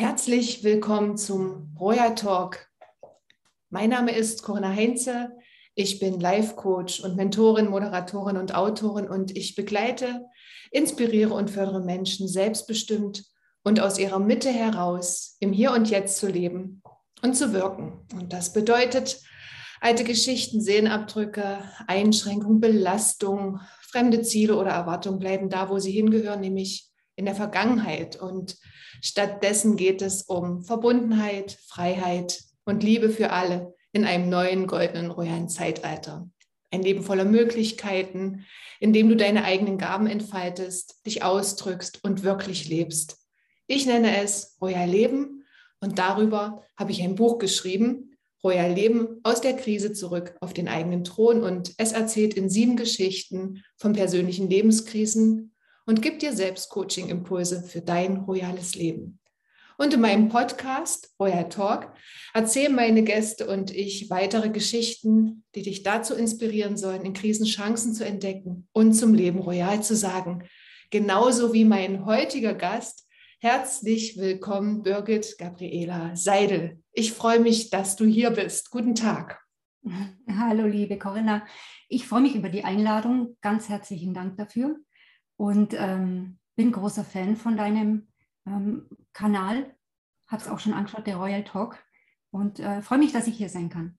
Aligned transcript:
Herzlich 0.00 0.62
willkommen 0.62 1.16
zum 1.16 1.76
Royal 1.76 2.14
Talk. 2.14 2.68
Mein 3.68 3.90
Name 3.90 4.12
ist 4.12 4.44
Corinna 4.44 4.70
Heinze. 4.70 5.32
Ich 5.74 5.98
bin 5.98 6.20
Life 6.20 6.54
Coach 6.54 7.00
und 7.00 7.16
Mentorin, 7.16 7.66
Moderatorin 7.66 8.36
und 8.36 8.54
Autorin 8.54 9.08
und 9.08 9.36
ich 9.36 9.56
begleite, 9.56 10.24
inspiriere 10.70 11.34
und 11.34 11.50
fördere 11.50 11.80
Menschen 11.80 12.28
selbstbestimmt 12.28 13.24
und 13.64 13.80
aus 13.80 13.98
ihrer 13.98 14.20
Mitte 14.20 14.50
heraus 14.50 15.36
im 15.40 15.52
Hier 15.52 15.72
und 15.72 15.90
Jetzt 15.90 16.18
zu 16.18 16.28
leben 16.28 16.80
und 17.24 17.36
zu 17.36 17.52
wirken. 17.52 18.06
Und 18.14 18.32
das 18.32 18.52
bedeutet, 18.52 19.20
alte 19.80 20.04
Geschichten, 20.04 20.60
Sehnabdrücke, 20.60 21.58
Einschränkungen, 21.88 22.60
Belastung, 22.60 23.58
fremde 23.80 24.22
Ziele 24.22 24.54
oder 24.58 24.70
Erwartungen 24.70 25.18
bleiben 25.18 25.48
da, 25.50 25.68
wo 25.68 25.80
sie 25.80 25.90
hingehören, 25.90 26.40
nämlich 26.40 26.88
in 27.16 27.24
der 27.24 27.34
Vergangenheit. 27.34 28.14
Und 28.14 28.56
stattdessen 29.02 29.76
geht 29.76 30.02
es 30.02 30.22
um 30.22 30.62
Verbundenheit, 30.62 31.58
Freiheit 31.66 32.42
und 32.64 32.82
Liebe 32.82 33.10
für 33.10 33.30
alle 33.30 33.74
in 33.92 34.04
einem 34.04 34.28
neuen 34.28 34.66
goldenen 34.66 35.10
royalen 35.10 35.48
Zeitalter. 35.48 36.28
Ein 36.70 36.82
Leben 36.82 37.02
voller 37.02 37.24
Möglichkeiten, 37.24 38.44
in 38.78 38.92
dem 38.92 39.08
du 39.08 39.16
deine 39.16 39.44
eigenen 39.44 39.78
Gaben 39.78 40.06
entfaltest, 40.06 41.04
dich 41.06 41.22
ausdrückst 41.22 42.04
und 42.04 42.22
wirklich 42.22 42.68
lebst. 42.68 43.16
Ich 43.66 43.86
nenne 43.86 44.22
es 44.22 44.56
Royal 44.60 44.88
Leben 44.88 45.44
und 45.80 45.98
darüber 45.98 46.62
habe 46.76 46.92
ich 46.92 47.02
ein 47.02 47.14
Buch 47.14 47.38
geschrieben, 47.38 48.16
Royal 48.44 48.72
Leben 48.72 49.20
aus 49.24 49.40
der 49.40 49.56
Krise 49.56 49.92
zurück 49.92 50.36
auf 50.40 50.52
den 50.52 50.68
eigenen 50.68 51.04
Thron 51.04 51.42
und 51.42 51.74
es 51.76 51.92
erzählt 51.92 52.34
in 52.34 52.48
sieben 52.48 52.76
Geschichten 52.76 53.64
von 53.76 53.94
persönlichen 53.94 54.48
Lebenskrisen 54.48 55.54
und 55.88 56.02
gibt 56.02 56.20
dir 56.20 56.34
selbst 56.34 56.68
Coaching-Impulse 56.68 57.62
für 57.62 57.80
dein 57.80 58.18
royales 58.18 58.74
Leben. 58.74 59.18
Und 59.78 59.94
in 59.94 60.02
meinem 60.02 60.28
Podcast 60.28 61.14
Royal 61.18 61.48
Talk 61.48 61.94
erzählen 62.34 62.74
meine 62.74 63.02
Gäste 63.04 63.46
und 63.46 63.74
ich 63.74 64.10
weitere 64.10 64.50
Geschichten, 64.50 65.44
die 65.54 65.62
dich 65.62 65.84
dazu 65.84 66.14
inspirieren 66.14 66.76
sollen, 66.76 67.06
in 67.06 67.14
Krisen 67.14 67.46
Chancen 67.46 67.94
zu 67.94 68.04
entdecken 68.04 68.68
und 68.72 68.92
zum 68.92 69.14
Leben 69.14 69.38
royal 69.38 69.82
zu 69.82 69.96
sagen. 69.96 70.44
Genauso 70.90 71.54
wie 71.54 71.64
mein 71.64 72.04
heutiger 72.04 72.52
Gast. 72.52 73.08
Herzlich 73.40 74.18
willkommen, 74.18 74.82
Birgit 74.82 75.38
Gabriela 75.38 76.14
Seidel. 76.16 76.82
Ich 76.92 77.14
freue 77.14 77.40
mich, 77.40 77.70
dass 77.70 77.96
du 77.96 78.04
hier 78.04 78.30
bist. 78.30 78.70
Guten 78.70 78.94
Tag. 78.94 79.40
Hallo, 80.28 80.66
liebe 80.66 80.98
Corinna. 80.98 81.46
Ich 81.88 82.06
freue 82.06 82.20
mich 82.20 82.34
über 82.34 82.50
die 82.50 82.64
Einladung. 82.64 83.38
Ganz 83.40 83.70
herzlichen 83.70 84.12
Dank 84.12 84.36
dafür 84.36 84.76
und 85.38 85.72
ähm, 85.74 86.36
bin 86.56 86.72
großer 86.72 87.04
Fan 87.04 87.36
von 87.36 87.56
deinem 87.56 88.08
ähm, 88.46 88.88
Kanal. 89.14 89.74
Habe 90.26 90.42
es 90.42 90.48
auch 90.48 90.58
schon 90.58 90.74
angeschaut, 90.74 91.06
der 91.06 91.16
Royal 91.16 91.44
Talk. 91.44 91.78
Und 92.30 92.60
äh, 92.60 92.82
freue 92.82 92.98
mich, 92.98 93.12
dass 93.12 93.28
ich 93.28 93.36
hier 93.38 93.48
sein 93.48 93.70
kann. 93.70 93.96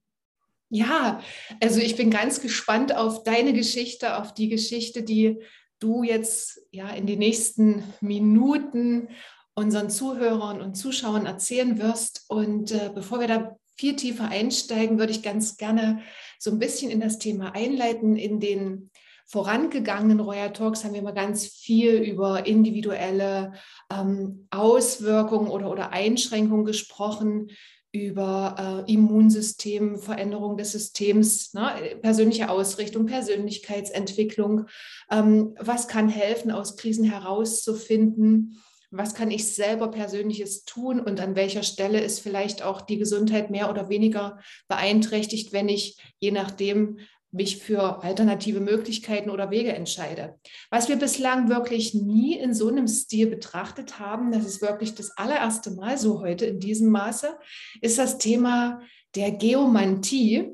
Ja, 0.68 1.20
also 1.60 1.80
ich 1.80 1.96
bin 1.96 2.10
ganz 2.10 2.40
gespannt 2.40 2.94
auf 2.94 3.24
deine 3.24 3.52
Geschichte, 3.54 4.18
auf 4.18 4.34
die 4.34 4.48
Geschichte, 4.48 5.02
die 5.02 5.42
du 5.80 6.04
jetzt 6.04 6.60
ja 6.70 6.90
in 6.90 7.06
den 7.06 7.18
nächsten 7.18 7.82
Minuten 8.00 9.08
unseren 9.54 9.90
Zuhörern 9.90 10.60
und 10.60 10.74
Zuschauern 10.76 11.26
erzählen 11.26 11.78
wirst. 11.78 12.26
Und 12.28 12.70
äh, 12.70 12.90
bevor 12.94 13.18
wir 13.18 13.26
da 13.26 13.56
viel 13.76 13.96
tiefer 13.96 14.28
einsteigen, 14.28 14.98
würde 14.98 15.12
ich 15.12 15.22
ganz 15.22 15.56
gerne 15.56 16.02
so 16.38 16.50
ein 16.50 16.58
bisschen 16.58 16.90
in 16.90 17.00
das 17.00 17.18
Thema 17.18 17.54
einleiten, 17.54 18.14
in 18.14 18.40
den 18.40 18.90
vorangegangenen 19.30 20.18
Royal 20.18 20.52
Talks 20.52 20.82
haben 20.82 20.92
wir 20.92 21.00
immer 21.00 21.12
ganz 21.12 21.46
viel 21.46 21.94
über 21.94 22.46
individuelle 22.46 23.52
ähm, 23.92 24.48
Auswirkungen 24.50 25.48
oder, 25.48 25.70
oder 25.70 25.92
Einschränkungen 25.92 26.64
gesprochen, 26.64 27.48
über 27.92 28.84
äh, 28.88 28.92
Immunsystem, 28.92 29.98
Veränderung 29.98 30.56
des 30.56 30.72
Systems, 30.72 31.54
ne, 31.54 31.96
persönliche 32.02 32.50
Ausrichtung, 32.50 33.06
Persönlichkeitsentwicklung. 33.06 34.66
Ähm, 35.10 35.54
was 35.58 35.86
kann 35.86 36.08
helfen, 36.08 36.50
aus 36.50 36.76
Krisen 36.76 37.04
herauszufinden? 37.04 38.60
Was 38.90 39.14
kann 39.14 39.30
ich 39.30 39.54
selber 39.54 39.92
persönliches 39.92 40.64
tun 40.64 40.98
und 40.98 41.20
an 41.20 41.36
welcher 41.36 41.62
Stelle 41.62 42.00
ist 42.00 42.18
vielleicht 42.18 42.62
auch 42.62 42.80
die 42.80 42.98
Gesundheit 42.98 43.48
mehr 43.50 43.70
oder 43.70 43.88
weniger 43.88 44.40
beeinträchtigt, 44.66 45.52
wenn 45.52 45.68
ich 45.68 45.96
je 46.18 46.32
nachdem, 46.32 46.98
mich 47.32 47.58
für 47.58 48.02
alternative 48.02 48.60
Möglichkeiten 48.60 49.30
oder 49.30 49.50
Wege 49.50 49.72
entscheide. 49.72 50.38
Was 50.70 50.88
wir 50.88 50.96
bislang 50.96 51.48
wirklich 51.48 51.94
nie 51.94 52.36
in 52.36 52.54
so 52.54 52.68
einem 52.68 52.88
Stil 52.88 53.28
betrachtet 53.28 53.98
haben, 53.98 54.32
das 54.32 54.44
ist 54.44 54.62
wirklich 54.62 54.94
das 54.94 55.16
allererste 55.16 55.70
Mal 55.70 55.96
so 55.96 56.20
heute 56.20 56.46
in 56.46 56.58
diesem 56.58 56.90
Maße, 56.90 57.36
ist 57.80 57.98
das 57.98 58.18
Thema 58.18 58.80
der 59.14 59.30
Geomantie, 59.32 60.50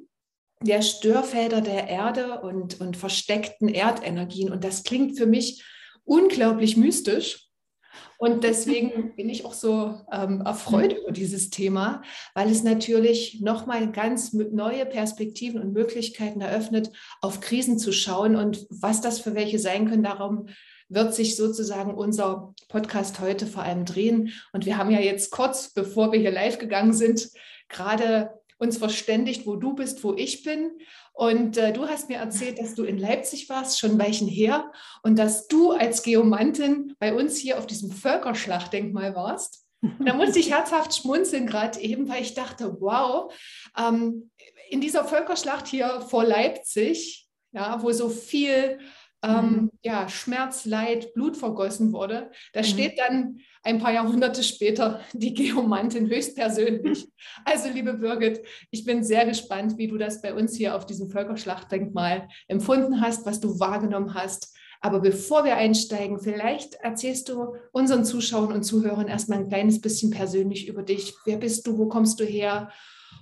der 0.63 0.83
Störfelder 0.83 1.61
der 1.61 1.89
Erde 1.89 2.41
und, 2.41 2.81
und 2.81 2.97
versteckten 2.97 3.69
Erdenergien. 3.69 4.51
Und 4.51 4.65
das 4.65 4.85
klingt 4.85 5.19
für 5.19 5.27
mich 5.27 5.65
unglaublich 6.05 6.77
mystisch. 6.77 7.46
Und 8.19 8.45
deswegen 8.45 9.15
bin 9.15 9.29
ich 9.29 9.45
auch 9.45 9.53
so 9.53 10.01
ähm, 10.11 10.41
erfreut 10.41 10.95
über 10.95 11.13
dieses 11.13 11.51
Thema, 11.51 12.03
weil 12.35 12.51
es 12.51 12.63
natürlich 12.63 13.41
nochmal 13.41 13.93
ganz 13.93 14.33
neue 14.33 14.87
Perspektiven 14.87 15.61
und 15.61 15.73
Möglichkeiten 15.73 16.41
eröffnet, 16.41 16.91
auf 17.21 17.41
Krisen 17.41 17.79
zu 17.79 17.93
schauen 17.93 18.37
und 18.37 18.67
was 18.71 19.01
das 19.01 19.21
für 19.21 19.35
welche 19.35 19.59
sein 19.59 19.89
können. 19.89 20.03
Darum 20.03 20.47
wird 20.89 21.15
sich 21.15 21.37
sozusagen 21.37 21.95
unser 21.95 22.55
Podcast 22.69 23.21
heute 23.21 23.47
vor 23.47 23.63
allem 23.63 23.85
drehen. 23.85 24.33
Und 24.53 24.67
wir 24.67 24.79
haben 24.79 24.91
ja 24.91 25.01
jetzt 25.01 25.31
kurz, 25.31 25.73
bevor 25.73 26.13
wir 26.13 26.21
hier 26.21 26.31
live 26.31 26.59
gegangen 26.59 26.93
sind, 26.93 27.29
gerade 27.69 28.31
uns 28.59 28.79
verständigt, 28.79 29.47
wo 29.47 29.57
du 29.57 29.75
bist, 29.75 30.03
wo 30.05 30.15
ich 30.15 30.43
bin. 30.43 30.73
Und 31.13 31.57
äh, 31.57 31.73
du 31.73 31.87
hast 31.89 32.09
mir 32.09 32.19
erzählt, 32.19 32.59
dass 32.59 32.75
du 32.75 32.85
in 32.85 32.99
Leipzig 32.99 33.49
warst, 33.49 33.79
schon 33.79 33.99
Weichen 33.99 34.29
her, 34.29 34.73
und 35.03 35.19
dass 35.19 35.49
du 35.49 35.73
als 35.73 36.03
Geomantin 36.03 36.95
bei 36.99 37.15
uns 37.15 37.37
hier 37.39 37.59
auf 37.59 37.67
diesem 37.67 37.91
Völkerschlachtdenkmal 37.91 39.15
warst. 39.15 39.67
Und 39.83 40.07
da 40.07 40.15
musste 40.15 40.39
ich 40.39 40.51
herzhaft 40.51 40.95
schmunzeln, 40.95 41.47
gerade 41.47 41.81
eben, 41.81 42.09
weil 42.09 42.23
ich 42.23 42.35
dachte, 42.35 42.77
wow, 42.81 43.33
ähm, 43.79 44.31
in 44.69 44.81
dieser 44.81 45.05
Völkerschlacht 45.05 45.67
hier 45.67 46.01
vor 46.01 46.25
Leipzig, 46.25 47.29
ja, 47.53 47.83
wo 47.83 47.93
so 47.93 48.09
viel 48.09 48.79
ähm, 49.23 49.51
mhm. 49.51 49.71
ja, 49.83 50.09
Schmerz, 50.09 50.65
Leid, 50.65 51.15
Blut 51.15 51.37
vergossen 51.37 51.93
wurde, 51.93 52.31
da 52.53 52.61
mhm. 52.61 52.65
steht 52.65 52.99
dann 52.99 53.41
ein 53.67 53.79
paar 53.79 53.93
Jahrhunderte 53.93 54.43
später 54.45 55.01
die 55.13 55.35
Geomantin 55.35 56.09
höchstpersönlich. 56.09 57.09
Also, 57.45 57.69
liebe 57.69 57.95
Birgit, 57.95 58.41
ich 58.71 58.85
bin 58.85 59.03
sehr 59.03 59.27
gespannt, 59.27 59.77
wie 59.77 59.89
du 59.89 59.99
das 59.99 60.23
bei 60.23 60.33
uns 60.33 60.57
hier 60.57 60.77
auf 60.77 60.87
diesem 60.87 61.11
Völkerschlachtdenkmal 61.11 62.29
empfunden 62.47 63.01
hast, 63.01 63.27
was 63.27 63.41
du 63.41 63.59
wahrgenommen 63.59 64.15
hast. 64.15 64.57
Aber 64.81 65.01
bevor 65.01 65.45
wir 65.45 65.57
einsteigen, 65.57 66.21
vielleicht 66.21 66.75
erzählst 66.75 67.29
du 67.29 67.57
unseren 67.73 68.05
Zuschauern 68.05 68.53
und 68.53 68.63
Zuhörern 68.63 69.09
erstmal 69.09 69.41
ein 69.41 69.49
kleines 69.49 69.81
bisschen 69.81 70.11
persönlich 70.11 70.69
über 70.69 70.83
dich. 70.83 71.15
Wer 71.25 71.39
bist 71.39 71.67
du? 71.67 71.77
Wo 71.77 71.89
kommst 71.89 72.21
du 72.21 72.25
her? 72.25 72.71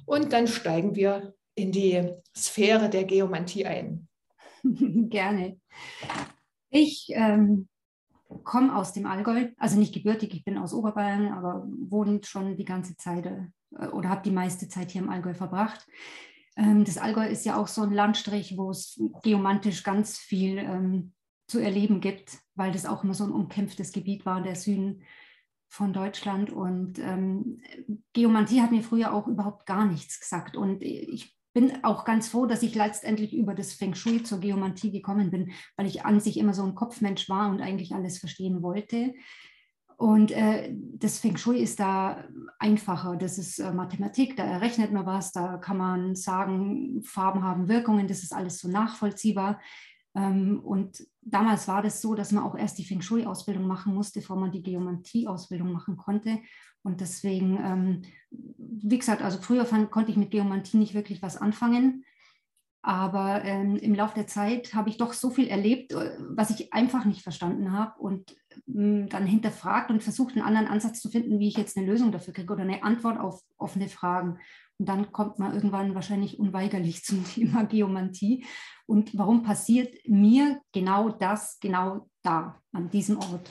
Und 0.05 0.33
dann 0.35 0.47
steigen 0.47 0.95
wir 0.95 1.35
in 1.55 1.73
die 1.73 2.13
Sphäre 2.37 2.91
der 2.91 3.05
Geomantie 3.05 3.65
ein. 3.65 4.09
Gerne. 4.63 5.59
Ich 6.71 7.07
ähm, 7.15 7.69
komme 8.43 8.75
aus 8.77 8.93
dem 8.93 9.07
Allgäu, 9.07 9.49
also 9.59 9.79
nicht 9.79 9.95
gebürtig, 9.95 10.35
ich 10.35 10.45
bin 10.45 10.59
aus 10.59 10.75
Oberbayern, 10.75 11.29
aber 11.33 11.67
wohne 11.67 12.21
schon 12.25 12.57
die 12.57 12.65
ganze 12.65 12.97
Zeit 12.97 13.27
äh, 13.27 13.87
oder 13.89 14.09
habe 14.09 14.23
die 14.23 14.31
meiste 14.31 14.69
Zeit 14.69 14.91
hier 14.91 15.03
im 15.03 15.11
Allgäu 15.11 15.35
verbracht. 15.35 15.87
Ähm, 16.57 16.85
das 16.85 16.99
Allgäu 16.99 17.27
ist 17.27 17.45
ja 17.45 17.57
auch 17.57 17.69
so 17.69 17.83
ein 17.83 17.93
Landstrich, 17.93 18.57
wo 18.57 18.71
es 18.71 19.01
geomantisch 19.23 19.83
ganz 19.83 20.19
viel 20.19 20.59
ähm, 20.59 21.13
zu 21.47 21.59
erleben 21.59 22.01
gibt, 22.01 22.39
weil 22.55 22.73
das 22.73 22.87
auch 22.87 23.05
immer 23.05 23.15
so 23.15 23.25
ein 23.25 23.33
umkämpftes 23.33 23.93
Gebiet 23.93 24.25
war, 24.25 24.43
der 24.43 24.57
Süden 24.57 25.03
von 25.69 25.93
Deutschland. 25.93 26.51
Und 26.51 26.99
ähm, 26.99 27.61
Geomantie 28.13 28.63
hat 28.63 28.71
mir 28.71 28.83
früher 28.83 29.13
auch 29.13 29.27
überhaupt 29.27 29.67
gar 29.67 29.85
nichts 29.85 30.21
gesagt. 30.21 30.57
Und 30.57 30.83
ich 30.83 31.37
bin 31.55 31.85
auch 31.85 32.05
ganz 32.05 32.29
froh, 32.29 32.47
dass 32.47 32.63
ich 32.63 32.75
letztendlich 32.75 33.35
über 33.35 33.55
das 33.55 33.73
Feng 33.73 33.95
Shui 33.95 34.23
zur 34.23 34.41
Geomantie 34.41 34.91
gekommen 34.91 35.31
bin, 35.31 35.53
weil 35.77 35.87
ich 35.87 36.05
an 36.05 36.21
sich 36.21 36.37
immer 36.37 36.53
so 36.53 36.65
ein 36.65 36.75
Kopfmensch 36.75 37.31
war 37.31 37.49
und 37.49 37.63
eigentlich 37.63 37.95
alles 37.95 38.19
verstehen 38.19 38.63
wollte. 38.63 39.15
Und 39.97 40.33
äh, 40.33 40.75
das 40.75 41.21
Feng 41.21 41.37
Shui 41.37 41.59
ist 41.59 41.79
da 41.79 42.25
einfacher. 42.59 43.17
Das 43.17 43.39
ist 43.39 43.61
äh, 43.61 43.73
Mathematik, 43.73 44.37
da 44.37 44.45
errechnet 44.45 44.93
man 44.93 45.07
was, 45.07 45.31
da 45.31 45.57
kann 45.59 45.79
man 45.79 46.17
sagen, 46.17 47.03
Farben 47.05 47.45
haben 47.45 47.69
Wirkungen, 47.69 48.09
das 48.09 48.25
ist 48.25 48.35
alles 48.35 48.59
so 48.59 48.69
nachvollziehbar. 48.69 49.61
Ähm, 50.17 50.61
und 50.61 51.07
damals 51.23 51.69
war 51.69 51.83
das 51.83 52.01
so, 52.03 52.17
dass 52.17 52.33
man 52.33 52.43
auch 52.43 52.57
erst 52.57 52.79
die 52.79 52.85
Feng 52.85 53.03
Shui-Ausbildung 53.03 53.67
machen 53.67 53.95
musste, 53.95 54.19
bevor 54.21 54.37
man 54.37 54.51
die 54.51 54.63
Geomantie-Ausbildung 54.63 55.71
machen 55.73 55.97
konnte. 55.97 56.41
Und 56.85 57.01
deswegen, 57.01 57.59
ähm, 57.65 58.03
wie 58.31 58.99
gesagt, 58.99 59.23
also 59.23 59.39
früher 59.41 59.65
fand, 59.65 59.91
konnte 59.91 60.11
ich 60.11 60.17
mit 60.17 60.31
Geomantie 60.31 60.77
nicht 60.77 60.95
wirklich 60.95 61.23
was 61.23 61.37
anfangen. 61.37 62.05
Aber 62.83 63.43
ähm, 63.45 63.77
im 63.77 63.95
Laufe 63.95 64.15
der 64.15 64.27
Zeit 64.27 64.75
habe 64.75 64.91
ich 64.91 64.99
doch 64.99 65.15
so 65.15 65.31
viel 65.31 65.49
erlebt, 65.49 65.93
äh, 65.93 66.19
was 66.21 66.51
ich 66.51 66.75
einfach 66.75 67.07
nicht 67.07 67.23
verstanden 67.23 67.73
habe. 67.73 67.99
Und 67.99 68.37
mh, 68.67 69.07
dann 69.07 69.27
hinterfragt 69.27 69.91
und 69.91 70.03
versucht, 70.03 70.35
einen 70.35 70.45
anderen 70.45 70.67
Ansatz 70.69 71.01
zu 71.01 71.09
finden, 71.09 71.39
wie 71.39 71.49
ich 71.49 71.57
jetzt 71.57 71.79
eine 71.79 71.87
Lösung 71.87 72.13
dafür 72.13 72.35
kriege 72.35 72.53
oder 72.53 72.63
eine 72.63 72.83
Antwort 72.83 73.19
auf 73.19 73.41
offene 73.57 73.89
Fragen. 73.89 74.39
Und 74.77 74.87
dann 74.87 75.13
kommt 75.13 75.39
man 75.39 75.55
irgendwann 75.55 75.95
wahrscheinlich 75.95 76.39
unweigerlich 76.39 77.03
zum 77.05 77.25
Thema 77.25 77.65
Geomantie. 77.65 78.45
Und 78.85 79.17
warum 79.17 79.43
passiert 79.43 79.95
mir 80.07 80.61
genau 80.73 81.09
das, 81.09 81.59
genau 81.61 82.11
da, 82.23 82.61
an 82.73 82.91
diesem 82.91 83.17
Ort? 83.17 83.51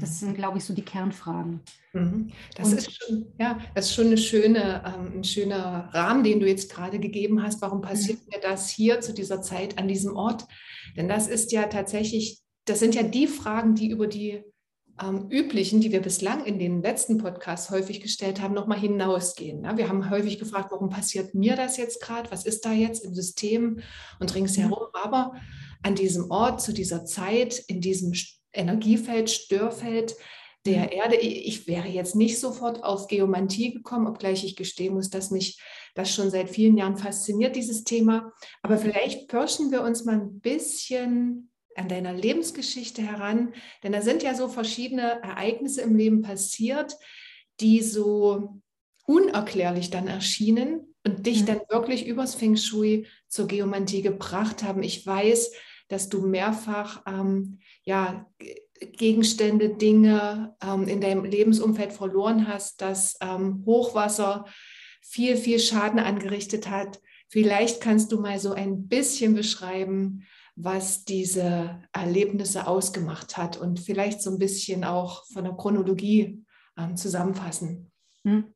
Das 0.00 0.10
mhm. 0.10 0.26
sind, 0.26 0.34
glaube 0.34 0.58
ich, 0.58 0.64
so 0.64 0.74
die 0.74 0.84
Kernfragen. 0.84 1.60
Mhm. 1.94 2.30
Das, 2.56 2.72
ist 2.72 2.92
schon, 2.92 3.32
ja, 3.38 3.58
das 3.74 3.86
ist 3.86 3.94
schon 3.94 4.08
eine 4.08 4.18
schöne, 4.18 4.82
ähm, 4.84 5.18
ein 5.18 5.24
schöner 5.24 5.88
Rahmen, 5.92 6.24
den 6.24 6.40
du 6.40 6.46
jetzt 6.46 6.70
gerade 6.70 6.98
gegeben 6.98 7.42
hast. 7.42 7.62
Warum 7.62 7.80
passiert 7.80 8.18
mhm. 8.20 8.32
mir 8.34 8.40
das 8.40 8.68
hier 8.68 9.00
zu 9.00 9.14
dieser 9.14 9.40
Zeit 9.40 9.78
an 9.78 9.88
diesem 9.88 10.14
Ort? 10.14 10.46
Denn 10.96 11.08
das 11.08 11.26
ist 11.26 11.52
ja 11.52 11.66
tatsächlich, 11.66 12.40
das 12.66 12.80
sind 12.80 12.94
ja 12.94 13.02
die 13.02 13.26
Fragen, 13.26 13.74
die 13.74 13.88
über 13.88 14.06
die 14.06 14.42
ähm, 15.02 15.28
üblichen, 15.30 15.80
die 15.80 15.90
wir 15.90 16.02
bislang 16.02 16.44
in 16.44 16.58
den 16.58 16.82
letzten 16.82 17.16
Podcasts 17.16 17.70
häufig 17.70 18.02
gestellt 18.02 18.42
haben, 18.42 18.52
nochmal 18.52 18.78
hinausgehen. 18.78 19.64
Ja, 19.64 19.78
wir 19.78 19.88
haben 19.88 20.10
häufig 20.10 20.38
gefragt, 20.38 20.70
warum 20.70 20.90
passiert 20.90 21.34
mir 21.34 21.56
das 21.56 21.78
jetzt 21.78 22.02
gerade? 22.02 22.30
Was 22.30 22.44
ist 22.44 22.66
da 22.66 22.72
jetzt 22.72 23.04
im 23.04 23.14
System 23.14 23.80
und 24.20 24.34
ringsherum? 24.34 24.88
Aber 24.92 25.32
an 25.82 25.94
diesem 25.94 26.30
Ort, 26.30 26.60
zu 26.60 26.74
dieser 26.74 27.06
Zeit, 27.06 27.58
in 27.68 27.80
diesem 27.80 28.12
Energiefeld, 28.58 29.30
Störfeld 29.30 30.16
der 30.66 30.84
mhm. 30.84 30.92
Erde. 30.92 31.16
Ich 31.16 31.66
wäre 31.66 31.88
jetzt 31.88 32.14
nicht 32.14 32.38
sofort 32.38 32.84
auf 32.84 33.06
Geomantie 33.06 33.72
gekommen, 33.72 34.06
obgleich 34.06 34.44
ich 34.44 34.56
gestehen 34.56 34.94
muss, 34.94 35.10
dass 35.10 35.30
mich 35.30 35.60
das 35.94 36.12
schon 36.12 36.30
seit 36.30 36.50
vielen 36.50 36.76
Jahren 36.76 36.96
fasziniert, 36.96 37.56
dieses 37.56 37.84
Thema. 37.84 38.32
Aber 38.62 38.78
vielleicht 38.78 39.28
pirschen 39.28 39.70
wir 39.70 39.82
uns 39.82 40.04
mal 40.04 40.16
ein 40.16 40.40
bisschen 40.40 41.50
an 41.74 41.88
deiner 41.88 42.12
Lebensgeschichte 42.12 43.02
heran, 43.02 43.54
denn 43.82 43.92
da 43.92 44.02
sind 44.02 44.22
ja 44.22 44.34
so 44.34 44.48
verschiedene 44.48 45.22
Ereignisse 45.22 45.82
im 45.82 45.96
Leben 45.96 46.22
passiert, 46.22 46.96
die 47.60 47.82
so 47.82 48.60
unerklärlich 49.06 49.90
dann 49.90 50.08
erschienen 50.08 50.94
und 51.04 51.26
dich 51.26 51.42
mhm. 51.42 51.46
dann 51.46 51.60
wirklich 51.70 52.06
übers 52.06 52.34
Feng 52.34 52.56
Shui 52.56 53.06
zur 53.28 53.46
Geomantie 53.46 54.02
gebracht 54.02 54.62
haben. 54.62 54.82
Ich 54.82 55.06
weiß, 55.06 55.52
dass 55.88 56.08
du 56.08 56.26
mehrfach 56.26 57.02
ähm, 57.06 57.58
ja, 57.82 58.26
Gegenstände, 58.80 59.70
Dinge 59.70 60.54
ähm, 60.62 60.86
in 60.86 61.00
deinem 61.00 61.24
Lebensumfeld 61.24 61.92
verloren 61.92 62.46
hast, 62.46 62.80
dass 62.80 63.16
ähm, 63.20 63.62
Hochwasser 63.66 64.44
viel, 65.02 65.36
viel 65.36 65.58
Schaden 65.58 65.98
angerichtet 65.98 66.68
hat. 66.68 67.00
Vielleicht 67.28 67.80
kannst 67.80 68.12
du 68.12 68.20
mal 68.20 68.38
so 68.38 68.52
ein 68.52 68.88
bisschen 68.88 69.34
beschreiben, 69.34 70.24
was 70.54 71.04
diese 71.04 71.82
Erlebnisse 71.92 72.66
ausgemacht 72.66 73.36
hat 73.36 73.56
und 73.56 73.80
vielleicht 73.80 74.22
so 74.22 74.30
ein 74.30 74.38
bisschen 74.38 74.84
auch 74.84 75.24
von 75.26 75.44
der 75.44 75.54
Chronologie 75.54 76.44
ähm, 76.76 76.96
zusammenfassen. 76.96 77.90
Hm. 78.24 78.54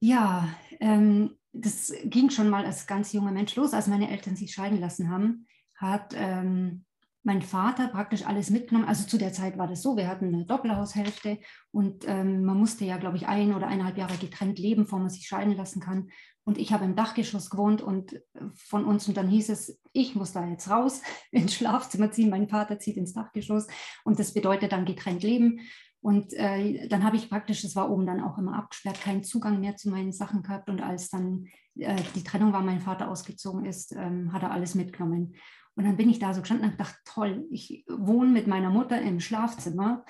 Ja, 0.00 0.48
ähm, 0.78 1.36
das 1.52 1.92
ging 2.04 2.30
schon 2.30 2.48
mal 2.48 2.64
als 2.64 2.86
ganz 2.86 3.12
junger 3.12 3.32
Mensch 3.32 3.56
los, 3.56 3.74
als 3.74 3.88
meine 3.88 4.10
Eltern 4.10 4.36
sich 4.36 4.52
scheiden 4.52 4.80
lassen 4.80 5.10
haben, 5.10 5.46
hat 5.80 6.14
ähm, 6.14 6.84
mein 7.22 7.42
Vater 7.42 7.88
praktisch 7.88 8.26
alles 8.26 8.50
mitgenommen. 8.50 8.88
Also 8.88 9.06
zu 9.06 9.18
der 9.18 9.32
Zeit 9.32 9.58
war 9.58 9.66
das 9.66 9.82
so, 9.82 9.96
wir 9.96 10.08
hatten 10.08 10.34
eine 10.34 10.46
Doppelhaushälfte 10.46 11.38
und 11.70 12.08
ähm, 12.08 12.44
man 12.44 12.58
musste 12.58 12.84
ja, 12.84 12.96
glaube 12.96 13.16
ich, 13.16 13.26
ein 13.26 13.54
oder 13.54 13.66
eineinhalb 13.66 13.98
Jahre 13.98 14.16
getrennt 14.16 14.58
leben, 14.58 14.84
bevor 14.84 14.98
man 14.98 15.10
sich 15.10 15.26
scheiden 15.26 15.54
lassen 15.56 15.80
kann. 15.80 16.08
Und 16.44 16.58
ich 16.58 16.72
habe 16.72 16.84
im 16.84 16.96
Dachgeschoss 16.96 17.50
gewohnt 17.50 17.82
und 17.82 18.14
äh, 18.14 18.20
von 18.54 18.84
uns 18.84 19.06
und 19.08 19.16
dann 19.16 19.28
hieß 19.28 19.50
es, 19.50 19.78
ich 19.92 20.14
muss 20.14 20.32
da 20.32 20.46
jetzt 20.46 20.70
raus 20.70 21.02
ins 21.30 21.54
Schlafzimmer 21.54 22.10
ziehen, 22.10 22.30
mein 22.30 22.48
Vater 22.48 22.78
zieht 22.78 22.96
ins 22.96 23.12
Dachgeschoss 23.12 23.66
und 24.04 24.18
das 24.18 24.32
bedeutet 24.32 24.72
dann 24.72 24.84
getrennt 24.84 25.22
leben. 25.22 25.60
Und 26.02 26.32
äh, 26.32 26.88
dann 26.88 27.04
habe 27.04 27.16
ich 27.16 27.28
praktisch, 27.28 27.60
das 27.60 27.76
war 27.76 27.90
oben 27.90 28.06
dann 28.06 28.22
auch 28.22 28.38
immer 28.38 28.56
abgesperrt, 28.56 29.02
keinen 29.02 29.22
Zugang 29.22 29.60
mehr 29.60 29.76
zu 29.76 29.90
meinen 29.90 30.12
Sachen 30.12 30.42
gehabt. 30.42 30.70
Und 30.70 30.80
als 30.80 31.10
dann 31.10 31.44
äh, 31.76 32.00
die 32.14 32.24
Trennung 32.24 32.54
war, 32.54 32.62
mein 32.62 32.80
Vater 32.80 33.10
ausgezogen 33.10 33.66
ist, 33.66 33.92
ähm, 33.94 34.32
hat 34.32 34.42
er 34.42 34.50
alles 34.50 34.74
mitgenommen. 34.74 35.34
Und 35.76 35.84
dann 35.84 35.96
bin 35.96 36.10
ich 36.10 36.18
da 36.18 36.34
so 36.34 36.40
gestanden 36.40 36.70
und 36.70 36.80
dachte, 36.80 36.98
toll, 37.04 37.46
ich 37.50 37.84
wohne 37.88 38.30
mit 38.30 38.46
meiner 38.46 38.70
Mutter 38.70 39.00
im 39.00 39.20
Schlafzimmer, 39.20 40.04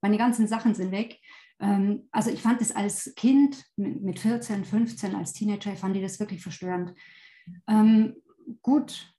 meine 0.00 0.18
ganzen 0.18 0.48
Sachen 0.48 0.74
sind 0.74 0.90
weg. 0.90 1.20
Ähm, 1.60 2.08
also 2.10 2.30
ich 2.30 2.42
fand 2.42 2.60
es 2.60 2.74
als 2.74 3.14
Kind 3.14 3.64
mit 3.76 4.18
14, 4.18 4.64
15, 4.64 5.14
als 5.14 5.32
Teenager, 5.32 5.76
fand 5.76 5.96
ich 5.96 6.02
das 6.02 6.18
wirklich 6.18 6.42
verstörend. 6.42 6.92
Ähm, 7.68 8.14
gut, 8.62 9.12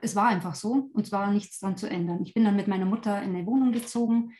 es 0.00 0.16
war 0.16 0.28
einfach 0.28 0.54
so 0.54 0.90
und 0.92 1.06
es 1.06 1.12
war 1.12 1.30
nichts 1.30 1.58
dran 1.58 1.76
zu 1.76 1.88
ändern. 1.88 2.22
Ich 2.22 2.34
bin 2.34 2.44
dann 2.44 2.56
mit 2.56 2.68
meiner 2.68 2.86
Mutter 2.86 3.20
in 3.22 3.34
eine 3.34 3.46
Wohnung 3.46 3.72
gezogen 3.72 4.32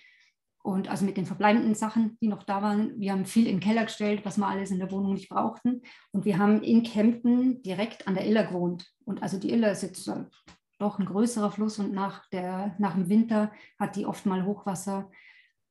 und 0.62 0.88
also 0.88 1.05
mit 1.05 1.17
den 1.17 1.26
verbleibenden 1.26 1.75
Sachen, 1.75 2.19
die 2.20 2.29
noch 2.29 2.43
da 2.43 2.62
waren. 2.62 2.99
Wir 3.00 3.12
haben 3.12 3.25
viel 3.25 3.47
in 3.47 3.56
den 3.56 3.61
Keller 3.61 3.85
gestellt, 3.85 4.20
was 4.25 4.37
wir 4.37 4.47
alles 4.47 4.70
in 4.70 4.79
der 4.79 4.91
Wohnung 4.91 5.14
nicht 5.14 5.31
brauchten. 5.31 5.82
Und 6.12 6.25
wir 6.25 6.38
haben 6.38 6.62
in 6.62 6.82
Kempten 6.82 7.62
direkt 7.62 8.06
an 8.06 8.14
der 8.14 8.26
Iller 8.26 8.44
gewohnt. 8.44 8.87
Und 9.05 9.23
also 9.23 9.38
die 9.38 9.50
Iller 9.50 9.73
ist 9.73 9.82
jetzt 9.82 10.05
doch 10.81 10.99
ein 10.99 11.06
größerer 11.06 11.50
Fluss 11.50 11.79
und 11.79 11.93
nach, 11.93 12.29
der, 12.31 12.75
nach 12.79 12.94
dem 12.94 13.09
Winter 13.09 13.53
hat 13.79 13.97
die 13.97 14.06
oft 14.06 14.27
mal 14.27 14.44
Hochwasser. 14.44 15.11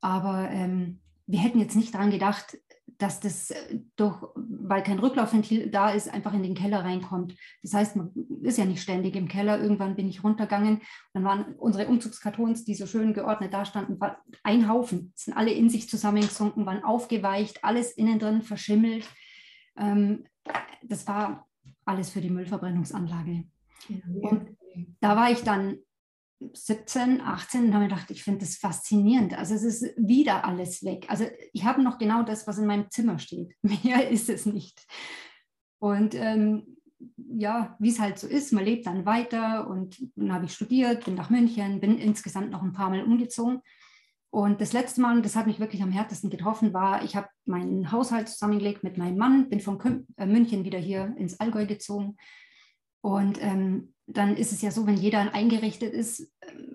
Aber 0.02 0.50
ähm, 0.50 1.00
wir 1.26 1.40
hätten 1.40 1.60
jetzt 1.60 1.76
nicht 1.76 1.94
daran 1.94 2.12
gedacht, 2.12 2.58
dass 2.98 3.20
das 3.20 3.52
äh, 3.52 3.80
doch, 3.96 4.34
weil 4.36 4.84
kein 4.84 5.00
Rücklaufventil 5.00 5.70
da 5.70 5.90
ist, 5.90 6.14
einfach 6.14 6.34
in 6.34 6.44
den 6.44 6.54
Keller 6.54 6.84
reinkommt. 6.84 7.36
Das 7.64 7.74
heißt, 7.74 7.96
man 7.96 8.12
ist 8.42 8.58
ja 8.58 8.66
nicht 8.66 8.82
ständig 8.82 9.16
im 9.16 9.28
Keller. 9.28 9.60
Irgendwann 9.60 9.96
bin 9.96 10.08
ich 10.08 10.24
runtergegangen. 10.24 10.82
Dann 11.14 11.24
waren 11.24 11.56
unsere 11.56 11.88
Umzugskartons, 11.88 12.66
die 12.66 12.76
so 12.76 12.86
schön 12.86 13.14
geordnet 13.14 13.54
da 13.54 13.66
standen, 13.66 14.00
ein 14.44 14.70
Haufen. 14.70 15.14
Sind 15.16 15.36
alle 15.36 15.52
in 15.52 15.70
sich 15.70 15.90
zusammengesunken, 15.90 16.66
waren 16.66 16.84
aufgeweicht, 16.84 17.64
alles 17.64 17.92
innen 17.94 18.20
drin 18.20 18.42
verschimmelt. 18.42 19.08
Ähm, 19.78 20.26
das 20.84 21.08
war 21.08 21.48
alles 21.86 22.10
für 22.10 22.22
die 22.22 22.30
Müllverbrennungsanlage. 22.30 23.46
Ja. 23.88 23.98
Und 24.30 24.58
da 25.00 25.16
war 25.16 25.32
ich 25.32 25.44
dann 25.44 25.80
17, 26.54 27.22
18 27.22 27.66
und 27.66 27.74
habe 27.74 27.84
mir 27.84 27.90
gedacht, 27.90 28.12
ich 28.12 28.24
finde 28.24 28.40
das 28.40 28.56
faszinierend. 28.56 29.38
Also 29.38 29.56
es 29.56 29.64
ist 29.64 29.94
wieder 29.98 30.46
alles 30.46 30.84
weg. 30.84 31.06
Also 31.10 31.26
ich 31.52 31.66
habe 31.66 31.84
noch 31.84 31.98
genau 31.98 32.24
das, 32.24 32.48
was 32.48 32.58
in 32.58 32.66
meinem 32.66 32.90
Zimmer 32.90 33.20
steht. 33.20 33.56
Mehr 33.62 34.10
ist 34.10 34.30
es 34.30 34.46
nicht. 34.46 34.86
Und 35.80 36.16
ähm, 36.16 36.78
ja, 37.18 37.76
wie 37.80 37.90
es 37.90 38.00
halt 38.00 38.20
so 38.20 38.28
ist, 38.28 38.52
man 38.52 38.66
lebt 38.66 38.86
dann 38.86 39.06
weiter 39.06 39.70
und 39.70 39.98
dann 40.16 40.34
habe 40.34 40.46
ich 40.46 40.54
studiert, 40.54 41.06
bin 41.06 41.16
nach 41.16 41.30
München, 41.30 41.80
bin 41.80 41.98
insgesamt 41.98 42.52
noch 42.52 42.62
ein 42.62 42.74
paar 42.74 42.90
Mal 42.90 43.04
umgezogen. 43.04 43.62
Und 44.32 44.62
das 44.62 44.74
letzte 44.74 45.02
Mal, 45.02 45.22
das 45.22 45.36
hat 45.36 45.48
mich 45.48 45.60
wirklich 45.60 45.82
am 45.82 45.92
härtesten 45.92 46.30
getroffen, 46.30 46.74
war, 46.74 47.04
ich 47.04 47.16
habe 47.16 47.28
meinen 47.46 47.92
Haushalt 47.92 48.30
zusammengelegt 48.30 48.84
mit 48.84 48.98
meinem 48.98 49.18
Mann, 49.18 49.50
bin 49.50 49.60
von 49.60 50.06
äh, 50.18 50.26
München 50.26 50.64
wieder 50.66 50.78
hier 50.78 51.16
ins 51.18 51.40
Allgäu 51.40 51.66
gezogen. 51.66 52.16
Und 53.02 53.42
ähm, 53.42 53.94
dann 54.12 54.36
ist 54.36 54.52
es 54.52 54.62
ja 54.62 54.72
so, 54.72 54.88
wenn 54.88 54.98
jeder 54.98 55.34
eingerichtet 55.34 55.94
ist, 55.94 56.32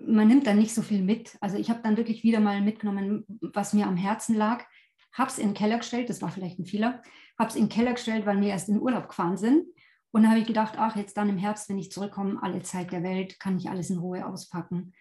man 0.07 0.27
nimmt 0.27 0.47
dann 0.47 0.57
nicht 0.57 0.73
so 0.73 0.81
viel 0.81 1.01
mit. 1.01 1.37
Also 1.41 1.57
ich 1.57 1.69
habe 1.69 1.81
dann 1.83 1.97
wirklich 1.97 2.23
wieder 2.23 2.39
mal 2.39 2.61
mitgenommen, 2.61 3.25
was 3.41 3.73
mir 3.73 3.87
am 3.87 3.97
Herzen 3.97 4.35
lag, 4.35 4.65
habe 5.11 5.29
es 5.29 5.37
in 5.37 5.49
den 5.49 5.53
Keller 5.53 5.77
gestellt, 5.77 6.09
das 6.09 6.21
war 6.21 6.29
vielleicht 6.29 6.59
ein 6.59 6.65
Fehler, 6.65 7.01
habe 7.37 7.49
es 7.49 7.55
in 7.55 7.63
den 7.63 7.69
Keller 7.69 7.93
gestellt, 7.93 8.25
weil 8.25 8.39
wir 8.39 8.49
erst 8.49 8.69
in 8.69 8.75
den 8.75 8.83
Urlaub 8.83 9.09
gefahren 9.09 9.37
sind. 9.37 9.65
Und 10.11 10.23
dann 10.23 10.31
habe 10.31 10.39
ich 10.39 10.47
gedacht, 10.47 10.75
ach, 10.77 10.95
jetzt 10.95 11.17
dann 11.17 11.29
im 11.29 11.37
Herbst, 11.37 11.67
wenn 11.67 11.77
ich 11.77 11.91
zurückkomme, 11.91 12.41
alle 12.41 12.61
Zeit 12.61 12.93
der 12.93 13.03
Welt, 13.03 13.37
kann 13.39 13.57
ich 13.57 13.69
alles 13.69 13.89
in 13.89 13.97
Ruhe 13.97 14.25
auspacken. 14.25 14.93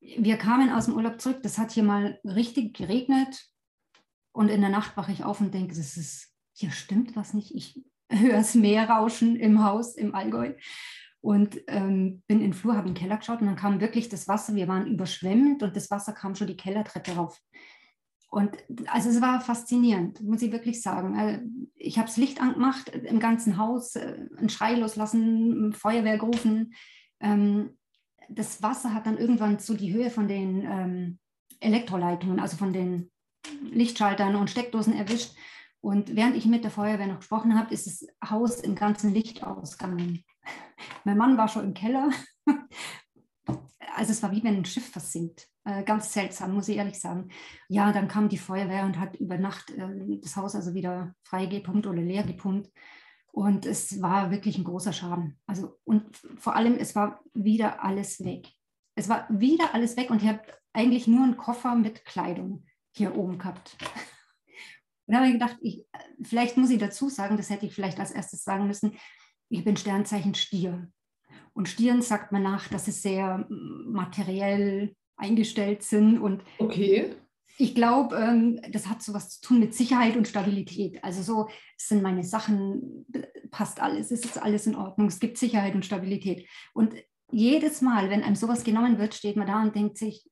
Wir 0.00 0.36
kamen 0.36 0.70
aus 0.70 0.86
dem 0.86 0.94
Urlaub 0.94 1.20
zurück, 1.20 1.42
das 1.42 1.56
hat 1.56 1.72
hier 1.72 1.82
mal 1.82 2.20
richtig 2.22 2.76
geregnet. 2.76 3.48
Und 4.32 4.50
in 4.50 4.60
der 4.60 4.70
Nacht 4.70 4.96
wache 4.98 5.12
ich 5.12 5.24
auf 5.24 5.40
und 5.40 5.54
denke, 5.54 5.74
das 5.74 5.96
ist, 5.96 6.34
hier 6.52 6.70
stimmt 6.70 7.16
was 7.16 7.32
nicht. 7.32 7.54
Ich 7.54 7.82
höre 8.12 8.36
das 8.36 8.54
Meer 8.54 8.90
rauschen 8.90 9.36
im 9.36 9.64
Haus 9.64 9.94
im 9.94 10.14
Allgäu 10.14 10.52
und 11.20 11.60
ähm, 11.66 12.22
bin 12.26 12.38
in 12.38 12.50
den 12.50 12.54
Flur, 12.54 12.76
habe 12.76 12.88
in 12.88 12.94
den 12.94 13.00
Keller 13.00 13.16
geschaut 13.16 13.40
und 13.40 13.46
dann 13.46 13.56
kam 13.56 13.80
wirklich 13.80 14.08
das 14.08 14.28
Wasser, 14.28 14.54
wir 14.54 14.68
waren 14.68 14.86
überschwemmt 14.86 15.62
und 15.62 15.74
das 15.74 15.90
Wasser 15.90 16.12
kam 16.12 16.34
schon 16.34 16.46
die 16.46 16.56
Kellertreppe 16.56 17.12
rauf. 17.12 17.40
Und 18.28 18.56
also 18.88 19.08
es 19.08 19.20
war 19.20 19.40
faszinierend, 19.40 20.20
muss 20.22 20.42
ich 20.42 20.52
wirklich 20.52 20.82
sagen. 20.82 21.16
Äh, 21.18 21.42
ich 21.74 21.98
habe 21.98 22.08
das 22.08 22.16
Licht 22.16 22.40
angemacht 22.40 22.88
im 22.88 23.20
ganzen 23.20 23.56
Haus, 23.56 23.96
äh, 23.96 24.26
einen 24.36 24.48
Schrei 24.48 24.74
loslassen, 24.74 25.72
Feuerwehr 25.72 26.18
gerufen. 26.18 26.74
Ähm, 27.20 27.76
das 28.28 28.62
Wasser 28.62 28.92
hat 28.92 29.06
dann 29.06 29.18
irgendwann 29.18 29.58
so 29.58 29.74
die 29.74 29.92
Höhe 29.92 30.10
von 30.10 30.28
den 30.28 30.62
ähm, 30.64 31.18
Elektroleitungen, 31.60 32.40
also 32.40 32.56
von 32.56 32.72
den 32.72 33.10
Lichtschaltern 33.62 34.34
und 34.36 34.50
Steckdosen 34.50 34.94
erwischt. 34.94 35.34
Und 35.80 36.16
während 36.16 36.36
ich 36.36 36.46
mit 36.46 36.64
der 36.64 36.70
Feuerwehr 36.70 37.06
noch 37.06 37.20
gesprochen 37.20 37.58
habe, 37.58 37.72
ist 37.72 37.86
das 37.86 38.06
Haus 38.28 38.60
im 38.60 38.74
ganzen 38.74 39.14
Licht 39.14 39.44
ausgegangen. 39.44 40.24
Mein 41.04 41.18
Mann 41.18 41.38
war 41.38 41.48
schon 41.48 41.64
im 41.64 41.74
Keller. 41.74 42.10
Also 43.98 44.12
es 44.12 44.22
war 44.22 44.30
wie 44.30 44.44
wenn 44.44 44.58
ein 44.58 44.64
Schiff 44.66 44.90
versinkt. 44.90 45.48
Äh, 45.64 45.82
ganz 45.82 46.12
seltsam, 46.12 46.52
muss 46.52 46.68
ich 46.68 46.76
ehrlich 46.76 47.00
sagen. 47.00 47.30
Ja, 47.66 47.92
dann 47.92 48.08
kam 48.08 48.28
die 48.28 48.36
Feuerwehr 48.36 48.84
und 48.84 49.00
hat 49.00 49.16
über 49.16 49.38
Nacht 49.38 49.70
äh, 49.70 50.18
das 50.20 50.36
Haus 50.36 50.54
also 50.54 50.74
wieder 50.74 51.14
freigepumpt 51.22 51.86
oder 51.86 52.02
leer 52.02 52.22
gepumpt. 52.22 52.70
Und 53.32 53.64
es 53.64 54.00
war 54.02 54.30
wirklich 54.30 54.58
ein 54.58 54.64
großer 54.64 54.92
Schaden. 54.92 55.40
Also, 55.46 55.78
und 55.84 56.14
vor 56.38 56.56
allem, 56.56 56.76
es 56.76 56.94
war 56.94 57.20
wieder 57.32 57.82
alles 57.82 58.22
weg. 58.22 58.48
Es 58.94 59.08
war 59.08 59.26
wieder 59.30 59.74
alles 59.74 59.96
weg 59.96 60.10
und 60.10 60.22
ich 60.22 60.28
habe 60.28 60.42
eigentlich 60.72 61.06
nur 61.06 61.24
einen 61.24 61.36
Koffer 61.36 61.74
mit 61.74 62.04
Kleidung 62.04 62.66
hier 62.92 63.16
oben 63.16 63.38
gehabt. 63.38 63.76
Und 65.08 65.12
da 65.12 65.18
habe 65.18 65.28
ich 65.28 65.34
gedacht, 65.34 65.56
ich, 65.60 65.86
vielleicht 66.22 66.56
muss 66.56 66.70
ich 66.70 66.78
dazu 66.78 67.08
sagen, 67.08 67.36
das 67.36 67.48
hätte 67.48 67.64
ich 67.64 67.72
vielleicht 67.72 68.00
als 68.00 68.10
erstes 68.10 68.42
sagen 68.42 68.66
müssen, 68.66 68.96
ich 69.48 69.64
bin 69.64 69.76
Sternzeichen 69.76 70.34
Stier. 70.34 70.88
Und 71.52 71.68
Stieren 71.68 72.02
sagt 72.02 72.32
man 72.32 72.42
nach, 72.42 72.68
dass 72.68 72.84
sie 72.84 72.92
sehr 72.92 73.46
materiell 73.48 74.94
eingestellt 75.16 75.82
sind. 75.82 76.18
Und 76.18 76.42
okay. 76.58 77.14
ich 77.56 77.74
glaube, 77.74 78.16
ähm, 78.16 78.60
das 78.72 78.88
hat 78.88 79.02
so 79.02 79.14
was 79.14 79.30
zu 79.30 79.48
tun 79.48 79.60
mit 79.60 79.74
Sicherheit 79.74 80.16
und 80.16 80.28
Stabilität. 80.28 81.02
Also 81.02 81.22
so 81.22 81.48
sind 81.76 82.02
meine 82.02 82.24
Sachen, 82.24 83.06
passt 83.50 83.80
alles, 83.80 84.10
es 84.10 84.24
ist 84.24 84.38
alles 84.38 84.66
in 84.66 84.76
Ordnung, 84.76 85.08
es 85.08 85.18
gibt 85.18 85.38
Sicherheit 85.38 85.74
und 85.74 85.86
Stabilität. 85.86 86.46
Und 86.74 86.94
jedes 87.30 87.80
Mal, 87.80 88.10
wenn 88.10 88.22
einem 88.22 88.36
sowas 88.36 88.62
genommen 88.62 88.98
wird, 88.98 89.14
steht 89.14 89.36
man 89.36 89.46
da 89.46 89.62
und 89.62 89.74
denkt 89.74 89.98
sich, 89.98 90.28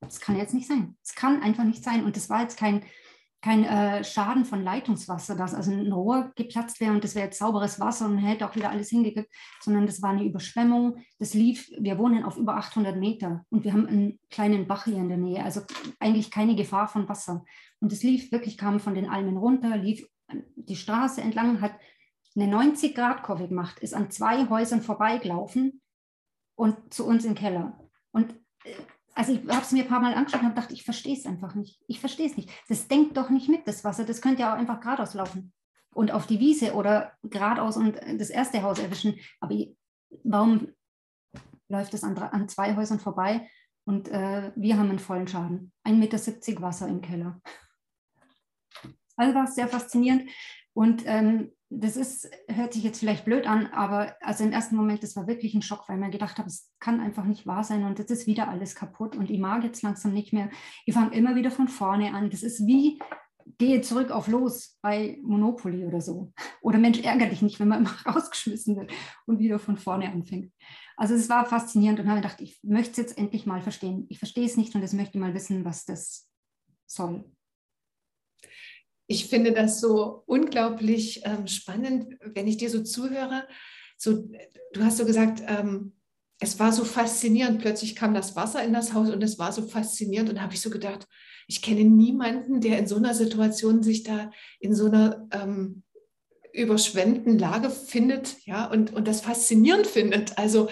das 0.00 0.20
kann 0.20 0.36
jetzt 0.36 0.54
nicht 0.54 0.68
sein. 0.68 0.96
Es 1.02 1.14
kann 1.14 1.42
einfach 1.42 1.64
nicht 1.64 1.82
sein. 1.82 2.04
Und 2.04 2.16
das 2.16 2.30
war 2.30 2.42
jetzt 2.42 2.58
kein, 2.58 2.84
kein 3.40 3.64
äh, 3.64 4.02
Schaden 4.02 4.44
von 4.44 4.64
Leitungswasser, 4.64 5.36
dass 5.36 5.54
also 5.54 5.70
ein 5.70 5.92
Rohr 5.92 6.32
geplatzt 6.34 6.80
wäre 6.80 6.92
und 6.92 7.04
das 7.04 7.14
wäre 7.14 7.26
jetzt 7.26 7.38
sauberes 7.38 7.78
Wasser 7.78 8.06
und 8.06 8.18
hätte 8.18 8.48
auch 8.48 8.56
wieder 8.56 8.70
alles 8.70 8.88
hingekippt, 8.88 9.32
sondern 9.60 9.86
das 9.86 10.02
war 10.02 10.10
eine 10.10 10.24
Überschwemmung. 10.24 10.98
Das 11.18 11.34
lief, 11.34 11.70
wir 11.78 11.98
wohnen 11.98 12.24
auf 12.24 12.36
über 12.36 12.56
800 12.56 12.96
Meter 12.96 13.44
und 13.50 13.64
wir 13.64 13.72
haben 13.72 13.86
einen 13.86 14.18
kleinen 14.30 14.66
Bach 14.66 14.84
hier 14.84 14.96
in 14.96 15.08
der 15.08 15.18
Nähe, 15.18 15.44
also 15.44 15.62
eigentlich 16.00 16.30
keine 16.30 16.56
Gefahr 16.56 16.88
von 16.88 17.08
Wasser. 17.08 17.44
Und 17.80 17.92
es 17.92 18.02
lief 18.02 18.32
wirklich, 18.32 18.58
kam 18.58 18.80
von 18.80 18.94
den 18.94 19.08
Almen 19.08 19.36
runter, 19.36 19.76
lief 19.76 20.04
die 20.56 20.76
Straße 20.76 21.20
entlang, 21.20 21.60
hat 21.60 21.72
eine 22.36 22.54
90-Grad-Kurve 22.54 23.48
gemacht, 23.48 23.78
ist 23.80 23.94
an 23.94 24.10
zwei 24.10 24.48
Häusern 24.48 24.82
vorbeigelaufen 24.82 25.80
und 26.56 26.92
zu 26.92 27.06
uns 27.06 27.24
im 27.24 27.34
Keller. 27.34 27.78
Und 28.12 28.34
äh, 28.64 28.74
also 29.18 29.32
ich 29.32 29.40
habe 29.48 29.62
es 29.62 29.72
mir 29.72 29.82
ein 29.82 29.88
paar 29.88 29.98
Mal 29.98 30.14
angeschaut 30.14 30.42
und 30.42 30.50
gedacht, 30.50 30.70
ich 30.70 30.84
verstehe 30.84 31.16
es 31.16 31.26
einfach 31.26 31.56
nicht. 31.56 31.80
Ich 31.88 31.98
verstehe 31.98 32.26
es 32.26 32.36
nicht. 32.36 32.50
Das 32.68 32.86
denkt 32.86 33.16
doch 33.16 33.30
nicht 33.30 33.48
mit, 33.48 33.66
das 33.66 33.82
Wasser. 33.82 34.04
Das 34.04 34.22
könnte 34.22 34.42
ja 34.42 34.54
auch 34.54 34.58
einfach 34.58 34.78
geradeaus 34.78 35.14
laufen 35.14 35.52
und 35.92 36.12
auf 36.12 36.28
die 36.28 36.38
Wiese 36.38 36.74
oder 36.74 37.12
geradeaus 37.24 37.76
und 37.76 37.96
das 37.96 38.30
erste 38.30 38.62
Haus 38.62 38.78
erwischen. 38.78 39.18
Aber 39.40 39.56
warum 40.22 40.68
läuft 41.68 41.94
es 41.94 42.04
an, 42.04 42.16
an 42.16 42.48
zwei 42.48 42.76
Häusern 42.76 43.00
vorbei 43.00 43.50
und 43.84 44.06
äh, 44.06 44.52
wir 44.54 44.78
haben 44.78 44.88
einen 44.88 45.00
vollen 45.00 45.26
Schaden? 45.26 45.72
1,70 45.84 45.94
Meter 45.94 46.62
Wasser 46.62 46.86
im 46.86 47.00
Keller. 47.00 47.40
Also 49.16 49.34
war 49.34 49.44
es 49.44 49.56
sehr 49.56 49.66
faszinierend. 49.66 50.30
Und 50.78 51.02
ähm, 51.06 51.50
das 51.70 51.96
ist, 51.96 52.30
hört 52.46 52.72
sich 52.72 52.84
jetzt 52.84 53.00
vielleicht 53.00 53.24
blöd 53.24 53.48
an, 53.48 53.66
aber 53.72 54.14
also 54.20 54.44
im 54.44 54.52
ersten 54.52 54.76
Moment, 54.76 55.02
das 55.02 55.16
war 55.16 55.26
wirklich 55.26 55.52
ein 55.54 55.62
Schock, 55.62 55.88
weil 55.88 55.98
man 55.98 56.12
gedacht 56.12 56.38
habe, 56.38 56.46
es 56.46 56.70
kann 56.78 57.00
einfach 57.00 57.24
nicht 57.24 57.48
wahr 57.48 57.64
sein 57.64 57.82
und 57.82 57.98
jetzt 57.98 58.12
ist 58.12 58.28
wieder 58.28 58.46
alles 58.46 58.76
kaputt 58.76 59.16
und 59.16 59.28
ich 59.28 59.40
mag 59.40 59.64
jetzt 59.64 59.82
langsam 59.82 60.12
nicht 60.12 60.32
mehr. 60.32 60.50
Ich 60.86 60.94
fange 60.94 61.16
immer 61.16 61.34
wieder 61.34 61.50
von 61.50 61.66
vorne 61.66 62.14
an. 62.14 62.30
Das 62.30 62.44
ist 62.44 62.64
wie, 62.64 63.00
gehe 63.58 63.80
zurück 63.80 64.12
auf 64.12 64.28
los 64.28 64.78
bei 64.80 65.18
Monopoly 65.24 65.84
oder 65.84 66.00
so. 66.00 66.32
Oder 66.62 66.78
Mensch, 66.78 67.00
ärgere 67.00 67.30
dich 67.30 67.42
nicht, 67.42 67.58
wenn 67.58 67.66
man 67.66 67.78
immer 67.80 68.14
rausgeschmissen 68.14 68.76
wird 68.76 68.92
und 69.26 69.40
wieder 69.40 69.58
von 69.58 69.78
vorne 69.78 70.12
anfängt. 70.12 70.52
Also 70.96 71.14
es 71.14 71.28
war 71.28 71.44
faszinierend 71.44 71.98
und 71.98 72.06
habe 72.06 72.20
gedacht, 72.20 72.40
ich 72.40 72.60
möchte 72.62 72.92
es 72.92 72.96
jetzt 72.98 73.18
endlich 73.18 73.46
mal 73.46 73.62
verstehen. 73.62 74.06
Ich 74.10 74.20
verstehe 74.20 74.46
es 74.46 74.56
nicht 74.56 74.76
und 74.76 74.82
jetzt 74.82 74.94
möchte 74.94 75.18
mal 75.18 75.34
wissen, 75.34 75.64
was 75.64 75.86
das 75.86 76.30
soll 76.86 77.24
ich 79.08 79.26
finde 79.26 79.52
das 79.52 79.80
so 79.80 80.22
unglaublich 80.26 81.22
ähm, 81.24 81.46
spannend, 81.46 82.14
wenn 82.20 82.46
ich 82.46 82.58
dir 82.58 82.70
so 82.70 82.82
zuhöre. 82.82 83.48
So, 83.96 84.28
du 84.74 84.84
hast 84.84 84.98
so 84.98 85.06
gesagt, 85.06 85.42
ähm, 85.46 85.94
es 86.40 86.60
war 86.60 86.72
so 86.72 86.84
faszinierend. 86.84 87.60
Plötzlich 87.60 87.96
kam 87.96 88.14
das 88.14 88.36
Wasser 88.36 88.62
in 88.62 88.74
das 88.74 88.92
Haus 88.92 89.10
und 89.10 89.24
es 89.24 89.38
war 89.38 89.50
so 89.50 89.66
faszinierend. 89.66 90.28
Und 90.28 90.36
da 90.36 90.42
habe 90.42 90.54
ich 90.54 90.60
so 90.60 90.70
gedacht, 90.70 91.08
ich 91.48 91.62
kenne 91.62 91.84
niemanden, 91.84 92.60
der 92.60 92.78
in 92.78 92.86
so 92.86 92.96
einer 92.96 93.14
Situation 93.14 93.82
sich 93.82 94.02
da 94.02 94.30
in 94.60 94.74
so 94.74 94.86
einer 94.86 95.26
ähm, 95.32 95.82
überschwemmten 96.52 97.38
Lage 97.38 97.70
findet, 97.70 98.36
ja, 98.44 98.70
und, 98.70 98.92
und 98.92 99.08
das 99.08 99.22
faszinierend 99.22 99.86
findet. 99.86 100.36
Also 100.36 100.68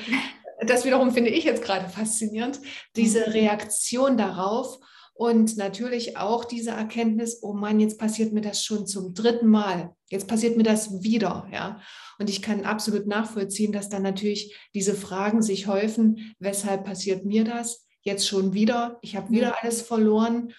das 0.67 0.85
wiederum 0.85 1.11
finde 1.13 1.31
ich 1.31 1.45
jetzt 1.45 1.63
gerade 1.63 1.89
faszinierend, 1.89 2.61
diese 2.97 3.21
mhm. 3.21 3.33
Reaktion 3.33 4.19
darauf. 4.19 4.79
Und 5.19 5.57
natürlich 5.57 6.19
auch 6.19 6.45
diese 6.45 6.71
Erkenntnis, 6.71 7.43
oh 7.43 7.55
Mann, 7.55 7.81
jetzt 7.81 7.99
passiert 7.99 8.35
mir 8.35 8.43
das 8.43 8.63
schon 8.63 8.87
zum 8.87 9.15
dritten 9.15 9.49
Mal. 9.49 9.95
Jetzt 10.11 10.29
passiert 10.29 10.59
mir 10.59 10.63
das 10.63 11.03
wieder, 11.03 11.49
ja. 11.51 11.81
Und 12.19 12.29
ich 12.29 12.43
kann 12.43 12.65
absolut 12.65 13.07
nachvollziehen, 13.07 13.73
dass 13.73 13.89
dann 13.89 14.03
natürlich 14.03 14.55
diese 14.75 14.95
Fragen 14.95 15.41
sich 15.41 15.67
häufen, 15.67 16.35
weshalb 16.39 16.85
passiert 16.85 17.25
mir 17.25 17.45
das 17.45 17.87
jetzt 18.03 18.27
schon 18.27 18.53
wieder? 18.53 18.99
Ich 19.03 19.17
habe 19.17 19.31
wieder 19.31 19.63
alles 19.63 19.83
verloren. 19.83 20.53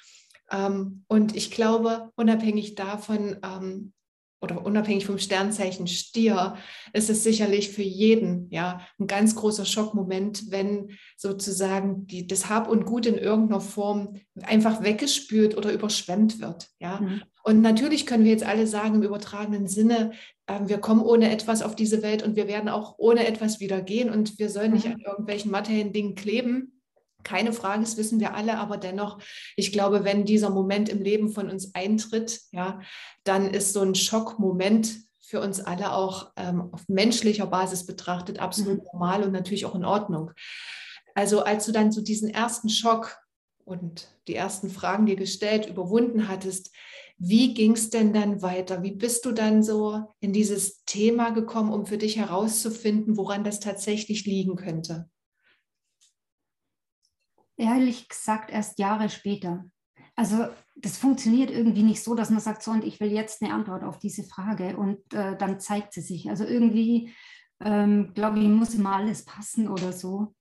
Ähm, 0.52 1.06
und 1.08 1.36
ich 1.36 1.52
glaube, 1.52 2.12
unabhängig 2.16 2.76
davon, 2.76 3.38
ähm, 3.44 3.94
oder 4.52 4.66
unabhängig 4.66 5.06
vom 5.06 5.18
Sternzeichen 5.18 5.88
Stier, 5.88 6.56
ist 6.94 7.10
es 7.10 7.24
sicherlich 7.24 7.70
für 7.70 7.84
jeden 7.84 8.50
ja 8.50 8.82
ein 9.00 9.08
ganz 9.08 9.36
großer 9.36 9.66
Schockmoment, 9.66 10.52
wenn 10.52 10.92
sozusagen 11.16 12.08
die, 12.08 12.28
das 12.28 12.50
Hab 12.50 12.70
und 12.70 12.86
Gut 12.86 13.06
in 13.06 13.18
irgendeiner 13.18 13.62
Form 13.62 14.16
einfach 14.44 14.84
weggespült 14.84 15.58
oder 15.58 15.72
überschwemmt 15.72 16.40
wird. 16.40 16.68
Ja. 16.80 17.02
Mhm. 17.02 17.22
Und 17.44 17.62
natürlich 17.62 18.06
können 18.06 18.26
wir 18.26 18.32
jetzt 18.32 18.46
alle 18.46 18.68
sagen 18.68 18.96
im 18.96 19.04
übertragenen 19.04 19.68
Sinne, 19.68 20.12
äh, 20.48 20.60
wir 20.66 20.80
kommen 20.80 21.02
ohne 21.02 21.32
etwas 21.32 21.62
auf 21.62 21.76
diese 21.76 22.02
Welt 22.02 22.24
und 22.24 22.36
wir 22.36 22.48
werden 22.48 22.70
auch 22.70 22.96
ohne 22.98 23.28
etwas 23.28 23.60
wieder 23.60 23.82
gehen 23.82 24.10
und 24.10 24.40
wir 24.40 24.50
sollen 24.50 24.74
nicht 24.74 24.86
mhm. 24.86 24.94
an 24.94 25.02
irgendwelchen 25.02 25.52
materiellen 25.52 25.94
Dingen 25.94 26.16
kleben. 26.16 26.77
Keine 27.28 27.52
Frage, 27.52 27.82
das 27.82 27.98
wissen 27.98 28.22
wir 28.22 28.36
alle, 28.36 28.58
aber 28.58 28.78
dennoch, 28.78 29.20
ich 29.58 29.74
glaube, 29.74 30.06
wenn 30.06 30.24
dieser 30.24 30.50
Moment 30.50 30.88
im 30.88 31.02
Leben 31.02 31.28
von 31.28 31.50
uns 31.50 31.76
eintritt, 31.76 32.40
ja, 32.54 32.80
dann 33.26 33.54
ist 33.54 33.74
so 33.74 33.82
ein 33.82 33.96
Schockmoment 33.96 34.96
für 35.20 35.42
uns 35.42 35.60
alle 35.60 35.92
auch 35.92 36.32
ähm, 36.38 36.70
auf 36.72 36.88
menschlicher 36.88 37.48
Basis 37.48 37.86
betrachtet 37.86 38.40
absolut 38.40 38.78
mhm. 38.78 38.86
normal 38.94 39.24
und 39.24 39.34
natürlich 39.34 39.66
auch 39.66 39.76
in 39.76 39.84
Ordnung. 39.84 40.32
Also 41.16 41.44
als 41.44 41.66
du 41.66 41.74
dann 41.74 41.92
so 41.92 42.02
diesen 42.02 42.30
ersten 42.30 42.70
Schock 42.70 43.18
und 43.66 44.08
die 44.30 44.36
ersten 44.36 44.70
Fragen 44.70 45.06
dir 45.06 45.18
gestellt, 45.18 45.66
überwunden 45.66 46.30
hattest, 46.30 46.74
wie 47.18 47.54
ging 47.54 47.74
es 47.74 47.90
denn 47.90 48.14
dann 48.14 48.42
weiter? 48.42 48.84
Wie 48.84 48.94
bist 48.94 49.26
du 49.26 49.34
dann 49.34 49.64
so 49.64 50.14
in 50.22 50.32
dieses 50.32 50.86
Thema 50.86 51.32
gekommen, 51.32 51.74
um 51.74 51.86
für 51.86 51.98
dich 51.98 52.16
herauszufinden, 52.16 53.18
woran 53.18 53.44
das 53.44 53.60
tatsächlich 53.60 54.26
liegen 54.26 54.56
könnte? 54.56 55.10
Ehrlich 57.58 58.08
gesagt 58.08 58.52
erst 58.52 58.80
Jahre 58.80 59.10
später. 59.10 59.66
Also 60.16 60.48
das 60.76 60.98
funktioniert 60.98 61.52
irgendwie 61.52 61.84
nicht 61.84 62.04
so, 62.04 62.16
dass 62.16 62.30
man 62.30 62.40
sagt, 62.40 62.64
so 62.64 62.72
und 62.72 62.84
ich 62.84 63.00
will 63.00 63.12
jetzt 63.12 63.42
eine 63.42 63.54
Antwort 63.54 63.84
auf 63.84 64.00
diese 64.00 64.24
Frage 64.24 64.78
und 64.78 64.98
äh, 65.14 65.38
dann 65.38 65.60
zeigt 65.60 65.94
sie 65.94 66.02
sich. 66.02 66.30
Also 66.30 66.44
irgendwie, 66.44 67.14
ähm, 67.60 68.14
glaube 68.14 68.40
ich, 68.40 68.48
muss 68.48 68.74
immer 68.74 68.96
alles 68.96 69.26
passen 69.26 69.68
oder 69.68 69.92
so. 69.92 70.34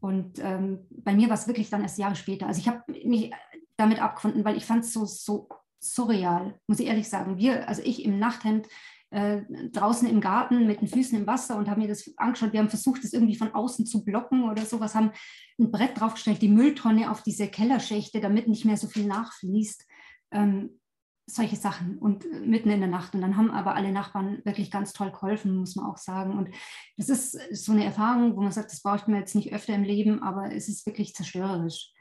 Und 0.00 0.38
ähm, 0.38 0.86
bei 0.90 1.14
mir 1.14 1.28
war 1.28 1.34
es 1.34 1.46
wirklich 1.46 1.70
dann 1.70 1.82
erst 1.82 1.98
Jahre 1.98 2.16
später. 2.16 2.46
Also 2.46 2.60
ich 2.60 2.68
habe 2.68 2.82
mich 3.04 3.32
damit 3.76 4.00
abgefunden, 4.00 4.44
weil 4.44 4.56
ich 4.56 4.64
fand 4.64 4.84
es 4.84 4.92
so, 4.92 5.04
so 5.04 5.48
surreal, 5.78 6.58
muss 6.66 6.80
ich 6.80 6.86
ehrlich 6.86 7.08
sagen. 7.08 7.38
Wir, 7.38 7.68
also 7.68 7.82
ich 7.84 8.04
im 8.04 8.18
Nachthemd 8.18 8.66
äh, 9.10 9.42
draußen 9.72 10.08
im 10.08 10.20
Garten 10.20 10.66
mit 10.66 10.80
den 10.80 10.88
Füßen 10.88 11.18
im 11.18 11.26
Wasser 11.26 11.56
und 11.56 11.68
haben 11.68 11.80
mir 11.80 11.88
das 11.88 12.10
angeschaut. 12.16 12.52
Wir 12.52 12.60
haben 12.60 12.68
versucht, 12.68 13.02
das 13.02 13.12
irgendwie 13.12 13.36
von 13.36 13.54
außen 13.54 13.86
zu 13.86 14.04
blocken 14.04 14.48
oder 14.48 14.64
sowas, 14.64 14.94
haben 14.94 15.10
ein 15.58 15.70
Brett 15.70 16.00
draufgestellt, 16.00 16.42
die 16.42 16.48
Mülltonne 16.48 17.10
auf 17.10 17.22
diese 17.22 17.48
Kellerschächte, 17.48 18.20
damit 18.20 18.48
nicht 18.48 18.64
mehr 18.64 18.76
so 18.76 18.86
viel 18.86 19.06
nachfließt. 19.06 19.86
Ähm, 20.32 20.80
solche 21.26 21.56
Sachen 21.56 21.98
und 21.98 22.24
äh, 22.24 22.40
mitten 22.40 22.70
in 22.70 22.80
der 22.80 22.88
Nacht. 22.88 23.14
Und 23.14 23.20
dann 23.20 23.36
haben 23.36 23.50
aber 23.50 23.74
alle 23.74 23.92
Nachbarn 23.92 24.40
wirklich 24.44 24.70
ganz 24.70 24.92
toll 24.92 25.10
geholfen, 25.10 25.56
muss 25.56 25.76
man 25.76 25.86
auch 25.86 25.96
sagen. 25.96 26.36
Und 26.36 26.50
das 26.96 27.08
ist 27.08 27.38
so 27.52 27.72
eine 27.72 27.84
Erfahrung, 27.84 28.36
wo 28.36 28.42
man 28.42 28.52
sagt, 28.52 28.72
das 28.72 28.82
braucht 28.82 29.08
man 29.08 29.20
jetzt 29.20 29.34
nicht 29.34 29.52
öfter 29.52 29.74
im 29.74 29.84
Leben, 29.84 30.22
aber 30.22 30.52
es 30.52 30.68
ist 30.68 30.86
wirklich 30.86 31.14
zerstörerisch. 31.14 31.92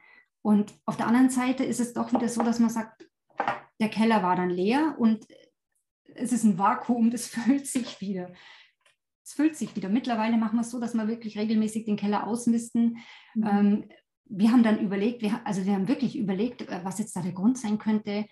Und 0.41 0.73
auf 0.85 0.97
der 0.97 1.07
anderen 1.07 1.29
Seite 1.29 1.63
ist 1.63 1.79
es 1.79 1.93
doch 1.93 2.11
wieder 2.13 2.29
so, 2.29 2.43
dass 2.43 2.59
man 2.59 2.69
sagt, 2.69 3.07
der 3.79 3.89
Keller 3.89 4.23
war 4.23 4.35
dann 4.35 4.49
leer 4.49 4.95
und 4.97 5.25
es 6.15 6.31
ist 6.31 6.43
ein 6.43 6.57
Vakuum, 6.57 7.11
das 7.11 7.27
füllt 7.27 7.67
sich 7.67 8.01
wieder. 8.01 8.31
Es 9.23 9.33
füllt 9.33 9.55
sich 9.55 9.75
wieder. 9.75 9.89
Mittlerweile 9.89 10.37
machen 10.37 10.55
wir 10.55 10.61
es 10.61 10.71
so, 10.71 10.79
dass 10.79 10.95
wir 10.95 11.07
wirklich 11.07 11.37
regelmäßig 11.37 11.85
den 11.85 11.97
Keller 11.97 12.25
ausmisten. 12.25 12.97
Mhm. 13.35 13.47
Ähm, 13.47 13.89
wir 14.25 14.51
haben 14.51 14.63
dann 14.63 14.79
überlegt, 14.79 15.21
wir, 15.21 15.41
also 15.45 15.65
wir 15.65 15.73
haben 15.73 15.87
wirklich 15.87 16.17
überlegt, 16.17 16.61
äh, 16.61 16.81
was 16.83 16.99
jetzt 16.99 17.15
da 17.15 17.21
der 17.21 17.33
Grund 17.33 17.57
sein 17.57 17.77
könnte. 17.77 18.25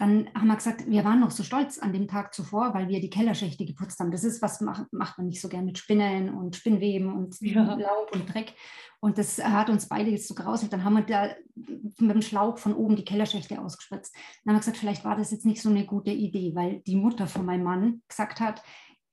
Dann 0.00 0.30
haben 0.34 0.46
wir 0.46 0.56
gesagt, 0.56 0.88
wir 0.88 1.04
waren 1.04 1.20
noch 1.20 1.30
so 1.30 1.42
stolz 1.42 1.78
an 1.78 1.92
dem 1.92 2.08
Tag 2.08 2.32
zuvor, 2.32 2.72
weil 2.72 2.88
wir 2.88 3.02
die 3.02 3.10
Kellerschächte 3.10 3.66
geputzt 3.66 4.00
haben. 4.00 4.10
Das 4.10 4.24
ist, 4.24 4.40
was 4.40 4.62
macht, 4.62 4.90
macht 4.94 5.18
man 5.18 5.26
nicht 5.26 5.42
so 5.42 5.50
gern 5.50 5.66
mit 5.66 5.76
Spinnen 5.76 6.30
und 6.30 6.56
Spinnweben 6.56 7.12
und 7.12 7.38
ja. 7.42 7.74
Laub 7.74 8.10
und 8.14 8.32
Dreck. 8.32 8.54
Und 9.00 9.18
das 9.18 9.44
hat 9.44 9.68
uns 9.68 9.90
beide 9.90 10.08
jetzt 10.08 10.26
so 10.26 10.34
gerauselt. 10.34 10.72
Dann 10.72 10.84
haben 10.84 10.94
wir 10.94 11.02
da 11.02 11.28
mit 11.54 12.14
dem 12.14 12.22
Schlauch 12.22 12.56
von 12.56 12.72
oben 12.72 12.96
die 12.96 13.04
Kellerschächte 13.04 13.60
ausgespritzt. 13.60 14.14
Dann 14.14 14.52
haben 14.52 14.56
wir 14.56 14.60
gesagt, 14.60 14.78
vielleicht 14.78 15.04
war 15.04 15.16
das 15.16 15.32
jetzt 15.32 15.44
nicht 15.44 15.60
so 15.60 15.68
eine 15.68 15.84
gute 15.84 16.12
Idee, 16.12 16.54
weil 16.54 16.80
die 16.80 16.96
Mutter 16.96 17.26
von 17.26 17.44
meinem 17.44 17.64
Mann 17.64 18.02
gesagt 18.08 18.40
hat, 18.40 18.62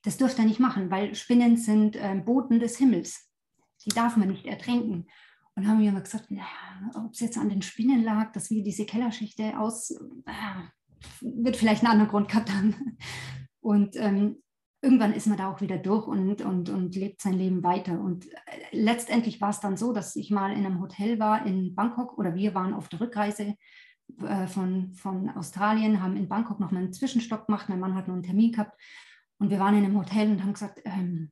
das 0.04 0.16
dürft 0.16 0.38
ihr 0.38 0.46
nicht 0.46 0.58
machen, 0.58 0.90
weil 0.90 1.14
Spinnen 1.14 1.58
sind 1.58 1.96
äh, 1.96 2.14
Boten 2.24 2.60
des 2.60 2.78
Himmels. 2.78 3.28
Die 3.84 3.90
darf 3.90 4.16
man 4.16 4.28
nicht 4.28 4.46
ertränken. 4.46 5.06
Und 5.54 5.68
haben 5.68 5.80
wir 5.80 5.92
gesagt, 6.00 6.30
naja, 6.30 6.46
ob 6.94 7.12
es 7.12 7.20
jetzt 7.20 7.36
an 7.36 7.50
den 7.50 7.60
Spinnen 7.60 8.04
lag, 8.04 8.32
dass 8.32 8.48
wir 8.48 8.62
diese 8.62 8.86
Kellerschichte 8.86 9.58
aus, 9.58 9.90
äh, 9.90 10.32
wird 11.20 11.56
vielleicht 11.56 11.82
einen 11.82 11.92
anderen 11.92 12.10
Grund 12.10 12.28
gehabt 12.28 12.52
haben. 12.52 12.98
Und 13.60 13.96
ähm, 13.96 14.42
irgendwann 14.80 15.12
ist 15.12 15.26
man 15.26 15.36
da 15.36 15.50
auch 15.50 15.60
wieder 15.60 15.78
durch 15.78 16.06
und, 16.06 16.42
und, 16.42 16.68
und 16.70 16.94
lebt 16.94 17.20
sein 17.20 17.34
Leben 17.34 17.62
weiter. 17.62 18.00
Und 18.00 18.26
äh, 18.26 18.36
letztendlich 18.72 19.40
war 19.40 19.50
es 19.50 19.60
dann 19.60 19.76
so, 19.76 19.92
dass 19.92 20.16
ich 20.16 20.30
mal 20.30 20.52
in 20.52 20.64
einem 20.64 20.80
Hotel 20.80 21.18
war 21.18 21.44
in 21.46 21.74
Bangkok 21.74 22.16
oder 22.18 22.34
wir 22.34 22.54
waren 22.54 22.74
auf 22.74 22.88
der 22.88 23.00
Rückreise 23.00 23.54
äh, 24.24 24.46
von, 24.46 24.94
von 24.94 25.30
Australien, 25.30 26.02
haben 26.02 26.16
in 26.16 26.28
Bangkok 26.28 26.60
noch 26.60 26.70
mal 26.70 26.78
einen 26.78 26.92
Zwischenstopp 26.92 27.46
gemacht. 27.46 27.68
Mein 27.68 27.80
Mann 27.80 27.94
hat 27.94 28.08
noch 28.08 28.14
einen 28.14 28.22
Termin 28.22 28.52
gehabt 28.52 28.78
und 29.38 29.50
wir 29.50 29.58
waren 29.58 29.76
in 29.76 29.84
einem 29.84 29.98
Hotel 29.98 30.30
und 30.30 30.42
haben 30.42 30.52
gesagt, 30.52 30.80
ähm, 30.84 31.30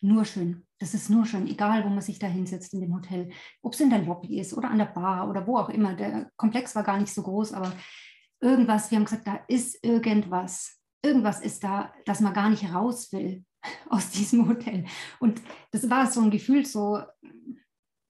nur 0.00 0.24
schön. 0.24 0.66
Das 0.78 0.94
ist 0.94 1.10
nur 1.10 1.26
schön, 1.26 1.46
egal 1.46 1.84
wo 1.84 1.88
man 1.88 2.00
sich 2.00 2.18
da 2.18 2.26
hinsetzt 2.26 2.72
in 2.72 2.80
dem 2.80 2.94
Hotel. 2.94 3.30
Ob 3.60 3.74
es 3.74 3.80
in 3.80 3.90
der 3.90 4.02
Lobby 4.02 4.40
ist 4.40 4.54
oder 4.54 4.70
an 4.70 4.78
der 4.78 4.86
Bar 4.86 5.28
oder 5.28 5.46
wo 5.46 5.58
auch 5.58 5.68
immer. 5.68 5.94
Der 5.94 6.30
Komplex 6.36 6.74
war 6.74 6.84
gar 6.84 6.98
nicht 6.98 7.12
so 7.12 7.22
groß, 7.22 7.52
aber 7.52 7.72
irgendwas, 8.40 8.90
wir 8.90 8.96
haben 8.96 9.04
gesagt, 9.04 9.26
da 9.26 9.40
ist 9.48 9.82
irgendwas. 9.84 10.78
Irgendwas 11.02 11.40
ist 11.40 11.64
da, 11.64 11.92
dass 12.04 12.20
man 12.20 12.34
gar 12.34 12.50
nicht 12.50 12.72
raus 12.72 13.12
will 13.12 13.44
aus 13.88 14.10
diesem 14.10 14.48
Hotel. 14.48 14.84
Und 15.18 15.40
das 15.70 15.88
war 15.88 16.10
so 16.10 16.20
ein 16.20 16.30
Gefühl, 16.30 16.66
so, 16.66 17.02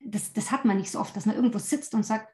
das, 0.00 0.32
das 0.32 0.50
hat 0.50 0.64
man 0.64 0.78
nicht 0.78 0.90
so 0.90 1.00
oft, 1.00 1.14
dass 1.14 1.26
man 1.26 1.36
irgendwo 1.36 1.58
sitzt 1.58 1.94
und 1.94 2.04
sagt, 2.04 2.28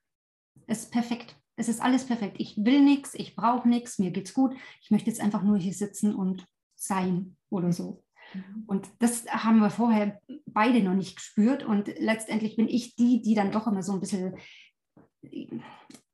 es 0.67 0.85
ist 0.85 0.93
perfekt. 0.93 1.37
Es 1.57 1.69
ist 1.69 1.81
alles 1.81 2.05
perfekt. 2.07 2.37
Ich 2.39 2.57
will 2.59 2.83
nichts, 2.83 3.15
ich 3.15 3.35
brauche 3.35 3.69
nichts, 3.69 3.99
mir 3.99 4.11
geht's 4.11 4.35
gut. 4.35 4.55
Ich 4.83 4.91
möchte 4.91 5.09
jetzt 5.09 5.21
einfach 5.21 5.43
nur 5.43 5.57
hier 5.57 5.73
sitzen 5.73 6.15
und 6.15 6.47
sein 6.75 7.37
oder 7.49 7.73
so. 7.73 8.05
Mhm. 8.35 8.65
Und 8.67 8.89
das 8.99 9.27
haben 9.29 9.61
wir 9.61 9.71
vorher 9.71 10.21
beide 10.47 10.83
noch 10.83 10.95
nicht 10.95 11.17
gespürt. 11.17 11.65
Und 11.65 11.89
letztendlich 11.99 12.57
bin 12.57 12.69
ich 12.69 12.95
die, 12.97 13.23
die 13.23 13.35
dann 13.35 13.53
doch 13.53 13.67
immer 13.67 13.83
so 13.83 13.93
ein 13.93 14.01
bisschen 14.01 14.37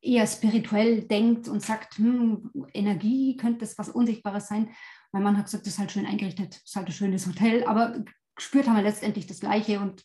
eher 0.01 0.27
spirituell 0.27 1.03
denkt 1.03 1.47
und 1.47 1.61
sagt, 1.61 1.97
hm, 1.97 2.51
Energie 2.73 3.37
könnte 3.37 3.59
das 3.59 3.77
was 3.77 3.89
Unsichtbares 3.89 4.47
sein. 4.47 4.69
Mein 5.11 5.23
Mann 5.23 5.37
hat 5.37 5.45
gesagt, 5.45 5.65
das 5.65 5.73
ist 5.73 5.79
halt 5.79 5.91
schön 5.91 6.05
eingerichtet, 6.05 6.55
das 6.55 6.63
ist 6.63 6.75
halt 6.75 6.87
ein 6.87 6.93
schönes 6.93 7.25
Hotel, 7.27 7.63
aber 7.65 8.03
gespürt 8.35 8.67
haben 8.67 8.75
wir 8.75 8.83
letztendlich 8.83 9.27
das 9.27 9.39
Gleiche 9.39 9.79
und 9.79 10.03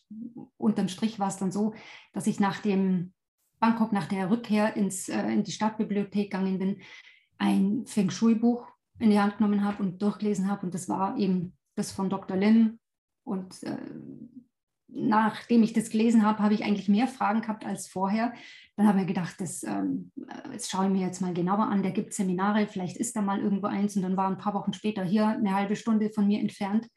unterm 0.57 0.87
Strich 0.87 1.19
war 1.19 1.27
es 1.27 1.37
dann 1.37 1.51
so, 1.51 1.73
dass 2.13 2.27
ich 2.27 2.39
nach 2.39 2.59
dem 2.59 3.13
Bangkok, 3.59 3.91
nach 3.91 4.07
der 4.07 4.29
Rückkehr 4.29 4.75
ins, 4.77 5.09
äh, 5.09 5.27
in 5.31 5.43
die 5.43 5.51
Stadtbibliothek 5.51 6.31
gegangen 6.31 6.59
bin, 6.59 6.81
ein 7.37 7.85
Feng 7.85 8.09
Shui-Buch 8.09 8.67
in 8.99 9.09
die 9.09 9.19
Hand 9.19 9.37
genommen 9.37 9.63
habe 9.63 9.83
und 9.83 10.01
durchgelesen 10.01 10.49
habe 10.49 10.65
und 10.65 10.73
das 10.73 10.87
war 10.87 11.17
eben 11.17 11.57
das 11.75 11.91
von 11.91 12.09
Dr. 12.09 12.37
Lim 12.37 12.79
und 13.23 13.63
äh, 13.63 13.77
nachdem 14.91 15.63
ich 15.63 15.73
das 15.73 15.89
gelesen 15.89 16.25
habe, 16.25 16.39
habe 16.39 16.53
ich 16.53 16.63
eigentlich 16.63 16.89
mehr 16.89 17.07
Fragen 17.07 17.41
gehabt 17.41 17.65
als 17.65 17.87
vorher. 17.87 18.33
Dann 18.75 18.87
habe 18.87 19.01
ich 19.01 19.07
gedacht, 19.07 19.35
das, 19.39 19.63
ähm, 19.63 20.11
das 20.51 20.69
schaue 20.69 20.85
ich 20.85 20.91
mir 20.91 21.05
jetzt 21.05 21.21
mal 21.21 21.33
genauer 21.33 21.67
an. 21.67 21.83
Der 21.83 21.91
gibt 21.91 22.13
Seminare, 22.13 22.67
vielleicht 22.67 22.97
ist 22.97 23.15
da 23.15 23.21
mal 23.21 23.39
irgendwo 23.39 23.67
eins. 23.67 23.95
Und 23.95 24.01
dann 24.01 24.17
war 24.17 24.27
ein 24.27 24.37
paar 24.37 24.53
Wochen 24.53 24.73
später 24.73 25.03
hier 25.03 25.27
eine 25.27 25.53
halbe 25.53 25.75
Stunde 25.75 26.09
von 26.09 26.27
mir 26.27 26.39
entfernt 26.39 26.87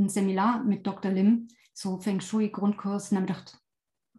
ein 0.00 0.08
Seminar 0.08 0.64
mit 0.64 0.86
Dr. 0.86 1.10
Lim, 1.10 1.48
so 1.72 1.98
Feng 1.98 2.20
Shui 2.20 2.48
Grundkurs. 2.48 3.10
Und 3.10 3.16
dann 3.16 3.28
habe 3.28 3.32
ich 3.32 3.44
gedacht, 3.44 3.62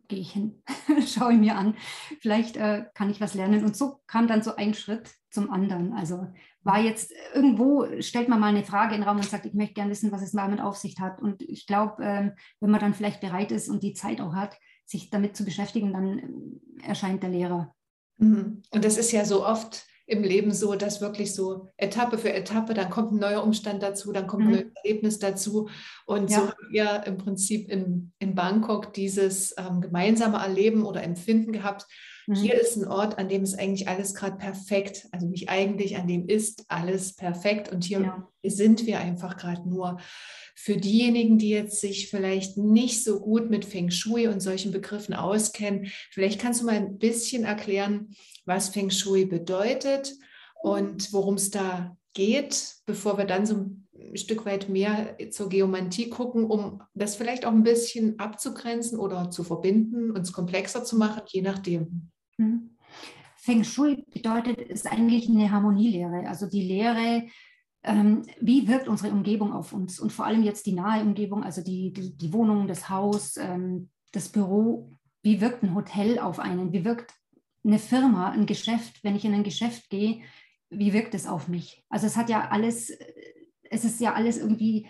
gehe 0.08 0.20
ich 0.20 0.32
hin, 0.32 0.62
schaue 1.08 1.34
ich 1.34 1.40
mir 1.40 1.58
an. 1.58 1.76
Vielleicht 2.20 2.58
äh, 2.58 2.86
kann 2.94 3.10
ich 3.10 3.22
was 3.22 3.34
lernen. 3.34 3.66
Und 3.66 3.76
so 3.76 4.02
kam 4.08 4.28
dann 4.28 4.44
so 4.44 4.56
ein 4.56 4.74
Schritt 4.74 5.14
zum 5.30 5.52
anderen. 5.52 5.94
Also 5.94 6.28
war 6.64 6.80
jetzt 6.80 7.12
irgendwo, 7.34 7.88
stellt 8.02 8.30
man 8.30 8.40
mal 8.40 8.48
eine 8.48 8.64
Frage 8.64 8.94
in 8.94 9.02
den 9.02 9.08
Raum 9.08 9.18
und 9.18 9.26
sagt, 9.26 9.46
ich 9.46 9.54
möchte 9.54 9.74
gerne 9.74 9.92
wissen, 9.92 10.12
was 10.12 10.22
es 10.22 10.32
damit 10.32 10.62
auf 10.62 10.78
sich 10.78 11.00
hat. 11.00 11.22
Und 11.22 11.42
ich 11.42 11.66
glaube, 11.66 12.04
ähm, 12.04 12.34
wenn 12.60 12.70
man 12.70 12.80
dann 12.80 12.94
vielleicht 12.94 13.22
bereit 13.22 13.52
ist 13.52 13.68
und 13.68 13.82
die 13.84 13.94
Zeit 13.94 14.22
auch 14.22 14.34
hat, 14.36 14.56
sich 14.86 15.10
damit 15.10 15.36
zu 15.36 15.44
beschäftigen, 15.44 15.94
dann 15.94 16.20
äh, 16.20 16.88
erscheint 16.88 17.24
der 17.24 17.32
Lehrer. 17.32 17.74
Mhm. 18.18 18.62
Und 18.70 18.86
das 18.86 18.98
ist 18.98 19.12
ja 19.12 19.26
so 19.26 19.46
oft 19.46 19.86
im 20.06 20.24
Leben 20.24 20.52
so, 20.52 20.76
dass 20.76 21.00
wirklich 21.00 21.34
so 21.34 21.70
Etappe 21.78 22.18
für 22.18 22.34
Etappe, 22.34 22.74
dann 22.74 22.90
kommt 22.90 23.14
ein 23.14 23.20
neuer 23.20 23.44
Umstand 23.44 23.82
dazu, 23.82 24.12
dann 24.12 24.28
kommt 24.28 24.44
ein 24.44 24.48
mhm. 24.48 24.54
neues 24.56 24.72
Erlebnis 24.84 25.20
dazu. 25.20 25.70
Und 26.06 26.30
ja. 26.30 26.38
so 26.38 26.44
haben 26.50 26.70
wir 26.70 27.04
im 27.06 27.18
Prinzip 27.18 27.70
in, 27.72 28.12
in 28.20 28.36
Bangkok 28.36 28.94
dieses 28.94 29.56
ähm, 29.58 29.80
gemeinsame 29.80 30.38
Erleben 30.38 30.86
oder 30.86 31.02
Empfinden 31.02 31.54
gehabt, 31.54 31.88
Mhm. 32.32 32.36
Hier 32.36 32.60
ist 32.60 32.78
ein 32.78 32.88
Ort, 32.88 33.18
an 33.18 33.28
dem 33.28 33.44
ist 33.44 33.60
eigentlich 33.60 33.90
alles 33.90 34.16
gerade 34.16 34.38
perfekt. 34.38 35.08
Also 35.12 35.28
nicht 35.28 35.50
eigentlich, 35.50 35.98
an 35.98 36.08
dem 36.08 36.28
ist 36.28 36.64
alles 36.70 37.14
perfekt. 37.14 37.72
Und 37.72 37.84
hier 37.84 38.02
ja. 38.02 38.28
sind 38.44 38.86
wir 38.86 39.00
einfach 39.00 39.38
gerade 39.38 39.68
nur. 39.68 39.98
Für 40.56 40.78
diejenigen, 40.78 41.38
die 41.38 41.50
jetzt 41.50 41.82
sich 41.82 42.10
vielleicht 42.10 42.58
nicht 42.58 43.04
so 43.04 43.20
gut 43.20 43.50
mit 43.50 43.66
Feng 43.66 43.90
Shui 43.90 44.28
und 44.28 44.42
solchen 44.42 44.72
Begriffen 44.72 45.14
auskennen, 45.14 45.88
vielleicht 46.12 46.40
kannst 46.40 46.62
du 46.62 46.66
mal 46.66 46.76
ein 46.76 47.00
bisschen 47.00 47.46
erklären, 47.46 48.16
was 48.46 48.70
Feng 48.70 48.92
Shui 48.92 49.26
bedeutet 49.26 50.14
und 50.62 51.12
worum 51.14 51.36
es 51.36 51.50
da 51.50 51.98
geht, 52.14 52.76
bevor 52.86 53.18
wir 53.18 53.26
dann 53.26 53.46
so 53.46 53.56
ein 53.56 53.88
Stück 54.16 54.46
weit 54.46 54.70
mehr 54.70 55.18
zur 55.32 55.50
Geomantie 55.50 56.10
gucken, 56.10 56.46
um 56.46 56.82
das 56.94 57.16
vielleicht 57.16 57.46
auch 57.46 57.52
ein 57.52 57.64
bisschen 57.64 58.20
abzugrenzen 58.20 59.00
oder 59.00 59.32
zu 59.32 59.44
verbinden, 59.44 60.12
uns 60.12 60.32
komplexer 60.34 60.84
zu 60.84 60.98
machen, 60.98 61.24
je 61.28 61.42
nachdem. 61.42 62.11
Mhm. 62.42 62.70
Feng 63.38 63.64
Shui 63.64 64.06
bedeutet, 64.14 64.62
ist 64.62 64.92
eigentlich 64.92 65.28
eine 65.28 65.52
Harmonielehre, 65.52 66.28
also 66.28 66.48
die 66.48 66.62
Lehre, 66.62 67.28
ähm, 67.84 68.22
wie 68.40 68.68
wirkt 68.68 68.88
unsere 68.88 69.12
Umgebung 69.12 69.54
auf 69.54 69.74
uns? 69.74 70.00
Und 70.00 70.12
vor 70.12 70.26
allem 70.26 70.44
jetzt 70.44 70.68
die 70.68 70.74
nahe 70.74 71.02
Umgebung, 71.02 71.44
also 71.44 71.64
die, 71.64 71.92
die, 71.92 72.16
die 72.16 72.34
Wohnung, 72.34 72.68
das 72.68 72.90
Haus, 72.90 73.38
ähm, 73.38 73.90
das 74.12 74.30
Büro, 74.30 74.92
wie 75.24 75.42
wirkt 75.42 75.64
ein 75.64 75.74
Hotel 75.74 76.20
auf 76.20 76.40
einen, 76.40 76.72
wie 76.72 76.86
wirkt 76.86 77.14
eine 77.64 77.80
Firma, 77.80 78.30
ein 78.30 78.46
Geschäft, 78.46 79.04
wenn 79.04 79.16
ich 79.16 79.26
in 79.26 79.34
ein 79.34 79.44
Geschäft 79.44 79.90
gehe, 79.90 80.22
wie 80.70 80.94
wirkt 80.94 81.16
es 81.16 81.28
auf 81.28 81.48
mich? 81.48 81.84
Also 81.90 82.06
es 82.06 82.18
hat 82.18 82.30
ja 82.30 82.50
alles, 82.50 82.92
es 83.70 83.84
ist 83.84 84.00
ja 84.00 84.14
alles 84.14 84.38
irgendwie 84.38 84.88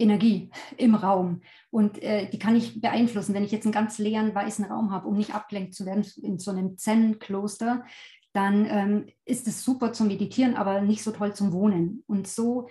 Energie 0.00 0.50
im 0.76 0.94
Raum 0.94 1.42
und 1.70 2.02
äh, 2.02 2.28
die 2.30 2.38
kann 2.38 2.56
ich 2.56 2.80
beeinflussen. 2.80 3.34
Wenn 3.34 3.44
ich 3.44 3.52
jetzt 3.52 3.64
einen 3.64 3.72
ganz 3.72 3.98
leeren 3.98 4.34
weißen 4.34 4.64
Raum 4.64 4.90
habe, 4.90 5.06
um 5.06 5.16
nicht 5.16 5.34
abgelenkt 5.34 5.74
zu 5.74 5.86
werden 5.86 6.04
in 6.22 6.38
so 6.38 6.50
einem 6.50 6.76
Zen-Kloster, 6.76 7.84
dann 8.32 8.66
ähm, 8.66 9.06
ist 9.24 9.46
es 9.48 9.64
super 9.64 9.92
zum 9.92 10.06
Meditieren, 10.06 10.56
aber 10.56 10.80
nicht 10.80 11.02
so 11.02 11.10
toll 11.10 11.34
zum 11.34 11.52
Wohnen. 11.52 12.04
Und 12.06 12.28
so 12.28 12.68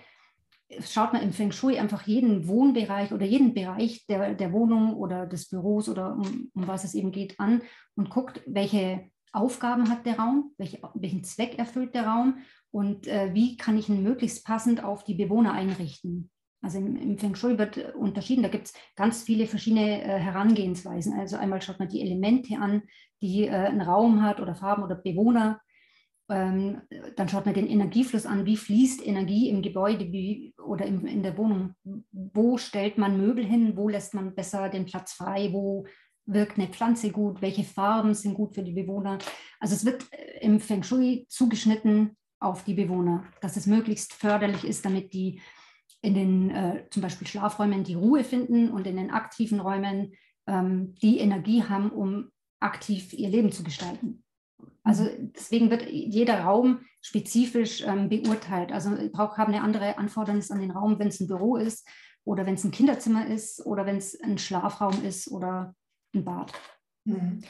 schaut 0.80 1.12
man 1.12 1.22
im 1.22 1.32
Feng 1.32 1.52
Shui 1.52 1.78
einfach 1.78 2.06
jeden 2.06 2.46
Wohnbereich 2.46 3.12
oder 3.12 3.26
jeden 3.26 3.54
Bereich 3.54 4.06
der, 4.06 4.34
der 4.34 4.52
Wohnung 4.52 4.94
oder 4.94 5.26
des 5.26 5.48
Büros 5.48 5.88
oder 5.88 6.14
um, 6.14 6.50
um 6.54 6.68
was 6.68 6.84
es 6.84 6.94
eben 6.94 7.12
geht 7.12 7.38
an 7.40 7.62
und 7.96 8.10
guckt, 8.10 8.40
welche 8.46 9.10
Aufgaben 9.32 9.88
hat 9.90 10.06
der 10.06 10.18
Raum, 10.18 10.52
welche, 10.58 10.80
welchen 10.94 11.24
Zweck 11.24 11.58
erfüllt 11.58 11.94
der 11.94 12.06
Raum 12.06 12.38
und 12.70 13.06
äh, 13.06 13.34
wie 13.34 13.56
kann 13.56 13.78
ich 13.78 13.88
ihn 13.88 14.02
möglichst 14.02 14.44
passend 14.44 14.82
auf 14.82 15.04
die 15.04 15.14
Bewohner 15.14 15.52
einrichten. 15.52 16.30
Also 16.62 16.78
im, 16.78 16.96
im 16.96 17.18
Feng 17.18 17.34
Shui 17.34 17.58
wird 17.58 17.76
äh, 17.76 17.92
unterschieden, 17.94 18.42
da 18.42 18.48
gibt 18.48 18.66
es 18.66 18.74
ganz 18.96 19.22
viele 19.22 19.46
verschiedene 19.46 20.02
äh, 20.02 20.18
Herangehensweisen. 20.18 21.18
Also 21.18 21.36
einmal 21.36 21.62
schaut 21.62 21.78
man 21.78 21.88
die 21.88 22.02
Elemente 22.02 22.58
an, 22.58 22.82
die 23.22 23.46
äh, 23.46 23.50
ein 23.50 23.80
Raum 23.80 24.22
hat 24.22 24.40
oder 24.40 24.54
Farben 24.54 24.82
oder 24.82 24.96
Bewohner. 24.96 25.60
Ähm, 26.28 26.82
dann 27.16 27.28
schaut 27.28 27.46
man 27.46 27.54
den 27.54 27.66
Energiefluss 27.66 28.26
an, 28.26 28.46
wie 28.46 28.56
fließt 28.56 29.04
Energie 29.04 29.48
im 29.48 29.62
Gebäude 29.62 30.12
wie, 30.12 30.54
oder 30.64 30.86
im, 30.86 31.06
in 31.06 31.22
der 31.22 31.36
Wohnung. 31.36 31.74
Wo 32.12 32.56
stellt 32.56 32.98
man 32.98 33.16
Möbel 33.16 33.44
hin, 33.44 33.76
wo 33.76 33.88
lässt 33.88 34.14
man 34.14 34.34
besser 34.34 34.68
den 34.68 34.86
Platz 34.86 35.12
frei, 35.12 35.52
wo 35.52 35.86
wirkt 36.26 36.58
eine 36.58 36.68
Pflanze 36.68 37.10
gut, 37.10 37.42
welche 37.42 37.64
Farben 37.64 38.14
sind 38.14 38.34
gut 38.34 38.54
für 38.54 38.62
die 38.62 38.72
Bewohner. 38.72 39.18
Also 39.58 39.74
es 39.74 39.84
wird 39.84 40.06
äh, 40.12 40.44
im 40.44 40.60
Feng 40.60 40.82
Shui 40.82 41.26
zugeschnitten 41.28 42.16
auf 42.38 42.64
die 42.64 42.74
Bewohner, 42.74 43.24
dass 43.40 43.56
es 43.56 43.66
möglichst 43.66 44.14
förderlich 44.14 44.64
ist, 44.64 44.84
damit 44.84 45.12
die 45.12 45.40
in 46.02 46.14
den 46.14 46.50
äh, 46.50 46.84
zum 46.90 47.02
Beispiel 47.02 47.26
Schlafräumen 47.26 47.84
die 47.84 47.94
Ruhe 47.94 48.24
finden 48.24 48.70
und 48.70 48.86
in 48.86 48.96
den 48.96 49.10
aktiven 49.10 49.60
Räumen 49.60 50.12
ähm, 50.46 50.94
die 51.02 51.18
Energie 51.18 51.62
haben, 51.64 51.90
um 51.90 52.30
aktiv 52.60 53.12
ihr 53.12 53.28
Leben 53.28 53.52
zu 53.52 53.62
gestalten. 53.62 54.22
Also 54.82 55.08
deswegen 55.18 55.70
wird 55.70 55.88
jeder 55.88 56.40
Raum 56.40 56.80
spezifisch 57.00 57.82
ähm, 57.82 58.08
beurteilt. 58.08 58.72
Also 58.72 58.96
ich 58.96 59.12
brauche 59.12 59.36
haben 59.36 59.52
eine 59.52 59.62
andere 59.62 59.98
Anfordernis 59.98 60.50
an 60.50 60.60
den 60.60 60.70
Raum, 60.70 60.98
wenn 60.98 61.08
es 61.08 61.20
ein 61.20 61.28
Büro 61.28 61.56
ist 61.56 61.86
oder 62.24 62.46
wenn 62.46 62.54
es 62.54 62.64
ein 62.64 62.70
Kinderzimmer 62.70 63.26
ist 63.26 63.64
oder 63.64 63.86
wenn 63.86 63.96
es 63.96 64.18
ein 64.20 64.38
Schlafraum 64.38 65.04
ist 65.04 65.30
oder 65.30 65.74
ein 66.14 66.24
Bad. 66.24 66.52
Mhm. 67.04 67.42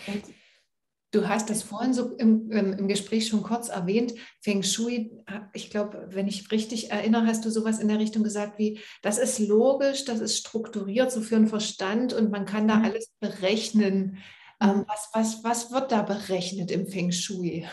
Du 1.12 1.29
hast 1.29 1.51
das 1.51 1.64
vorhin 1.64 1.92
so 1.92 2.16
im, 2.16 2.51
im, 2.53 2.87
Gespräch 2.87 3.27
schon 3.27 3.42
kurz 3.42 3.68
erwähnt. 3.68 4.14
Feng 4.40 4.62
Shui, 4.62 5.11
ich 5.53 5.70
glaube, 5.70 6.09
wenn 6.11 6.29
ich 6.29 6.53
richtig 6.53 6.92
erinnere, 6.92 7.27
hast 7.27 7.44
du 7.44 7.51
sowas 7.51 7.81
in 7.81 7.88
der 7.88 7.99
Richtung 7.99 8.23
gesagt 8.23 8.59
wie, 8.59 8.79
das 9.03 9.18
ist 9.18 9.40
logisch, 9.40 10.05
das 10.05 10.20
ist 10.20 10.38
strukturiert, 10.38 11.11
so 11.11 11.20
für 11.20 11.35
den 11.35 11.49
Verstand 11.49 12.12
und 12.12 12.31
man 12.31 12.46
kann 12.46 12.68
da 12.68 12.77
mhm. 12.77 12.85
alles 12.85 13.12
berechnen. 13.18 14.18
Ähm, 14.61 14.79
mhm. 14.79 14.85
was, 14.87 15.11
was, 15.12 15.44
was 15.44 15.73
wird 15.73 15.90
da 15.90 16.03
berechnet 16.03 16.70
im 16.70 16.87
Feng 16.87 17.11
Shui? 17.11 17.66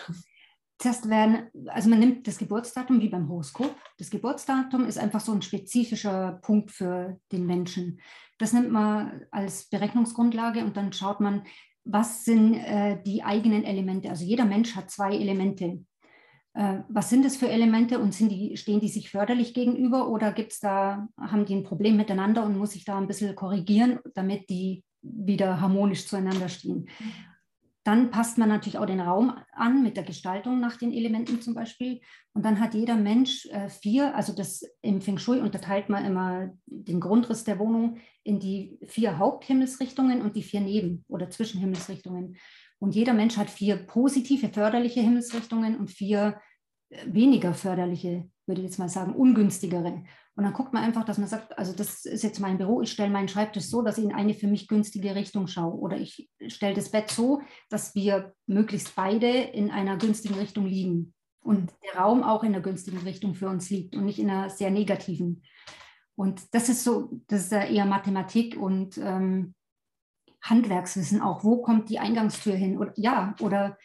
Zuerst 0.80 1.10
werden, 1.10 1.48
also 1.68 1.90
man 1.90 2.00
nimmt 2.00 2.28
das 2.28 2.38
Geburtsdatum 2.38 3.02
wie 3.02 3.10
beim 3.10 3.30
Horoskop. 3.30 3.76
Das 3.98 4.10
Geburtsdatum 4.10 4.86
ist 4.86 4.98
einfach 4.98 5.22
so 5.22 5.32
ein 5.32 5.42
spezifischer 5.42 6.40
Punkt 6.44 6.72
für 6.72 7.20
den 7.32 7.46
Menschen. 7.46 8.00
Das 8.38 8.54
nimmt 8.54 8.72
man 8.72 9.26
als 9.32 9.70
Berechnungsgrundlage 9.70 10.64
und 10.64 10.78
dann 10.78 10.94
schaut 10.94 11.20
man, 11.20 11.44
was 11.90 12.26
sind 12.26 12.56
äh, 12.56 13.02
die 13.04 13.24
eigenen 13.24 13.64
Elemente? 13.64 14.10
Also 14.10 14.26
jeder 14.26 14.46
Mensch 14.46 14.76
hat 14.76 14.92
zwei 14.92 15.16
Elemente. 15.16 15.84
Äh, 16.54 16.80
was 16.90 17.10
sind 17.10 17.24
das 17.24 17.38
für 17.38 17.50
Elemente 17.50 18.00
und 18.00 18.20
die, 18.20 18.58
stehen 18.58 18.80
die 18.80 18.90
sich 18.90 19.10
förderlich 19.10 19.54
gegenüber 19.54 20.10
oder 20.10 20.32
gibt's 20.32 20.60
da, 20.60 21.08
haben 21.18 21.46
die 21.46 21.56
ein 21.56 21.64
Problem 21.64 21.98
miteinander 21.98 22.44
und 22.44 22.58
muss 22.58 22.76
ich 22.76 22.84
da 22.84 22.98
ein 22.98 23.08
bisschen 23.08 23.36
korrigieren, 23.36 24.00
damit 24.16 24.50
die 24.50 24.84
wieder 25.02 25.62
harmonisch 25.62 26.08
zueinander 26.08 26.50
stehen? 26.50 26.90
Dann 27.88 28.12
passt 28.12 28.38
man 28.38 28.50
natürlich 28.50 28.80
auch 28.80 28.86
den 28.86 29.00
Raum 29.00 29.34
an 29.54 29.82
mit 29.82 29.96
der 29.96 30.04
Gestaltung 30.04 30.60
nach 30.60 30.76
den 30.76 30.92
Elementen 30.92 31.42
zum 31.42 31.54
Beispiel. 31.54 32.02
Und 32.34 32.44
dann 32.44 32.60
hat 32.60 32.74
jeder 32.74 32.96
Mensch 32.98 33.46
äh, 33.46 33.70
vier, 33.70 34.14
also 34.14 34.34
das 34.34 34.64
im 34.82 35.00
Feng 35.00 35.18
Shui 35.18 35.40
unterteilt 35.40 35.88
man 35.88 36.04
immer 36.04 36.50
den 36.66 37.00
Grundriss 37.00 37.46
der 37.46 37.60
Wohnung 37.60 38.00
in 38.24 38.42
die 38.42 38.78
vier 38.88 39.18
Haupthimmelsrichtungen 39.20 40.22
und 40.22 40.36
die 40.36 40.44
vier 40.44 40.60
Neben- 40.60 41.06
oder 41.08 41.30
Zwischenhimmelsrichtungen. 41.30 42.36
Und 42.80 42.94
jeder 42.94 43.14
Mensch 43.14 43.38
hat 43.38 43.50
vier 43.50 43.78
positive, 43.78 44.50
förderliche 44.50 45.00
Himmelsrichtungen 45.00 45.78
und 45.78 45.90
vier 45.90 46.42
äh, 46.90 47.06
weniger 47.08 47.54
förderliche, 47.54 48.30
würde 48.48 48.60
ich 48.60 48.68
jetzt 48.68 48.80
mal 48.80 48.90
sagen, 48.90 49.14
ungünstigere. 49.14 50.04
Und 50.38 50.44
dann 50.44 50.54
guckt 50.54 50.72
man 50.72 50.84
einfach, 50.84 51.04
dass 51.04 51.18
man 51.18 51.28
sagt, 51.28 51.58
also 51.58 51.74
das 51.74 52.06
ist 52.06 52.24
jetzt 52.24 52.40
mein 52.40 52.60
Büro, 52.60 52.84
ich 52.84 52.92
stelle 52.92 53.10
meinen 53.10 53.28
Schreibtisch 53.28 53.66
so, 53.66 53.82
dass 53.82 53.98
ich 53.98 54.04
in 54.04 54.14
eine 54.14 54.36
für 54.36 54.46
mich 54.46 54.68
günstige 54.68 55.16
Richtung 55.16 55.48
schaue. 55.48 55.74
Oder 55.74 55.98
ich 55.98 56.30
stelle 56.48 56.76
das 56.76 56.92
Bett 56.92 57.10
so, 57.10 57.42
dass 57.70 57.96
wir 57.96 58.36
möglichst 58.46 58.96
beide 58.96 59.28
in 59.28 59.72
einer 59.72 59.98
günstigen 59.98 60.36
Richtung 60.36 60.68
liegen. 60.68 61.16
Und 61.40 61.74
der 61.84 62.00
Raum 62.00 62.22
auch 62.22 62.44
in 62.44 62.54
einer 62.54 62.62
günstigen 62.62 63.00
Richtung 63.00 63.34
für 63.34 63.50
uns 63.50 63.72
liegt 63.72 63.96
und 63.96 64.06
nicht 64.06 64.20
in 64.20 64.30
einer 64.30 64.52
sehr 64.52 64.70
negativen. 64.70 65.42
Und 66.14 66.54
das 66.54 66.70
ist 66.70 66.84
so, 66.84 67.20
das 67.28 67.46
ist 67.46 67.52
eher 67.52 67.86
Mathematik 67.86 68.58
und 68.58 69.00
ähm, 69.00 69.56
Handwerkswissen 70.44 71.20
auch. 71.20 71.44
Wo 71.44 71.64
kommt 71.64 71.90
die 71.90 71.98
Eingangstür 71.98 72.54
hin? 72.54 72.78
Oder, 72.78 72.94
ja, 72.96 73.36
oder 73.42 73.76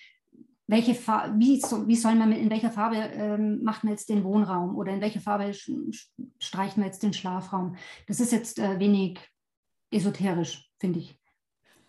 welche 0.73 0.95
Farbe, 0.95 1.39
wie, 1.39 1.61
so, 1.61 1.87
wie 1.87 1.97
soll 1.97 2.15
man 2.15 2.31
mit, 2.31 2.39
in 2.39 2.51
welcher 2.51 2.71
Farbe 2.71 2.97
ähm, 2.97 3.63
macht 3.63 3.85
man 3.85 3.93
jetzt 3.93 4.09
den 4.09 4.25
Wohnraum 4.25 4.75
oder 4.75 4.91
in 4.91 5.03
welcher 5.03 5.21
Farbe 5.21 5.53
streicht 6.39 6.79
man 6.79 6.87
jetzt 6.87 7.03
den 7.03 7.13
Schlafraum? 7.13 7.77
Das 8.09 8.21
ist 8.21 8.33
jetzt 8.33 8.59
äh, 8.59 8.81
wenig 8.81 9.21
esoterisch, 9.91 10.71
finde 10.81 11.01
ich. 11.01 11.21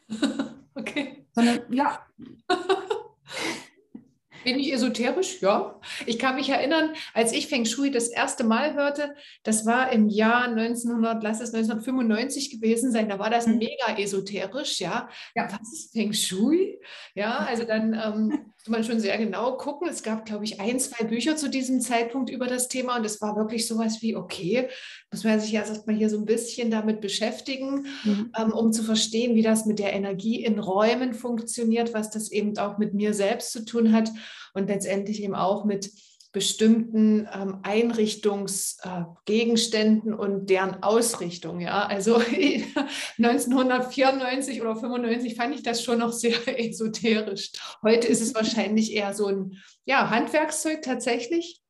okay. 0.75 1.25
Sondern 1.31 1.61
ja. 1.71 2.05
Wenig 4.43 4.73
esoterisch, 4.73 5.41
ja. 5.41 5.79
Ich 6.05 6.19
kann 6.19 6.35
mich 6.35 6.49
erinnern, 6.49 6.93
als 7.13 7.31
ich 7.31 7.47
Feng 7.47 7.63
Shui 7.63 7.91
das 7.91 8.09
erste 8.09 8.43
Mal 8.43 8.73
hörte, 8.73 9.15
das 9.43 9.65
war 9.65 9.93
im 9.93 10.09
Jahr 10.09 10.49
1900, 10.49 11.23
lass 11.23 11.39
es 11.39 11.53
1995 11.53 12.51
gewesen 12.51 12.91
sein, 12.91 13.07
da 13.07 13.19
war 13.19 13.29
das 13.29 13.47
mhm. 13.47 13.59
mega 13.59 13.97
esoterisch, 13.97 14.81
ja. 14.81 15.07
ja. 15.33 15.47
Was 15.49 15.71
ist 15.71 15.93
Feng 15.93 16.11
Shui? 16.11 16.77
Ja, 17.15 17.37
also 17.37 17.63
dann 17.63 17.93
ähm, 17.93 18.52
man 18.69 18.83
schon 18.83 18.99
sehr 18.99 19.17
genau 19.17 19.57
gucken. 19.57 19.89
Es 19.89 20.03
gab, 20.03 20.25
glaube 20.25 20.45
ich, 20.45 20.61
ein, 20.61 20.79
zwei 20.79 21.03
Bücher 21.03 21.35
zu 21.35 21.49
diesem 21.49 21.81
Zeitpunkt 21.81 22.29
über 22.29 22.47
das 22.47 22.69
Thema 22.69 22.97
und 22.97 23.05
es 23.05 23.19
war 23.21 23.35
wirklich 23.35 23.67
sowas 23.67 24.01
wie, 24.01 24.15
okay, 24.15 24.69
muss 25.11 25.23
man 25.23 25.39
sich 25.39 25.53
erst 25.53 25.85
mal 25.85 25.95
hier 25.95 26.09
so 26.09 26.17
ein 26.17 26.25
bisschen 26.25 26.71
damit 26.71 27.01
beschäftigen, 27.01 27.87
mhm. 28.03 28.31
ähm, 28.37 28.53
um 28.53 28.71
zu 28.71 28.83
verstehen, 28.83 29.35
wie 29.35 29.41
das 29.41 29.65
mit 29.65 29.79
der 29.79 29.93
Energie 29.93 30.43
in 30.43 30.59
Räumen 30.59 31.13
funktioniert, 31.13 31.93
was 31.93 32.09
das 32.09 32.31
eben 32.31 32.57
auch 32.57 32.77
mit 32.77 32.93
mir 32.93 33.13
selbst 33.13 33.51
zu 33.51 33.65
tun 33.65 33.91
hat 33.91 34.09
und 34.53 34.67
letztendlich 34.67 35.21
eben 35.21 35.35
auch 35.35 35.65
mit 35.65 35.91
bestimmten 36.33 37.29
ähm, 37.31 37.59
Einrichtungsgegenständen 37.61 40.11
äh, 40.11 40.15
und 40.15 40.49
deren 40.49 40.81
Ausrichtung. 40.81 41.59
Ja, 41.61 41.85
also 41.85 42.15
1994 43.17 44.61
oder 44.61 44.75
95 44.75 45.35
fand 45.35 45.55
ich 45.55 45.63
das 45.63 45.81
schon 45.83 45.99
noch 45.99 46.11
sehr 46.11 46.35
esoterisch. 46.59 47.51
Heute 47.83 48.07
ist 48.07 48.21
es 48.21 48.33
wahrscheinlich 48.35 48.93
eher 48.93 49.13
so 49.13 49.27
ein 49.27 49.61
ja, 49.85 50.09
Handwerkszeug 50.09 50.81
tatsächlich. 50.81 51.61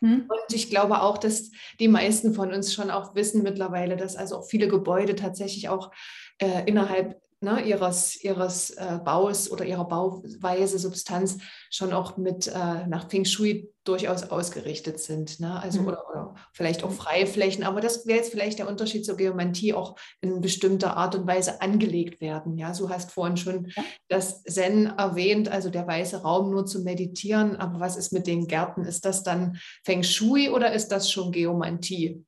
Hm. 0.00 0.26
Und 0.28 0.54
ich 0.54 0.70
glaube 0.70 1.02
auch, 1.02 1.18
dass 1.18 1.50
die 1.80 1.88
meisten 1.88 2.32
von 2.32 2.52
uns 2.52 2.72
schon 2.72 2.92
auch 2.92 3.16
wissen 3.16 3.42
mittlerweile, 3.42 3.96
dass 3.96 4.14
also 4.16 4.36
auch 4.36 4.46
viele 4.46 4.68
Gebäude 4.68 5.16
tatsächlich 5.16 5.68
auch 5.68 5.90
äh, 6.38 6.62
innerhalb 6.66 7.20
ne, 7.42 7.60
ihres, 7.62 8.22
ihres 8.22 8.70
äh, 8.70 8.98
Baus 9.04 9.50
oder 9.50 9.64
ihrer 9.64 9.86
Bauweise, 9.86 10.78
Substanz 10.78 11.38
schon 11.70 11.92
auch 11.92 12.16
mit 12.16 12.46
äh, 12.46 12.86
nach 12.86 13.10
Feng 13.10 13.24
Shui 13.24 13.72
durchaus 13.84 14.22
ausgerichtet 14.22 15.00
sind. 15.00 15.40
Ne? 15.40 15.60
Also 15.60 15.80
mhm. 15.80 15.88
oder, 15.88 16.08
oder, 16.08 16.34
vielleicht 16.52 16.84
auch 16.84 16.92
Freiflächen, 16.92 17.64
aber 17.64 17.80
das 17.80 18.06
wäre 18.06 18.18
jetzt 18.18 18.30
vielleicht 18.30 18.58
der 18.58 18.68
Unterschied 18.68 19.04
zur 19.04 19.16
Geomantie 19.16 19.74
auch 19.74 19.96
in 20.20 20.40
bestimmter 20.40 20.96
Art 20.96 21.14
und 21.14 21.26
Weise 21.26 21.60
angelegt 21.60 22.20
werden. 22.20 22.56
Ja, 22.56 22.72
du 22.72 22.88
hast 22.88 23.10
vorhin 23.10 23.36
schon 23.36 23.72
ja. 23.76 23.82
das 24.08 24.42
Zen 24.44 24.86
erwähnt, 24.86 25.48
also 25.48 25.68
der 25.68 25.86
weiße 25.86 26.22
Raum 26.22 26.50
nur 26.50 26.64
zu 26.64 26.82
meditieren. 26.82 27.56
Aber 27.56 27.80
was 27.80 27.96
ist 27.96 28.12
mit 28.12 28.26
den 28.26 28.46
Gärten? 28.46 28.84
Ist 28.84 29.04
das 29.04 29.22
dann 29.22 29.58
Feng 29.84 30.02
Shui 30.02 30.48
oder 30.48 30.72
ist 30.72 30.88
das 30.88 31.10
schon 31.10 31.32
Geomantie? 31.32 32.24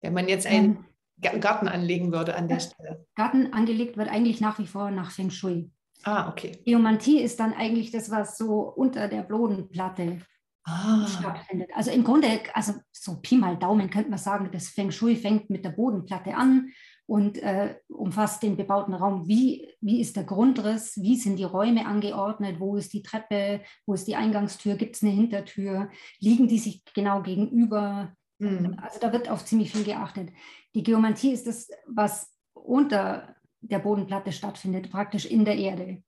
Wenn 0.00 0.14
man 0.14 0.28
jetzt 0.28 0.46
ein 0.46 0.64
ähm 0.64 0.84
Garten 1.20 1.68
anlegen 1.68 2.12
würde 2.12 2.36
an 2.36 2.48
der 2.48 2.60
Stelle? 2.60 3.06
Garten 3.14 3.52
angelegt 3.52 3.96
wird 3.96 4.08
eigentlich 4.08 4.40
nach 4.40 4.58
wie 4.58 4.66
vor 4.66 4.90
nach 4.90 5.10
Feng 5.10 5.30
Shui. 5.30 5.70
Ah, 6.04 6.28
okay. 6.28 6.60
Geomantie 6.64 7.20
ist 7.20 7.40
dann 7.40 7.52
eigentlich 7.54 7.90
das, 7.90 8.10
was 8.10 8.36
so 8.36 8.60
unter 8.60 9.08
der 9.08 9.22
Bodenplatte 9.22 10.20
ah. 10.64 11.06
stattfindet. 11.06 11.70
Also 11.74 11.90
im 11.90 12.04
Grunde, 12.04 12.28
also 12.52 12.74
so 12.92 13.20
Pi 13.20 13.36
mal 13.36 13.56
Daumen 13.56 13.90
könnte 13.90 14.10
man 14.10 14.18
sagen, 14.18 14.50
das 14.52 14.68
Feng 14.68 14.90
Shui 14.90 15.16
fängt 15.16 15.50
mit 15.50 15.64
der 15.64 15.70
Bodenplatte 15.70 16.36
an 16.36 16.70
und 17.06 17.38
äh, 17.38 17.76
umfasst 17.88 18.42
den 18.42 18.56
bebauten 18.56 18.94
Raum. 18.94 19.26
Wie, 19.26 19.72
wie 19.80 20.00
ist 20.00 20.16
der 20.16 20.24
Grundriss? 20.24 20.96
Wie 21.00 21.16
sind 21.16 21.38
die 21.38 21.44
Räume 21.44 21.86
angeordnet? 21.86 22.60
Wo 22.60 22.76
ist 22.76 22.92
die 22.92 23.02
Treppe? 23.02 23.62
Wo 23.86 23.94
ist 23.94 24.06
die 24.06 24.16
Eingangstür? 24.16 24.76
Gibt 24.76 24.96
es 24.96 25.02
eine 25.02 25.12
Hintertür? 25.12 25.88
Liegen 26.20 26.48
die 26.48 26.58
sich 26.58 26.84
genau 26.94 27.22
gegenüber? 27.22 28.12
Mhm. 28.38 28.76
Also 28.80 29.00
da 29.00 29.12
wird 29.12 29.28
auf 29.28 29.44
ziemlich 29.44 29.72
viel 29.72 29.84
geachtet. 29.84 30.30
Die 30.74 30.82
Geomantie 30.82 31.32
ist 31.32 31.46
das, 31.46 31.68
was 31.86 32.34
unter 32.52 33.34
der 33.60 33.78
Bodenplatte 33.78 34.32
stattfindet, 34.32 34.90
praktisch 34.90 35.26
in 35.26 35.44
der 35.44 35.56
Erde. 35.56 36.02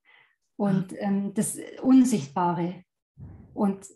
Und 0.57 0.93
ähm, 0.99 1.35
das 1.35 1.57
Unsichtbare. 1.83 2.85
Und 3.55 3.87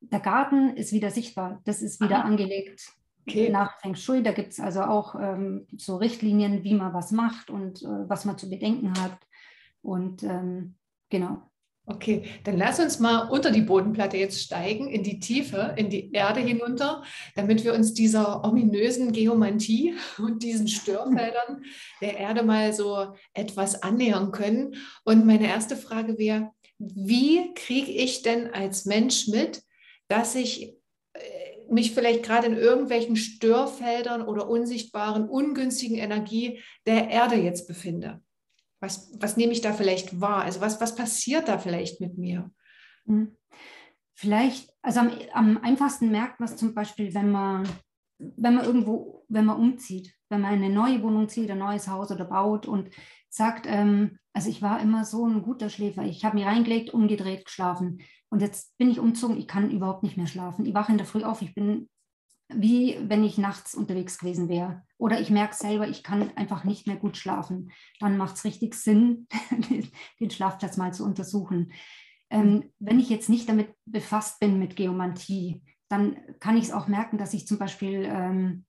der 0.00 0.20
Garten 0.20 0.76
ist 0.76 0.92
wieder 0.92 1.10
sichtbar. 1.10 1.60
Das 1.64 1.82
ist 1.82 2.00
wieder 2.00 2.18
Aha. 2.18 2.24
angelegt 2.24 2.92
okay. 3.28 3.50
nach 3.50 3.78
Feng 3.80 3.94
Shui. 3.94 4.22
Da 4.22 4.32
gibt 4.32 4.52
es 4.52 4.60
also 4.60 4.82
auch 4.82 5.14
ähm, 5.14 5.66
so 5.76 5.96
Richtlinien, 5.96 6.64
wie 6.64 6.74
man 6.74 6.92
was 6.92 7.12
macht 7.12 7.50
und 7.50 7.82
äh, 7.82 8.08
was 8.08 8.24
man 8.24 8.38
zu 8.38 8.48
bedenken 8.48 8.92
hat. 9.00 9.18
Und 9.82 10.22
ähm, 10.22 10.76
genau. 11.08 11.47
Okay, 11.90 12.24
dann 12.44 12.58
lass 12.58 12.80
uns 12.80 12.98
mal 12.98 13.30
unter 13.30 13.50
die 13.50 13.62
Bodenplatte 13.62 14.18
jetzt 14.18 14.42
steigen, 14.42 14.88
in 14.88 15.02
die 15.02 15.20
Tiefe, 15.20 15.72
in 15.76 15.88
die 15.88 16.12
Erde 16.12 16.40
hinunter, 16.40 17.02
damit 17.34 17.64
wir 17.64 17.72
uns 17.72 17.94
dieser 17.94 18.44
ominösen 18.44 19.10
Geomantie 19.10 19.94
und 20.18 20.42
diesen 20.42 20.68
Störfeldern 20.68 21.64
der 22.02 22.18
Erde 22.18 22.42
mal 22.42 22.74
so 22.74 23.14
etwas 23.32 23.82
annähern 23.82 24.32
können. 24.32 24.76
Und 25.04 25.24
meine 25.24 25.48
erste 25.48 25.76
Frage 25.76 26.18
wäre, 26.18 26.50
wie 26.78 27.54
kriege 27.54 27.90
ich 27.90 28.20
denn 28.20 28.52
als 28.52 28.84
Mensch 28.84 29.26
mit, 29.26 29.62
dass 30.08 30.34
ich 30.34 30.74
äh, 31.14 31.20
mich 31.70 31.92
vielleicht 31.92 32.22
gerade 32.22 32.48
in 32.48 32.56
irgendwelchen 32.56 33.16
Störfeldern 33.16 34.20
oder 34.20 34.46
unsichtbaren, 34.46 35.26
ungünstigen 35.26 35.96
Energie 35.96 36.60
der 36.86 37.08
Erde 37.08 37.36
jetzt 37.36 37.66
befinde? 37.66 38.20
Was, 38.80 39.12
was 39.20 39.36
nehme 39.36 39.52
ich 39.52 39.60
da 39.60 39.72
vielleicht 39.72 40.20
wahr? 40.20 40.42
Also 40.42 40.60
was, 40.60 40.80
was 40.80 40.94
passiert 40.94 41.48
da 41.48 41.58
vielleicht 41.58 42.00
mit 42.00 42.16
mir? 42.16 42.50
Hm. 43.06 43.36
Vielleicht, 44.14 44.72
also 44.82 45.00
am, 45.00 45.12
am 45.32 45.58
einfachsten 45.58 46.10
merkt 46.10 46.40
man 46.40 46.48
es 46.48 46.56
zum 46.56 46.74
Beispiel, 46.74 47.14
wenn 47.14 47.30
man, 47.30 47.68
wenn 48.18 48.54
man 48.54 48.64
irgendwo, 48.64 49.24
wenn 49.28 49.44
man 49.44 49.58
umzieht, 49.58 50.14
wenn 50.28 50.40
man 50.40 50.54
in 50.54 50.64
eine 50.64 50.74
neue 50.74 51.02
Wohnung 51.02 51.28
zieht, 51.28 51.50
ein 51.50 51.58
neues 51.58 51.88
Haus 51.88 52.10
oder 52.10 52.24
baut 52.24 52.66
und 52.66 52.90
sagt, 53.28 53.66
ähm, 53.68 54.18
also 54.32 54.50
ich 54.50 54.62
war 54.62 54.80
immer 54.80 55.04
so 55.04 55.26
ein 55.26 55.42
guter 55.42 55.70
Schläfer. 55.70 56.02
Ich 56.04 56.24
habe 56.24 56.36
mich 56.36 56.46
reingelegt, 56.46 56.90
umgedreht, 56.90 57.44
geschlafen. 57.44 58.00
Und 58.30 58.42
jetzt 58.42 58.76
bin 58.78 58.90
ich 58.90 58.98
umzogen, 58.98 59.38
ich 59.38 59.48
kann 59.48 59.70
überhaupt 59.70 60.02
nicht 60.02 60.16
mehr 60.16 60.26
schlafen. 60.26 60.66
Ich 60.66 60.74
wache 60.74 60.92
in 60.92 60.98
der 60.98 61.06
Früh 61.06 61.24
auf, 61.24 61.42
ich 61.42 61.54
bin 61.54 61.88
wie 62.48 62.98
wenn 63.02 63.24
ich 63.24 63.38
nachts 63.38 63.74
unterwegs 63.74 64.18
gewesen 64.18 64.48
wäre. 64.48 64.82
Oder 64.96 65.20
ich 65.20 65.30
merke 65.30 65.54
selber, 65.54 65.86
ich 65.88 66.02
kann 66.02 66.30
einfach 66.36 66.64
nicht 66.64 66.86
mehr 66.86 66.96
gut 66.96 67.16
schlafen. 67.16 67.70
Dann 68.00 68.16
macht 68.16 68.36
es 68.36 68.44
richtig 68.44 68.74
Sinn, 68.74 69.28
den 70.20 70.30
Schlafplatz 70.30 70.76
mal 70.76 70.92
zu 70.92 71.04
untersuchen. 71.04 71.72
Ähm, 72.30 72.72
wenn 72.78 72.98
ich 72.98 73.10
jetzt 73.10 73.28
nicht 73.28 73.48
damit 73.48 73.74
befasst 73.84 74.40
bin 74.40 74.58
mit 74.58 74.76
Geomantie, 74.76 75.62
dann 75.88 76.16
kann 76.40 76.56
ich 76.56 76.64
es 76.64 76.72
auch 76.72 76.88
merken, 76.88 77.18
dass 77.18 77.34
ich 77.34 77.46
zum 77.46 77.58
Beispiel, 77.58 78.04
ähm, 78.04 78.64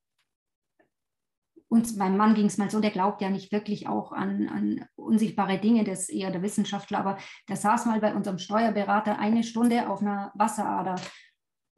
uns, 1.68 1.96
meinem 1.96 2.18
Mann 2.18 2.34
ging 2.34 2.48
es 2.48 2.58
mal 2.58 2.70
so, 2.70 2.80
der 2.80 2.92
glaubt 2.92 3.22
ja 3.22 3.30
nicht 3.30 3.52
wirklich 3.52 3.88
auch 3.88 4.12
an, 4.12 4.50
an 4.50 4.86
unsichtbare 4.96 5.60
Dinge, 5.60 5.84
das 5.84 6.02
ist 6.02 6.10
eher 6.10 6.32
der 6.32 6.42
Wissenschaftler, 6.42 7.00
aber 7.00 7.18
der 7.48 7.58
saß 7.58 7.86
mal 7.86 8.00
bei 8.00 8.16
unserem 8.16 8.40
Steuerberater 8.40 9.20
eine 9.20 9.44
Stunde 9.44 9.90
auf 9.90 10.02
einer 10.02 10.32
Wasserader 10.36 10.96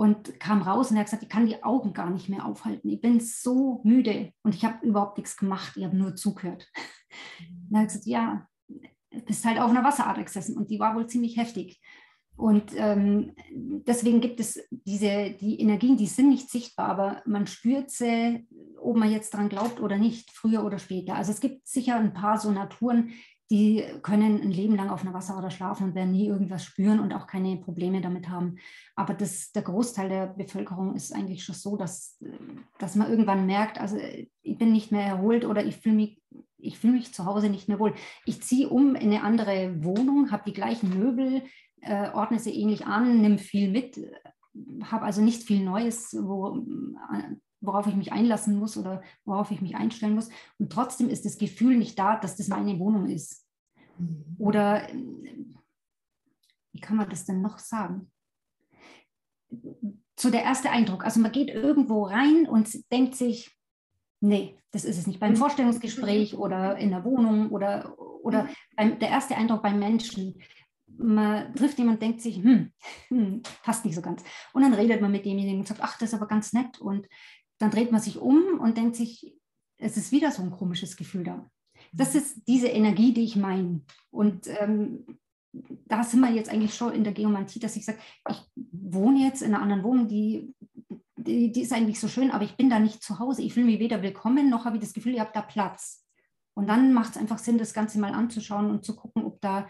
und 0.01 0.39
kam 0.39 0.63
raus 0.63 0.89
und 0.89 0.97
er 0.97 1.01
hat 1.01 1.05
gesagt, 1.05 1.21
ich 1.21 1.29
kann 1.29 1.45
die 1.45 1.63
Augen 1.63 1.93
gar 1.93 2.09
nicht 2.09 2.27
mehr 2.27 2.47
aufhalten. 2.47 2.89
Ich 2.89 3.01
bin 3.01 3.19
so 3.19 3.81
müde 3.83 4.33
und 4.41 4.55
ich 4.55 4.65
habe 4.65 4.83
überhaupt 4.83 5.19
nichts 5.19 5.37
gemacht. 5.37 5.73
Ich 5.75 5.83
habe 5.83 5.95
nur 5.95 6.15
zugehört. 6.15 6.67
dann 7.69 7.81
habe 7.81 7.85
ich 7.85 7.89
gesagt, 7.89 8.07
ja, 8.07 8.47
bist 9.27 9.45
halt 9.45 9.59
auf 9.59 9.69
einer 9.69 9.83
Wasserader 9.83 10.23
gesessen 10.23 10.57
und 10.57 10.71
die 10.71 10.79
war 10.79 10.95
wohl 10.95 11.05
ziemlich 11.05 11.37
heftig. 11.37 11.79
Und 12.35 12.71
ähm, 12.77 13.35
deswegen 13.51 14.21
gibt 14.21 14.39
es 14.39 14.67
diese, 14.71 15.35
die 15.39 15.59
Energien, 15.59 15.97
die 15.97 16.07
sind 16.07 16.29
nicht 16.29 16.49
sichtbar, 16.49 16.89
aber 16.89 17.21
man 17.27 17.45
spürt 17.45 17.91
sie, 17.91 18.47
ob 18.81 18.97
man 18.97 19.11
jetzt 19.11 19.35
daran 19.35 19.49
glaubt 19.49 19.81
oder 19.81 19.99
nicht, 19.99 20.31
früher 20.31 20.65
oder 20.65 20.79
später. 20.79 21.13
Also 21.13 21.31
es 21.31 21.41
gibt 21.41 21.67
sicher 21.67 21.97
ein 21.97 22.15
paar 22.15 22.39
so 22.39 22.49
Naturen, 22.49 23.11
die 23.51 23.83
können 24.01 24.41
ein 24.41 24.51
Leben 24.51 24.77
lang 24.77 24.89
auf 24.89 25.01
einer 25.01 25.13
Wasserader 25.13 25.51
schlafen 25.51 25.89
und 25.89 25.95
werden 25.95 26.13
nie 26.13 26.25
irgendwas 26.25 26.63
spüren 26.63 27.01
und 27.01 27.11
auch 27.11 27.27
keine 27.27 27.57
Probleme 27.57 27.99
damit 27.99 28.29
haben. 28.29 28.55
Aber 28.95 29.13
das, 29.13 29.51
der 29.51 29.63
Großteil 29.63 30.07
der 30.07 30.27
Bevölkerung 30.27 30.95
ist 30.95 31.13
eigentlich 31.13 31.43
schon 31.43 31.55
so, 31.55 31.75
dass, 31.75 32.17
dass 32.79 32.95
man 32.95 33.09
irgendwann 33.09 33.45
merkt, 33.45 33.77
also 33.77 33.97
ich 34.41 34.57
bin 34.57 34.71
nicht 34.71 34.93
mehr 34.93 35.05
erholt 35.05 35.43
oder 35.43 35.65
ich 35.65 35.75
fühle 35.75 35.95
mich, 35.95 36.21
ich 36.59 36.79
fühle 36.79 36.93
mich 36.93 37.13
zu 37.13 37.25
Hause 37.25 37.49
nicht 37.49 37.67
mehr 37.67 37.79
wohl. 37.79 37.93
Ich 38.25 38.41
ziehe 38.41 38.69
um 38.69 38.95
in 38.95 39.11
eine 39.11 39.23
andere 39.23 39.83
Wohnung, 39.83 40.31
habe 40.31 40.43
die 40.45 40.53
gleichen 40.53 40.97
Möbel, 40.97 41.43
äh, 41.81 42.09
ordne 42.11 42.39
sie 42.39 42.57
ähnlich 42.57 42.85
an, 42.85 43.19
nimm 43.19 43.37
viel 43.37 43.69
mit, 43.69 43.99
habe 44.83 45.03
also 45.03 45.21
nicht 45.21 45.43
viel 45.43 45.61
Neues, 45.61 46.15
wo, 46.17 46.55
äh, 47.13 47.35
worauf 47.61 47.87
ich 47.87 47.95
mich 47.95 48.11
einlassen 48.11 48.57
muss 48.57 48.75
oder 48.75 49.01
worauf 49.23 49.51
ich 49.51 49.61
mich 49.61 49.75
einstellen 49.75 50.15
muss. 50.15 50.29
Und 50.57 50.71
trotzdem 50.71 51.09
ist 51.09 51.25
das 51.25 51.37
Gefühl 51.37 51.77
nicht 51.77 51.97
da, 51.97 52.17
dass 52.17 52.35
das 52.35 52.47
meine 52.47 52.77
Wohnung 52.79 53.07
ist. 53.07 53.45
Mhm. 53.97 54.35
Oder 54.37 54.87
wie 56.73 56.81
kann 56.81 56.97
man 56.97 57.09
das 57.09 57.25
denn 57.25 57.41
noch 57.41 57.59
sagen? 57.59 58.11
So 60.19 60.29
der 60.29 60.43
erste 60.43 60.71
Eindruck. 60.71 61.05
Also 61.05 61.19
man 61.19 61.31
geht 61.31 61.49
irgendwo 61.49 62.03
rein 62.03 62.47
und 62.47 62.69
denkt 62.91 63.15
sich, 63.15 63.55
nee, 64.21 64.57
das 64.71 64.85
ist 64.85 64.97
es 64.97 65.07
nicht. 65.07 65.19
Beim 65.19 65.33
mhm. 65.33 65.37
Vorstellungsgespräch 65.37 66.37
oder 66.37 66.77
in 66.77 66.89
der 66.89 67.03
Wohnung 67.03 67.49
oder, 67.49 67.97
oder 68.23 68.43
mhm. 68.43 68.49
beim, 68.75 68.99
der 68.99 69.09
erste 69.09 69.35
Eindruck 69.35 69.61
beim 69.61 69.79
Menschen 69.79 70.35
man 70.97 71.53
trifft 71.55 71.77
jemanden 71.77 71.95
und 71.95 72.01
denkt 72.01 72.21
sich, 72.21 72.37
hm, 72.37 72.71
hm, 73.09 73.41
passt 73.63 73.85
nicht 73.85 73.95
so 73.95 74.01
ganz. 74.01 74.23
Und 74.53 74.61
dann 74.61 74.73
redet 74.73 75.01
man 75.01 75.11
mit 75.11 75.25
demjenigen 75.25 75.59
und 75.59 75.67
sagt, 75.67 75.81
ach, 75.81 75.97
das 75.97 76.09
ist 76.09 76.15
aber 76.15 76.27
ganz 76.27 76.53
nett. 76.53 76.79
Und 76.79 77.07
dann 77.61 77.71
dreht 77.71 77.91
man 77.91 78.01
sich 78.01 78.17
um 78.17 78.59
und 78.59 78.77
denkt 78.77 78.95
sich, 78.95 79.35
es 79.77 79.97
ist 79.97 80.11
wieder 80.11 80.31
so 80.31 80.41
ein 80.41 80.51
komisches 80.51 80.95
Gefühl 80.95 81.23
da. 81.23 81.49
Das 81.91 82.15
ist 82.15 82.47
diese 82.47 82.67
Energie, 82.67 83.13
die 83.13 83.23
ich 83.23 83.35
meine. 83.35 83.81
Und 84.11 84.47
ähm, 84.47 85.05
da 85.53 86.03
sind 86.03 86.21
wir 86.21 86.31
jetzt 86.31 86.49
eigentlich 86.49 86.75
schon 86.75 86.93
in 86.93 87.03
der 87.03 87.13
Geomantie, 87.13 87.59
dass 87.59 87.75
ich 87.75 87.85
sage, 87.85 87.99
ich 88.29 88.41
wohne 88.55 89.25
jetzt 89.25 89.41
in 89.41 89.53
einer 89.53 89.63
anderen 89.63 89.83
Wohnung, 89.83 90.07
die, 90.07 90.53
die, 91.17 91.51
die 91.51 91.61
ist 91.61 91.73
eigentlich 91.73 91.99
so 91.99 92.07
schön, 92.07 92.31
aber 92.31 92.45
ich 92.45 92.55
bin 92.55 92.69
da 92.69 92.79
nicht 92.79 93.03
zu 93.03 93.19
Hause. 93.19 93.41
Ich 93.41 93.53
fühle 93.53 93.65
mich 93.65 93.79
weder 93.79 94.01
willkommen, 94.01 94.49
noch 94.49 94.65
habe 94.65 94.77
ich 94.77 94.83
das 94.83 94.93
Gefühl, 94.93 95.15
ihr 95.15 95.21
habt 95.21 95.35
da 95.35 95.41
Platz. 95.41 96.05
Und 96.53 96.67
dann 96.67 96.93
macht 96.93 97.11
es 97.11 97.17
einfach 97.17 97.39
Sinn, 97.39 97.57
das 97.57 97.73
Ganze 97.73 97.99
mal 97.99 98.13
anzuschauen 98.13 98.69
und 98.69 98.85
zu 98.85 98.95
gucken, 98.95 99.23
ob 99.23 99.41
da 99.41 99.69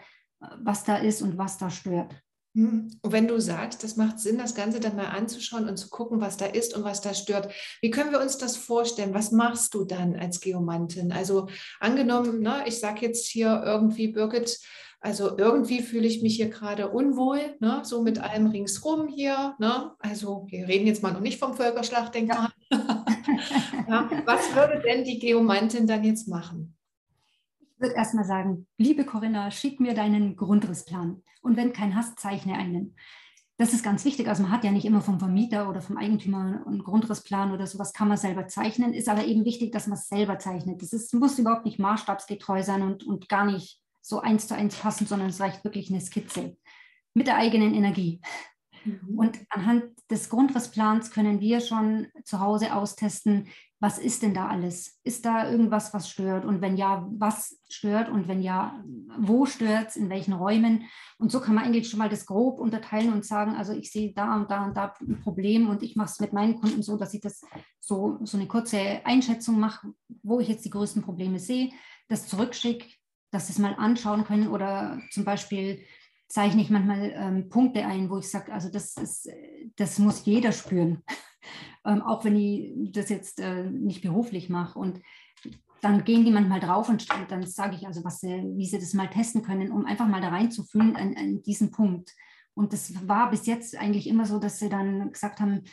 was 0.58 0.84
da 0.84 0.96
ist 0.96 1.22
und 1.22 1.38
was 1.38 1.58
da 1.58 1.70
stört. 1.70 2.21
Mhm. 2.54 2.98
Und 3.00 3.12
wenn 3.12 3.28
du 3.28 3.40
sagst, 3.40 3.82
das 3.82 3.96
macht 3.96 4.18
Sinn, 4.18 4.38
das 4.38 4.54
Ganze 4.54 4.80
dann 4.80 4.96
mal 4.96 5.06
anzuschauen 5.06 5.68
und 5.68 5.76
zu 5.76 5.88
gucken, 5.88 6.20
was 6.20 6.36
da 6.36 6.46
ist 6.46 6.76
und 6.76 6.84
was 6.84 7.00
da 7.00 7.14
stört, 7.14 7.52
wie 7.80 7.90
können 7.90 8.12
wir 8.12 8.20
uns 8.20 8.38
das 8.38 8.56
vorstellen? 8.56 9.14
Was 9.14 9.32
machst 9.32 9.74
du 9.74 9.84
dann 9.84 10.16
als 10.16 10.40
Geomantin? 10.40 11.12
Also 11.12 11.48
angenommen, 11.80 12.40
ne, 12.40 12.64
ich 12.66 12.78
sage 12.78 13.06
jetzt 13.06 13.26
hier 13.26 13.62
irgendwie, 13.64 14.08
Birgit, 14.08 14.60
also 15.00 15.36
irgendwie 15.36 15.82
fühle 15.82 16.06
ich 16.06 16.22
mich 16.22 16.36
hier 16.36 16.48
gerade 16.48 16.90
unwohl, 16.90 17.56
ne, 17.58 17.80
so 17.84 18.02
mit 18.02 18.18
allem 18.20 18.46
ringsrum 18.46 19.08
hier. 19.08 19.56
Ne? 19.58 19.92
Also 19.98 20.46
wir 20.48 20.68
reden 20.68 20.86
jetzt 20.86 21.02
mal 21.02 21.12
noch 21.12 21.20
nicht 21.20 21.40
vom 21.40 21.54
Völkerschlachtdenkmal. 21.54 22.50
Ja. 22.70 23.04
ja, 23.88 24.10
was 24.26 24.54
würde 24.54 24.80
denn 24.80 25.04
die 25.04 25.18
Geomantin 25.18 25.86
dann 25.86 26.04
jetzt 26.04 26.28
machen? 26.28 26.76
Würde 27.82 27.94
erstmal 27.94 28.24
sagen, 28.24 28.66
liebe 28.78 29.04
Corinna, 29.04 29.50
schick 29.50 29.80
mir 29.80 29.94
deinen 29.94 30.36
Grundrissplan. 30.36 31.22
Und 31.42 31.56
wenn 31.56 31.72
kein 31.72 31.94
hast, 31.94 32.18
zeichne 32.18 32.54
einen. 32.54 32.96
Das 33.58 33.74
ist 33.74 33.84
ganz 33.84 34.04
wichtig. 34.04 34.28
Also 34.28 34.42
man 34.42 34.52
hat 34.52 34.64
ja 34.64 34.70
nicht 34.70 34.86
immer 34.86 35.02
vom 35.02 35.18
Vermieter 35.18 35.68
oder 35.68 35.82
vom 35.82 35.96
Eigentümer 35.96 36.64
einen 36.66 36.82
Grundrissplan 36.82 37.52
oder 37.52 37.66
sowas, 37.66 37.92
kann 37.92 38.08
man 38.08 38.16
selber 38.16 38.46
zeichnen. 38.48 38.94
Ist 38.94 39.08
aber 39.08 39.24
eben 39.24 39.44
wichtig, 39.44 39.72
dass 39.72 39.86
man 39.86 39.98
es 39.98 40.08
selber 40.08 40.38
zeichnet. 40.38 40.80
Das 40.80 40.92
ist, 40.92 41.12
muss 41.12 41.38
überhaupt 41.38 41.66
nicht 41.66 41.78
maßstabsgetreu 41.78 42.62
sein 42.62 42.82
und, 42.82 43.04
und 43.04 43.28
gar 43.28 43.44
nicht 43.44 43.80
so 44.00 44.20
eins 44.20 44.48
zu 44.48 44.54
eins 44.54 44.76
passen, 44.76 45.06
sondern 45.06 45.28
es 45.28 45.40
reicht 45.40 45.64
wirklich 45.64 45.90
eine 45.90 46.00
Skizze 46.00 46.56
mit 47.14 47.26
der 47.26 47.36
eigenen 47.36 47.74
Energie. 47.74 48.20
Mhm. 48.84 49.18
Und 49.18 49.38
anhand 49.50 49.84
des 50.10 50.28
Grundrissplans 50.28 51.10
können 51.10 51.40
wir 51.40 51.60
schon 51.60 52.08
zu 52.24 52.40
Hause 52.40 52.74
austesten, 52.74 53.48
was 53.82 53.98
ist 53.98 54.22
denn 54.22 54.32
da 54.32 54.46
alles? 54.46 55.00
Ist 55.02 55.24
da 55.24 55.50
irgendwas, 55.50 55.92
was 55.92 56.08
stört? 56.08 56.44
Und 56.44 56.60
wenn 56.60 56.76
ja, 56.76 57.04
was 57.18 57.58
stört? 57.68 58.08
Und 58.08 58.28
wenn 58.28 58.40
ja, 58.40 58.80
wo 59.18 59.44
stört 59.44 59.88
es? 59.88 59.96
In 59.96 60.08
welchen 60.08 60.34
Räumen? 60.34 60.84
Und 61.18 61.32
so 61.32 61.40
kann 61.40 61.56
man 61.56 61.64
eigentlich 61.64 61.90
schon 61.90 61.98
mal 61.98 62.08
das 62.08 62.24
grob 62.24 62.60
unterteilen 62.60 63.12
und 63.12 63.26
sagen, 63.26 63.56
also 63.56 63.72
ich 63.72 63.90
sehe 63.90 64.12
da 64.12 64.36
und 64.36 64.52
da 64.52 64.64
und 64.66 64.76
da 64.76 64.94
ein 65.00 65.20
Problem 65.20 65.68
und 65.68 65.82
ich 65.82 65.96
mache 65.96 66.10
es 66.10 66.20
mit 66.20 66.32
meinen 66.32 66.60
Kunden 66.60 66.80
so, 66.80 66.96
dass 66.96 67.12
ich 67.12 67.22
das 67.22 67.44
so, 67.80 68.20
so 68.22 68.36
eine 68.36 68.46
kurze 68.46 69.04
Einschätzung 69.04 69.58
mache, 69.58 69.92
wo 70.22 70.38
ich 70.38 70.46
jetzt 70.46 70.64
die 70.64 70.70
größten 70.70 71.02
Probleme 71.02 71.40
sehe, 71.40 71.72
das 72.06 72.28
zurückschicke, 72.28 72.86
dass 73.32 73.48
sie 73.48 73.52
es 73.54 73.58
mal 73.58 73.74
anschauen 73.74 74.22
können 74.22 74.46
oder 74.46 75.00
zum 75.10 75.24
Beispiel 75.24 75.80
zeichne 76.32 76.62
ich 76.62 76.70
manchmal 76.70 77.12
ähm, 77.14 77.50
Punkte 77.50 77.84
ein, 77.84 78.08
wo 78.08 78.16
ich 78.16 78.30
sage, 78.30 78.54
also 78.54 78.70
das, 78.70 78.96
ist, 78.96 79.28
das 79.76 79.98
muss 79.98 80.24
jeder 80.24 80.52
spüren, 80.52 81.02
ähm, 81.84 82.00
auch 82.00 82.24
wenn 82.24 82.36
ich 82.36 82.90
das 82.90 83.10
jetzt 83.10 83.38
äh, 83.38 83.70
nicht 83.70 84.00
beruflich 84.00 84.48
mache. 84.48 84.78
Und 84.78 85.02
dann 85.82 86.04
gehen 86.04 86.24
die 86.24 86.30
manchmal 86.30 86.60
drauf 86.60 86.88
und 86.88 87.06
dann 87.28 87.46
sage 87.46 87.76
ich 87.76 87.86
also, 87.86 88.02
was 88.02 88.20
sie, 88.20 88.44
wie 88.56 88.64
sie 88.64 88.78
das 88.78 88.94
mal 88.94 89.10
testen 89.10 89.42
können, 89.42 89.70
um 89.70 89.84
einfach 89.84 90.08
mal 90.08 90.22
da 90.22 90.28
reinzufühlen 90.28 90.96
an, 90.96 91.14
an 91.18 91.42
diesen 91.42 91.70
Punkt. 91.70 92.14
Und 92.54 92.72
das 92.72 93.06
war 93.06 93.28
bis 93.28 93.44
jetzt 93.44 93.76
eigentlich 93.76 94.06
immer 94.06 94.24
so, 94.24 94.38
dass 94.38 94.58
sie 94.58 94.70
dann 94.70 95.12
gesagt 95.12 95.38
haben, 95.38 95.64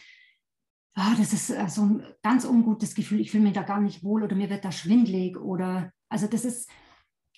oh, 0.98 1.14
das 1.18 1.32
ist 1.32 1.52
äh, 1.52 1.70
so 1.70 1.84
ein 1.84 2.04
ganz 2.22 2.44
ungutes 2.44 2.96
Gefühl, 2.96 3.22
ich 3.22 3.32
fühle 3.32 3.46
mich 3.46 3.54
da 3.54 3.64
gar 3.64 3.80
nicht 3.80 4.04
wohl 4.04 4.24
oder 4.24 4.36
mir 4.36 4.50
wird 4.50 4.66
da 4.66 4.74
schwindlig 4.74 5.38
oder 5.38 5.94
also 6.10 6.28
das 6.28 6.44
ist, 6.44 6.70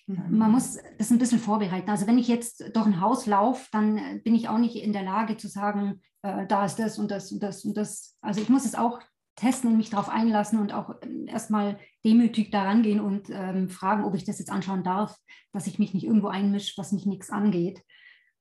man 0.08 0.52
muss 0.52 0.78
das 0.98 1.12
ein 1.12 1.20
bisschen 1.20 1.40
vorbereiten. 1.40 1.90
Also 1.90 2.08
wenn 2.08 2.18
ich 2.18 2.28
jetzt 2.28 2.76
durch 2.76 2.86
ein 2.86 3.02
Haus 3.02 3.26
laufe, 3.26 3.68
dann 3.72 4.22
bin 4.24 4.36
ich 4.36 4.50
auch 4.50 4.58
nicht 4.58 4.76
in 4.76 4.94
der 4.94 5.04
Lage 5.04 5.38
zu 5.38 5.48
sagen, 5.48 6.02
äh, 6.22 6.46
da 6.48 6.66
ist 6.66 6.78
das 6.78 7.00
und 7.00 7.12
das 7.12 7.32
und 7.32 7.42
das 7.42 7.66
und 7.66 7.78
das. 7.78 8.18
Also 8.22 8.42
ich 8.42 8.50
muss 8.50 8.66
es 8.66 8.76
auch 8.76 9.00
testen 9.36 9.72
und 9.72 9.78
mich 9.78 9.90
darauf 9.90 10.10
einlassen 10.10 10.60
und 10.60 10.74
auch 10.74 10.96
erstmal 11.28 11.80
demütig 12.06 12.52
daran 12.52 12.84
gehen 12.84 13.00
und 13.00 13.30
ähm, 13.30 13.70
fragen, 13.70 14.04
ob 14.04 14.14
ich 14.16 14.24
das 14.24 14.40
jetzt 14.40 14.52
anschauen 14.52 14.84
darf, 14.84 15.16
dass 15.52 15.68
ich 15.68 15.80
mich 15.80 15.94
nicht 15.94 16.06
irgendwo 16.06 16.28
einmische, 16.28 16.74
was 16.78 16.92
mich 16.92 17.06
nichts 17.06 17.30
angeht. 17.30 17.82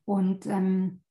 Und 0.05 0.47
ähm, 0.47 1.03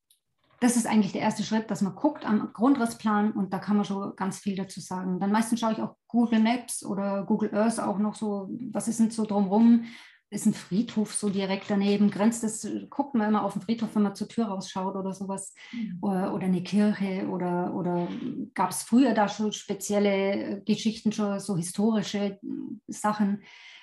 das 0.59 0.75
ist 0.75 0.87
eigentlich 0.87 1.13
der 1.13 1.21
erste 1.21 1.43
Schritt, 1.43 1.71
dass 1.71 1.81
man 1.81 1.95
guckt 1.95 2.25
am 2.25 2.51
Grundrissplan 2.51 3.31
und 3.31 3.53
da 3.53 3.59
kann 3.59 3.77
man 3.77 3.85
schon 3.85 4.15
ganz 4.17 4.39
viel 4.39 4.55
dazu 4.55 4.81
sagen. 4.81 5.19
Dann 5.19 5.31
meistens 5.31 5.59
schaue 5.59 5.71
ich 5.71 5.81
auch 5.81 5.95
Google 6.07 6.39
Maps 6.39 6.83
oder 6.83 7.23
Google 7.23 7.55
Earth 7.55 7.79
auch 7.79 7.97
noch 7.97 8.15
so, 8.15 8.49
was 8.71 8.89
ist 8.89 8.99
denn 8.99 9.09
so 9.09 9.25
drumherum, 9.25 9.85
ist 10.31 10.45
ein 10.45 10.53
Friedhof 10.53 11.13
so 11.15 11.29
direkt 11.29 11.69
daneben, 11.69 12.11
grenzt 12.11 12.43
das, 12.43 12.67
guckt 12.89 13.15
man 13.15 13.29
immer 13.29 13.43
auf 13.43 13.53
den 13.53 13.63
Friedhof, 13.63 13.95
wenn 13.95 14.03
man 14.03 14.15
zur 14.15 14.27
Tür 14.27 14.45
rausschaut 14.45 14.95
oder 14.95 15.13
sowas, 15.13 15.55
mhm. 15.71 15.97
oder, 16.01 16.33
oder, 16.33 16.45
eine 16.45 16.61
Kirche 16.61 17.27
oder, 17.27 17.73
oder 17.73 18.07
gab 18.53 18.69
es 18.69 18.83
früher 18.83 19.13
da 19.13 19.27
schon 19.27 19.51
spezielle 19.51 20.61
Geschichten, 20.65 21.11
schon 21.11 21.39
so 21.39 21.57
historische 21.57 22.39
Sachen. 22.87 23.41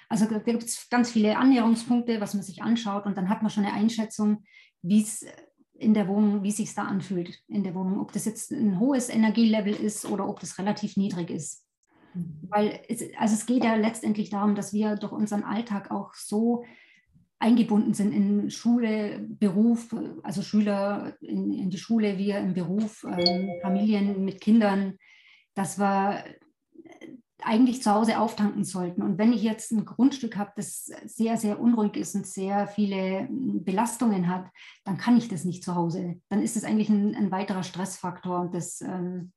Also 0.08 0.26
da 0.26 0.38
gibt 0.38 0.62
es 0.62 0.88
ganz 0.88 1.10
viele 1.10 1.36
Annäherungspunkte, 1.36 2.20
was 2.20 2.34
man 2.34 2.44
sich 2.44 2.62
anschaut 2.62 3.06
und 3.06 3.16
dann 3.16 3.28
hat 3.28 3.42
man 3.42 3.50
schon 3.50 3.64
eine 3.64 3.74
Einschätzung, 3.74 4.44
wie 4.82 5.02
es 5.02 5.26
in 5.74 5.94
der 5.94 6.06
Wohnung, 6.08 6.42
wie 6.44 6.50
es 6.50 6.56
sich 6.56 6.72
da 6.74 6.84
anfühlt 6.84 7.42
in 7.48 7.64
der 7.64 7.74
Wohnung, 7.74 8.00
ob 8.00 8.12
das 8.12 8.24
jetzt 8.24 8.52
ein 8.52 8.78
hohes 8.78 9.08
Energielevel 9.08 9.74
ist 9.74 10.06
oder 10.06 10.28
ob 10.28 10.40
das 10.40 10.58
relativ 10.58 10.96
niedrig 10.96 11.30
ist. 11.30 11.65
Weil 12.48 12.80
es, 12.88 13.02
also 13.18 13.34
es 13.34 13.46
geht 13.46 13.64
ja 13.64 13.74
letztendlich 13.74 14.30
darum, 14.30 14.54
dass 14.54 14.72
wir 14.72 14.96
durch 14.96 15.12
unseren 15.12 15.42
Alltag 15.42 15.90
auch 15.90 16.14
so 16.14 16.64
eingebunden 17.38 17.92
sind 17.92 18.12
in 18.12 18.50
Schule, 18.50 19.26
Beruf, 19.28 19.94
also 20.22 20.42
Schüler 20.42 21.14
in, 21.20 21.52
in 21.52 21.70
die 21.70 21.78
Schule, 21.78 22.18
wir 22.18 22.38
im 22.38 22.54
Beruf, 22.54 23.04
ähm, 23.04 23.50
Familien 23.60 24.24
mit 24.24 24.40
Kindern, 24.40 24.96
dass 25.54 25.78
wir 25.78 26.24
eigentlich 27.42 27.82
zu 27.82 27.92
Hause 27.92 28.18
auftanken 28.18 28.64
sollten. 28.64 29.02
Und 29.02 29.18
wenn 29.18 29.32
ich 29.32 29.42
jetzt 29.42 29.70
ein 29.70 29.84
Grundstück 29.84 30.36
habe, 30.36 30.52
das 30.56 30.86
sehr, 31.04 31.36
sehr 31.36 31.60
unruhig 31.60 31.96
ist 31.96 32.14
und 32.14 32.26
sehr 32.26 32.66
viele 32.66 33.28
Belastungen 33.30 34.28
hat, 34.28 34.48
dann 34.84 34.96
kann 34.96 35.16
ich 35.16 35.28
das 35.28 35.44
nicht 35.44 35.62
zu 35.62 35.74
Hause. 35.74 36.20
Dann 36.28 36.42
ist 36.42 36.56
es 36.56 36.64
eigentlich 36.64 36.88
ein, 36.88 37.14
ein 37.14 37.30
weiterer 37.30 37.62
Stressfaktor 37.62 38.40
und 38.40 38.54
das 38.54 38.80
ähm, 38.80 39.32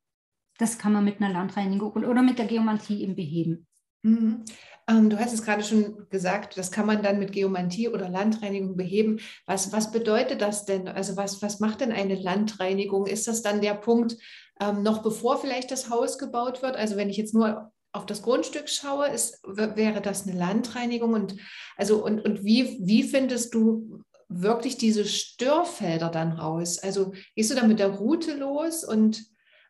das 0.59 0.77
kann 0.77 0.93
man 0.93 1.03
mit 1.03 1.19
einer 1.19 1.33
Landreinigung 1.33 1.93
oder 1.93 2.21
mit 2.21 2.37
der 2.37 2.45
Geomantie 2.45 3.01
eben 3.01 3.15
beheben. 3.15 3.65
Mhm. 4.03 4.43
Ähm, 4.87 5.09
du 5.09 5.19
hast 5.19 5.33
es 5.33 5.43
gerade 5.43 5.63
schon 5.63 6.07
gesagt, 6.09 6.57
das 6.57 6.71
kann 6.71 6.85
man 6.85 7.01
dann 7.01 7.19
mit 7.19 7.31
Geomantie 7.31 7.89
oder 7.89 8.09
Landreinigung 8.09 8.75
beheben. 8.75 9.19
Was, 9.45 9.71
was 9.71 9.91
bedeutet 9.91 10.41
das 10.41 10.65
denn? 10.65 10.87
Also 10.87 11.15
was, 11.15 11.41
was 11.41 11.59
macht 11.59 11.81
denn 11.81 11.91
eine 11.91 12.15
Landreinigung? 12.15 13.05
Ist 13.05 13.27
das 13.27 13.41
dann 13.41 13.61
der 13.61 13.75
Punkt, 13.75 14.17
ähm, 14.59 14.83
noch 14.83 15.01
bevor 15.01 15.39
vielleicht 15.39 15.71
das 15.71 15.89
Haus 15.89 16.17
gebaut 16.17 16.61
wird? 16.61 16.75
Also 16.75 16.97
wenn 16.97 17.09
ich 17.09 17.17
jetzt 17.17 17.33
nur 17.33 17.71
auf 17.91 18.05
das 18.05 18.21
Grundstück 18.21 18.69
schaue, 18.69 19.07
ist, 19.07 19.41
wäre 19.45 20.01
das 20.01 20.27
eine 20.27 20.37
Landreinigung 20.37 21.13
und 21.13 21.35
also 21.75 22.03
und, 22.03 22.23
und 22.23 22.43
wie, 22.43 22.79
wie 22.81 23.03
findest 23.03 23.53
du 23.53 24.03
wirklich 24.27 24.77
diese 24.77 25.05
Störfelder 25.05 26.09
dann 26.09 26.33
raus? 26.33 26.79
Also 26.79 27.13
gehst 27.35 27.49
du 27.49 27.55
da 27.55 27.65
mit 27.65 27.79
der 27.79 27.89
Route 27.89 28.35
los 28.35 28.83
und 28.83 29.23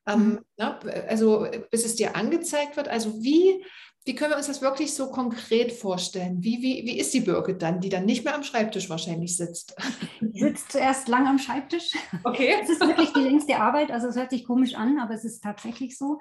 ähm, 0.09 0.25
mhm. 0.25 0.39
na, 0.57 0.79
also 1.07 1.47
bis 1.71 1.85
es 1.85 1.95
dir 1.95 2.15
angezeigt 2.15 2.77
wird? 2.77 2.87
Also 2.87 3.21
wie, 3.21 3.63
wie 4.05 4.15
können 4.15 4.31
wir 4.31 4.37
uns 4.37 4.47
das 4.47 4.61
wirklich 4.61 4.93
so 4.93 5.09
konkret 5.11 5.71
vorstellen? 5.71 6.43
Wie, 6.43 6.61
wie, 6.61 6.85
wie 6.85 6.99
ist 6.99 7.13
die 7.13 7.21
Birgit 7.21 7.61
dann, 7.61 7.79
die 7.79 7.89
dann 7.89 8.05
nicht 8.05 8.23
mehr 8.23 8.35
am 8.35 8.43
Schreibtisch 8.43 8.89
wahrscheinlich 8.89 9.35
sitzt? 9.35 9.75
Die 10.21 10.39
sitzt 10.39 10.71
zuerst 10.71 11.07
lang 11.07 11.27
am 11.27 11.39
Schreibtisch. 11.39 11.93
Okay. 12.23 12.55
Es 12.63 12.69
ist 12.69 12.81
wirklich 12.81 13.13
die 13.13 13.21
längste 13.21 13.57
Arbeit, 13.57 13.91
also 13.91 14.07
es 14.07 14.15
hört 14.15 14.31
sich 14.31 14.45
komisch 14.45 14.75
an, 14.75 14.99
aber 14.99 15.13
es 15.13 15.25
ist 15.25 15.41
tatsächlich 15.41 15.97
so. 15.97 16.19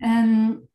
Ähm, 0.00 0.68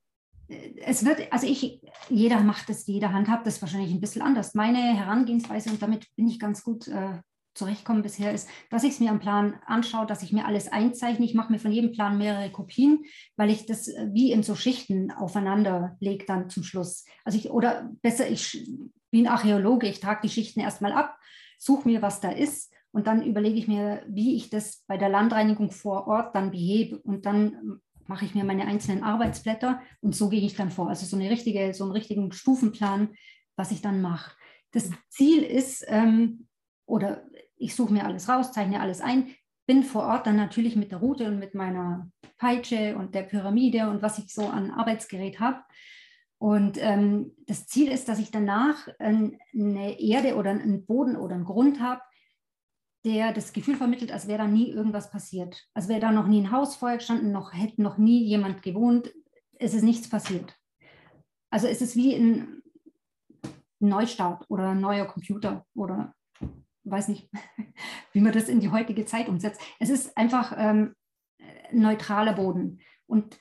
es 0.48 1.06
wird, 1.06 1.32
also 1.34 1.48
ich, 1.48 1.82
jeder 2.10 2.42
macht 2.42 2.70
das, 2.70 2.86
jeder 2.86 3.12
handhabt 3.12 3.48
das 3.48 3.62
wahrscheinlich 3.62 3.92
ein 3.92 4.02
bisschen 4.02 4.22
anders. 4.22 4.54
Meine 4.54 4.80
Herangehensweise, 4.96 5.70
und 5.72 5.82
damit 5.82 6.08
bin 6.16 6.28
ich 6.28 6.40
ganz 6.40 6.64
gut 6.64 6.88
äh, 6.88 7.20
zurechtkommen 7.56 8.04
bisher, 8.04 8.34
ist, 8.34 8.48
dass 8.70 8.84
ich 8.84 8.92
es 8.92 9.00
mir 9.00 9.10
am 9.10 9.20
Plan 9.20 9.56
anschaue, 9.66 10.06
dass 10.06 10.22
ich 10.22 10.32
mir 10.32 10.46
alles 10.46 10.68
einzeichne. 10.68 11.26
Ich 11.26 11.34
mache 11.34 11.52
mir 11.52 11.60
von 11.60 11.72
jedem 11.72 11.92
Plan 11.92 12.18
mehrere 12.18 12.52
Kopien, 12.52 13.04
weil 13.38 13.50
ich 13.50 13.66
das 13.66 13.88
äh, 13.88 14.10
wie 14.12 14.32
in 14.32 14.44
so 14.44 14.56
Schichten 14.56 15.12
aufeinander 15.12 15.96
lege 16.00 16.26
dann 16.26 16.50
zum 16.50 16.64
Schluss. 16.64 17.06
Also 17.24 17.38
ich, 17.38 17.50
oder 17.50 17.90
besser, 18.02 18.30
ich 18.30 18.70
bin 19.10 19.28
Archäologe, 19.28 19.88
ich 19.88 20.00
trage 20.00 20.22
die 20.24 20.30
Schichten 20.30 20.60
erstmal 20.60 20.92
ab, 20.92 21.18
suche 21.58 21.88
mir, 21.88 22.02
was 22.02 22.20
da 22.20 22.30
ist 22.30 22.74
und 22.92 23.08
dann 23.08 23.24
überlege 23.24 23.58
ich 23.58 23.68
mir, 23.68 24.04
wie 24.08 24.36
ich 24.36 24.50
das 24.50 24.84
bei 24.88 24.98
der 24.98 25.10
Landreinigung 25.10 25.72
vor 25.72 26.08
Ort 26.08 26.36
dann 26.36 26.52
behebe 26.52 27.00
und 27.00 27.26
dann 27.26 27.80
mache 28.08 28.26
ich 28.26 28.36
mir 28.36 28.44
meine 28.44 28.68
einzelnen 28.68 29.04
Arbeitsblätter 29.04 29.82
und 30.02 30.16
so 30.16 30.30
gehe 30.30 30.42
ich 30.42 30.56
dann 30.56 30.70
vor. 30.70 30.90
Also 30.90 31.06
so, 31.06 31.16
eine 31.16 31.30
richtige, 31.30 31.74
so 31.74 31.86
einen 31.86 31.94
richtigen 31.94 32.32
Stufenplan, 32.32 33.16
was 33.56 33.72
ich 33.72 33.82
dann 33.82 34.02
mache. 34.02 34.36
Das 34.72 34.90
Ziel 35.10 35.42
ist, 35.42 35.86
ähm, 35.88 36.48
oder 36.86 37.26
ich 37.58 37.76
suche 37.76 37.94
mir 37.94 38.06
alles 38.06 38.30
raus, 38.30 38.52
zeichne 38.52 38.82
alles 38.82 39.02
ein, 39.02 39.34
bin 39.68 39.84
vor 39.84 40.04
Ort 40.04 40.28
dann 40.28 40.36
natürlich 40.36 40.76
mit 40.76 40.92
der 40.92 41.00
Route 41.00 41.28
und 41.28 41.40
mit 41.40 41.56
meiner 41.56 42.10
Peitsche 42.38 42.96
und 42.98 43.16
der 43.16 43.24
Pyramide 43.24 43.90
und 43.90 44.02
was 44.02 44.20
ich 44.20 44.34
so 44.34 44.48
an 44.48 44.72
Arbeitsgerät 44.72 45.40
habe. 45.40 45.62
Und 46.38 46.78
ähm, 46.80 47.32
das 47.48 47.66
Ziel 47.66 47.92
ist, 47.92 48.08
dass 48.08 48.20
ich 48.20 48.30
danach 48.30 48.88
äh, 49.00 49.32
eine 49.54 50.00
Erde 50.00 50.36
oder 50.36 50.52
einen 50.52 50.86
Boden 50.86 51.16
oder 51.16 51.36
einen 51.36 51.46
Grund 51.46 51.80
habe, 51.80 52.02
der 53.06 53.34
das 53.34 53.54
Gefühl 53.54 53.76
vermittelt, 53.76 54.12
als 54.12 54.28
wäre 54.28 54.40
da 54.40 54.48
nie 54.48 54.70
irgendwas 54.70 55.10
passiert. 55.10 55.68
Als 55.74 55.88
wäre 55.88 56.00
da 56.00 56.12
noch 56.12 56.28
nie 56.28 56.42
ein 56.42 56.52
Haus 56.52 56.76
vorher 56.76 56.98
gestanden, 56.98 57.32
noch 57.32 57.54
hätte 57.54 57.82
noch 57.82 57.98
nie 57.98 58.24
jemand 58.24 58.64
gewohnt. 58.64 59.14
Es 59.58 59.74
ist 59.74 59.84
nichts 59.84 60.10
passiert. 60.10 60.56
Also 61.50 61.68
es 61.68 61.82
ist 61.82 61.96
wie 61.96 62.16
ein 62.16 62.62
Neustart 63.80 64.46
oder 64.50 64.70
ein 64.70 64.82
neuer 64.82 65.06
Computer 65.06 65.66
oder 65.76 66.14
weiß 66.86 67.10
nicht, 67.10 67.30
wie 68.14 68.22
man 68.22 68.34
das 68.34 68.50
in 68.50 68.60
die 68.60 68.72
heutige 68.72 69.06
Zeit 69.06 69.28
umsetzt. 69.28 69.62
Es 69.80 69.90
ist 69.90 70.18
einfach 70.18 70.54
ähm, 70.58 70.96
neutraler 71.72 72.34
Boden. 72.34 72.80
Und 73.08 73.38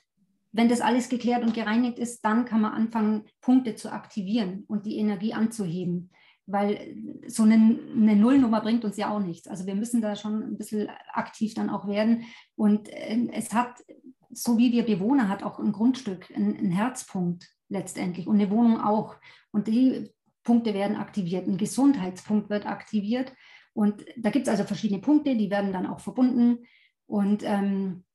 wenn 0.51 0.69
das 0.69 0.81
alles 0.81 1.09
geklärt 1.09 1.43
und 1.43 1.53
gereinigt 1.53 1.99
ist, 1.99 2.21
dann 2.23 2.45
kann 2.45 2.61
man 2.61 2.73
anfangen, 2.73 3.25
Punkte 3.41 3.75
zu 3.75 3.91
aktivieren 3.91 4.63
und 4.67 4.85
die 4.85 4.97
Energie 4.97 5.33
anzuheben 5.33 6.11
weil 6.47 6.95
so 7.27 7.43
eine, 7.43 7.55
eine, 7.55 8.15
Nullnummer 8.15 8.61
bringt 8.61 8.85
uns 8.85 8.97
ja 8.97 9.09
auch 9.09 9.19
nichts. 9.19 9.47
Also 9.47 9.65
wir 9.65 9.75
müssen 9.75 10.01
da 10.01 10.15
schon 10.15 10.43
ein 10.43 10.57
bisschen 10.57 10.89
aktiv 11.11 11.53
dann 11.55 11.69
auch 11.69 11.87
werden. 11.87 12.25
Und 12.55 12.87
ähm, 12.91 13.29
es 13.33 13.53
hat, 13.53 13.83
so 14.29 14.57
wie 14.57 14.71
wir 14.71 14.85
Bewohner, 14.85 15.27
hat 15.27 15.43
auch 15.43 15.59
ein 15.59 15.71
Grundstück, 15.71 16.31
ein, 16.35 16.55
ein 16.57 16.71
Herzpunkt 16.71 17.47
letztendlich 17.67 18.27
und 18.27 18.35
eine 18.35 18.51
Wohnung 18.51 18.79
auch. 18.79 19.15
Und 19.51 19.67
die 19.67 20.11
Punkte 20.45 20.73
werden 20.73 20.95
aktiviert. 20.95 21.47
Ein 21.47 21.57
Gesundheitspunkt 21.57 22.49
wird 22.49 22.65
aktiviert. 22.65 23.33
Und 23.73 24.05
da 24.15 24.29
gibt 24.29 24.47
es 24.47 24.51
also 24.51 24.63
verschiedene 24.63 25.01
Punkte, 25.01 25.35
die 25.35 25.49
werden 25.49 25.73
dann 25.73 25.85
auch 25.85 25.99
verbunden 25.99 26.59
und 27.07 27.43
ähm, 27.43 28.05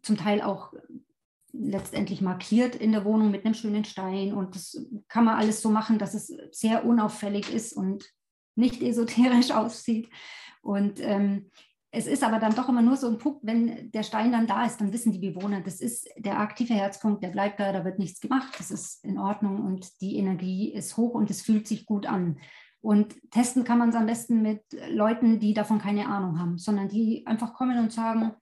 zum 0.00 0.16
Teil 0.16 0.40
auch 0.40 0.72
letztendlich 1.52 2.22
markiert 2.22 2.74
in 2.74 2.92
der 2.92 3.04
Wohnung 3.04 3.30
mit 3.30 3.44
einem 3.44 3.54
schönen 3.54 3.84
Stein. 3.84 4.32
Und 4.32 4.54
das 4.54 4.86
kann 5.08 5.24
man 5.24 5.36
alles 5.36 5.60
so 5.60 5.68
machen, 5.68 5.98
dass 5.98 6.14
es 6.14 6.32
sehr 6.52 6.86
unauffällig 6.86 7.52
ist 7.52 7.74
und 7.74 8.10
nicht 8.54 8.82
esoterisch 8.82 9.50
aussieht. 9.50 10.08
Und 10.62 11.00
ähm, 11.00 11.50
es 11.92 12.06
ist 12.06 12.22
aber 12.22 12.38
dann 12.38 12.54
doch 12.54 12.68
immer 12.68 12.82
nur 12.82 12.96
so 12.96 13.08
ein 13.08 13.18
Punkt, 13.18 13.40
wenn 13.42 13.90
der 13.90 14.04
Stein 14.04 14.30
dann 14.30 14.46
da 14.46 14.64
ist, 14.64 14.80
dann 14.80 14.92
wissen 14.92 15.12
die 15.12 15.30
Bewohner, 15.30 15.60
das 15.60 15.80
ist 15.80 16.08
der 16.16 16.38
aktive 16.38 16.74
Herzpunkt, 16.74 17.22
der 17.22 17.30
bleibt 17.30 17.58
da, 17.58 17.72
da 17.72 17.84
wird 17.84 17.98
nichts 17.98 18.20
gemacht, 18.20 18.54
das 18.58 18.70
ist 18.70 19.04
in 19.04 19.18
Ordnung 19.18 19.64
und 19.64 20.00
die 20.00 20.16
Energie 20.16 20.72
ist 20.72 20.96
hoch 20.96 21.14
und 21.14 21.30
es 21.30 21.42
fühlt 21.42 21.66
sich 21.66 21.86
gut 21.86 22.06
an. 22.06 22.38
Und 22.80 23.14
testen 23.30 23.64
kann 23.64 23.78
man 23.78 23.90
es 23.90 23.96
am 23.96 24.06
besten 24.06 24.40
mit 24.40 24.62
Leuten, 24.88 25.40
die 25.40 25.52
davon 25.52 25.78
keine 25.78 26.06
Ahnung 26.06 26.38
haben, 26.38 26.58
sondern 26.58 26.88
die 26.88 27.26
einfach 27.26 27.54
kommen 27.54 27.78
und 27.78 27.92
sagen, 27.92 28.32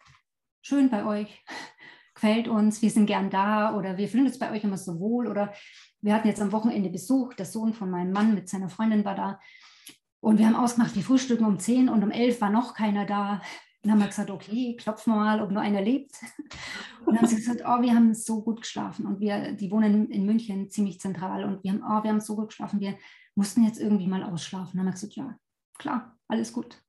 schön 0.60 0.90
bei 0.90 1.04
euch, 1.04 1.42
gefällt 2.14 2.48
uns, 2.48 2.82
wir 2.82 2.90
sind 2.90 3.06
gern 3.06 3.30
da 3.30 3.74
oder 3.76 3.96
wir 3.96 4.08
fühlen 4.08 4.26
uns 4.26 4.38
bei 4.38 4.50
euch 4.52 4.62
immer 4.62 4.76
so 4.76 5.00
wohl 5.00 5.26
oder 5.26 5.54
wir 6.00 6.14
hatten 6.14 6.28
jetzt 6.28 6.42
am 6.42 6.52
Wochenende 6.52 6.90
Besuch, 6.90 7.34
der 7.34 7.46
Sohn 7.46 7.72
von 7.72 7.90
meinem 7.90 8.12
Mann 8.12 8.34
mit 8.34 8.48
seiner 8.48 8.68
Freundin 8.68 9.04
war 9.04 9.14
da 9.14 9.40
und 10.20 10.38
wir 10.38 10.46
haben 10.46 10.56
ausgemacht, 10.56 10.94
wir 10.96 11.02
frühstücken 11.02 11.44
um 11.44 11.58
10 11.58 11.88
und 11.88 12.02
um 12.02 12.10
11 12.10 12.40
war 12.40 12.50
noch 12.50 12.74
keiner 12.74 13.06
da. 13.06 13.40
Dann 13.82 13.92
haben 13.92 14.00
wir 14.00 14.08
gesagt, 14.08 14.30
okay, 14.30 14.76
klopfen 14.76 15.12
wir 15.12 15.20
mal, 15.20 15.40
ob 15.40 15.50
nur 15.50 15.62
einer 15.62 15.80
lebt. 15.80 16.12
Und 17.06 17.14
dann 17.14 17.18
haben 17.18 17.28
sie 17.28 17.36
gesagt, 17.36 17.62
oh, 17.64 17.80
wir 17.80 17.94
haben 17.94 18.12
so 18.12 18.42
gut 18.42 18.60
geschlafen 18.60 19.06
und 19.06 19.20
wir, 19.20 19.52
die 19.52 19.70
wohnen 19.70 20.10
in 20.10 20.26
München 20.26 20.68
ziemlich 20.68 21.00
zentral 21.00 21.44
und 21.44 21.64
wir 21.64 21.72
haben, 21.72 21.82
oh, 21.82 22.02
wir 22.02 22.10
haben 22.10 22.20
so 22.20 22.36
gut 22.36 22.48
geschlafen, 22.48 22.80
wir 22.80 22.98
mussten 23.34 23.64
jetzt 23.64 23.80
irgendwie 23.80 24.08
mal 24.08 24.24
ausschlafen. 24.24 24.72
Dann 24.72 24.80
haben 24.80 24.88
wir 24.88 24.92
gesagt, 24.92 25.14
ja, 25.14 25.38
klar, 25.78 26.18
alles 26.26 26.52
gut. 26.52 26.82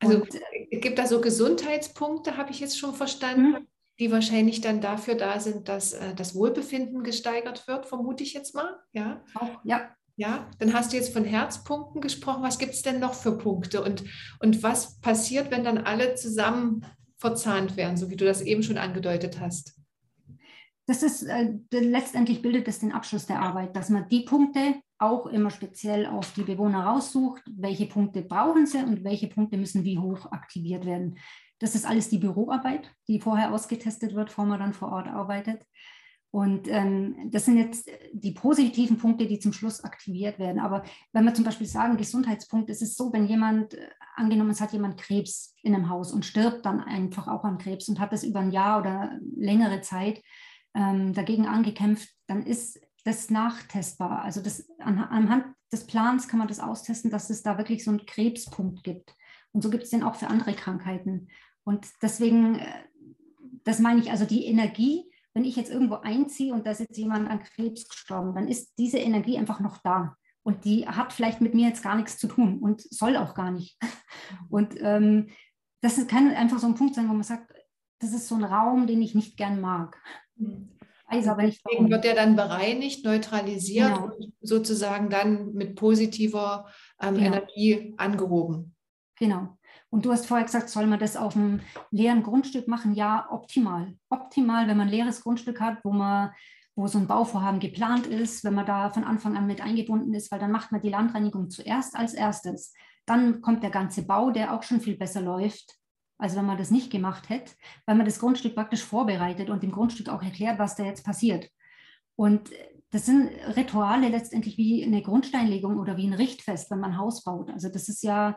Also 0.00 0.16
und, 0.16 0.34
äh, 0.34 0.76
gibt 0.78 0.98
da 0.98 1.06
so 1.06 1.22
Gesundheitspunkte, 1.22 2.36
habe 2.36 2.50
ich 2.50 2.60
jetzt 2.60 2.78
schon 2.78 2.92
verstanden. 2.92 3.52
Mhm 3.52 3.66
die 3.98 4.10
wahrscheinlich 4.10 4.60
dann 4.60 4.80
dafür 4.80 5.14
da 5.14 5.38
sind, 5.38 5.68
dass 5.68 5.92
äh, 5.92 6.14
das 6.14 6.34
Wohlbefinden 6.34 7.04
gesteigert 7.04 7.68
wird, 7.68 7.86
vermute 7.86 8.24
ich 8.24 8.34
jetzt 8.34 8.54
mal. 8.54 8.76
Ja. 8.92 9.22
Auch, 9.34 9.60
ja. 9.64 9.94
Ja, 10.16 10.48
dann 10.58 10.72
hast 10.72 10.92
du 10.92 10.96
jetzt 10.96 11.12
von 11.12 11.24
Herzpunkten 11.24 12.00
gesprochen. 12.00 12.42
Was 12.42 12.58
gibt 12.58 12.74
es 12.74 12.82
denn 12.82 13.00
noch 13.00 13.14
für 13.14 13.36
Punkte? 13.36 13.82
Und, 13.82 14.04
und 14.40 14.62
was 14.62 15.00
passiert, 15.00 15.50
wenn 15.50 15.64
dann 15.64 15.78
alle 15.78 16.14
zusammen 16.14 16.86
verzahnt 17.16 17.76
werden, 17.76 17.96
so 17.96 18.10
wie 18.10 18.16
du 18.16 18.24
das 18.24 18.40
eben 18.40 18.62
schon 18.62 18.78
angedeutet 18.78 19.40
hast? 19.40 19.74
Das 20.86 21.02
ist 21.02 21.22
äh, 21.22 21.54
letztendlich 21.72 22.42
bildet 22.42 22.68
es 22.68 22.78
den 22.78 22.92
Abschluss 22.92 23.26
der 23.26 23.40
Arbeit, 23.40 23.74
dass 23.74 23.88
man 23.88 24.08
die 24.08 24.24
Punkte 24.24 24.74
auch 24.98 25.26
immer 25.26 25.50
speziell 25.50 26.06
auf 26.06 26.32
die 26.34 26.42
Bewohner 26.42 26.84
raussucht, 26.84 27.42
welche 27.46 27.86
Punkte 27.86 28.22
brauchen 28.22 28.66
sie 28.66 28.78
und 28.78 29.02
welche 29.02 29.28
Punkte 29.28 29.56
müssen 29.56 29.84
wie 29.84 29.98
hoch 29.98 30.30
aktiviert 30.30 30.84
werden. 30.84 31.18
Das 31.58 31.74
ist 31.74 31.86
alles 31.86 32.10
die 32.10 32.18
Büroarbeit, 32.18 32.90
die 33.08 33.20
vorher 33.20 33.52
ausgetestet 33.52 34.14
wird, 34.14 34.28
bevor 34.28 34.44
man 34.44 34.60
dann 34.60 34.74
vor 34.74 34.92
Ort 34.92 35.08
arbeitet. 35.08 35.64
Und 36.34 36.66
ähm, 36.66 37.30
das 37.30 37.44
sind 37.44 37.58
jetzt 37.58 37.88
die 38.12 38.32
positiven 38.32 38.98
Punkte, 38.98 39.28
die 39.28 39.38
zum 39.38 39.52
Schluss 39.52 39.84
aktiviert 39.84 40.40
werden. 40.40 40.58
Aber 40.58 40.82
wenn 41.12 41.24
wir 41.24 41.32
zum 41.32 41.44
Beispiel 41.44 41.68
sagen, 41.68 41.96
Gesundheitspunkt, 41.96 42.68
ist 42.70 42.82
es 42.82 42.96
so, 42.96 43.12
wenn 43.12 43.26
jemand, 43.26 43.74
äh, 43.74 43.86
angenommen, 44.16 44.50
es 44.50 44.60
hat 44.60 44.72
jemand 44.72 45.00
Krebs 45.00 45.54
in 45.62 45.76
einem 45.76 45.88
Haus 45.88 46.10
und 46.10 46.24
stirbt 46.24 46.66
dann 46.66 46.80
einfach 46.80 47.28
auch 47.28 47.44
an 47.44 47.58
Krebs 47.58 47.88
und 47.88 48.00
hat 48.00 48.12
das 48.12 48.24
über 48.24 48.40
ein 48.40 48.50
Jahr 48.50 48.80
oder 48.80 49.16
längere 49.36 49.80
Zeit 49.82 50.24
ähm, 50.74 51.12
dagegen 51.12 51.46
angekämpft, 51.46 52.08
dann 52.26 52.42
ist 52.42 52.80
das 53.04 53.30
nachtestbar. 53.30 54.22
Also 54.22 54.42
das, 54.42 54.68
an, 54.80 54.98
anhand 54.98 55.44
des 55.70 55.86
Plans 55.86 56.26
kann 56.26 56.40
man 56.40 56.48
das 56.48 56.58
austesten, 56.58 57.12
dass 57.12 57.30
es 57.30 57.44
da 57.44 57.58
wirklich 57.58 57.84
so 57.84 57.92
einen 57.92 58.06
Krebspunkt 58.06 58.82
gibt. 58.82 59.14
Und 59.52 59.62
so 59.62 59.70
gibt 59.70 59.84
es 59.84 59.90
den 59.90 60.02
auch 60.02 60.16
für 60.16 60.26
andere 60.26 60.54
Krankheiten. 60.54 61.28
Und 61.62 61.86
deswegen, 62.02 62.58
äh, 62.58 62.66
das 63.62 63.78
meine 63.78 64.00
ich, 64.00 64.10
also 64.10 64.24
die 64.24 64.46
Energie, 64.46 65.04
wenn 65.34 65.44
ich 65.44 65.56
jetzt 65.56 65.70
irgendwo 65.70 65.96
einziehe 65.96 66.54
und 66.54 66.64
da 66.64 66.70
ist 66.70 66.80
jetzt 66.80 66.96
jemand 66.96 67.28
an 67.28 67.42
Krebs 67.42 67.88
gestorben, 67.88 68.34
dann 68.34 68.48
ist 68.48 68.78
diese 68.78 68.98
Energie 68.98 69.36
einfach 69.36 69.60
noch 69.60 69.78
da. 69.78 70.16
Und 70.44 70.64
die 70.64 70.86
hat 70.86 71.12
vielleicht 71.12 71.40
mit 71.40 71.54
mir 71.54 71.68
jetzt 71.68 71.82
gar 71.82 71.96
nichts 71.96 72.18
zu 72.18 72.28
tun 72.28 72.58
und 72.60 72.82
soll 72.82 73.16
auch 73.16 73.34
gar 73.34 73.50
nicht. 73.50 73.78
Und 74.48 74.76
ähm, 74.80 75.28
das 75.80 76.06
kann 76.06 76.30
einfach 76.30 76.58
so 76.58 76.66
ein 76.66 76.76
Punkt 76.76 76.94
sein, 76.94 77.08
wo 77.08 77.12
man 77.12 77.22
sagt, 77.22 77.52
das 77.98 78.12
ist 78.12 78.28
so 78.28 78.36
ein 78.36 78.44
Raum, 78.44 78.86
den 78.86 79.02
ich 79.02 79.14
nicht 79.14 79.36
gern 79.36 79.60
mag. 79.60 80.00
Weiß 81.10 81.28
aber 81.28 81.42
nicht 81.42 81.62
Deswegen 81.64 81.90
wird 81.90 82.04
der 82.04 82.14
dann 82.14 82.36
bereinigt, 82.36 83.04
neutralisiert 83.04 83.94
genau. 83.94 84.06
und 84.06 84.32
sozusagen 84.40 85.10
dann 85.10 85.52
mit 85.52 85.76
positiver 85.76 86.70
ähm, 87.00 87.14
genau. 87.14 87.26
Energie 87.26 87.94
angehoben. 87.96 88.74
Genau. 89.18 89.58
Und 89.94 90.04
du 90.04 90.10
hast 90.10 90.26
vorher 90.26 90.44
gesagt, 90.44 90.70
soll 90.70 90.88
man 90.88 90.98
das 90.98 91.16
auf 91.16 91.36
einem 91.36 91.60
leeren 91.92 92.24
Grundstück 92.24 92.66
machen? 92.66 92.94
Ja, 92.94 93.28
optimal. 93.30 93.94
Optimal, 94.10 94.66
wenn 94.66 94.76
man 94.76 94.88
ein 94.88 94.92
leeres 94.92 95.22
Grundstück 95.22 95.60
hat, 95.60 95.84
wo 95.84 95.92
man 95.92 96.32
wo 96.74 96.88
so 96.88 96.98
ein 96.98 97.06
Bauvorhaben 97.06 97.60
geplant 97.60 98.08
ist, 98.08 98.42
wenn 98.42 98.54
man 98.54 98.66
da 98.66 98.90
von 98.90 99.04
Anfang 99.04 99.36
an 99.36 99.46
mit 99.46 99.60
eingebunden 99.60 100.12
ist, 100.12 100.32
weil 100.32 100.40
dann 100.40 100.50
macht 100.50 100.72
man 100.72 100.80
die 100.80 100.88
Landreinigung 100.88 101.48
zuerst 101.48 101.94
als 101.94 102.12
erstes. 102.12 102.74
Dann 103.06 103.40
kommt 103.40 103.62
der 103.62 103.70
ganze 103.70 104.04
Bau, 104.04 104.32
der 104.32 104.52
auch 104.52 104.64
schon 104.64 104.80
viel 104.80 104.96
besser 104.96 105.20
läuft, 105.20 105.76
als 106.18 106.34
wenn 106.34 106.44
man 106.44 106.58
das 106.58 106.72
nicht 106.72 106.90
gemacht 106.90 107.28
hätte, 107.28 107.52
weil 107.86 107.94
man 107.94 108.04
das 108.04 108.18
Grundstück 108.18 108.56
praktisch 108.56 108.82
vorbereitet 108.82 109.48
und 109.48 109.62
dem 109.62 109.70
Grundstück 109.70 110.08
auch 110.08 110.24
erklärt, 110.24 110.58
was 110.58 110.74
da 110.74 110.82
jetzt 110.82 111.04
passiert. 111.04 111.48
Und 112.16 112.50
das 112.90 113.06
sind 113.06 113.30
Rituale 113.56 114.08
letztendlich 114.08 114.58
wie 114.58 114.84
eine 114.84 115.02
Grundsteinlegung 115.02 115.78
oder 115.78 115.96
wie 115.96 116.08
ein 116.08 116.14
Richtfest, 116.14 116.68
wenn 116.72 116.80
man 116.80 116.94
ein 116.94 116.98
Haus 116.98 117.22
baut. 117.22 117.48
Also 117.50 117.68
das 117.68 117.88
ist 117.88 118.02
ja, 118.02 118.36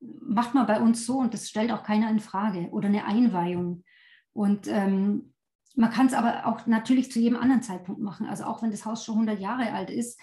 macht 0.00 0.54
man 0.54 0.66
bei 0.66 0.80
uns 0.80 1.06
so 1.06 1.18
und 1.18 1.34
das 1.34 1.48
stellt 1.48 1.72
auch 1.72 1.82
keiner 1.82 2.10
in 2.10 2.20
Frage 2.20 2.68
oder 2.70 2.88
eine 2.88 3.04
Einweihung. 3.04 3.84
Und 4.32 4.68
ähm, 4.68 5.32
man 5.74 5.90
kann 5.90 6.06
es 6.06 6.14
aber 6.14 6.46
auch 6.46 6.66
natürlich 6.66 7.10
zu 7.10 7.20
jedem 7.20 7.38
anderen 7.38 7.62
Zeitpunkt 7.62 8.00
machen. 8.00 8.26
Also 8.26 8.44
auch 8.44 8.62
wenn 8.62 8.70
das 8.70 8.84
Haus 8.84 9.04
schon 9.04 9.14
100 9.16 9.40
Jahre 9.40 9.72
alt 9.72 9.90
ist, 9.90 10.18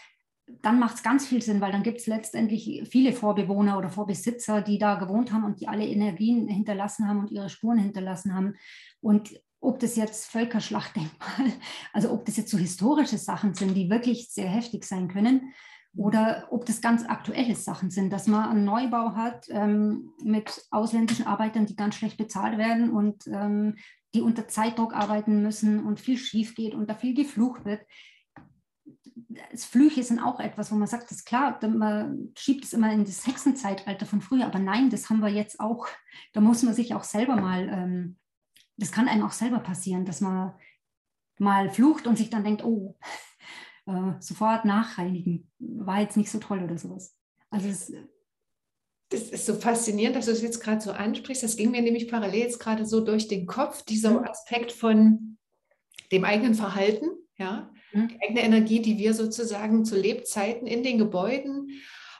dann 0.61 0.80
macht 0.80 0.95
es 0.95 1.03
ganz 1.03 1.26
viel 1.26 1.41
Sinn, 1.41 1.61
weil 1.61 1.71
dann 1.71 1.84
gibt 1.84 1.99
es 1.99 2.07
letztendlich 2.07 2.84
viele 2.89 3.13
Vorbewohner 3.13 3.78
oder 3.78 3.89
Vorbesitzer, 3.89 4.61
die 4.61 4.78
da 4.78 4.95
gewohnt 4.95 5.32
haben 5.32 5.45
und 5.45 5.61
die 5.61 5.67
alle 5.67 5.88
Energien 5.88 6.47
hinterlassen 6.47 7.07
haben 7.07 7.19
und 7.19 7.32
ihre 7.32 7.49
Spuren 7.49 7.78
hinterlassen 7.78 8.34
haben. 8.34 8.55
Und 8.99 9.39
ob 9.61 9.80
das 9.80 9.95
jetzt 9.95 10.26
Völkerschlachtdenkmal, 10.28 11.53
also 11.93 12.11
ob 12.11 12.26
das 12.26 12.38
jetzt 12.38 12.51
so 12.51 12.57
historische 12.57 13.17
Sachen 13.17 13.53
sind, 13.53 13.74
die 13.74 13.89
wirklich 13.89 14.30
sehr 14.30 14.49
heftig 14.49 14.84
sein 14.84 15.07
können, 15.07 15.53
oder 15.95 16.47
ob 16.49 16.65
das 16.65 16.81
ganz 16.81 17.05
aktuelle 17.05 17.55
Sachen 17.55 17.91
sind, 17.91 18.11
dass 18.11 18.27
man 18.27 18.49
einen 18.49 18.65
Neubau 18.65 19.15
hat 19.15 19.45
ähm, 19.49 20.11
mit 20.23 20.65
ausländischen 20.71 21.27
Arbeitern, 21.27 21.65
die 21.65 21.75
ganz 21.75 21.95
schlecht 21.95 22.17
bezahlt 22.17 22.57
werden 22.57 22.89
und 22.89 23.27
ähm, 23.27 23.75
die 24.13 24.21
unter 24.21 24.47
Zeitdruck 24.47 24.93
arbeiten 24.93 25.41
müssen 25.41 25.85
und 25.85 25.99
viel 25.99 26.17
schief 26.17 26.55
geht 26.55 26.73
und 26.73 26.89
da 26.89 26.95
viel 26.95 27.13
geflucht 27.13 27.65
wird 27.65 27.81
das 29.51 29.65
Flüche 29.65 30.03
sind 30.03 30.19
auch 30.19 30.39
etwas, 30.39 30.71
wo 30.71 30.75
man 30.75 30.87
sagt, 30.87 31.05
das 31.05 31.19
ist 31.19 31.25
klar, 31.25 31.59
man 31.67 32.31
schiebt 32.37 32.63
es 32.63 32.73
immer 32.73 32.91
in 32.91 33.05
das 33.05 33.25
Hexenzeitalter 33.25 34.05
von 34.05 34.21
früher, 34.21 34.45
aber 34.45 34.59
nein, 34.59 34.89
das 34.89 35.09
haben 35.09 35.19
wir 35.19 35.29
jetzt 35.29 35.59
auch. 35.59 35.87
Da 36.33 36.41
muss 36.41 36.63
man 36.63 36.73
sich 36.73 36.93
auch 36.93 37.03
selber 37.03 37.35
mal, 37.35 37.69
ähm, 37.69 38.17
das 38.77 38.91
kann 38.91 39.07
einem 39.07 39.23
auch 39.23 39.31
selber 39.31 39.59
passieren, 39.59 40.05
dass 40.05 40.21
man 40.21 40.53
mal 41.39 41.69
flucht 41.69 42.07
und 42.07 42.17
sich 42.17 42.29
dann 42.29 42.43
denkt, 42.43 42.63
oh, 42.63 42.97
äh, 43.86 44.13
sofort 44.19 44.65
nachreinigen, 44.65 45.51
war 45.59 46.01
jetzt 46.01 46.17
nicht 46.17 46.31
so 46.31 46.39
toll 46.39 46.63
oder 46.63 46.77
sowas. 46.77 47.15
Also 47.49 47.67
es, 47.67 47.93
das 49.09 49.21
ist 49.29 49.45
so 49.45 49.55
faszinierend, 49.55 50.15
dass 50.15 50.25
du 50.25 50.31
es 50.31 50.41
jetzt 50.41 50.59
gerade 50.59 50.81
so 50.81 50.91
ansprichst. 50.91 51.43
Das 51.43 51.55
ging 51.55 51.71
mir 51.71 51.81
nämlich 51.81 52.09
parallel 52.09 52.39
jetzt 52.39 52.59
gerade 52.59 52.86
so 52.86 53.03
durch 53.03 53.27
den 53.27 53.45
Kopf, 53.45 53.84
dieser 53.84 54.19
mhm. 54.19 54.27
Aspekt 54.27 54.71
von 54.71 55.38
dem 56.11 56.25
eigenen 56.25 56.55
Verhalten, 56.55 57.07
ja, 57.38 57.73
Mhm. 57.93 58.07
Die 58.09 58.21
eigene 58.21 58.43
Energie, 58.43 58.81
die 58.81 58.97
wir 58.97 59.13
sozusagen 59.13 59.86
zu 59.86 59.95
Lebzeiten 59.95 60.67
in 60.67 60.84
den 60.84 60.97
Gebäuden, 60.97 61.69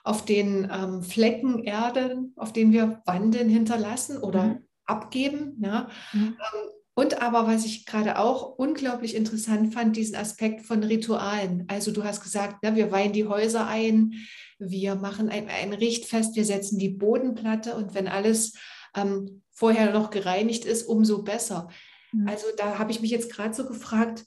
auf 0.04 0.26
den 0.26 0.70
ähm, 0.72 1.02
Flecken 1.02 1.64
Erde, 1.64 2.26
auf 2.36 2.54
denen 2.54 2.74
wir 2.74 3.02
wandeln, 3.06 3.50
hinterlassen 3.50 4.18
oder 4.18 4.44
mhm. 4.44 4.68
abgeben. 4.86 5.58
Ja. 5.62 5.90
Mhm. 6.12 6.38
Ähm, 6.38 6.70
und 6.96 7.22
aber, 7.22 7.48
was 7.48 7.66
ich 7.66 7.86
gerade 7.86 8.20
auch 8.20 8.58
unglaublich 8.58 9.16
interessant 9.16 9.74
fand, 9.74 9.96
diesen 9.96 10.16
Aspekt 10.16 10.66
von 10.66 10.84
Ritualen. 10.84 11.66
Also 11.68 11.92
du 11.92 12.04
hast 12.04 12.22
gesagt, 12.22 12.62
ne, 12.62 12.76
wir 12.76 12.92
weihen 12.92 13.14
die 13.14 13.26
Häuser 13.26 13.68
ein, 13.68 14.14
wir 14.60 14.96
machen 14.96 15.30
ein, 15.30 15.50
ein 15.50 15.74
Richtfest, 15.74 16.36
wir 16.36 16.46
setzen 16.46 16.78
die 16.78 16.90
Bodenplatte 16.90 17.76
und 17.76 17.96
wenn 17.96 18.08
alles 18.08 18.54
ähm, 18.96 19.42
vorher 19.52 19.92
noch 19.92 20.12
gereinigt 20.12 20.66
ist, 20.66 20.84
umso 20.84 21.24
besser. 21.24 21.70
Mhm. 22.12 22.28
Also 22.28 22.46
da 22.58 22.78
habe 22.78 22.92
ich 22.92 23.02
mich 23.02 23.10
jetzt 23.10 23.32
gerade 23.32 23.56
so 23.56 23.66
gefragt, 23.66 24.26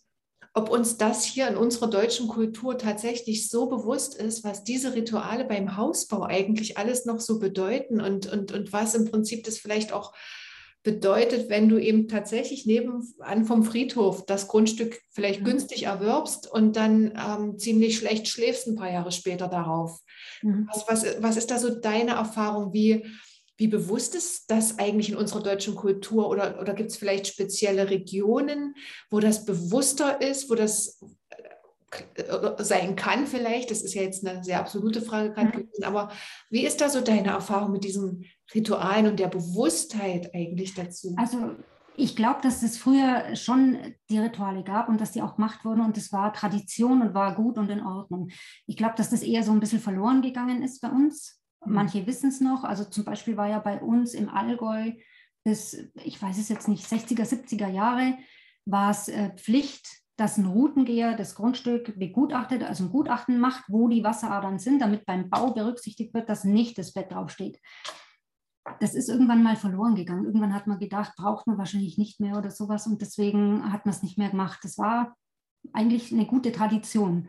ob 0.53 0.71
uns 0.71 0.97
das 0.97 1.25
hier 1.25 1.47
in 1.49 1.57
unserer 1.57 1.89
deutschen 1.89 2.29
Kultur 2.29 2.79
tatsächlich 2.79 3.49
so 3.49 3.67
bewusst 3.67 4.17
ist, 4.17 4.43
was 4.43 4.65
diese 4.65 4.95
Rituale 4.95 5.45
beim 5.45 5.77
Hausbau 5.77 6.25
eigentlich 6.25 6.79
alles 6.79 7.05
noch 7.05 7.21
so 7.21 7.39
bedeuten 7.39 8.01
und, 8.01 8.27
und, 8.27 8.53
und 8.53 8.73
was 8.73 8.95
im 8.95 9.05
Prinzip 9.05 9.45
das 9.45 9.59
vielleicht 9.59 9.93
auch 9.93 10.15
bedeutet, 10.87 11.51
wenn 11.51 11.69
du 11.69 11.79
eben 11.79 12.07
tatsächlich 12.07 12.65
nebenan 12.65 13.45
vom 13.45 13.65
Friedhof 13.65 14.25
das 14.25 14.47
Grundstück 14.47 15.01
vielleicht 15.11 15.41
mhm. 15.41 15.47
günstig 15.47 15.83
erwirbst 15.83 16.49
und 16.49 16.77
dann 16.77 17.13
ähm, 17.17 17.59
ziemlich 17.59 17.99
schlecht 17.99 18.29
schläfst 18.29 18.69
ein 18.69 18.77
paar 18.77 18.93
Jahre 18.93 19.11
später 19.11 19.49
darauf. 19.49 19.99
Mhm. 20.43 20.71
Was, 20.73 20.85
was, 20.87 21.23
was 21.23 21.37
ist 21.37 21.51
da 21.51 21.59
so 21.59 21.75
deine 21.75 22.13
Erfahrung? 22.13 22.73
Wie, 22.73 23.05
wie 23.57 23.67
bewusst 23.67 24.15
ist 24.15 24.49
das 24.49 24.79
eigentlich 24.79 25.09
in 25.09 25.17
unserer 25.17 25.43
deutschen 25.43 25.75
Kultur 25.75 26.29
oder, 26.29 26.61
oder 26.61 26.73
gibt 26.73 26.93
es 26.93 26.97
vielleicht 26.97 27.27
spezielle 27.27 27.91
Regionen, 27.91 28.77
wo 29.11 29.19
das 29.19 29.45
bewusster 29.45 30.21
ist, 30.23 30.49
wo 30.51 30.55
das 30.55 31.01
sein 32.59 32.97
kann 32.97 33.27
vielleicht? 33.27 33.71
Das 33.71 33.83
ist 33.83 33.95
ja 33.95 34.03
jetzt 34.03 34.27
eine 34.27 34.43
sehr 34.43 34.61
absolute 34.61 35.03
Frage 35.03 35.33
gerade 35.33 35.49
mhm. 35.49 35.53
gewesen, 35.53 35.85
aber 35.85 36.11
wie 36.51 36.67
ist 36.67 36.81
da 36.81 36.89
so 36.89 37.01
deine 37.01 37.29
Erfahrung 37.29 37.73
mit 37.73 37.85
diesen 37.85 38.25
Ritualen 38.55 39.07
und 39.07 39.21
der 39.21 39.29
Bewusstheit 39.29 40.35
eigentlich 40.35 40.75
dazu? 40.75 41.15
Also 41.17 41.57
ich 41.97 42.15
glaube, 42.15 42.41
dass 42.43 42.63
es 42.63 42.77
früher 42.77 43.35
schon 43.37 43.79
die 44.11 44.19
Rituale 44.19 44.63
gab 44.63 44.89
und 44.89 45.01
dass 45.01 45.13
die 45.13 45.23
auch 45.23 45.37
gemacht 45.37 45.65
wurden 45.65 45.81
und 45.81 45.97
es 45.97 46.13
war 46.13 46.33
Tradition 46.33 47.01
und 47.01 47.15
war 47.15 47.35
gut 47.35 47.57
und 47.57 47.71
in 47.71 47.85
Ordnung. 47.85 48.29
Ich 48.67 48.77
glaube, 48.77 48.95
dass 48.97 49.11
das 49.11 49.23
eher 49.23 49.43
so 49.43 49.53
ein 49.53 49.61
bisschen 49.61 49.81
verloren 49.81 50.21
gegangen 50.21 50.63
ist 50.63 50.81
bei 50.81 50.91
uns 50.91 51.41
Manche 51.67 52.07
wissen 52.07 52.29
es 52.29 52.41
noch. 52.41 52.65
Also 52.65 52.85
zum 52.85 53.05
Beispiel 53.05 53.37
war 53.37 53.49
ja 53.49 53.59
bei 53.59 53.81
uns 53.81 54.15
im 54.15 54.29
Allgäu 54.29 54.93
bis, 55.45 55.91
ich 56.05 56.21
weiß 56.21 56.39
es 56.39 56.49
jetzt 56.49 56.69
nicht, 56.69 56.85
60er, 56.85 57.25
70er 57.25 57.69
Jahre, 57.69 58.19
war 58.65 58.91
es 58.91 59.09
äh, 59.09 59.31
Pflicht, 59.37 59.89
dass 60.17 60.39
ein 60.39 60.47
Routengeher 60.47 61.15
das 61.17 61.35
Grundstück 61.35 61.99
begutachtet, 61.99 62.63
also 62.63 62.85
ein 62.85 62.91
Gutachten 62.91 63.39
macht, 63.39 63.65
wo 63.69 63.89
die 63.89 64.05
Wasseradern 64.05 64.59
sind, 64.59 64.81
damit 64.81 65.05
beim 65.07 65.29
Bau 65.29 65.53
berücksichtigt 65.53 66.15
wird, 66.15 66.29
dass 66.29 66.45
nicht 66.45 66.79
das 66.79 66.93
Bett 66.93 67.13
draufsteht. 67.13 67.61
Das 68.81 68.95
ist 68.95 69.09
irgendwann 69.09 69.43
mal 69.43 69.57
verloren 69.57 69.95
gegangen. 69.95 70.25
Irgendwann 70.25 70.55
hat 70.55 70.67
man 70.67 70.79
gedacht, 70.79 71.15
braucht 71.17 71.47
man 71.47 71.59
wahrscheinlich 71.59 71.99
nicht 71.99 72.19
mehr 72.19 72.37
oder 72.37 72.51
sowas 72.51 72.87
und 72.87 73.01
deswegen 73.01 73.73
hat 73.73 73.87
man 73.87 73.95
es 73.95 74.03
nicht 74.03 74.19
mehr 74.19 74.31
gemacht. 74.31 74.61
Das 74.63 74.79
war 74.79 75.17
eigentlich 75.73 76.13
eine 76.13 76.27
gute 76.27 76.51
Tradition 76.51 77.29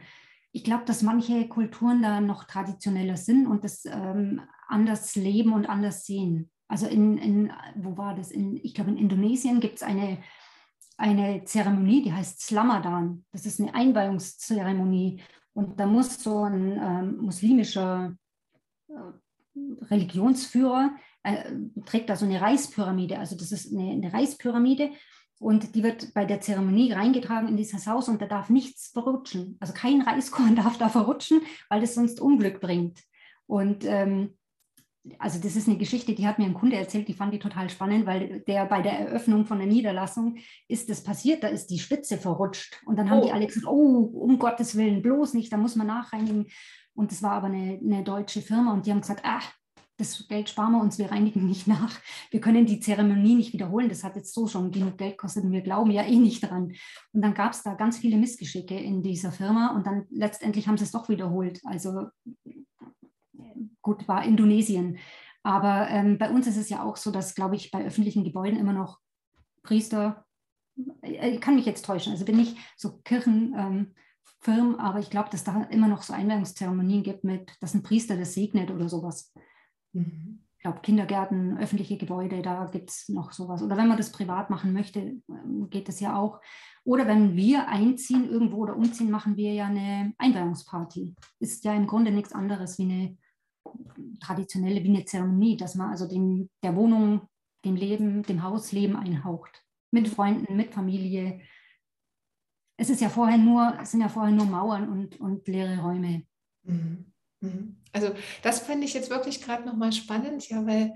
ich 0.58 0.64
glaube, 0.64 0.86
dass 0.86 1.04
manche 1.04 1.48
Kulturen 1.48 2.02
da 2.02 2.20
noch 2.20 2.46
traditioneller 2.46 3.16
sind 3.16 3.46
und 3.46 3.64
das 3.64 3.86
ähm, 3.86 4.42
anders 4.68 5.16
leben 5.16 5.54
und 5.54 5.70
anders 5.70 6.04
sehen. 6.04 6.50
Also 6.68 6.88
in, 6.88 7.20
in 7.20 7.54
wo 7.76 7.96
war 7.96 8.16
das? 8.16 8.32
In, 8.32 8.58
ich 8.64 8.74
glaube, 8.74 8.90
in 8.90 8.98
Indonesien 8.98 9.60
gibt 9.60 9.76
es 9.76 9.84
eine, 9.84 10.18
eine 10.98 11.44
Zeremonie, 11.46 12.02
die 12.02 12.14
heißt 12.14 12.42
Slamadan. 12.42 13.24
Das 13.32 13.46
ist 13.46 13.60
eine 13.60 13.74
Einweihungszeremonie. 13.74 15.22
Und 15.54 15.80
da 15.80 15.86
muss 15.86 16.22
so 16.24 16.44
ein 16.44 16.80
ähm, 16.82 17.18
muslimischer 17.18 18.16
äh, 18.90 18.94
Religionsführer, 19.86 20.92
äh, 21.24 21.52
trägt 21.86 22.10
da 22.10 22.16
so 22.16 22.26
eine 22.26 22.42
Reispyramide. 22.42 23.20
Also 23.20 23.36
das 23.36 23.52
ist 23.52 23.72
eine, 23.72 23.92
eine 23.92 24.14
Reispyramide 24.14 24.92
und 25.40 25.76
die 25.76 25.84
wird 25.84 26.14
bei 26.14 26.26
der 26.26 26.42
Zeremonie 26.42 26.92
reingetragen 26.92 27.48
in 27.48 27.58
dieses 27.58 27.86
Haus 27.86 28.10
und 28.10 28.22
da 28.22 28.26
darf 28.26 28.50
nichts 28.50 28.88
verrutschen. 28.88 29.58
Also 29.60 29.74
kein 29.74 30.02
Reiskorn 30.02 30.56
darf 30.58 30.78
da 30.78 30.90
verrutschen, 30.90 31.42
weil 31.70 31.82
das 31.82 31.96
sonst 31.96 32.20
Unglück 32.20 32.60
bringt. 32.60 33.04
Und 33.46 33.86
ähm, 33.86 34.38
also 35.20 35.40
das 35.40 35.56
ist 35.56 35.68
eine 35.68 35.78
Geschichte, 35.78 36.14
die 36.14 36.28
hat 36.28 36.40
mir 36.40 36.46
ein 36.46 36.54
Kunde 36.54 36.76
erzählt, 36.76 37.08
die 37.08 37.14
fand 37.14 37.34
ich 37.34 37.40
total 37.40 37.70
spannend, 37.70 38.06
weil 38.06 38.42
der 38.48 38.66
bei 38.66 38.82
der 38.82 39.00
Eröffnung 39.00 39.46
von 39.46 39.60
der 39.60 39.68
Niederlassung 39.68 40.38
ist 40.68 40.90
das 40.90 41.04
passiert, 41.04 41.44
da 41.44 41.48
ist 41.48 41.68
die 41.68 41.80
Spitze 41.80 42.18
verrutscht. 42.18 42.82
Und 42.86 42.98
dann 42.98 43.10
haben 43.10 43.20
oh. 43.20 43.26
die 43.26 43.32
alle 43.32 43.48
gesagt, 43.48 43.68
oh, 43.68 44.12
um 44.14 44.40
Gottes 44.40 44.76
Willen, 44.76 45.02
bloß 45.02 45.34
nicht, 45.34 45.52
da 45.52 45.58
muss 45.58 45.76
man 45.76 45.88
nachreinigen. 45.88 46.48
Und 46.94 47.12
das 47.12 47.22
war 47.22 47.32
aber 47.34 47.48
eine, 47.48 47.80
eine 47.84 48.04
deutsche 48.04 48.42
Firma 48.42 48.74
und 48.74 48.86
die 48.86 48.92
haben 48.92 49.02
gesagt, 49.02 49.22
ach, 49.24 49.54
das 49.98 50.28
Geld 50.28 50.48
sparen 50.48 50.74
wir 50.74 50.82
uns, 50.82 51.00
wir 51.00 51.12
reinigen 51.12 51.48
nicht 51.48 51.68
nach. 51.68 52.00
Wir 52.30 52.40
können 52.40 52.66
die 52.66 52.80
Zeremonie 52.80 53.36
nicht 53.36 53.54
wiederholen. 53.54 53.90
Das 53.90 54.04
hat 54.04 54.16
jetzt 54.16 54.34
so 54.34 54.48
schon 54.48 54.72
genug 54.72 54.98
Geld 54.98 55.18
gekostet 55.18 55.44
und 55.44 55.52
wir 55.52 55.62
glauben 55.62 55.90
ja 55.90 56.04
eh 56.04 56.18
nicht 56.18 56.42
dran. 56.42 56.74
Und 57.14 57.22
dann 57.22 57.34
gab 57.34 57.54
es 57.54 57.64
da 57.64 57.74
ganz 57.74 57.98
viele 57.98 58.18
Missgeschicke 58.18 58.78
in 58.78 59.02
dieser 59.02 59.32
Firma 59.32 59.76
und 59.76 59.88
dann 59.88 60.06
letztendlich 60.12 60.68
haben 60.68 60.78
sie 60.78 60.84
es 60.84 60.92
doch 60.92 61.10
wiederholt. 61.10 61.62
Also 61.66 62.08
gut, 63.82 64.08
war 64.08 64.24
Indonesien. 64.24 64.98
Aber 65.44 65.88
ähm, 65.90 66.18
bei 66.18 66.30
uns 66.30 66.46
ist 66.46 66.58
es 66.58 66.70
ja 66.70 66.84
auch 66.84 66.98
so, 66.98 67.10
dass, 67.10 67.34
glaube 67.34 67.56
ich, 67.56 67.72
bei 67.72 67.86
öffentlichen 67.86 68.26
Gebäuden 68.26 68.60
immer 68.60 68.74
noch 68.74 69.00
Priester, 69.64 70.26
äh, 71.02 71.30
ich 71.30 71.42
kann 71.42 71.56
mich 71.56 71.66
jetzt 71.66 71.86
täuschen, 71.86 72.12
also 72.12 72.26
bin 72.26 72.40
ich 72.40 72.58
so 72.76 72.98
Kirchenfirmen, 73.04 73.94
ähm, 74.46 74.80
aber 74.80 75.00
ich 75.00 75.10
glaube, 75.10 75.30
dass 75.30 75.46
da 75.46 75.64
immer 75.64 75.88
noch 75.88 76.02
so 76.02 76.14
Einweihungszeremonien 76.14 77.02
gibt 77.02 77.24
mit, 77.24 77.56
dass 77.62 77.74
ein 77.74 77.84
Priester 77.84 78.18
das 78.18 78.34
segnet 78.34 78.72
oder 78.72 78.90
sowas. 78.90 79.34
Mhm. 79.94 80.44
Ich 80.58 80.64
glaube, 80.64 80.82
Kindergärten, 80.82 81.58
öffentliche 81.60 81.98
Gebäude, 81.98 82.42
da 82.42 82.66
gibt 82.66 82.90
es 82.90 83.08
noch 83.10 83.32
sowas. 83.32 83.62
Oder 83.62 83.78
wenn 83.78 83.88
man 83.88 83.98
das 83.98 84.12
privat 84.12 84.50
machen 84.50 84.74
möchte, 84.74 85.00
ähm, 85.30 85.70
geht 85.70 85.88
das 85.88 86.00
ja 86.00 86.18
auch. 86.18 86.42
Oder 86.84 87.08
wenn 87.08 87.36
wir 87.36 87.70
einziehen 87.70 88.30
irgendwo 88.30 88.58
oder 88.58 88.76
umziehen, 88.76 89.12
machen 89.12 89.38
wir 89.38 89.54
ja 89.54 89.68
eine 89.68 90.14
Einweihungsparty. 90.18 91.16
Ist 91.40 91.64
ja 91.64 91.74
im 91.74 91.88
Grunde 91.88 92.12
nichts 92.12 92.34
anderes 92.34 92.78
wie 92.80 92.84
eine 92.84 93.18
traditionelle, 94.20 94.84
wie 94.84 94.90
eine 94.90 95.06
Zeremonie, 95.06 95.58
dass 95.58 95.76
man 95.76 95.90
also 95.90 96.08
dem, 96.08 96.50
der 96.64 96.76
Wohnung, 96.76 97.22
dem 97.66 97.76
Leben, 97.76 98.24
dem 98.24 98.44
Haus 98.44 98.72
Leben 98.72 98.96
einhaucht. 98.96 99.64
Mit 99.92 100.08
Freunden, 100.08 100.56
mit 100.56 100.74
Familie. 100.74 101.42
Es 102.78 102.90
ist 102.90 103.02
ja 103.02 103.10
vorher 103.10 103.38
nur, 103.38 103.78
es 103.82 103.92
sind 103.92 104.02
ja 104.02 104.10
vorher 104.10 104.34
nur 104.34 104.46
Mauern 104.46 104.90
und, 104.90 105.20
und 105.20 105.48
leere 105.48 105.82
Räume. 105.82 106.24
Mhm. 106.64 107.14
Mhm. 107.42 107.78
Also 107.94 108.12
das 108.44 108.60
fände 108.60 108.86
ich 108.86 108.94
jetzt 108.94 109.10
wirklich 109.10 109.42
gerade 109.42 109.66
nochmal 109.66 109.92
spannend, 109.92 110.48
ja, 110.50 110.66
weil 110.66 110.94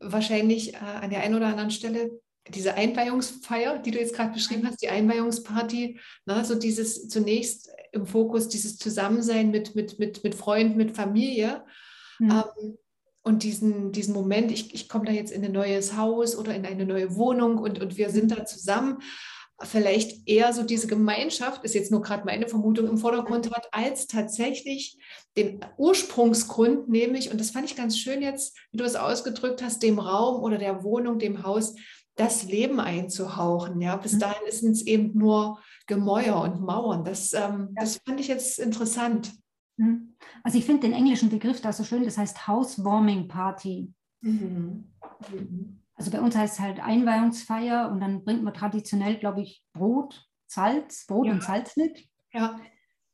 wahrscheinlich 0.00 0.74
äh, 0.74 0.78
an 0.78 1.10
der 1.10 1.22
einen 1.22 1.34
oder 1.34 1.46
anderen 1.48 1.70
Stelle 1.70 2.10
diese 2.48 2.74
Einweihungsfeier, 2.74 3.78
die 3.78 3.90
du 3.90 3.98
jetzt 3.98 4.14
gerade 4.14 4.32
beschrieben 4.32 4.66
hast, 4.66 4.82
die 4.82 4.88
Einweihungsparty, 4.88 5.98
ne, 6.26 6.44
so 6.44 6.54
dieses 6.54 7.08
zunächst 7.08 7.70
im 7.92 8.06
Fokus, 8.06 8.48
dieses 8.48 8.76
Zusammensein 8.78 9.50
mit, 9.50 9.74
mit, 9.74 9.98
mit, 9.98 10.22
mit 10.22 10.34
Freunden, 10.34 10.76
mit 10.76 10.96
Familie. 10.96 11.64
Mhm. 12.18 12.30
Ähm, 12.30 12.78
und 13.22 13.42
diesen, 13.42 13.90
diesen 13.90 14.14
Moment, 14.14 14.52
ich, 14.52 14.72
ich 14.72 14.88
komme 14.88 15.04
da 15.04 15.12
jetzt 15.12 15.32
in 15.32 15.44
ein 15.44 15.52
neues 15.52 15.96
Haus 15.96 16.36
oder 16.36 16.54
in 16.54 16.64
eine 16.64 16.86
neue 16.86 17.16
Wohnung 17.16 17.58
und, 17.58 17.80
und 17.80 17.96
wir 17.96 18.10
sind 18.10 18.30
da 18.30 18.44
zusammen, 18.44 18.98
vielleicht 19.62 20.28
eher 20.28 20.52
so 20.52 20.62
diese 20.62 20.86
Gemeinschaft, 20.86 21.64
ist 21.64 21.74
jetzt 21.74 21.90
nur 21.90 22.02
gerade 22.02 22.24
meine 22.24 22.46
Vermutung, 22.46 22.86
im 22.86 22.98
Vordergrund 22.98 23.50
hat, 23.54 23.68
als 23.72 24.06
tatsächlich 24.06 24.98
den 25.36 25.60
Ursprungsgrund, 25.78 26.88
nämlich, 26.88 27.30
und 27.30 27.40
das 27.40 27.50
fand 27.50 27.64
ich 27.64 27.76
ganz 27.76 27.98
schön 27.98 28.22
jetzt, 28.22 28.56
wie 28.70 28.76
du 28.76 28.84
es 28.84 28.96
ausgedrückt 28.96 29.62
hast, 29.62 29.82
dem 29.82 29.98
Raum 29.98 30.42
oder 30.42 30.58
der 30.58 30.84
Wohnung, 30.84 31.18
dem 31.18 31.42
Haus, 31.42 31.74
das 32.16 32.44
Leben 32.44 32.80
einzuhauchen. 32.80 33.80
Ja, 33.80 33.96
bis 33.96 34.14
mhm. 34.14 34.20
dahin 34.20 34.50
sind 34.50 34.72
es 34.72 34.86
eben 34.86 35.16
nur 35.16 35.58
Gemäuer 35.86 36.40
und 36.40 36.60
Mauern. 36.60 37.04
Das, 37.04 37.32
ähm, 37.32 37.70
das 37.74 38.00
fand 38.06 38.20
ich 38.20 38.28
jetzt 38.28 38.58
interessant. 38.58 39.32
Mhm. 39.76 40.14
Also 40.42 40.58
ich 40.58 40.64
finde 40.64 40.82
den 40.82 40.92
englischen 40.92 41.30
Begriff 41.30 41.60
da 41.60 41.72
so 41.72 41.84
schön, 41.84 42.04
das 42.04 42.18
heißt 42.18 42.46
Housewarming 42.46 43.28
Party. 43.28 43.92
Mhm. 44.20 44.92
Mhm. 45.32 45.82
Also 45.94 46.10
bei 46.10 46.20
uns 46.20 46.36
heißt 46.36 46.54
es 46.54 46.60
halt 46.60 46.80
Einweihungsfeier 46.80 47.90
und 47.90 48.00
dann 48.00 48.24
bringt 48.24 48.42
man 48.42 48.54
traditionell, 48.54 49.16
glaube 49.16 49.42
ich, 49.42 49.64
Brot, 49.72 50.26
Salz, 50.46 51.06
Brot 51.06 51.26
ja. 51.26 51.32
und 51.32 51.42
Salz 51.42 51.76
mit. 51.76 52.06
Ja. 52.32 52.60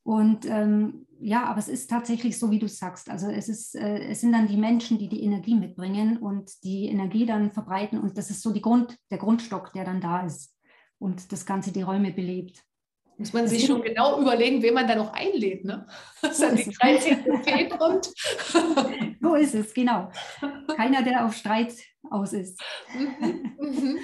Und 0.04 0.46
ähm, 0.46 1.06
ja, 1.20 1.44
aber 1.44 1.60
es 1.60 1.68
ist 1.68 1.88
tatsächlich 1.88 2.36
so, 2.38 2.50
wie 2.50 2.58
du 2.58 2.68
sagst. 2.68 3.08
Also 3.08 3.28
es, 3.28 3.48
ist, 3.48 3.76
äh, 3.76 4.00
es 4.08 4.20
sind 4.20 4.32
dann 4.32 4.48
die 4.48 4.56
Menschen, 4.56 4.98
die 4.98 5.08
die 5.08 5.22
Energie 5.22 5.54
mitbringen 5.54 6.16
und 6.18 6.50
die 6.64 6.86
Energie 6.86 7.24
dann 7.24 7.52
verbreiten. 7.52 8.00
Und 8.00 8.18
das 8.18 8.30
ist 8.30 8.42
so 8.42 8.52
die 8.52 8.62
Grund, 8.62 8.98
der 9.12 9.18
Grundstock, 9.18 9.72
der 9.72 9.84
dann 9.84 10.00
da 10.00 10.26
ist 10.26 10.52
und 10.98 11.30
das 11.30 11.46
Ganze 11.46 11.70
die 11.70 11.82
Räume 11.82 12.12
belebt. 12.12 12.64
Muss 13.22 13.32
man 13.32 13.46
sich 13.46 13.64
schon 13.66 13.82
genau 13.82 14.20
überlegen, 14.20 14.62
wen 14.62 14.74
man 14.74 14.88
da 14.88 14.96
noch 14.96 15.12
einlädt, 15.12 15.64
ne? 15.64 15.86
Dass 16.22 16.38
dann 16.38 16.56
die 16.56 16.70
13. 16.70 17.44
Fee 17.44 17.68
kommt. 17.68 18.12
So 19.20 19.34
ist 19.36 19.54
es, 19.54 19.72
genau. 19.72 20.10
Keiner, 20.76 21.02
der 21.02 21.24
auf 21.24 21.34
Streit 21.34 21.72
aus 22.10 22.32
ist. 22.32 22.60
Mhm, 22.98 23.54
mhm. 23.60 23.98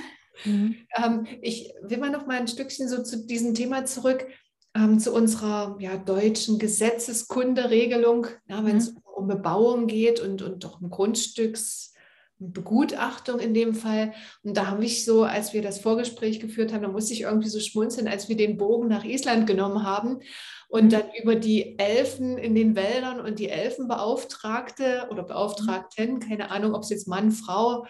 Mhm. 0.44 0.76
Ähm, 0.96 1.26
ich 1.42 1.72
will 1.82 1.98
mal 1.98 2.10
noch 2.10 2.26
mal 2.26 2.38
ein 2.38 2.46
Stückchen 2.46 2.88
so 2.88 3.02
zu 3.02 3.26
diesem 3.26 3.54
Thema 3.54 3.86
zurück, 3.86 4.28
ähm, 4.76 5.00
zu 5.00 5.12
unserer 5.12 5.76
ja, 5.80 5.96
deutschen 5.96 6.60
Gesetzeskunderegelung, 6.60 8.28
ja, 8.46 8.64
wenn 8.64 8.76
es 8.76 8.92
mhm. 8.92 9.00
um 9.16 9.26
Bebauung 9.26 9.88
geht 9.88 10.20
und, 10.20 10.42
und 10.42 10.62
doch 10.62 10.80
um 10.80 10.90
Grundstücks 10.90 11.92
Begutachtung 12.38 13.40
in 13.40 13.54
dem 13.54 13.74
Fall. 13.74 14.14
Und 14.42 14.56
da 14.56 14.68
habe 14.68 14.84
ich 14.84 15.04
so, 15.04 15.24
als 15.24 15.52
wir 15.52 15.62
das 15.62 15.80
Vorgespräch 15.80 16.40
geführt 16.40 16.72
haben, 16.72 16.82
da 16.82 16.88
musste 16.88 17.12
ich 17.12 17.22
irgendwie 17.22 17.48
so 17.48 17.60
schmunzeln, 17.60 18.08
als 18.08 18.28
wir 18.28 18.36
den 18.36 18.56
Bogen 18.56 18.88
nach 18.88 19.04
Island 19.04 19.46
genommen 19.46 19.82
haben 19.84 20.20
und 20.68 20.86
mhm. 20.86 20.90
dann 20.90 21.04
über 21.20 21.34
die 21.34 21.78
Elfen 21.78 22.38
in 22.38 22.54
den 22.54 22.76
Wäldern 22.76 23.20
und 23.20 23.38
die 23.38 23.48
Elfenbeauftragte 23.48 25.08
oder 25.10 25.22
Beauftragten, 25.22 26.20
keine 26.20 26.50
Ahnung, 26.50 26.74
ob 26.74 26.82
es 26.82 26.90
jetzt 26.90 27.08
Mann, 27.08 27.32
Frau 27.32 27.86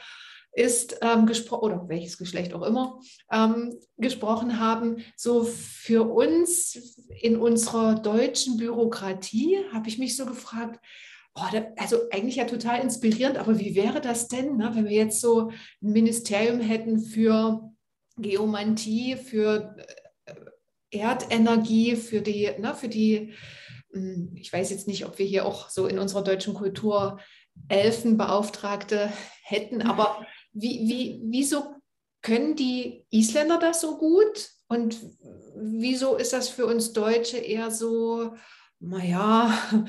ist, 0.53 0.99
ähm, 1.03 1.27
gesprochen 1.27 1.65
oder 1.65 1.89
welches 1.89 2.19
Geschlecht 2.19 2.55
auch 2.55 2.63
immer, 2.63 3.01
ähm, 3.31 3.79
gesprochen 3.97 4.59
haben. 4.59 5.05
So 5.17 5.45
für 5.45 6.11
uns 6.11 7.07
in 7.21 7.37
unserer 7.37 7.97
deutschen 7.97 8.57
Bürokratie 8.57 9.59
habe 9.73 9.89
ich 9.89 9.99
mich 9.99 10.17
so 10.17 10.27
gefragt, 10.27 10.81
Oh, 11.41 11.61
also 11.77 11.99
eigentlich 12.11 12.37
ja 12.37 12.45
total 12.45 12.81
inspirierend, 12.81 13.39
aber 13.39 13.59
wie 13.59 13.75
wäre 13.75 14.01
das 14.01 14.29
denn, 14.29 14.57
ne, 14.57 14.71
wenn 14.75 14.87
wir 14.87 14.97
jetzt 14.97 15.21
so 15.21 15.51
ein 15.83 15.93
Ministerium 15.93 16.61
hätten 16.61 17.01
für 17.01 17.71
Geomantie, 18.17 19.17
für 19.17 19.77
äh, 20.27 20.35
Erdenergie, 20.91 21.95
für 21.95 22.21
die, 22.21 22.51
ne, 22.59 22.75
für 22.75 22.89
die, 22.89 23.35
hm, 23.93 24.33
ich 24.35 24.53
weiß 24.53 24.71
jetzt 24.71 24.89
nicht, 24.89 25.07
ob 25.07 25.19
wir 25.19 25.27
hier 25.27 25.47
auch 25.47 25.71
so 25.71 25.87
in 25.87 25.99
unserer 25.99 26.25
deutschen 26.25 26.55
Kultur 26.55 27.21
Elfenbeauftragte 27.69 29.13
hätten, 29.43 29.83
aber 29.83 30.27
wie, 30.53 30.89
wie, 30.89 31.23
wieso 31.25 31.75
können 32.23 32.57
die 32.57 33.05
Isländer 33.11 33.59
das 33.59 33.81
so 33.81 33.97
gut? 33.97 34.51
Und 34.69 35.01
wieso 35.55 36.17
ist 36.17 36.33
das 36.33 36.49
für 36.49 36.67
uns 36.67 36.93
Deutsche 36.93 37.39
eher 37.39 37.71
so, 37.71 38.35
naja, 38.81 39.87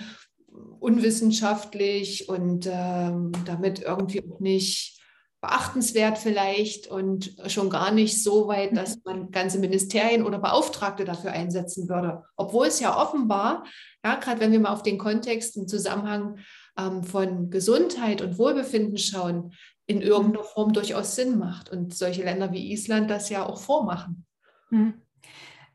unwissenschaftlich 0.79 2.29
und 2.29 2.67
ähm, 2.71 3.31
damit 3.45 3.81
irgendwie 3.81 4.23
auch 4.23 4.39
nicht 4.39 4.99
beachtenswert 5.41 6.17
vielleicht 6.17 6.87
und 6.87 7.33
schon 7.47 7.69
gar 7.69 7.91
nicht 7.91 8.21
so 8.21 8.47
weit, 8.47 8.75
dass 8.75 8.97
mhm. 8.97 9.01
man 9.05 9.31
ganze 9.31 9.59
Ministerien 9.59 10.25
oder 10.25 10.37
Beauftragte 10.37 11.05
dafür 11.05 11.31
einsetzen 11.31 11.87
würde. 11.87 12.23
Obwohl 12.35 12.67
es 12.67 12.79
ja 12.79 12.97
offenbar, 12.97 13.65
ja, 14.03 14.15
gerade 14.15 14.41
wenn 14.41 14.51
wir 14.51 14.59
mal 14.59 14.73
auf 14.73 14.83
den 14.83 14.97
Kontext 14.97 15.55
im 15.55 15.67
Zusammenhang 15.67 16.39
ähm, 16.77 17.03
von 17.03 17.49
Gesundheit 17.49 18.21
und 18.21 18.37
Wohlbefinden 18.37 18.97
schauen, 18.97 19.53
in 19.85 20.01
irgendeiner 20.01 20.43
mhm. 20.43 20.49
Form 20.53 20.73
durchaus 20.73 21.15
Sinn 21.15 21.37
macht 21.37 21.71
und 21.71 21.95
solche 21.95 22.23
Länder 22.23 22.51
wie 22.51 22.71
Island 22.71 23.09
das 23.09 23.29
ja 23.29 23.45
auch 23.45 23.59
vormachen. 23.59 24.25
Mhm. 24.69 25.01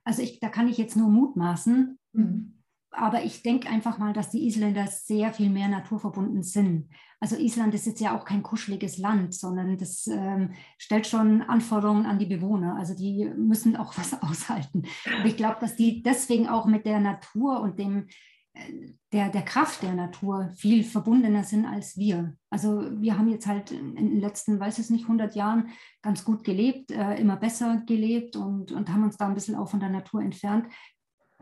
Also 0.04 0.20
ich, 0.20 0.40
da 0.40 0.50
kann 0.50 0.68
ich 0.68 0.76
jetzt 0.76 0.96
nur 0.96 1.08
mutmaßen. 1.08 1.98
Mhm 2.12 2.54
aber 2.96 3.24
ich 3.24 3.42
denke 3.42 3.68
einfach 3.68 3.98
mal, 3.98 4.12
dass 4.12 4.30
die 4.30 4.46
Isländer 4.46 4.86
sehr 4.86 5.32
viel 5.32 5.50
mehr 5.50 5.68
naturverbunden 5.68 6.42
sind. 6.42 6.88
Also 7.20 7.36
Island 7.36 7.74
ist 7.74 7.86
jetzt 7.86 8.00
ja 8.00 8.16
auch 8.16 8.24
kein 8.24 8.42
kuscheliges 8.42 8.98
Land, 8.98 9.34
sondern 9.34 9.76
das 9.78 10.06
ähm, 10.06 10.52
stellt 10.78 11.06
schon 11.06 11.42
Anforderungen 11.42 12.06
an 12.06 12.18
die 12.18 12.26
Bewohner. 12.26 12.76
Also 12.76 12.94
die 12.94 13.30
müssen 13.36 13.76
auch 13.76 13.96
was 13.98 14.20
aushalten. 14.22 14.84
Und 15.06 15.26
ich 15.26 15.36
glaube, 15.36 15.56
dass 15.60 15.76
die 15.76 16.02
deswegen 16.02 16.48
auch 16.48 16.66
mit 16.66 16.86
der 16.86 17.00
Natur 17.00 17.60
und 17.60 17.78
dem, 17.78 18.08
äh, 18.52 18.92
der, 19.12 19.30
der 19.30 19.42
Kraft 19.42 19.82
der 19.82 19.94
Natur 19.94 20.50
viel 20.54 20.84
verbundener 20.84 21.44
sind 21.44 21.66
als 21.66 21.96
wir. 21.96 22.36
Also 22.50 22.82
wir 23.00 23.16
haben 23.16 23.28
jetzt 23.28 23.46
halt 23.46 23.70
in 23.70 23.96
den 23.96 24.20
letzten, 24.20 24.60
weiß 24.60 24.78
ich 24.78 24.90
nicht, 24.90 25.04
100 25.04 25.34
Jahren 25.34 25.70
ganz 26.02 26.24
gut 26.24 26.44
gelebt, 26.44 26.90
äh, 26.90 27.14
immer 27.14 27.36
besser 27.36 27.82
gelebt 27.86 28.36
und, 28.36 28.70
und 28.70 28.90
haben 28.90 29.04
uns 29.04 29.16
da 29.16 29.26
ein 29.26 29.34
bisschen 29.34 29.56
auch 29.56 29.68
von 29.68 29.80
der 29.80 29.90
Natur 29.90 30.20
entfernt 30.20 30.66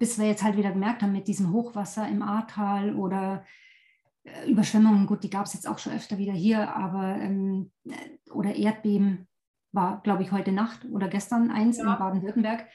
bis 0.02 0.18
wir 0.18 0.26
jetzt 0.26 0.42
halt 0.42 0.56
wieder 0.56 0.72
gemerkt 0.72 1.00
haben 1.02 1.12
mit 1.12 1.28
diesem 1.28 1.52
Hochwasser 1.52 2.08
im 2.08 2.22
Ahrtal 2.22 2.96
oder 2.96 3.46
äh, 4.24 4.50
Überschwemmungen, 4.50 5.06
gut, 5.06 5.22
die 5.22 5.30
gab 5.30 5.46
es 5.46 5.54
jetzt 5.54 5.68
auch 5.68 5.78
schon 5.78 5.92
öfter 5.92 6.18
wieder 6.18 6.32
hier, 6.32 6.74
aber 6.74 7.18
ähm, 7.20 7.70
äh, 7.84 8.32
oder 8.32 8.52
Erdbeben 8.52 9.28
war, 9.70 10.02
glaube 10.02 10.24
ich, 10.24 10.32
heute 10.32 10.50
Nacht 10.50 10.84
oder 10.86 11.06
gestern 11.06 11.52
eins 11.52 11.76
ja. 11.76 11.84
in 11.84 11.98
Baden-Württemberg. 12.00 12.66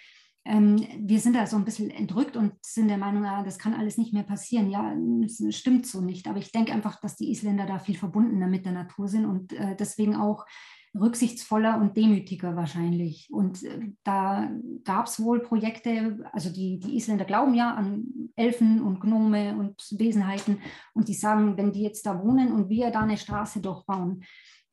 Ähm, 0.45 0.77
wir 0.99 1.19
sind 1.19 1.35
da 1.35 1.45
so 1.47 1.57
ein 1.57 1.65
bisschen 1.65 1.89
entrückt 1.89 2.37
und 2.37 2.53
sind 2.65 2.87
der 2.87 2.97
Meinung, 2.97 3.25
ja, 3.25 3.43
das 3.43 3.59
kann 3.59 3.73
alles 3.73 3.97
nicht 3.97 4.13
mehr 4.13 4.23
passieren. 4.23 4.69
Ja, 4.69 4.95
es 5.25 5.43
stimmt 5.53 5.85
so 5.85 5.99
nicht. 5.99 6.29
Aber 6.29 6.37
ich 6.37 6.53
denke 6.53 6.71
einfach, 6.71 6.97
dass 7.01 7.17
die 7.17 7.29
Isländer 7.29 7.65
da 7.65 7.77
viel 7.77 7.97
verbundener 7.97 8.47
mit 8.47 8.65
der 8.65 8.71
Natur 8.71 9.09
sind 9.09 9.25
und 9.25 9.51
äh, 9.51 9.75
deswegen 9.75 10.15
auch 10.15 10.45
rücksichtsvoller 10.93 11.79
und 11.79 11.97
demütiger 11.97 12.55
wahrscheinlich. 12.55 13.27
Und 13.31 13.63
äh, 13.63 13.91
da 14.03 14.49
gab 14.83 15.07
es 15.07 15.21
wohl 15.21 15.39
Projekte, 15.39 16.29
also 16.31 16.49
die, 16.49 16.79
die 16.79 16.95
Isländer 16.95 17.25
glauben 17.25 17.53
ja 17.53 17.73
an 17.73 18.05
Elfen 18.35 18.81
und 18.81 18.99
Gnome 18.99 19.57
und 19.57 19.81
Wesenheiten 19.97 20.59
und 20.93 21.07
die 21.07 21.13
sagen, 21.13 21.57
wenn 21.57 21.71
die 21.71 21.83
jetzt 21.83 22.05
da 22.05 22.23
wohnen 22.23 22.51
und 22.51 22.69
wir 22.69 22.91
da 22.91 23.01
eine 23.01 23.17
Straße 23.17 23.61
durchbauen, 23.61 24.23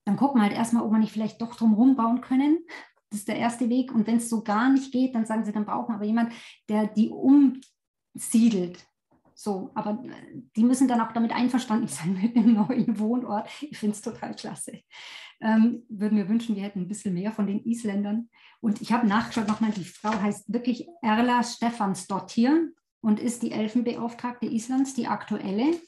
dann 0.04 0.16
gucken 0.16 0.40
wir 0.40 0.44
halt 0.44 0.56
erstmal, 0.56 0.84
ob 0.84 0.92
wir 0.92 0.98
nicht 0.98 1.12
vielleicht 1.12 1.40
doch 1.40 1.56
drumherum 1.56 1.96
bauen 1.96 2.20
können. 2.20 2.58
Das 3.10 3.20
ist 3.20 3.28
der 3.28 3.38
erste 3.38 3.68
Weg. 3.68 3.94
Und 3.94 4.06
wenn 4.06 4.16
es 4.16 4.28
so 4.28 4.42
gar 4.42 4.70
nicht 4.70 4.92
geht, 4.92 5.14
dann 5.14 5.24
sagen 5.24 5.44
sie, 5.44 5.52
dann 5.52 5.64
brauchen 5.64 5.90
wir 5.90 5.96
aber 5.96 6.04
jemand, 6.04 6.32
der 6.68 6.86
die 6.86 7.10
umsiedelt. 7.10 8.86
So, 9.34 9.72
aber 9.74 10.02
äh, 10.04 10.42
die 10.56 10.64
müssen 10.64 10.88
dann 10.88 11.00
auch 11.00 11.12
damit 11.12 11.32
einverstanden 11.32 11.88
sein 11.88 12.14
mit 12.22 12.36
dem 12.36 12.54
neuen 12.54 12.98
Wohnort. 12.98 13.48
Ich 13.60 13.78
finde 13.78 13.94
es 13.94 14.02
total 14.02 14.34
klasse. 14.34 14.80
Ähm, 15.40 15.82
würden 15.88 16.16
wir 16.16 16.28
wünschen, 16.28 16.56
wir 16.56 16.62
hätten 16.62 16.82
ein 16.82 16.88
bisschen 16.88 17.14
mehr 17.14 17.32
von 17.32 17.46
den 17.46 17.64
Isländern. 17.64 18.30
Und 18.60 18.80
ich 18.80 18.92
habe 18.92 19.06
nachgeschaut, 19.06 19.48
nochmal, 19.48 19.72
die 19.72 19.84
Frau 19.84 20.12
heißt 20.12 20.52
wirklich 20.52 20.88
Erla 21.02 21.42
Stefansdottir 21.42 22.70
und 23.04 23.20
ist 23.20 23.42
die 23.42 23.52
Elfenbeauftragte 23.52 24.46
Islands, 24.46 24.94
die 24.94 25.06
aktuelle. 25.06 25.78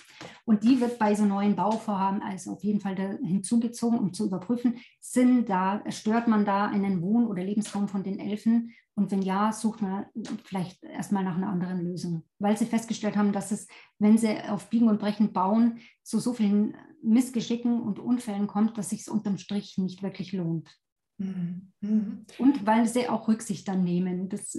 Und 0.44 0.64
die 0.64 0.82
wird 0.82 0.98
bei 0.98 1.14
so 1.14 1.24
neuen 1.24 1.56
Bauvorhaben 1.56 2.20
also 2.20 2.52
auf 2.52 2.62
jeden 2.62 2.80
Fall 2.80 3.18
hinzugezogen, 3.24 3.98
um 3.98 4.12
zu 4.12 4.26
überprüfen, 4.26 4.76
sind 5.00 5.48
da, 5.48 5.82
stört 5.90 6.28
man 6.28 6.44
da 6.44 6.66
einen 6.66 7.00
Wohn- 7.00 7.26
oder 7.26 7.42
Lebensraum 7.42 7.88
von 7.88 8.02
den 8.02 8.18
Elfen? 8.18 8.74
Und 8.94 9.10
wenn 9.10 9.22
ja, 9.22 9.50
sucht 9.50 9.80
man 9.80 10.04
vielleicht 10.44 10.84
erstmal 10.84 11.24
nach 11.24 11.36
einer 11.36 11.48
anderen 11.48 11.80
Lösung, 11.80 12.24
weil 12.38 12.58
sie 12.58 12.66
festgestellt 12.66 13.16
haben, 13.16 13.32
dass 13.32 13.50
es, 13.50 13.66
wenn 13.98 14.18
sie 14.18 14.38
auf 14.48 14.68
Biegen 14.68 14.88
und 14.88 15.00
Brechen 15.00 15.32
bauen, 15.32 15.78
zu 16.02 16.18
so 16.18 16.34
vielen 16.34 16.76
Missgeschicken 17.02 17.80
und 17.80 17.98
Unfällen 17.98 18.46
kommt, 18.46 18.76
dass 18.76 18.90
sich 18.90 19.00
es 19.00 19.08
unterm 19.08 19.38
Strich 19.38 19.78
nicht 19.78 20.02
wirklich 20.02 20.32
lohnt. 20.32 20.70
Mhm. 21.18 21.72
mhm. 21.80 22.26
Und 22.38 22.66
weil 22.66 22.86
sie 22.86 23.08
auch 23.08 23.26
Rücksicht 23.26 23.66
dann 23.68 23.84
nehmen. 23.84 24.28
Das 24.28 24.54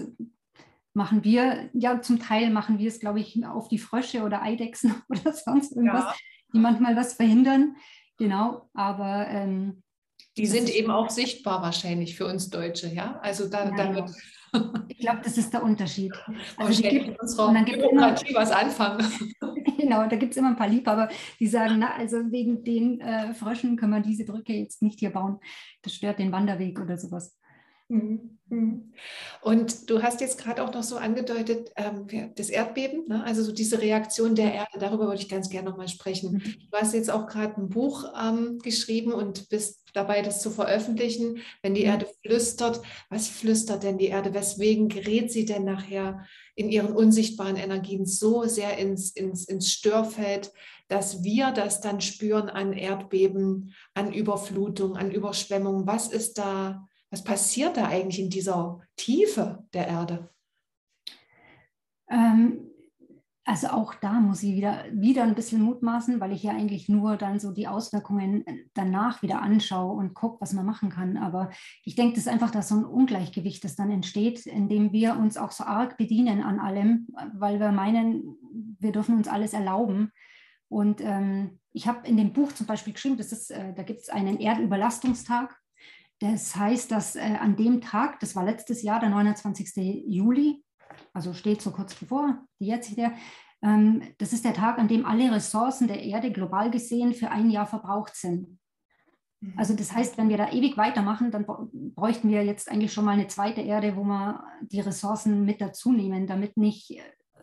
machen 0.98 1.24
wir, 1.24 1.70
ja, 1.72 2.02
zum 2.02 2.20
Teil 2.20 2.50
machen 2.50 2.78
wir 2.78 2.88
es, 2.88 3.00
glaube 3.00 3.20
ich, 3.20 3.46
auf 3.46 3.68
die 3.68 3.78
Frösche 3.78 4.22
oder 4.22 4.42
Eidechsen 4.42 4.94
oder 5.08 5.32
sonst 5.32 5.74
irgendwas, 5.74 6.04
ja. 6.04 6.14
die 6.52 6.58
manchmal 6.58 6.94
was 6.96 7.14
verhindern. 7.14 7.76
Genau, 8.18 8.68
aber 8.74 9.28
ähm, 9.28 9.82
Die 10.36 10.46
sind 10.46 10.68
eben 10.68 10.90
auch 10.90 11.08
sichtbar 11.08 11.62
wahrscheinlich 11.62 12.16
für 12.16 12.26
uns 12.26 12.50
Deutsche, 12.50 12.88
ja? 12.88 13.18
Also 13.22 13.48
da, 13.48 13.70
ja, 13.70 13.76
da 13.76 13.94
wird 13.94 14.10
ich 14.88 14.98
glaube, 14.98 15.20
das 15.22 15.36
ist 15.36 15.52
der 15.52 15.62
Unterschied. 15.62 16.12
Also 16.56 16.82
die 16.82 16.88
gibt, 16.88 17.20
und 17.20 17.54
dann 17.54 17.64
gibt 17.64 17.82
immer, 17.82 18.14
was 18.34 18.50
anfangen. 18.50 19.06
Genau, 19.78 20.06
da 20.08 20.16
gibt 20.16 20.32
es 20.32 20.36
immer 20.36 20.48
ein 20.48 20.56
paar 20.56 20.68
Liebhaber, 20.68 21.08
die 21.38 21.46
sagen, 21.46 21.76
na, 21.78 21.94
also 21.94 22.16
wegen 22.32 22.64
den 22.64 23.00
äh, 23.00 23.32
Fröschen 23.32 23.76
können 23.76 23.92
wir 23.92 24.00
diese 24.00 24.24
Brücke 24.24 24.52
jetzt 24.52 24.82
nicht 24.82 24.98
hier 24.98 25.10
bauen. 25.10 25.38
Das 25.82 25.94
stört 25.94 26.18
den 26.18 26.32
Wanderweg 26.32 26.80
oder 26.80 26.98
sowas. 26.98 27.38
Mhm, 27.90 28.38
mhm. 28.50 28.92
Und 29.40 29.88
du 29.88 30.02
hast 30.02 30.20
jetzt 30.20 30.36
gerade 30.38 30.62
auch 30.62 30.74
noch 30.74 30.82
so 30.82 30.98
angedeutet, 30.98 31.72
ähm, 31.76 32.06
das 32.36 32.50
Erdbeben, 32.50 33.06
ne? 33.08 33.24
also 33.24 33.42
so 33.42 33.50
diese 33.50 33.80
Reaktion 33.80 34.34
der 34.34 34.52
Erde, 34.52 34.78
darüber 34.78 35.06
würde 35.06 35.22
ich 35.22 35.28
ganz 35.28 35.48
gerne 35.48 35.70
nochmal 35.70 35.88
sprechen. 35.88 36.34
Mhm. 36.34 36.54
Du 36.70 36.78
hast 36.78 36.92
jetzt 36.92 37.10
auch 37.10 37.26
gerade 37.26 37.58
ein 37.58 37.70
Buch 37.70 38.04
ähm, 38.22 38.58
geschrieben 38.58 39.12
und 39.12 39.48
bist 39.48 39.86
dabei, 39.94 40.20
das 40.20 40.42
zu 40.42 40.50
veröffentlichen. 40.50 41.38
Wenn 41.62 41.72
die 41.72 41.84
Erde 41.84 42.06
flüstert, 42.22 42.82
was 43.08 43.28
flüstert 43.28 43.82
denn 43.82 43.96
die 43.96 44.08
Erde? 44.08 44.34
Weswegen 44.34 44.90
gerät 44.90 45.32
sie 45.32 45.46
denn 45.46 45.64
nachher 45.64 46.26
in 46.56 46.68
ihren 46.68 46.92
unsichtbaren 46.92 47.56
Energien 47.56 48.04
so 48.04 48.44
sehr 48.44 48.76
ins, 48.76 49.12
ins, 49.12 49.44
ins 49.44 49.72
Störfeld, 49.72 50.52
dass 50.88 51.22
wir 51.22 51.52
das 51.52 51.80
dann 51.80 52.02
spüren 52.02 52.50
an 52.50 52.74
Erdbeben, 52.74 53.72
an 53.94 54.12
Überflutung, 54.12 54.96
an 54.96 55.10
Überschwemmung? 55.10 55.86
Was 55.86 56.08
ist 56.08 56.36
da? 56.36 56.86
Was 57.10 57.24
passiert 57.24 57.76
da 57.76 57.86
eigentlich 57.86 58.20
in 58.20 58.30
dieser 58.30 58.80
Tiefe 58.96 59.66
der 59.72 59.88
Erde? 59.88 60.30
Ähm, 62.10 62.68
also 63.48 63.68
auch 63.68 63.94
da 63.94 64.20
muss 64.20 64.42
ich 64.42 64.54
wieder, 64.54 64.84
wieder 64.92 65.22
ein 65.22 65.34
bisschen 65.34 65.62
mutmaßen, 65.62 66.20
weil 66.20 66.32
ich 66.32 66.42
ja 66.42 66.52
eigentlich 66.52 66.90
nur 66.90 67.16
dann 67.16 67.40
so 67.40 67.50
die 67.50 67.66
Auswirkungen 67.66 68.44
danach 68.74 69.22
wieder 69.22 69.40
anschaue 69.40 69.96
und 69.96 70.12
gucke, 70.12 70.38
was 70.42 70.52
man 70.52 70.66
machen 70.66 70.90
kann. 70.90 71.16
Aber 71.16 71.48
ich 71.82 71.96
denke, 71.96 72.14
das 72.14 72.26
ist 72.26 72.30
einfach, 72.30 72.50
dass 72.50 72.68
so 72.68 72.74
ein 72.74 72.84
Ungleichgewicht, 72.84 73.64
das 73.64 73.74
dann 73.74 73.90
entsteht, 73.90 74.44
indem 74.44 74.92
wir 74.92 75.16
uns 75.16 75.38
auch 75.38 75.50
so 75.50 75.64
arg 75.64 75.96
bedienen 75.96 76.42
an 76.42 76.60
allem, 76.60 77.08
weil 77.32 77.58
wir 77.58 77.72
meinen, 77.72 78.36
wir 78.80 78.92
dürfen 78.92 79.16
uns 79.16 79.28
alles 79.28 79.54
erlauben. 79.54 80.12
Und 80.68 81.00
ähm, 81.00 81.58
ich 81.72 81.88
habe 81.88 82.06
in 82.06 82.18
dem 82.18 82.34
Buch 82.34 82.52
zum 82.52 82.66
Beispiel 82.66 82.92
geschrieben, 82.92 83.16
das 83.16 83.32
ist, 83.32 83.50
äh, 83.50 83.72
da 83.72 83.82
gibt 83.82 84.00
es 84.00 84.10
einen 84.10 84.40
Erdüberlastungstag. 84.40 85.58
Das 86.20 86.56
heißt, 86.56 86.90
dass 86.90 87.16
äh, 87.16 87.36
an 87.40 87.56
dem 87.56 87.80
Tag, 87.80 88.20
das 88.20 88.34
war 88.34 88.44
letztes 88.44 88.82
Jahr, 88.82 89.00
der 89.00 89.10
29. 89.10 90.04
Juli, 90.06 90.64
also 91.12 91.32
steht 91.32 91.62
so 91.62 91.70
kurz 91.70 91.94
bevor, 91.94 92.44
die 92.58 92.66
jetzige, 92.66 93.12
ähm, 93.62 94.02
das 94.18 94.32
ist 94.32 94.44
der 94.44 94.54
Tag, 94.54 94.78
an 94.78 94.88
dem 94.88 95.04
alle 95.04 95.32
Ressourcen 95.32 95.88
der 95.88 96.02
Erde 96.02 96.32
global 96.32 96.70
gesehen 96.70 97.14
für 97.14 97.30
ein 97.30 97.50
Jahr 97.50 97.66
verbraucht 97.66 98.16
sind. 98.16 98.58
Mhm. 99.40 99.54
Also 99.56 99.74
das 99.74 99.92
heißt, 99.92 100.18
wenn 100.18 100.28
wir 100.28 100.36
da 100.36 100.50
ewig 100.50 100.76
weitermachen, 100.76 101.30
dann 101.30 101.46
bräuchten 101.94 102.30
wir 102.30 102.44
jetzt 102.44 102.70
eigentlich 102.70 102.92
schon 102.92 103.04
mal 103.04 103.12
eine 103.12 103.28
zweite 103.28 103.60
Erde, 103.60 103.96
wo 103.96 104.04
wir 104.04 104.44
die 104.62 104.80
Ressourcen 104.80 105.44
mit 105.44 105.60
dazu 105.60 105.92
nehmen, 105.92 106.26
damit 106.26 106.56
nicht 106.56 107.00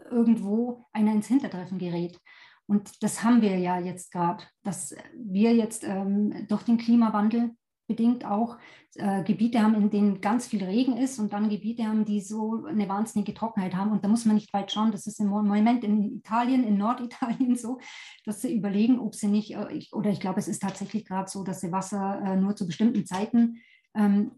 irgendwo 0.10 0.86
einer 0.92 1.14
ins 1.14 1.28
Hintertreffen 1.28 1.78
gerät. 1.78 2.20
Und 2.68 3.04
das 3.04 3.24
haben 3.24 3.42
wir 3.42 3.58
ja 3.58 3.80
jetzt 3.80 4.12
gerade, 4.12 4.44
dass 4.64 4.96
wir 5.16 5.54
jetzt 5.54 5.84
ähm, 5.84 6.48
durch 6.48 6.64
den 6.64 6.78
Klimawandel 6.78 7.52
bedingt 7.88 8.26
auch 8.26 8.58
äh, 8.96 9.24
Gebiete 9.24 9.62
haben, 9.62 9.76
in 9.76 9.90
denen 9.90 10.22
ganz 10.22 10.48
viel 10.48 10.64
Regen 10.64 10.98
ist 10.98 11.20
und 11.20 11.34
dann 11.34 11.50
Gebiete 11.50 11.84
haben, 11.84 12.06
die 12.06 12.22
so 12.22 12.66
eine 12.66 12.88
wahnsinnige 12.90 13.34
Trockenheit 13.34 13.76
haben. 13.76 13.92
Und 13.92 14.04
da 14.04 14.08
muss 14.08 14.26
man 14.26 14.36
nicht 14.36 14.54
weit 14.54 14.72
schauen. 14.72 14.92
Das 14.92 15.08
ist 15.08 15.20
im 15.20 15.28
Moment 15.28 15.84
in 15.84 16.18
Italien, 16.18 16.64
in 16.64 16.78
Norditalien 16.78 17.56
so, 17.58 17.80
dass 18.26 18.42
sie 18.42 18.56
überlegen, 18.56 19.00
ob 19.00 19.16
sie 19.16 19.28
nicht, 19.28 19.56
äh, 19.56 19.72
ich, 19.74 19.94
oder 19.94 20.10
ich 20.10 20.20
glaube, 20.20 20.40
es 20.40 20.48
ist 20.48 20.62
tatsächlich 20.62 21.06
gerade 21.06 21.30
so, 21.30 21.44
dass 21.44 21.62
sie 21.62 21.72
Wasser 21.72 22.22
äh, 22.24 22.36
nur 22.36 22.56
zu 22.56 22.66
bestimmten 22.66 23.06
Zeiten 23.06 23.58
ähm, 23.96 24.32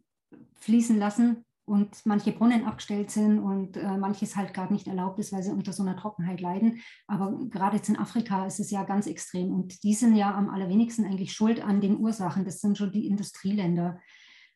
fließen 0.56 0.98
lassen, 0.98 1.46
und 1.68 2.06
manche 2.06 2.32
Brunnen 2.32 2.64
abgestellt 2.64 3.12
sind 3.12 3.40
und 3.40 3.76
äh, 3.76 3.98
manches 3.98 4.38
halt 4.38 4.54
gerade 4.54 4.72
nicht 4.72 4.88
erlaubt 4.88 5.20
ist, 5.20 5.34
weil 5.34 5.44
sie 5.44 5.52
unter 5.52 5.74
so 5.74 5.84
einer 5.84 5.98
Trockenheit 5.98 6.40
leiden. 6.40 6.80
Aber 7.08 7.38
gerade 7.50 7.76
jetzt 7.76 7.90
in 7.90 7.98
Afrika 7.98 8.46
ist 8.46 8.62
es 8.62 8.72
ja 8.72 8.84
ganz 8.84 9.06
extrem 9.06 9.52
und 9.52 9.84
die 9.84 9.94
sind 9.94 10.16
ja 10.16 10.34
am 10.34 10.50
allerwenigsten 10.50 11.04
eigentlich 11.04 11.34
schuld 11.34 11.62
an 11.62 11.82
den 11.82 11.98
Ursachen. 11.98 12.46
Das 12.46 12.62
sind 12.62 12.78
schon 12.78 12.94
die 12.94 13.08
Industrieländer. 13.08 14.00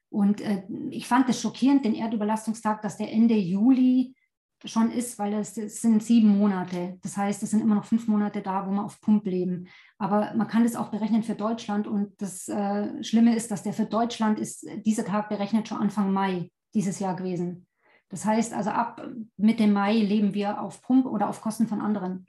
Und 0.09 0.39
äh, 0.39 0.64
ich 0.89 1.05
fand 1.05 1.28
es 1.28 1.41
schockierend, 1.41 1.84
den 1.84 1.95
Erdüberlastungstag, 1.95 2.82
dass 2.82 2.95
der 2.95 3.12
Ende 3.12 3.36
Juli 3.36 4.16
schon 4.64 4.89
ist, 4.89 5.20
weil 5.20 5.34
es 5.34 5.55
sind 5.55 6.01
sieben 6.01 6.38
Monate. 6.38 6.97
Das 7.01 7.18
heißt, 7.18 7.43
es 7.43 7.51
sind 7.51 7.59
immer 7.59 7.76
noch 7.76 7.86
fünf 7.86 8.07
Monate 8.07 8.41
da, 8.41 8.66
wo 8.66 8.72
wir 8.72 8.86
auf 8.86 9.01
Pump 9.01 9.26
leben. 9.26 9.68
Aber 9.97 10.34
man 10.36 10.47
kann 10.47 10.64
das 10.64 10.78
auch 10.78 10.91
berechnen 10.91 11.24
für 11.24 11.36
Deutschland. 11.36 11.88
Und 11.88 12.14
das 12.22 12.47
äh, 12.47 13.03
Schlimme 13.03 13.36
ist, 13.36 13.51
dass 13.51 13.64
der 13.64 13.74
für 13.74 13.86
Deutschland 13.86 14.39
ist, 14.39 14.66
dieser 14.86 15.03
Tag 15.03 15.28
berechnet 15.28 15.68
schon 15.68 15.80
Anfang 15.80 16.14
Mai 16.14 16.49
dieses 16.74 16.99
Jahr 16.99 17.15
gewesen. 17.15 17.67
Das 18.09 18.26
heißt 18.26 18.53
also, 18.53 18.72
ab 18.72 19.07
Mitte 19.38 19.67
Mai 19.67 19.95
leben 19.97 20.34
wir 20.34 20.61
auf 20.61 20.82
Pump 20.82 21.05
oder 21.05 21.30
auf 21.30 21.41
Kosten 21.41 21.67
von 21.67 21.82
anderen. 21.82 22.26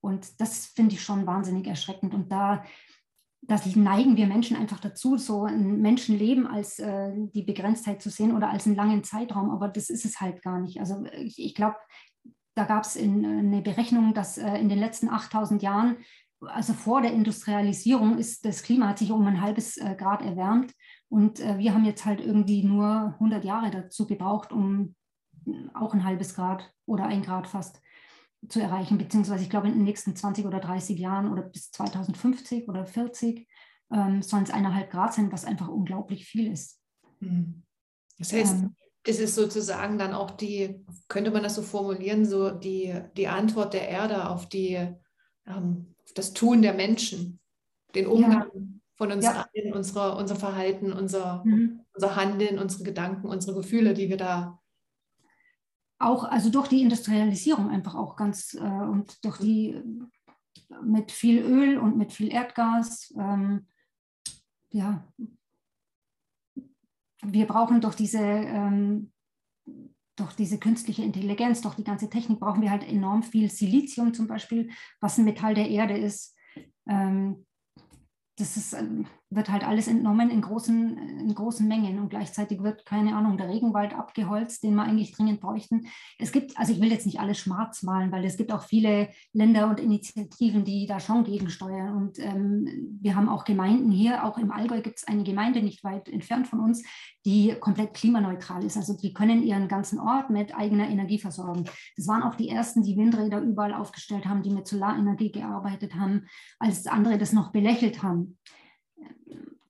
Und 0.00 0.40
das 0.40 0.66
finde 0.66 0.94
ich 0.94 1.02
schon 1.02 1.26
wahnsinnig 1.26 1.66
erschreckend. 1.66 2.14
Und 2.14 2.32
da 2.32 2.64
das 3.46 3.76
neigen 3.76 4.16
wir 4.16 4.26
Menschen 4.26 4.56
einfach 4.56 4.80
dazu, 4.80 5.16
so 5.16 5.44
ein 5.44 5.80
Menschenleben 5.80 6.46
als 6.46 6.78
äh, 6.78 7.12
die 7.14 7.42
Begrenztheit 7.42 8.00
zu 8.00 8.10
sehen 8.10 8.34
oder 8.34 8.50
als 8.50 8.66
einen 8.66 8.76
langen 8.76 9.04
Zeitraum. 9.04 9.50
Aber 9.50 9.68
das 9.68 9.90
ist 9.90 10.04
es 10.04 10.20
halt 10.20 10.42
gar 10.42 10.60
nicht. 10.60 10.80
Also 10.80 11.04
ich, 11.12 11.38
ich 11.38 11.54
glaube, 11.54 11.76
da 12.54 12.64
gab 12.64 12.84
es 12.84 12.96
eine 12.96 13.62
Berechnung, 13.62 14.14
dass 14.14 14.38
äh, 14.38 14.56
in 14.56 14.68
den 14.68 14.78
letzten 14.78 15.08
8000 15.08 15.62
Jahren, 15.62 15.96
also 16.40 16.72
vor 16.72 17.02
der 17.02 17.12
Industrialisierung, 17.12 18.18
ist 18.18 18.44
das 18.44 18.62
Klima 18.62 18.88
hat 18.88 18.98
sich 18.98 19.10
um 19.10 19.26
ein 19.26 19.40
halbes 19.40 19.76
äh, 19.76 19.94
Grad 19.96 20.22
erwärmt. 20.22 20.72
Und 21.14 21.38
äh, 21.38 21.58
wir 21.58 21.72
haben 21.72 21.84
jetzt 21.84 22.04
halt 22.06 22.20
irgendwie 22.20 22.64
nur 22.64 23.14
100 23.20 23.44
Jahre 23.44 23.70
dazu 23.70 24.04
gebraucht, 24.04 24.50
um 24.50 24.96
auch 25.72 25.94
ein 25.94 26.02
halbes 26.02 26.34
Grad 26.34 26.68
oder 26.86 27.06
ein 27.06 27.22
Grad 27.22 27.46
fast 27.46 27.80
zu 28.48 28.60
erreichen, 28.60 28.98
beziehungsweise 28.98 29.44
ich 29.44 29.48
glaube 29.48 29.68
in 29.68 29.74
den 29.74 29.84
nächsten 29.84 30.16
20 30.16 30.44
oder 30.44 30.58
30 30.58 30.98
Jahren 30.98 31.30
oder 31.30 31.42
bis 31.42 31.70
2050 31.70 32.68
oder 32.68 32.84
40 32.84 33.46
ähm, 33.92 34.22
sollen 34.22 34.42
es 34.42 34.50
eineinhalb 34.50 34.90
Grad 34.90 35.14
sein, 35.14 35.30
was 35.30 35.44
einfach 35.44 35.68
unglaublich 35.68 36.24
viel 36.24 36.50
ist. 36.50 36.80
Hm. 37.20 37.62
Das 38.18 38.32
heißt, 38.32 38.64
ähm, 38.64 38.74
es 39.04 39.20
ist 39.20 39.36
sozusagen 39.36 39.98
dann 39.98 40.14
auch 40.14 40.32
die, 40.32 40.84
könnte 41.06 41.30
man 41.30 41.44
das 41.44 41.54
so 41.54 41.62
formulieren, 41.62 42.24
so 42.24 42.50
die, 42.50 42.92
die 43.16 43.28
Antwort 43.28 43.72
der 43.72 43.88
Erde 43.88 44.28
auf, 44.30 44.48
die, 44.48 44.84
ähm, 45.46 45.94
das 46.16 46.32
Tun 46.32 46.60
der 46.60 46.74
Menschen, 46.74 47.38
den 47.94 48.08
Umgang 48.08 48.80
von 48.96 49.10
uns 49.10 49.24
ja. 49.24 49.46
allen, 49.54 49.72
unsere, 49.72 50.16
unser 50.16 50.36
Verhalten, 50.36 50.92
unser, 50.92 51.42
mhm. 51.44 51.80
unser 51.92 52.16
Handeln, 52.16 52.58
unsere 52.58 52.84
Gedanken, 52.84 53.28
unsere 53.28 53.56
Gefühle, 53.56 53.94
die 53.94 54.08
wir 54.08 54.16
da. 54.16 54.60
Auch, 55.98 56.24
also 56.24 56.50
durch 56.50 56.68
die 56.68 56.82
Industrialisierung 56.82 57.70
einfach 57.70 57.94
auch 57.94 58.16
ganz 58.16 58.54
äh, 58.54 58.60
und 58.60 59.24
durch 59.24 59.38
die 59.38 59.82
mit 60.82 61.12
viel 61.12 61.42
Öl 61.42 61.78
und 61.78 61.96
mit 61.96 62.12
viel 62.12 62.32
Erdgas, 62.32 63.12
ähm, 63.18 63.66
ja, 64.70 65.06
wir 67.22 67.46
brauchen 67.46 67.80
durch 67.80 67.94
diese, 67.94 68.18
ähm, 68.18 69.12
durch 70.16 70.34
diese 70.34 70.58
künstliche 70.58 71.02
Intelligenz, 71.02 71.62
durch 71.62 71.74
die 71.74 71.84
ganze 71.84 72.10
Technik 72.10 72.40
brauchen 72.40 72.62
wir 72.62 72.70
halt 72.70 72.86
enorm 72.86 73.22
viel 73.22 73.50
Silizium 73.50 74.14
zum 74.14 74.26
Beispiel, 74.26 74.70
was 75.00 75.18
ein 75.18 75.24
Metall 75.24 75.54
der 75.54 75.70
Erde 75.70 75.96
ist. 75.96 76.36
Ähm, 76.86 77.46
das 78.36 78.56
ist, 78.56 78.72
ähm, 78.72 79.06
wird 79.34 79.50
halt 79.50 79.66
alles 79.66 79.88
entnommen 79.88 80.30
in 80.30 80.40
großen, 80.40 80.96
in 81.20 81.34
großen 81.34 81.66
Mengen 81.66 81.98
und 81.98 82.08
gleichzeitig 82.08 82.62
wird, 82.62 82.86
keine 82.86 83.16
Ahnung, 83.16 83.36
der 83.36 83.48
Regenwald 83.48 83.94
abgeholzt, 83.94 84.62
den 84.62 84.74
wir 84.74 84.82
eigentlich 84.82 85.12
dringend 85.12 85.40
bräuchten. 85.40 85.86
Es 86.18 86.32
gibt, 86.32 86.58
also 86.58 86.72
ich 86.72 86.80
will 86.80 86.90
jetzt 86.90 87.06
nicht 87.06 87.20
alles 87.20 87.38
schwarz 87.38 87.82
malen, 87.82 88.12
weil 88.12 88.24
es 88.24 88.36
gibt 88.36 88.52
auch 88.52 88.62
viele 88.62 89.08
Länder 89.32 89.68
und 89.68 89.80
Initiativen, 89.80 90.64
die 90.64 90.86
da 90.86 91.00
schon 91.00 91.24
gegensteuern. 91.24 91.96
Und 91.96 92.18
ähm, 92.18 92.98
wir 93.00 93.16
haben 93.16 93.28
auch 93.28 93.44
Gemeinden 93.44 93.90
hier, 93.90 94.24
auch 94.24 94.38
im 94.38 94.50
Allgäu 94.50 94.80
gibt 94.80 94.98
es 94.98 95.06
eine 95.06 95.24
Gemeinde 95.24 95.62
nicht 95.62 95.84
weit 95.84 96.08
entfernt 96.08 96.46
von 96.46 96.60
uns, 96.60 96.84
die 97.24 97.54
komplett 97.60 97.94
klimaneutral 97.94 98.64
ist. 98.64 98.76
Also 98.76 98.96
die 98.96 99.12
können 99.12 99.42
ihren 99.42 99.68
ganzen 99.68 99.98
Ort 99.98 100.30
mit 100.30 100.54
eigener 100.54 100.88
Energie 100.88 101.18
versorgen. 101.18 101.64
Das 101.96 102.06
waren 102.06 102.22
auch 102.22 102.34
die 102.34 102.48
ersten, 102.48 102.82
die 102.82 102.96
Windräder 102.96 103.40
überall 103.40 103.74
aufgestellt 103.74 104.26
haben, 104.26 104.42
die 104.42 104.50
mit 104.50 104.66
Solarenergie 104.66 105.32
gearbeitet 105.32 105.94
haben, 105.94 106.26
als 106.58 106.86
andere 106.86 107.18
das 107.18 107.32
noch 107.32 107.52
belächelt 107.52 108.02
haben. 108.02 108.38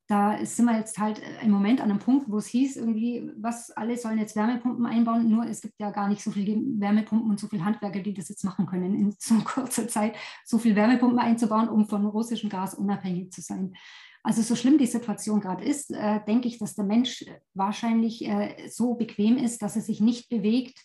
Da 0.07 0.45
sind 0.45 0.67
wir 0.67 0.77
jetzt 0.77 0.99
halt 0.99 1.23
im 1.43 1.51
Moment 1.51 1.81
an 1.81 1.91
einem 1.91 1.99
Punkt, 1.99 2.31
wo 2.31 2.37
es 2.37 2.47
hieß, 2.49 2.77
irgendwie, 2.77 3.31
was 3.39 3.71
alle 3.71 3.97
sollen 3.97 4.19
jetzt 4.19 4.37
Wärmepumpen 4.37 4.85
einbauen, 4.85 5.31
nur 5.31 5.47
es 5.47 5.63
gibt 5.63 5.75
ja 5.79 5.91
gar 5.91 6.09
nicht 6.09 6.23
so 6.23 6.31
viele 6.31 6.57
Wärmepumpen 6.57 7.31
und 7.31 7.41
so 7.41 7.47
viele 7.47 7.65
Handwerker, 7.65 8.01
die 8.01 8.13
das 8.13 8.29
jetzt 8.29 8.45
machen 8.45 8.67
können, 8.67 8.95
in 8.95 9.15
so 9.19 9.35
kurzer 9.45 9.89
Zeit 9.89 10.15
so 10.45 10.59
viel 10.59 10.77
Wärmepumpen 10.77 11.19
einzubauen, 11.19 11.71
um 11.71 11.87
von 11.87 12.05
russischem 12.05 12.51
Gas 12.51 12.75
unabhängig 12.75 13.33
zu 13.33 13.41
sein. 13.41 13.75
Also 14.23 14.43
so 14.43 14.57
schlimm 14.57 14.79
die 14.79 14.87
Situation 14.87 15.41
gerade 15.41 15.65
ist, 15.65 15.91
äh, 15.91 16.21
denke 16.27 16.49
ich, 16.49 16.59
dass 16.59 16.75
der 16.75 16.85
Mensch 16.85 17.25
wahrscheinlich 17.55 18.27
äh, 18.27 18.69
so 18.69 18.95
bequem 18.95 19.37
ist, 19.37 19.63
dass 19.63 19.77
er 19.77 19.83
sich 19.83 20.01
nicht 20.01 20.29
bewegt, 20.31 20.79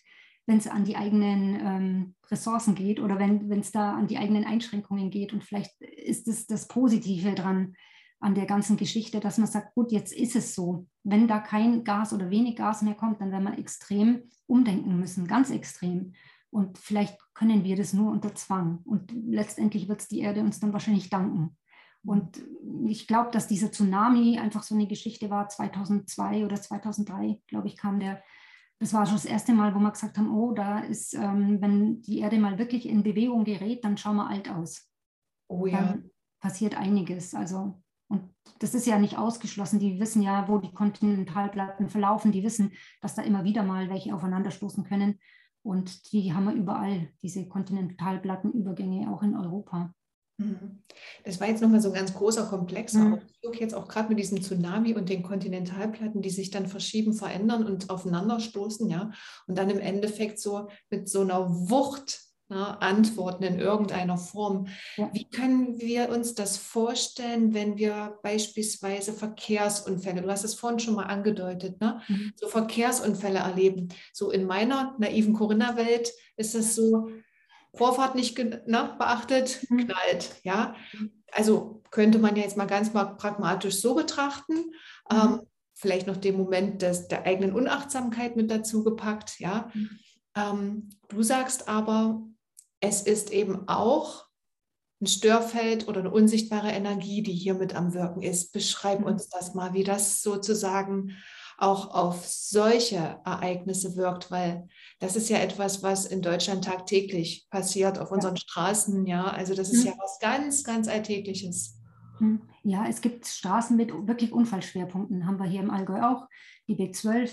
wenn 0.46 0.58
es 0.58 0.66
an 0.66 0.84
die 0.84 0.96
eigenen 0.96 1.54
ähm, 1.54 2.14
Ressourcen 2.30 2.74
geht 2.74 3.00
oder 3.00 3.18
wenn 3.18 3.60
es 3.60 3.70
da 3.70 3.94
an 3.94 4.08
die 4.08 4.18
eigenen 4.18 4.44
Einschränkungen 4.44 5.10
geht. 5.10 5.32
Und 5.32 5.44
vielleicht 5.44 5.80
ist 5.80 6.28
es 6.28 6.46
das 6.46 6.68
Positive 6.68 7.34
dran, 7.34 7.74
an 8.20 8.34
der 8.34 8.46
ganzen 8.46 8.76
Geschichte, 8.76 9.18
dass 9.18 9.38
man 9.38 9.48
sagt, 9.48 9.74
gut, 9.74 9.90
jetzt 9.92 10.12
ist 10.12 10.36
es 10.36 10.54
so. 10.54 10.86
Wenn 11.02 11.26
da 11.26 11.40
kein 11.40 11.84
Gas 11.84 12.12
oder 12.12 12.30
wenig 12.30 12.56
Gas 12.56 12.82
mehr 12.82 12.94
kommt, 12.94 13.20
dann 13.20 13.32
werden 13.32 13.44
wir 13.44 13.58
extrem 13.58 14.24
umdenken 14.46 14.98
müssen, 14.98 15.26
ganz 15.26 15.50
extrem. 15.50 16.12
Und 16.50 16.78
vielleicht 16.78 17.18
können 17.34 17.64
wir 17.64 17.76
das 17.76 17.94
nur 17.94 18.12
unter 18.12 18.34
Zwang. 18.34 18.80
Und 18.84 19.12
letztendlich 19.12 19.88
wird 19.88 20.02
es 20.02 20.08
die 20.08 20.20
Erde 20.20 20.40
uns 20.40 20.60
dann 20.60 20.72
wahrscheinlich 20.72 21.08
danken. 21.08 21.56
Und 22.04 22.42
ich 22.86 23.06
glaube, 23.06 23.30
dass 23.30 23.48
dieser 23.48 23.72
Tsunami 23.72 24.38
einfach 24.38 24.62
so 24.62 24.74
eine 24.74 24.86
Geschichte 24.86 25.30
war, 25.30 25.48
2002 25.48 26.44
oder 26.44 26.56
2003, 26.56 27.40
glaube 27.46 27.68
ich, 27.68 27.76
kam 27.76 28.00
der. 28.00 28.22
Das 28.78 28.94
war 28.94 29.04
schon 29.04 29.16
das 29.16 29.26
erste 29.26 29.52
Mal, 29.52 29.74
wo 29.74 29.78
wir 29.78 29.90
gesagt 29.90 30.16
haben, 30.16 30.30
oh, 30.30 30.52
da 30.52 30.80
ist, 30.80 31.12
ähm, 31.14 31.60
wenn 31.60 32.00
die 32.00 32.20
Erde 32.20 32.38
mal 32.38 32.58
wirklich 32.58 32.88
in 32.88 33.02
Bewegung 33.02 33.44
gerät, 33.44 33.84
dann 33.84 33.98
schauen 33.98 34.16
wir 34.16 34.28
alt 34.28 34.50
aus. 34.50 34.90
Oh 35.48 35.66
ja. 35.66 35.82
Dann 35.82 36.10
passiert 36.40 36.76
einiges. 36.76 37.34
Also, 37.34 37.79
das 38.58 38.74
ist 38.74 38.86
ja 38.86 38.98
nicht 38.98 39.18
ausgeschlossen. 39.18 39.78
Die 39.78 40.00
wissen 40.00 40.22
ja, 40.22 40.48
wo 40.48 40.58
die 40.58 40.72
Kontinentalplatten 40.72 41.88
verlaufen. 41.88 42.32
Die 42.32 42.42
wissen, 42.42 42.72
dass 43.00 43.14
da 43.14 43.22
immer 43.22 43.44
wieder 43.44 43.62
mal 43.62 43.88
welche 43.88 44.14
aufeinanderstoßen 44.14 44.84
können. 44.84 45.18
Und 45.62 46.12
die 46.12 46.32
haben 46.32 46.44
wir 46.44 46.54
überall, 46.54 47.08
diese 47.22 47.46
Kontinentalplattenübergänge, 47.46 49.12
auch 49.12 49.22
in 49.22 49.36
Europa. 49.36 49.94
Mhm. 50.38 50.82
Das 51.24 51.38
war 51.40 51.48
jetzt 51.48 51.60
nochmal 51.60 51.80
so 51.80 51.88
ein 51.88 51.94
ganz 51.94 52.14
großer 52.14 52.46
Komplex, 52.46 52.94
mhm. 52.94 53.20
auch 53.46 53.54
jetzt 53.54 53.74
auch 53.74 53.86
gerade 53.86 54.08
mit 54.08 54.18
diesem 54.18 54.40
Tsunami 54.40 54.94
und 54.94 55.08
den 55.08 55.22
Kontinentalplatten, 55.22 56.22
die 56.22 56.30
sich 56.30 56.50
dann 56.50 56.66
verschieben, 56.66 57.12
verändern 57.12 57.64
und 57.64 57.90
aufeinanderstoßen, 57.90 58.88
ja, 58.88 59.10
und 59.46 59.58
dann 59.58 59.68
im 59.68 59.78
Endeffekt 59.78 60.40
so 60.40 60.68
mit 60.88 61.08
so 61.08 61.20
einer 61.20 61.50
Wucht 61.50 62.29
ne, 62.50 62.80
antworten 62.82 63.44
in 63.44 63.58
irgendeiner 63.58 64.18
Form. 64.18 64.66
Ja. 64.96 65.08
Wie 65.12 65.28
können 65.28 65.80
wir 65.80 66.10
uns 66.10 66.34
das 66.34 66.58
vorstellen, 66.58 67.54
wenn 67.54 67.78
wir 67.78 68.18
beispielsweise 68.22 69.12
Verkehrsunfälle, 69.12 70.22
du 70.22 70.28
hast 70.30 70.44
es 70.44 70.54
vorhin 70.54 70.80
schon 70.80 70.94
mal 70.96 71.04
angedeutet, 71.04 71.80
ne, 71.80 72.02
mhm. 72.08 72.32
so 72.36 72.48
Verkehrsunfälle 72.48 73.38
erleben. 73.38 73.88
So 74.12 74.30
in 74.30 74.46
meiner 74.46 74.94
naiven 74.98 75.32
Corinna-Welt 75.32 76.12
ist 76.36 76.54
es 76.54 76.74
so, 76.74 77.08
Vorfahrt 77.74 78.16
nicht 78.16 78.36
ne, 78.36 78.94
beachtet, 78.98 79.64
mhm. 79.70 79.86
knallt. 79.86 80.34
Ja? 80.42 80.74
Also 81.32 81.82
könnte 81.90 82.18
man 82.18 82.34
ja 82.34 82.42
jetzt 82.42 82.56
mal 82.56 82.66
ganz 82.66 82.92
mal 82.92 83.04
pragmatisch 83.04 83.76
so 83.76 83.94
betrachten. 83.94 84.54
Mhm. 84.54 85.16
Ähm, 85.16 85.40
vielleicht 85.72 86.08
noch 86.08 86.16
den 86.16 86.36
Moment 86.36 86.82
des, 86.82 87.06
der 87.06 87.26
eigenen 87.26 87.54
Unachtsamkeit 87.54 88.34
mit 88.34 88.50
dazu 88.50 88.82
gepackt. 88.82 89.38
Ja? 89.38 89.70
Mhm. 89.72 89.90
Ähm, 90.34 90.88
du 91.08 91.22
sagst 91.22 91.68
aber, 91.68 92.22
es 92.80 93.02
ist 93.02 93.30
eben 93.30 93.68
auch 93.68 94.26
ein 95.00 95.06
Störfeld 95.06 95.88
oder 95.88 96.00
eine 96.00 96.10
unsichtbare 96.10 96.70
Energie, 96.70 97.22
die 97.22 97.32
hier 97.32 97.54
mit 97.54 97.74
am 97.74 97.94
Wirken 97.94 98.22
ist. 98.22 98.52
Beschreib 98.52 99.00
mhm. 99.00 99.06
uns 99.06 99.28
das 99.28 99.54
mal, 99.54 99.72
wie 99.72 99.84
das 99.84 100.22
sozusagen 100.22 101.16
auch 101.56 101.94
auf 101.94 102.26
solche 102.26 103.20
Ereignisse 103.24 103.96
wirkt, 103.96 104.30
weil 104.30 104.66
das 104.98 105.14
ist 105.14 105.28
ja 105.28 105.38
etwas, 105.38 105.82
was 105.82 106.06
in 106.06 106.22
Deutschland 106.22 106.64
tagtäglich 106.64 107.48
passiert 107.50 107.98
auf 107.98 108.10
unseren 108.10 108.36
ja. 108.36 108.40
Straßen. 108.40 109.06
Ja, 109.06 109.24
also 109.24 109.54
das 109.54 109.70
ist 109.70 109.84
mhm. 109.84 109.90
ja 109.90 109.94
was 109.98 110.18
ganz, 110.20 110.64
ganz 110.64 110.88
Alltägliches. 110.88 111.78
Mhm. 112.18 112.42
Ja, 112.62 112.86
es 112.88 113.00
gibt 113.00 113.26
Straßen 113.26 113.76
mit 113.76 113.90
wirklich 114.06 114.32
Unfallschwerpunkten, 114.32 115.26
haben 115.26 115.38
wir 115.38 115.46
hier 115.46 115.60
im 115.60 115.70
Allgäu 115.70 116.02
auch, 116.02 116.26
die 116.66 116.76
B12. 116.76 117.30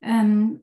Ähm, 0.00 0.62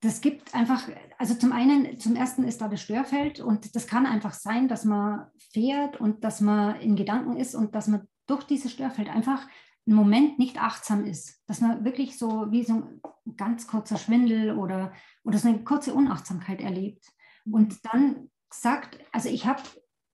das 0.00 0.20
gibt 0.22 0.54
einfach, 0.54 0.88
also 1.18 1.34
zum 1.34 1.52
einen, 1.52 1.98
zum 1.98 2.16
ersten 2.16 2.44
ist 2.44 2.60
da 2.60 2.68
das 2.68 2.80
Störfeld 2.80 3.40
und 3.40 3.74
das 3.76 3.86
kann 3.86 4.06
einfach 4.06 4.32
sein, 4.32 4.66
dass 4.66 4.84
man 4.84 5.26
fährt 5.52 6.00
und 6.00 6.24
dass 6.24 6.40
man 6.40 6.80
in 6.80 6.96
Gedanken 6.96 7.36
ist 7.36 7.54
und 7.54 7.74
dass 7.74 7.86
man 7.86 8.08
durch 8.26 8.44
dieses 8.44 8.72
Störfeld 8.72 9.08
einfach 9.08 9.46
einen 9.86 9.96
Moment 9.96 10.38
nicht 10.38 10.62
achtsam 10.62 11.04
ist, 11.04 11.42
dass 11.46 11.60
man 11.60 11.84
wirklich 11.84 12.18
so 12.18 12.50
wie 12.50 12.64
so 12.64 12.74
ein 12.74 13.00
ganz 13.36 13.66
kurzer 13.66 13.98
Schwindel 13.98 14.56
oder, 14.56 14.92
oder 15.24 15.38
so 15.38 15.48
eine 15.48 15.64
kurze 15.64 15.92
Unachtsamkeit 15.92 16.60
erlebt 16.60 17.04
und 17.50 17.84
dann 17.92 18.30
sagt, 18.52 18.98
also 19.12 19.28
ich 19.28 19.46
habe, 19.46 19.62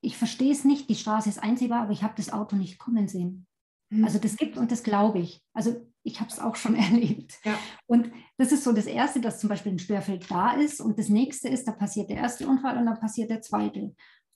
ich 0.01 0.17
verstehe 0.17 0.53
es 0.53 0.65
nicht, 0.65 0.89
die 0.89 0.95
Straße 0.95 1.29
ist 1.29 1.43
einsehbar, 1.43 1.83
aber 1.83 1.93
ich 1.93 2.03
habe 2.03 2.15
das 2.17 2.33
Auto 2.33 2.57
nicht 2.57 2.79
kommen 2.79 3.09
sehen. 3.09 3.47
Mhm. 3.91 4.05
Also 4.05 4.19
das 4.19 4.37
gibt 4.37 4.57
und 4.57 4.73
das 4.73 4.83
glaube 4.83 5.19
ich. 5.21 5.43
Also 5.53 5.86
ich 6.07 6.21
habe 6.21 6.31
es 6.31 6.39
auch 6.39 6.57
schon 6.57 6.75
erlebt. 6.77 7.39
Ja. 7.45 7.59
Und 7.87 8.11
das 8.39 8.53
ist 8.53 8.65
so 8.65 8.73
das 8.73 8.87
Erste, 8.87 9.21
dass 9.21 9.41
zum 9.41 9.49
Beispiel 9.49 9.73
ein 9.73 9.79
Störfeld 9.79 10.31
da 10.31 10.53
ist 10.53 10.81
und 10.81 10.99
das 10.99 11.09
nächste 11.09 11.49
ist, 11.49 11.67
da 11.67 11.73
passiert 11.73 12.11
der 12.11 12.19
erste 12.19 12.47
Unfall 12.47 12.79
und 12.79 12.87
dann 12.87 13.01
passiert 13.01 13.31
der 13.31 13.43
zweite 13.43 13.95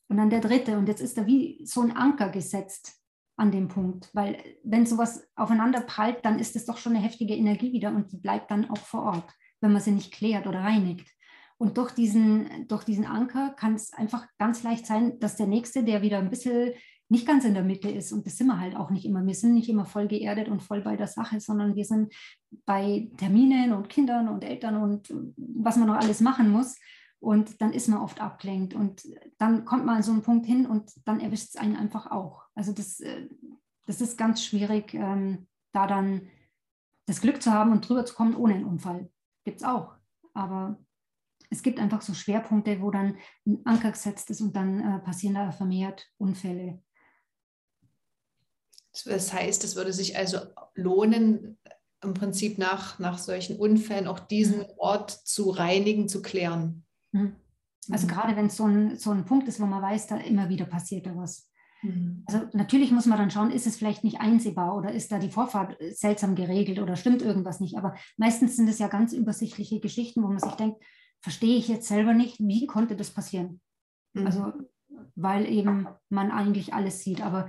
und 0.09 0.17
dann 0.17 0.31
der 0.31 0.41
dritte 0.41 0.77
und 0.77 0.89
jetzt 0.89 1.01
ist 1.01 1.17
da 1.17 1.27
wie 1.27 1.65
so 1.65 1.83
ein 1.83 1.97
Anker 1.97 2.29
gesetzt 2.29 2.97
an 3.37 3.53
dem 3.53 3.69
Punkt, 3.69 4.11
weil 4.13 4.37
wenn 4.65 4.85
sowas 4.85 5.27
aufeinander 5.35 5.81
prallt, 5.81 6.25
dann 6.25 6.39
ist 6.39 6.57
es 6.57 6.67
doch 6.67 6.77
schon 6.77 6.95
eine 6.95 7.05
heftige 7.05 7.35
Energie 7.35 7.73
wieder 7.73 7.89
und 7.89 8.13
die 8.13 8.19
bleibt 8.19 8.51
dann 8.51 8.69
auch 8.69 8.77
vor 8.77 9.05
Ort, 9.05 9.33
wenn 9.61 9.73
man 9.73 9.81
sie 9.81 9.93
nicht 9.93 10.13
klärt 10.13 10.47
oder 10.47 10.61
reinigt. 10.61 11.09
Und 11.57 11.77
durch 11.79 11.93
diesen, 11.93 12.67
durch 12.69 12.85
diesen 12.85 13.07
Anker 13.07 13.51
kann 13.51 13.75
es 13.75 13.93
einfach 13.93 14.27
ganz 14.39 14.63
leicht 14.63 14.87
sein, 14.87 15.19
dass 15.21 15.37
der 15.37 15.47
Nächste, 15.47 15.85
der 15.85 16.03
wieder 16.03 16.19
ein 16.19 16.31
bisschen 16.31 16.73
nicht 17.11 17.27
ganz 17.27 17.45
in 17.45 17.55
der 17.55 17.65
Mitte 17.65 17.91
ist, 17.91 18.13
und 18.13 18.25
das 18.25 18.39
sind 18.39 18.47
wir 18.47 18.61
halt 18.61 18.77
auch 18.77 18.91
nicht 18.91 19.05
immer, 19.05 19.27
wir 19.27 19.35
sind 19.35 19.55
nicht 19.55 19.69
immer 19.69 19.85
voll 19.85 20.07
geerdet 20.07 20.49
und 20.49 20.63
voll 20.63 20.81
bei 20.81 20.97
der 20.97 21.09
Sache, 21.09 21.41
sondern 21.41 21.75
wir 21.75 21.85
sind 21.85 22.15
bei 22.65 23.11
Terminen 23.17 23.73
und 23.73 23.89
Kindern 23.89 24.29
und 24.29 24.45
Eltern 24.45 24.77
und 24.77 25.13
was 25.37 25.77
man 25.77 25.89
noch 25.89 25.97
alles 25.97 26.21
machen 26.21 26.51
muss. 26.51 26.79
Und 27.19 27.61
dann 27.61 27.73
ist 27.73 27.89
man 27.89 28.01
oft 28.01 28.21
abgelenkt 28.21 28.75
und 28.75 29.03
dann 29.39 29.65
kommt 29.65 29.85
man 29.85 29.97
an 29.97 30.03
so 30.03 30.13
einen 30.13 30.23
Punkt 30.23 30.47
hin 30.47 30.65
und 30.65 30.91
dann 31.05 31.21
erwischt 31.21 31.49
es 31.49 31.57
einen 31.57 31.77
einfach 31.77 32.11
auch. 32.11 32.45
Also 32.55 32.73
das, 32.73 33.01
äh, 33.01 33.29
das 33.87 34.01
ist 34.01 34.17
ganz 34.17 34.43
schwierig, 34.43 34.95
ähm, 34.95 35.47
da 35.73 35.87
dann 35.87 36.29
das 37.07 37.21
Glück 37.21 37.43
zu 37.43 37.53
haben 37.53 37.73
und 37.73 37.87
drüber 37.87 38.07
zu 38.07 38.15
kommen 38.15 38.37
ohne 38.37 38.55
einen 38.55 38.65
Unfall. 38.65 39.11
Gibt 39.45 39.59
es 39.59 39.67
auch. 39.67 39.97
Aber 40.33 40.79
es 41.51 41.63
gibt 41.63 41.81
einfach 41.81 42.01
so 42.01 42.15
Schwerpunkte, 42.15 42.81
wo 42.81 42.91
dann 42.91 43.17
ein 43.47 43.61
Anker 43.65 43.91
gesetzt 43.91 44.31
ist 44.31 44.41
und 44.41 44.55
dann 44.55 44.81
äh, 44.81 44.99
passieren 45.01 45.35
da 45.35 45.51
vermehrt 45.51 46.09
Unfälle. 46.17 46.81
Das 49.05 49.33
heißt, 49.33 49.65
es 49.65 49.77
würde 49.77 49.93
sich 49.93 50.17
also 50.17 50.39
lohnen, 50.75 51.59
im 52.03 52.15
Prinzip 52.15 52.59
nach, 52.59 52.99
nach 52.99 53.19
solchen 53.19 53.57
Unfällen 53.57 54.07
auch 54.07 54.21
diesen 54.21 54.65
Ort 54.79 55.11
zu 55.11 55.51
reinigen, 55.51 56.09
zu 56.09 56.23
klären. 56.23 56.85
Mhm. 57.13 57.37
Also 57.91 58.07
mhm. 58.07 58.11
gerade 58.11 58.37
wenn 58.37 58.47
es 58.47 58.57
so 58.57 58.65
ein, 58.65 58.97
so 58.97 59.11
ein 59.11 59.25
Punkt 59.25 59.49
ist, 59.49 59.61
wo 59.61 59.67
man 59.67 59.83
weiß, 59.83 60.07
da 60.07 60.17
immer 60.17 60.49
wieder 60.49 60.65
passiert 60.65 61.07
da 61.07 61.17
was. 61.17 61.51
Mhm. 61.83 62.25
Also 62.27 62.47
natürlich 62.53 62.91
muss 62.91 63.07
man 63.07 63.19
dann 63.19 63.31
schauen, 63.31 63.51
ist 63.51 63.67
es 63.67 63.77
vielleicht 63.77 64.03
nicht 64.03 64.21
einsehbar 64.21 64.77
oder 64.77 64.93
ist 64.93 65.13
da 65.13 65.19
die 65.19 65.31
Vorfahrt 65.31 65.77
seltsam 65.93 66.35
geregelt 66.35 66.79
oder 66.79 66.97
stimmt 66.97 67.23
irgendwas 67.23 67.61
nicht. 67.61 67.77
Aber 67.77 67.95
meistens 68.17 68.57
sind 68.57 68.69
es 68.69 68.79
ja 68.79 68.89
ganz 68.89 69.13
übersichtliche 69.13 69.81
Geschichten, 69.81 70.23
wo 70.23 70.29
man 70.29 70.39
sich 70.39 70.53
denkt, 70.53 70.83
verstehe 71.21 71.57
ich 71.57 71.69
jetzt 71.69 71.89
selber 71.89 72.15
nicht, 72.15 72.39
wie 72.41 72.67
konnte 72.67 72.97
das 72.97 73.11
passieren? 73.11 73.61
Mhm. 74.15 74.27
Also 74.27 74.53
weil 75.15 75.47
eben 75.51 75.87
man 76.09 76.31
eigentlich 76.31 76.75
alles 76.75 77.03
sieht. 77.03 77.21
Aber 77.23 77.49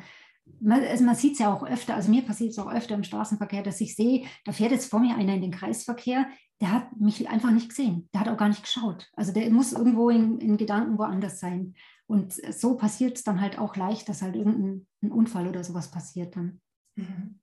man, 0.59 0.83
also 0.83 1.03
man 1.03 1.15
sieht 1.15 1.33
es 1.33 1.39
ja 1.39 1.53
auch 1.53 1.63
öfter, 1.63 1.95
also 1.95 2.11
mir 2.11 2.21
passiert 2.21 2.51
es 2.51 2.59
auch 2.59 2.71
öfter 2.71 2.95
im 2.95 3.03
Straßenverkehr, 3.03 3.63
dass 3.63 3.81
ich 3.81 3.95
sehe, 3.95 4.25
da 4.45 4.51
fährt 4.51 4.71
jetzt 4.71 4.89
vor 4.89 4.99
mir 4.99 5.15
einer 5.15 5.35
in 5.35 5.41
den 5.41 5.51
Kreisverkehr, 5.51 6.27
der 6.61 6.71
hat 6.71 6.99
mich 6.99 7.27
einfach 7.27 7.51
nicht 7.51 7.69
gesehen. 7.69 8.07
Der 8.13 8.21
hat 8.21 8.29
auch 8.29 8.37
gar 8.37 8.49
nicht 8.49 8.61
geschaut. 8.61 9.09
Also 9.15 9.33
der 9.33 9.49
muss 9.49 9.73
irgendwo 9.73 10.09
in, 10.09 10.39
in 10.39 10.57
Gedanken 10.57 10.97
woanders 10.97 11.39
sein. 11.39 11.73
Und 12.05 12.33
so 12.33 12.75
passiert 12.75 13.17
es 13.17 13.23
dann 13.23 13.41
halt 13.41 13.57
auch 13.57 13.75
leicht, 13.75 14.07
dass 14.09 14.21
halt 14.21 14.35
irgendein 14.35 14.85
Unfall 15.11 15.47
oder 15.47 15.63
sowas 15.63 15.89
passiert 15.89 16.35
dann. 16.35 16.61
Mhm. 16.95 17.39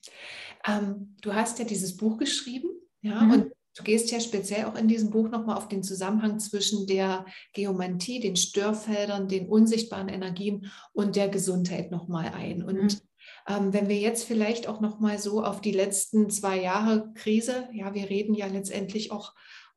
Ähm, 0.66 1.16
du 1.20 1.34
hast 1.34 1.58
ja 1.58 1.64
dieses 1.64 1.96
Buch 1.96 2.18
geschrieben, 2.18 2.68
ja, 3.00 3.22
mhm. 3.22 3.30
und 3.30 3.52
du 3.76 3.82
gehst 3.82 4.10
ja 4.10 4.20
speziell 4.20 4.64
auch 4.64 4.74
in 4.74 4.88
diesem 4.88 5.10
Buch 5.10 5.28
nochmal 5.28 5.56
auf 5.56 5.68
den 5.68 5.82
Zusammenhang 5.82 6.38
zwischen 6.40 6.86
der 6.86 7.26
Geomantie, 7.52 8.20
den 8.20 8.36
Störfeldern, 8.36 9.28
den 9.28 9.48
unsichtbaren 9.48 10.08
Energien 10.08 10.70
und 10.92 11.16
der 11.16 11.28
Gesundheit 11.28 11.90
nochmal 11.90 12.32
ein. 12.34 12.62
Und 12.62 12.82
mhm. 12.82 13.00
Ähm, 13.48 13.72
wenn 13.72 13.88
wir 13.88 13.96
jetzt 13.96 14.24
vielleicht 14.24 14.68
auch 14.68 14.80
noch 14.80 15.00
mal 15.00 15.18
so 15.18 15.42
auf 15.42 15.62
die 15.62 15.72
letzten 15.72 16.28
zwei 16.28 16.60
Jahre 16.60 17.10
Krise, 17.14 17.68
ja, 17.72 17.94
wir 17.94 18.10
reden 18.10 18.34
ja 18.34 18.46
letztendlich 18.46 19.10
auch 19.10 19.34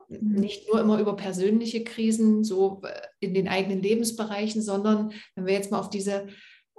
mhm. 0.09 0.33
nicht 0.33 0.67
nur 0.67 0.81
immer 0.81 0.99
über 0.99 1.15
persönliche 1.15 1.83
Krisen, 1.83 2.43
so 2.43 2.81
äh, 2.83 3.01
in 3.21 3.33
den 3.33 3.47
eigenen 3.47 3.81
Lebensbereichen, 3.81 4.61
sondern 4.61 5.13
wenn 5.35 5.45
wir 5.45 5.53
jetzt 5.53 5.71
mal 5.71 5.79
auf 5.79 5.89
diese 5.89 6.27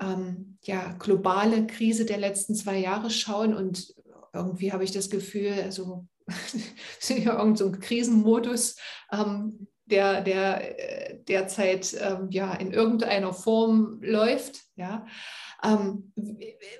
ähm, 0.00 0.58
ja, 0.62 0.92
globale 0.98 1.66
Krise 1.66 2.04
der 2.04 2.18
letzten 2.18 2.54
zwei 2.54 2.78
Jahre 2.78 3.10
schauen 3.10 3.54
und 3.54 3.94
irgendwie 4.34 4.72
habe 4.72 4.84
ich 4.84 4.92
das 4.92 5.08
Gefühl, 5.08 5.52
also 5.62 6.06
sind 7.00 7.24
ja 7.24 7.38
irgend 7.38 7.58
so 7.58 7.70
Krisenmodus, 7.72 8.76
ähm, 9.12 9.66
der, 9.86 10.22
der 10.22 11.10
äh, 11.10 11.18
derzeit 11.28 11.94
ähm, 12.00 12.28
ja 12.30 12.54
in 12.54 12.72
irgendeiner 12.72 13.32
Form 13.32 13.98
läuft, 14.02 14.60
ja. 14.76 15.06
Ähm, 15.62 16.12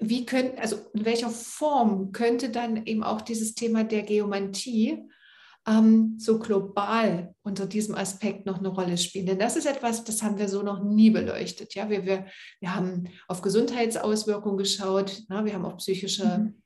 wie 0.00 0.26
können, 0.26 0.58
also 0.58 0.76
in 0.92 1.04
welcher 1.04 1.30
Form 1.30 2.10
könnte 2.10 2.50
dann 2.50 2.84
eben 2.86 3.04
auch 3.04 3.20
dieses 3.20 3.54
Thema 3.54 3.84
der 3.84 4.02
Geomantie 4.02 5.04
ähm, 5.68 6.16
so 6.18 6.40
global 6.40 7.32
unter 7.42 7.66
diesem 7.66 7.94
Aspekt 7.94 8.44
noch 8.44 8.58
eine 8.58 8.68
Rolle 8.68 8.98
spielen? 8.98 9.26
Denn 9.26 9.38
das 9.38 9.56
ist 9.56 9.66
etwas, 9.66 10.02
das 10.02 10.22
haben 10.22 10.38
wir 10.38 10.48
so 10.48 10.62
noch 10.62 10.82
nie 10.82 11.10
beleuchtet. 11.10 11.74
Ja, 11.76 11.88
wir, 11.90 12.04
wir, 12.04 12.26
wir 12.58 12.74
haben 12.74 13.04
auf 13.28 13.40
Gesundheitsauswirkungen 13.40 14.58
geschaut, 14.58 15.22
na, 15.28 15.44
wir 15.44 15.54
haben 15.54 15.64
auf 15.64 15.76
psychische 15.76 16.38
mhm. 16.38 16.61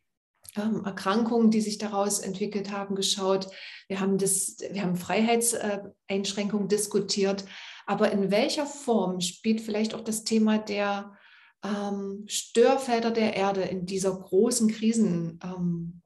Ähm, 0.57 0.85
Erkrankungen, 0.85 1.51
die 1.51 1.61
sich 1.61 1.79
daraus 1.79 2.19
entwickelt 2.19 2.71
haben, 2.73 2.95
geschaut. 2.95 3.49
Wir 3.89 4.01
haben, 4.01 4.19
das, 4.19 4.57
wir 4.71 4.83
haben 4.83 4.97
Freiheitseinschränkungen 4.97 6.69
diskutiert. 6.69 7.45
Aber 7.87 8.11
in 8.11 8.31
welcher 8.31 8.67
Form 8.67 9.21
spielt 9.21 9.61
vielleicht 9.61 9.95
auch 9.95 10.03
das 10.03 10.25
Thema 10.25 10.59
der 10.59 11.17
ähm, 11.65 12.25
Störfelder 12.27 13.11
der 13.11 13.35
Erde 13.35 13.63
in 13.63 13.87
dieser 13.87 14.17
großen 14.17 14.69
Krisenzeit 14.69 15.41
ähm, 15.43 16.03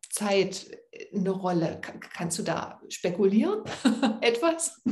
eine 1.15 1.31
Rolle? 1.31 1.81
kannst 2.15 2.39
du 2.39 2.43
da 2.43 2.81
spekulieren? 2.89 3.63
Etwas? 4.21 4.83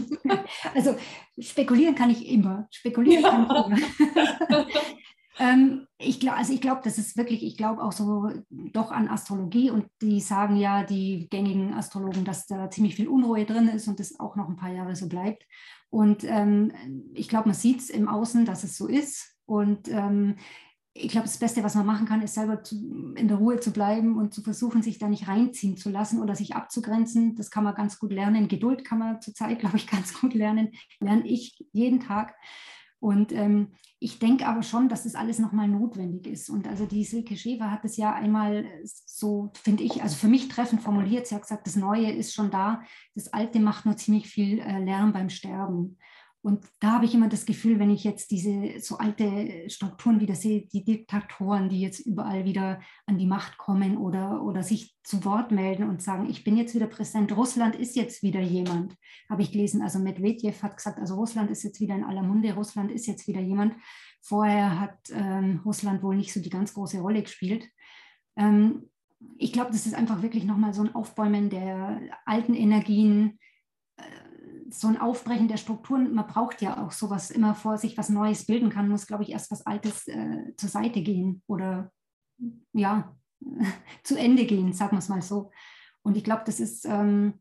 Also 0.74 0.96
spekulieren 1.38 1.94
kann 1.94 2.10
ich 2.10 2.26
immer. 2.26 2.66
Spekulieren 2.70 3.22
ja. 3.22 3.30
kann 3.30 3.76
ich 3.76 4.00
immer. 4.48 4.66
ähm, 5.38 5.86
ich 5.98 6.20
glaube, 6.20 6.36
also 6.36 6.52
ich 6.52 6.60
glaube, 6.60 6.80
das 6.84 6.98
ist 6.98 7.16
wirklich, 7.16 7.42
ich 7.42 7.56
glaube 7.56 7.82
auch 7.82 7.92
so 7.92 8.30
doch 8.50 8.90
an 8.90 9.08
Astrologie 9.08 9.70
und 9.70 9.86
die 10.02 10.20
sagen 10.20 10.56
ja, 10.56 10.84
die 10.84 11.28
gängigen 11.30 11.74
Astrologen, 11.74 12.24
dass 12.24 12.46
da 12.46 12.70
ziemlich 12.70 12.96
viel 12.96 13.08
Unruhe 13.08 13.44
drin 13.44 13.68
ist 13.68 13.88
und 13.88 14.00
das 14.00 14.18
auch 14.18 14.36
noch 14.36 14.48
ein 14.48 14.56
paar 14.56 14.72
Jahre 14.72 14.96
so 14.96 15.08
bleibt. 15.08 15.44
Und 15.90 16.24
ähm, 16.24 16.72
ich 17.14 17.28
glaube, 17.28 17.48
man 17.48 17.54
sieht 17.54 17.80
es 17.80 17.90
im 17.90 18.08
Außen, 18.08 18.44
dass 18.44 18.64
es 18.64 18.76
so 18.76 18.86
ist. 18.86 19.36
Und 19.46 19.88
ähm, 19.88 20.36
ich 20.92 21.08
glaube, 21.08 21.26
das 21.26 21.38
Beste, 21.38 21.62
was 21.62 21.74
man 21.74 21.86
machen 21.86 22.06
kann, 22.06 22.22
ist 22.22 22.34
selber 22.34 22.62
zu, 22.62 23.14
in 23.14 23.28
der 23.28 23.36
Ruhe 23.36 23.60
zu 23.60 23.72
bleiben 23.72 24.18
und 24.18 24.34
zu 24.34 24.42
versuchen, 24.42 24.82
sich 24.82 24.98
da 24.98 25.08
nicht 25.08 25.28
reinziehen 25.28 25.76
zu 25.76 25.90
lassen 25.90 26.20
oder 26.20 26.34
sich 26.34 26.54
abzugrenzen. 26.54 27.36
Das 27.36 27.50
kann 27.50 27.64
man 27.64 27.74
ganz 27.74 27.98
gut 27.98 28.12
lernen. 28.12 28.48
Geduld 28.48 28.84
kann 28.84 28.98
man 28.98 29.20
zurzeit, 29.20 29.58
glaube 29.60 29.76
ich, 29.76 29.86
ganz 29.86 30.18
gut 30.20 30.34
lernen. 30.34 30.72
Lerne 31.00 31.26
ich 31.26 31.64
jeden 31.72 32.00
Tag. 32.00 32.34
Und 33.00 33.32
ähm, 33.32 33.68
ich 34.00 34.18
denke 34.18 34.46
aber 34.46 34.62
schon, 34.62 34.88
dass 34.88 35.04
das 35.04 35.14
alles 35.14 35.38
nochmal 35.38 35.68
notwendig 35.68 36.26
ist. 36.26 36.50
Und 36.50 36.66
also 36.66 36.84
die 36.84 37.04
Silke 37.04 37.36
Schäfer 37.36 37.70
hat 37.70 37.84
es 37.84 37.96
ja 37.96 38.12
einmal 38.12 38.64
so, 38.84 39.50
finde 39.62 39.84
ich, 39.84 40.02
also 40.02 40.16
für 40.16 40.28
mich 40.28 40.48
treffend 40.48 40.82
formuliert. 40.82 41.26
Sie 41.26 41.34
hat 41.34 41.42
gesagt, 41.42 41.66
das 41.66 41.76
Neue 41.76 42.10
ist 42.10 42.34
schon 42.34 42.50
da, 42.50 42.82
das 43.14 43.32
Alte 43.32 43.60
macht 43.60 43.86
nur 43.86 43.96
ziemlich 43.96 44.28
viel 44.28 44.58
äh, 44.58 44.82
Lärm 44.82 45.12
beim 45.12 45.30
Sterben. 45.30 45.98
Und 46.40 46.64
da 46.78 46.92
habe 46.92 47.04
ich 47.04 47.14
immer 47.14 47.28
das 47.28 47.46
Gefühl, 47.46 47.80
wenn 47.80 47.90
ich 47.90 48.04
jetzt 48.04 48.30
diese 48.30 48.78
so 48.80 48.98
alte 48.98 49.68
Strukturen 49.68 50.20
wieder 50.20 50.36
sehe, 50.36 50.66
die 50.66 50.84
Diktatoren, 50.84 51.68
die 51.68 51.80
jetzt 51.80 52.00
überall 52.00 52.44
wieder 52.44 52.80
an 53.06 53.18
die 53.18 53.26
Macht 53.26 53.58
kommen 53.58 53.96
oder, 53.96 54.42
oder 54.42 54.62
sich 54.62 54.96
zu 55.02 55.24
Wort 55.24 55.50
melden 55.50 55.88
und 55.88 56.00
sagen, 56.00 56.30
ich 56.30 56.44
bin 56.44 56.56
jetzt 56.56 56.76
wieder 56.76 56.86
Präsident, 56.86 57.36
Russland 57.36 57.74
ist 57.74 57.96
jetzt 57.96 58.22
wieder 58.22 58.40
jemand, 58.40 58.94
habe 59.28 59.42
ich 59.42 59.50
gelesen. 59.50 59.82
Also 59.82 59.98
Medvedev 59.98 60.62
hat 60.62 60.76
gesagt, 60.76 61.00
also 61.00 61.16
Russland 61.16 61.50
ist 61.50 61.64
jetzt 61.64 61.80
wieder 61.80 61.96
in 61.96 62.04
aller 62.04 62.22
Munde, 62.22 62.54
Russland 62.54 62.92
ist 62.92 63.06
jetzt 63.06 63.26
wieder 63.26 63.40
jemand. 63.40 63.74
Vorher 64.22 64.78
hat 64.78 64.98
ähm, 65.10 65.60
Russland 65.64 66.02
wohl 66.02 66.16
nicht 66.16 66.32
so 66.32 66.40
die 66.40 66.50
ganz 66.50 66.72
große 66.72 67.00
Rolle 67.00 67.22
gespielt. 67.22 67.68
Ähm, 68.36 68.88
ich 69.36 69.52
glaube, 69.52 69.72
das 69.72 69.86
ist 69.86 69.94
einfach 69.94 70.22
wirklich 70.22 70.44
nochmal 70.44 70.72
so 70.72 70.82
ein 70.82 70.94
Aufbäumen 70.94 71.50
der 71.50 72.00
alten 72.24 72.54
Energien, 72.54 73.40
so 74.70 74.88
ein 74.88 75.00
Aufbrechen 75.00 75.48
der 75.48 75.56
Strukturen, 75.56 76.14
man 76.14 76.26
braucht 76.26 76.62
ja 76.62 76.84
auch 76.84 76.92
sowas 76.92 77.30
immer 77.30 77.54
vor 77.54 77.78
sich, 77.78 77.96
was 77.96 78.08
Neues 78.08 78.46
bilden 78.46 78.70
kann, 78.70 78.88
muss, 78.88 79.06
glaube 79.06 79.22
ich, 79.22 79.30
erst 79.30 79.50
was 79.50 79.66
Altes 79.66 80.06
äh, 80.08 80.54
zur 80.56 80.68
Seite 80.68 81.02
gehen 81.02 81.42
oder 81.46 81.92
ja, 82.72 83.16
zu 84.02 84.16
Ende 84.16 84.46
gehen, 84.46 84.72
sagen 84.72 84.92
wir 84.92 84.98
es 84.98 85.08
mal 85.08 85.22
so. 85.22 85.50
Und 86.02 86.16
ich 86.16 86.24
glaube, 86.24 86.42
das 86.46 86.60
ist 86.60 86.84
ähm, 86.84 87.40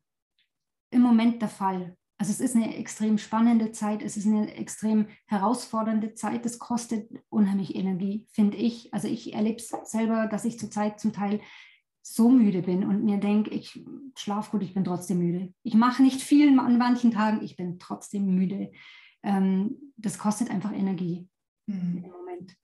im 0.91 1.01
Moment 1.01 1.41
der 1.41 1.49
Fall. 1.49 1.95
Also 2.19 2.31
es 2.31 2.39
ist 2.39 2.55
eine 2.55 2.75
extrem 2.75 3.19
spannende 3.19 3.71
Zeit, 3.71 4.01
es 4.01 4.17
ist 4.17 4.25
eine 4.25 4.53
extrem 4.55 5.07
herausfordernde 5.27 6.15
Zeit, 6.15 6.45
es 6.47 6.57
kostet 6.57 7.11
unheimlich 7.29 7.75
Energie, 7.75 8.27
finde 8.31 8.57
ich. 8.57 8.91
Also 8.91 9.07
ich 9.07 9.33
erlebe 9.33 9.57
es 9.57 9.71
selber, 9.83 10.25
dass 10.27 10.43
ich 10.43 10.57
zurzeit 10.57 10.99
zum 10.99 11.13
Teil 11.13 11.41
so 12.09 12.29
müde 12.29 12.61
bin 12.61 12.85
und 12.85 13.03
mir 13.03 13.17
denke, 13.17 13.51
ich 13.51 13.83
schlafe 14.15 14.51
gut, 14.51 14.63
ich 14.63 14.73
bin 14.73 14.85
trotzdem 14.85 15.19
müde. 15.19 15.53
Ich 15.63 15.73
mache 15.73 16.01
nicht 16.01 16.21
viel 16.21 16.57
an 16.57 16.77
manchen 16.77 17.11
Tagen, 17.11 17.43
ich 17.43 17.57
bin 17.57 17.79
trotzdem 17.79 18.33
müde. 18.33 18.71
Ähm, 19.23 19.75
das 19.97 20.17
kostet 20.17 20.49
einfach 20.49 20.71
Energie 20.71 21.27
mhm. 21.65 22.03
im 22.05 22.11
Moment. 22.11 22.55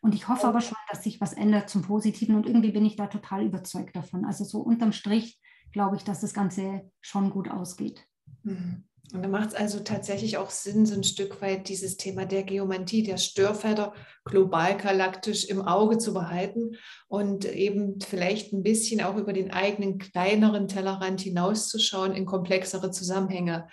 Und 0.00 0.14
ich 0.14 0.28
hoffe 0.28 0.46
aber 0.46 0.60
schon, 0.60 0.78
dass 0.90 1.02
sich 1.02 1.20
was 1.20 1.32
ändert 1.32 1.70
zum 1.70 1.82
Positiven 1.82 2.36
und 2.36 2.46
irgendwie 2.46 2.70
bin 2.70 2.84
ich 2.84 2.94
da 2.94 3.08
total 3.08 3.44
überzeugt 3.44 3.96
davon. 3.96 4.24
Also 4.24 4.44
so 4.44 4.60
unterm 4.60 4.92
Strich 4.92 5.40
glaube 5.72 5.96
ich, 5.96 6.04
dass 6.04 6.20
das 6.20 6.32
Ganze 6.32 6.88
schon 7.00 7.30
gut 7.30 7.48
ausgeht. 7.50 8.06
Mhm. 8.44 8.84
Und 9.12 9.22
da 9.22 9.28
macht 9.28 9.50
es 9.50 9.54
also 9.54 9.80
tatsächlich 9.80 10.38
auch 10.38 10.50
Sinn, 10.50 10.86
so 10.86 10.94
ein 10.94 11.04
Stück 11.04 11.42
weit 11.42 11.68
dieses 11.68 11.96
Thema 11.96 12.24
der 12.24 12.44
Geomantie, 12.44 13.02
der 13.02 13.18
Störfelder 13.18 13.92
global 14.24 14.76
galaktisch 14.76 15.44
im 15.44 15.60
Auge 15.60 15.98
zu 15.98 16.14
behalten 16.14 16.76
und 17.08 17.44
eben 17.44 18.00
vielleicht 18.00 18.52
ein 18.52 18.62
bisschen 18.62 19.02
auch 19.02 19.16
über 19.16 19.34
den 19.34 19.50
eigenen 19.50 19.98
kleineren 19.98 20.66
Tellerrand 20.66 21.20
hinauszuschauen 21.20 22.12
in 22.12 22.24
komplexere 22.24 22.90
Zusammenhänge. 22.90 23.68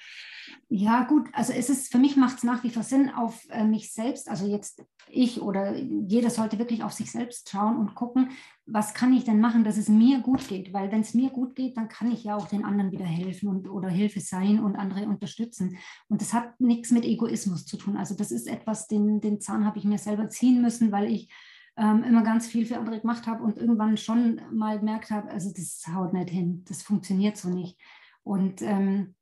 Ja, 0.70 1.04
gut, 1.04 1.30
also 1.34 1.54
es 1.54 1.70
ist, 1.70 1.92
für 1.92 1.98
mich 1.98 2.16
macht 2.16 2.38
es 2.38 2.44
nach 2.44 2.64
wie 2.64 2.70
vor 2.70 2.84
Sinn, 2.84 3.10
auf 3.10 3.46
äh, 3.50 3.64
mich 3.64 3.92
selbst, 3.92 4.30
also 4.30 4.46
jetzt 4.46 4.84
ich 5.10 5.42
oder 5.42 5.76
jeder 5.76 6.30
sollte 6.30 6.60
wirklich 6.60 6.84
auf 6.84 6.94
sich 6.94 7.12
selbst 7.12 7.50
schauen 7.50 7.78
und 7.78 7.96
gucken, 7.96 8.30
was 8.66 8.94
kann 8.94 9.14
ich 9.14 9.24
denn 9.24 9.40
machen, 9.40 9.64
dass 9.64 9.78
es 9.78 9.90
mir 9.90 10.20
gut 10.20 10.48
geht? 10.48 10.72
Weil 10.74 10.92
wenn 10.92 11.02
es 11.02 11.16
mir 11.16 11.32
gut 11.32 11.56
geht, 11.56 11.76
dann 11.76 11.90
kann 11.90 12.12
ich 12.12 12.24
ja 12.24 12.36
auch 12.36 12.48
den 12.48 12.64
anderen 12.64 12.92
wieder 12.92 13.06
helfen 13.06 13.50
und, 13.50 13.68
oder 13.68 13.90
Hilfe 13.90 14.20
sein 14.20 14.60
und 14.60 14.76
andere 14.76 15.08
unterstützen. 15.08 15.78
Und 16.08 16.22
das 16.22 16.34
hat 16.34 16.60
nichts 16.60 16.92
mit 16.92 17.06
Egoismus 17.06 17.66
zu 17.66 17.78
tun. 17.78 17.98
Also 17.98 18.16
das 18.16 18.32
ist 18.32 18.48
etwas, 18.48 18.88
den, 18.88 19.22
den 19.22 19.42
Zahn 19.42 19.66
habe 19.66 19.80
ich 19.80 19.86
mir 19.86 19.98
selber 19.98 20.30
ziehen 20.30 20.62
müssen, 20.62 20.92
weil 20.92 21.12
ich 21.12 21.34
ähm, 21.78 22.04
immer 22.04 22.24
ganz 22.24 22.46
viel 22.48 22.66
für 22.66 22.78
andere 22.78 23.00
gemacht 23.00 23.26
habe 23.26 23.44
und 23.44 23.58
irgendwann 23.58 23.98
schon 23.98 24.42
mal 24.52 24.80
gemerkt 24.80 25.10
habe, 25.10 25.32
also 25.32 25.52
das 25.52 25.84
haut 25.94 26.14
nicht 26.14 26.30
hin, 26.30 26.64
das 26.68 26.84
funktioniert 26.84 27.38
so 27.38 27.50
nicht. 27.50 27.80
Und 28.24 28.62
ähm, 28.62 29.16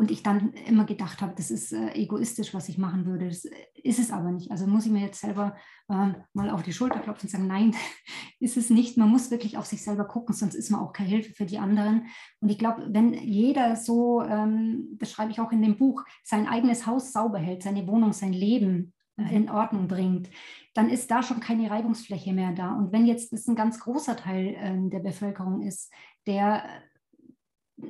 und 0.00 0.10
ich 0.10 0.22
dann 0.22 0.54
immer 0.66 0.86
gedacht 0.86 1.20
habe, 1.20 1.34
das 1.36 1.50
ist 1.50 1.74
äh, 1.74 1.92
egoistisch, 1.92 2.54
was 2.54 2.70
ich 2.70 2.78
machen 2.78 3.04
würde. 3.04 3.28
Das 3.28 3.44
äh, 3.44 3.54
ist 3.74 3.98
es 3.98 4.10
aber 4.10 4.30
nicht. 4.30 4.50
Also 4.50 4.66
muss 4.66 4.86
ich 4.86 4.90
mir 4.90 5.02
jetzt 5.02 5.20
selber 5.20 5.54
äh, 5.90 6.12
mal 6.32 6.48
auf 6.48 6.62
die 6.62 6.72
Schulter 6.72 7.00
klopfen 7.00 7.26
und 7.26 7.30
sagen, 7.30 7.46
nein, 7.46 7.76
ist 8.40 8.56
es 8.56 8.70
nicht. 8.70 8.96
Man 8.96 9.10
muss 9.10 9.30
wirklich 9.30 9.58
auf 9.58 9.66
sich 9.66 9.84
selber 9.84 10.06
gucken, 10.06 10.34
sonst 10.34 10.54
ist 10.54 10.70
man 10.70 10.80
auch 10.80 10.94
keine 10.94 11.10
Hilfe 11.10 11.34
für 11.34 11.44
die 11.44 11.58
anderen. 11.58 12.06
Und 12.40 12.48
ich 12.48 12.56
glaube, 12.56 12.88
wenn 12.88 13.12
jeder 13.12 13.76
so, 13.76 14.22
ähm, 14.22 14.96
das 14.98 15.12
schreibe 15.12 15.32
ich 15.32 15.40
auch 15.40 15.52
in 15.52 15.60
dem 15.60 15.76
Buch, 15.76 16.02
sein 16.24 16.48
eigenes 16.48 16.86
Haus 16.86 17.12
sauber 17.12 17.38
hält, 17.38 17.62
seine 17.62 17.86
Wohnung, 17.86 18.14
sein 18.14 18.32
Leben 18.32 18.94
äh, 19.18 19.36
in 19.36 19.50
Ordnung 19.50 19.86
bringt, 19.86 20.30
dann 20.72 20.88
ist 20.88 21.10
da 21.10 21.22
schon 21.22 21.40
keine 21.40 21.70
Reibungsfläche 21.70 22.32
mehr 22.32 22.52
da. 22.52 22.72
Und 22.72 22.90
wenn 22.90 23.04
jetzt 23.04 23.34
das 23.34 23.46
ein 23.46 23.54
ganz 23.54 23.78
großer 23.80 24.16
Teil 24.16 24.54
äh, 24.54 24.88
der 24.88 25.00
Bevölkerung 25.00 25.60
ist, 25.60 25.92
der 26.26 26.64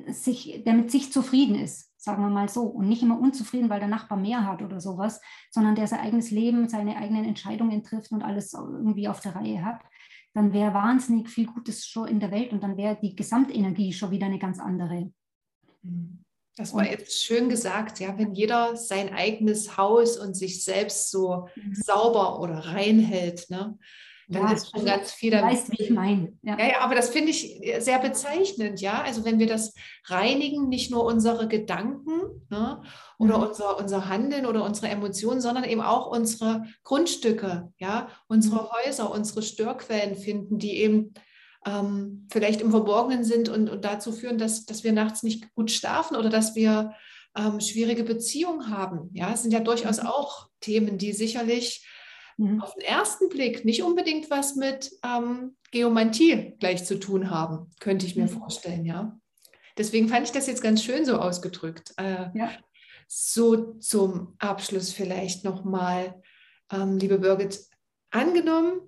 sich, 0.07 0.61
der 0.65 0.73
mit 0.73 0.91
sich 0.91 1.13
zufrieden 1.13 1.55
ist, 1.55 1.90
sagen 2.01 2.23
wir 2.23 2.29
mal 2.29 2.49
so, 2.49 2.63
und 2.63 2.89
nicht 2.89 3.03
immer 3.03 3.19
unzufrieden, 3.19 3.69
weil 3.69 3.79
der 3.79 3.87
Nachbar 3.87 4.17
mehr 4.17 4.45
hat 4.47 4.63
oder 4.63 4.81
sowas, 4.81 5.21
sondern 5.51 5.75
der 5.75 5.85
sein 5.85 5.99
eigenes 5.99 6.31
Leben, 6.31 6.67
seine 6.67 6.97
eigenen 6.97 7.25
Entscheidungen 7.25 7.83
trifft 7.83 8.11
und 8.11 8.23
alles 8.23 8.53
irgendwie 8.53 9.07
auf 9.07 9.19
der 9.19 9.35
Reihe 9.35 9.63
hat, 9.63 9.81
dann 10.33 10.51
wäre 10.51 10.73
wahnsinnig 10.73 11.29
viel 11.29 11.45
Gutes 11.45 11.85
schon 11.85 12.07
in 12.07 12.19
der 12.19 12.31
Welt 12.31 12.53
und 12.53 12.63
dann 12.63 12.75
wäre 12.75 12.97
die 12.99 13.15
Gesamtenergie 13.15 13.93
schon 13.93 14.09
wieder 14.09 14.25
eine 14.25 14.39
ganz 14.39 14.59
andere. 14.59 15.11
Das 16.55 16.73
war 16.73 16.81
und, 16.81 16.89
jetzt 16.89 17.23
schön 17.23 17.49
gesagt, 17.49 17.99
ja, 17.99 18.17
wenn 18.17 18.33
jeder 18.33 18.75
sein 18.75 19.13
eigenes 19.13 19.77
Haus 19.77 20.17
und 20.17 20.35
sich 20.35 20.63
selbst 20.63 21.11
so 21.11 21.47
mhm. 21.55 21.75
sauber 21.75 22.39
oder 22.39 22.65
rein 22.65 22.99
hält, 22.99 23.49
ne? 23.49 23.77
Dann 24.31 24.47
ja, 24.47 24.53
ist 24.53 24.71
schon 24.71 24.79
also 24.81 24.85
ganz 24.93 25.11
viel. 25.11 25.31
Du 25.31 25.41
weißt, 25.41 25.71
wie 25.71 25.83
ich 25.83 25.89
meine. 25.89 26.33
Ja. 26.41 26.57
ja. 26.57 26.65
ja, 26.67 26.79
aber 26.81 26.95
das 26.95 27.09
finde 27.09 27.31
ich 27.31 27.61
sehr 27.79 27.99
bezeichnend, 27.99 28.79
ja. 28.79 29.01
Also 29.01 29.25
wenn 29.25 29.39
wir 29.39 29.47
das 29.47 29.73
reinigen, 30.05 30.69
nicht 30.69 30.89
nur 30.89 31.03
unsere 31.05 31.47
Gedanken 31.47 32.45
ne, 32.49 32.81
oder 33.17 33.37
mhm. 33.37 33.43
unser, 33.43 33.77
unser 33.77 34.09
Handeln 34.09 34.45
oder 34.45 34.63
unsere 34.63 34.87
Emotionen, 34.87 35.41
sondern 35.41 35.65
eben 35.65 35.81
auch 35.81 36.07
unsere 36.07 36.65
Grundstücke, 36.83 37.71
ja, 37.77 38.07
unsere 38.27 38.63
mhm. 38.63 38.69
Häuser, 38.71 39.11
unsere 39.11 39.41
Störquellen 39.41 40.15
finden, 40.15 40.57
die 40.57 40.77
eben 40.77 41.13
ähm, 41.65 42.27
vielleicht 42.31 42.61
im 42.61 42.71
Verborgenen 42.71 43.23
sind 43.23 43.49
und, 43.49 43.69
und 43.69 43.85
dazu 43.85 44.11
führen, 44.11 44.37
dass, 44.37 44.65
dass 44.65 44.83
wir 44.83 44.93
nachts 44.93 45.23
nicht 45.23 45.53
gut 45.53 45.71
schlafen 45.71 46.15
oder 46.15 46.29
dass 46.29 46.55
wir 46.55 46.93
ähm, 47.37 47.59
schwierige 47.59 48.03
Beziehungen 48.03 48.69
haben. 48.69 49.09
Ja, 49.13 49.31
es 49.33 49.43
sind 49.43 49.51
ja 49.51 49.59
durchaus 49.59 50.01
mhm. 50.01 50.07
auch 50.07 50.47
Themen, 50.59 50.97
die 50.97 51.13
sicherlich 51.13 51.85
mhm. 52.37 52.61
auf 52.61 52.73
den 52.73 52.83
ersten 52.83 53.29
Blick 53.29 53.65
nicht 53.65 53.83
unbedingt 53.83 54.29
was 54.29 54.55
mit 54.55 54.91
ähm, 55.03 55.55
Geomantie 55.71 56.55
gleich 56.59 56.85
zu 56.85 56.99
tun 56.99 57.29
haben, 57.29 57.69
könnte 57.79 58.05
ich 58.05 58.15
mir 58.15 58.23
mhm. 58.23 58.39
vorstellen, 58.39 58.85
ja. 58.85 59.17
Deswegen 59.77 60.09
fand 60.09 60.25
ich 60.25 60.31
das 60.31 60.47
jetzt 60.47 60.61
ganz 60.61 60.83
schön 60.83 61.05
so 61.05 61.17
ausgedrückt. 61.17 61.93
Äh, 61.97 62.27
ja. 62.33 62.51
So 63.07 63.73
zum 63.79 64.35
Abschluss 64.39 64.91
vielleicht 64.91 65.43
nochmal, 65.43 66.21
ähm, 66.71 66.97
liebe 66.97 67.19
Birgit, 67.19 67.59
angenommen, 68.11 68.81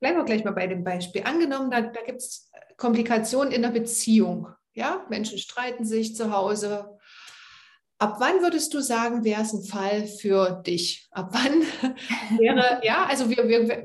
bleiben 0.00 0.18
wir 0.18 0.24
gleich 0.24 0.44
mal 0.44 0.52
bei 0.52 0.66
dem 0.66 0.84
Beispiel, 0.84 1.22
angenommen, 1.24 1.70
da, 1.70 1.80
da 1.80 2.02
gibt 2.02 2.18
es 2.18 2.50
Komplikationen 2.76 3.52
in 3.52 3.62
der 3.62 3.70
Beziehung. 3.70 4.48
Ja, 4.74 5.06
Menschen 5.08 5.38
streiten 5.38 5.84
sich 5.84 6.16
zu 6.16 6.32
Hause. 6.32 6.98
Ab 8.04 8.16
wann 8.18 8.42
würdest 8.42 8.74
du 8.74 8.82
sagen, 8.82 9.24
wäre 9.24 9.40
es 9.40 9.54
ein 9.54 9.64
Fall 9.64 10.06
für 10.06 10.62
dich? 10.66 11.08
Ab 11.10 11.30
wann 11.32 11.62
wäre, 12.38 12.82
ja, 12.84 13.06
also 13.06 13.30
wir, 13.30 13.48
wir, 13.48 13.66
wir 13.66 13.82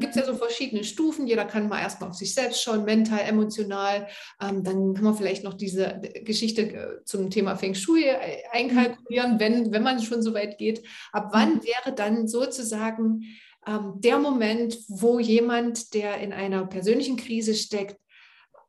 gibt 0.00 0.10
es 0.10 0.16
ja 0.16 0.24
so 0.24 0.34
verschiedene 0.34 0.82
Stufen. 0.82 1.28
Jeder 1.28 1.44
kann 1.44 1.68
mal 1.68 1.80
erstmal 1.80 2.10
auf 2.10 2.16
sich 2.16 2.34
selbst 2.34 2.60
schauen, 2.60 2.84
mental, 2.84 3.20
emotional. 3.20 4.08
Ähm, 4.40 4.64
dann 4.64 4.94
kann 4.94 5.04
man 5.04 5.14
vielleicht 5.14 5.44
noch 5.44 5.54
diese 5.54 6.00
Geschichte 6.24 6.62
äh, 6.62 7.04
zum 7.04 7.30
Thema 7.30 7.54
Feng 7.54 7.76
Shui 7.76 8.02
äh, 8.02 8.42
einkalkulieren, 8.50 9.38
wenn, 9.38 9.72
wenn 9.72 9.84
man 9.84 10.02
schon 10.02 10.20
so 10.20 10.34
weit 10.34 10.58
geht. 10.58 10.82
Ab 11.12 11.28
wann 11.30 11.54
mhm. 11.54 11.62
wäre 11.62 11.94
dann 11.94 12.26
sozusagen 12.26 13.22
ähm, 13.68 14.00
der 14.00 14.18
Moment, 14.18 14.76
wo 14.88 15.20
jemand, 15.20 15.94
der 15.94 16.18
in 16.18 16.32
einer 16.32 16.66
persönlichen 16.66 17.16
Krise 17.16 17.54
steckt, 17.54 18.00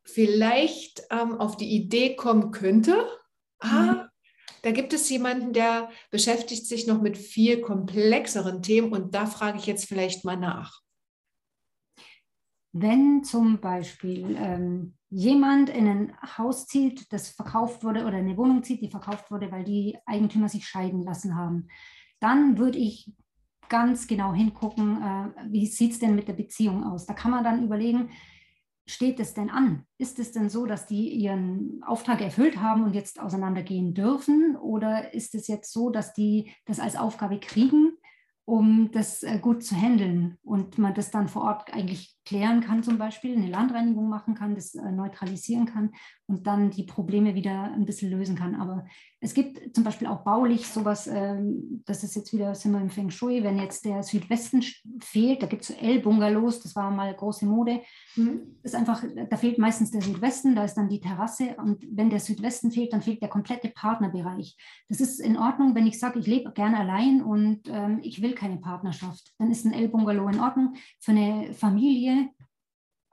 vielleicht 0.04 1.01
ähm, 1.10 1.39
auf 1.39 1.58
die 1.58 1.72
Idee 1.72 2.16
kommen 2.16 2.51
könnte, 2.51 3.08
ah, 3.58 3.70
mhm. 3.70 4.10
Da 4.64 4.72
gibt 4.72 4.93
es 4.93 5.09
jemanden, 5.09 5.51
der 5.51 5.89
beschäftigt 6.09 6.66
sich 6.66 6.88
noch 6.88 7.01
mit 7.01 7.18
viel 7.18 7.61
komplexeren 7.61 8.64
Themen 8.64 8.93
und 8.93 9.14
da 9.14 9.26
frage 9.26 9.57
ich 9.59 9.66
jetzt 9.66 9.86
vielleicht 9.86 10.24
mal 10.24 10.38
nach. 10.38 10.82
Wenn 12.72 13.24
zum 13.24 13.59
Beispiel 13.59 14.36
ähm, 14.39 14.95
jemand 15.09 15.70
in 15.70 15.88
ein 15.88 16.38
Haus 16.38 16.66
zieht, 16.66 17.11
das 17.11 17.30
verkauft 17.30 17.84
wurde, 17.84 18.05
oder 18.05 18.18
eine 18.18 18.38
Wohnung 18.38 18.64
zieht, 18.64 18.82
die 18.82 18.89
verkauft 18.89 19.30
wurde, 19.30 19.51
weil 19.51 19.66
die 19.66 19.97
Eigentümer 20.05 20.47
sich 20.47 20.66
scheiden 20.66 21.03
lassen 21.03 21.36
haben, 21.36 21.68
dann 22.20 22.57
würde 22.57 22.80
ich 22.80 23.11
ganz 23.68 24.07
genau 24.07 24.34
hingucken, 24.34 25.01
äh, 25.01 25.51
wie 25.51 25.68
sieht 25.68 25.91
es 25.91 25.99
denn 25.99 26.16
mit 26.16 26.30
der 26.30 26.34
Beziehung 26.34 26.86
aus. 26.86 27.05
Da 27.05 27.14
kann 27.14 27.32
man 27.32 27.43
dann 27.43 27.64
überlegen, 27.64 28.09
steht 28.86 29.19
es 29.19 29.34
denn 29.34 29.49
an? 29.49 29.86
Ist 29.97 30.19
es 30.19 30.31
denn 30.31 30.49
so, 30.49 30.65
dass 30.65 30.86
die 30.86 31.09
ihren 31.09 31.81
Auftrag 31.84 32.21
erfüllt 32.21 32.57
haben 32.57 32.84
und 32.84 32.93
jetzt 32.93 33.19
auseinandergehen 33.19 33.93
dürfen? 33.93 34.55
Oder 34.55 35.13
ist 35.13 35.36
es 35.36 35.47
jetzt 35.47 35.71
so, 35.71 35.89
dass 35.89 36.13
die 36.13 36.51
das 36.65 36.79
als 36.79 36.95
Aufgabe 36.95 37.39
kriegen 37.39 37.97
um 38.45 38.91
das 38.91 39.23
äh, 39.23 39.39
gut 39.39 39.63
zu 39.63 39.75
handeln 39.75 40.38
und 40.43 40.77
man 40.77 40.93
das 40.93 41.11
dann 41.11 41.29
vor 41.29 41.43
Ort 41.43 41.73
eigentlich 41.73 42.17
klären 42.26 42.61
kann, 42.61 42.84
zum 42.84 42.97
Beispiel 42.97 43.36
eine 43.36 43.49
Landreinigung 43.49 44.07
machen 44.07 44.36
kann, 44.36 44.55
das 44.55 44.76
äh, 44.76 44.91
neutralisieren 44.91 45.65
kann 45.65 45.91
und 46.26 46.47
dann 46.47 46.71
die 46.71 46.84
Probleme 46.84 47.36
wieder 47.36 47.71
ein 47.74 47.86
bisschen 47.86 48.09
lösen 48.09 48.36
kann. 48.36 48.55
Aber 48.55 48.86
es 49.19 49.34
gibt 49.34 49.76
zum 49.76 49.84
Beispiel 49.84 50.07
auch 50.07 50.24
baulich 50.24 50.67
sowas, 50.67 51.07
ähm, 51.07 51.82
das 51.86 52.03
ist 52.03 52.15
jetzt 52.15 52.34
wieder, 52.34 52.55
sind 52.55 52.71
wir 52.71 52.82
im 52.82 52.89
Feng 52.89 53.09
Shui, 53.09 53.43
wenn 53.43 53.57
jetzt 53.57 53.86
der 53.86 54.03
Südwesten 54.03 54.63
fehlt, 55.01 55.41
da 55.41 55.47
gibt 55.47 55.63
es 55.63 55.69
so 55.69 55.74
L-Bungalows, 55.74 56.61
das 56.61 56.76
war 56.76 56.91
mal 56.91 57.13
große 57.13 57.45
Mode, 57.45 57.82
mhm. 58.15 58.57
ist 58.63 58.76
einfach, 58.76 59.03
da 59.30 59.38
fehlt 59.38 59.57
meistens 59.57 59.91
der 59.91 60.01
Südwesten, 60.01 60.55
da 60.55 60.63
ist 60.63 60.76
dann 60.76 60.89
die 60.89 61.01
Terrasse 61.01 61.55
und 61.57 61.86
wenn 61.91 62.09
der 62.09 62.19
Südwesten 62.19 62.71
fehlt, 62.71 62.93
dann 62.93 63.01
fehlt 63.01 63.21
der 63.21 63.30
komplette 63.30 63.69
Partnerbereich. 63.69 64.57
Das 64.88 65.01
ist 65.01 65.19
in 65.19 65.38
Ordnung, 65.38 65.76
wenn 65.76 65.88
ich 65.88 65.99
sage, 65.99 66.19
ich 66.19 66.28
lebe 66.28 66.51
gerne 66.53 66.78
allein 66.78 67.21
und 67.21 67.61
ähm, 67.67 67.99
ich 68.01 68.21
will 68.21 68.34
keine 68.34 68.57
Partnerschaft, 68.57 69.34
dann 69.39 69.51
ist 69.51 69.65
ein 69.65 69.74
L-Bungalow 69.74 70.28
in 70.30 70.39
Ordnung. 70.39 70.76
Für 70.99 71.11
eine 71.11 71.53
Familie 71.53 72.12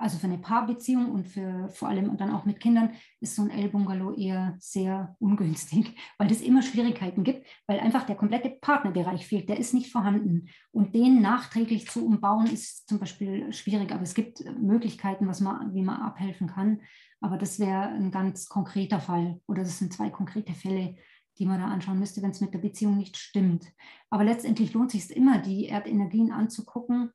also 0.00 0.16
für 0.16 0.26
eine 0.26 0.38
Paarbeziehung 0.38 1.10
und 1.10 1.28
für 1.28 1.68
vor 1.68 1.88
allem 1.88 2.16
dann 2.16 2.32
auch 2.32 2.46
mit 2.46 2.58
Kindern 2.58 2.94
ist 3.20 3.36
so 3.36 3.42
ein 3.42 3.50
L-Bungalow 3.50 4.14
eher 4.14 4.56
sehr 4.58 5.14
ungünstig, 5.18 5.94
weil 6.18 6.32
es 6.32 6.40
immer 6.40 6.62
Schwierigkeiten 6.62 7.22
gibt, 7.22 7.46
weil 7.66 7.80
einfach 7.80 8.04
der 8.04 8.16
komplette 8.16 8.48
Partnerbereich 8.48 9.26
fehlt, 9.26 9.50
der 9.50 9.58
ist 9.58 9.74
nicht 9.74 9.92
vorhanden. 9.92 10.48
Und 10.72 10.94
den 10.94 11.20
nachträglich 11.20 11.88
zu 11.90 12.06
umbauen 12.06 12.46
ist 12.46 12.88
zum 12.88 12.98
Beispiel 12.98 13.52
schwierig, 13.52 13.92
aber 13.92 14.02
es 14.02 14.14
gibt 14.14 14.42
Möglichkeiten, 14.58 15.28
was 15.28 15.40
man, 15.40 15.74
wie 15.74 15.82
man 15.82 16.00
abhelfen 16.00 16.46
kann. 16.46 16.80
Aber 17.20 17.36
das 17.36 17.58
wäre 17.58 17.88
ein 17.88 18.10
ganz 18.10 18.48
konkreter 18.48 19.00
Fall 19.00 19.38
oder 19.46 19.62
das 19.62 19.78
sind 19.78 19.92
zwei 19.92 20.08
konkrete 20.08 20.54
Fälle, 20.54 20.96
die 21.38 21.44
man 21.44 21.60
da 21.60 21.66
anschauen 21.66 21.98
müsste, 21.98 22.22
wenn 22.22 22.30
es 22.30 22.40
mit 22.40 22.54
der 22.54 22.58
Beziehung 22.58 22.96
nicht 22.96 23.18
stimmt. 23.18 23.66
Aber 24.08 24.24
letztendlich 24.24 24.72
lohnt 24.72 24.94
es 24.94 25.08
sich 25.08 25.16
immer, 25.16 25.38
die 25.38 25.66
Erdenergien 25.66 26.32
anzugucken 26.32 27.12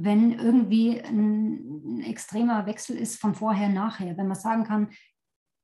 wenn 0.00 0.32
irgendwie 0.32 1.00
ein, 1.00 1.98
ein, 1.98 2.00
extremer 2.02 2.66
Wechsel 2.66 2.96
ist 2.96 3.20
von 3.20 3.34
vorher 3.34 3.68
nachher, 3.68 4.16
wenn 4.16 4.28
man 4.28 4.36
sagen 4.36 4.64
kann, 4.64 4.90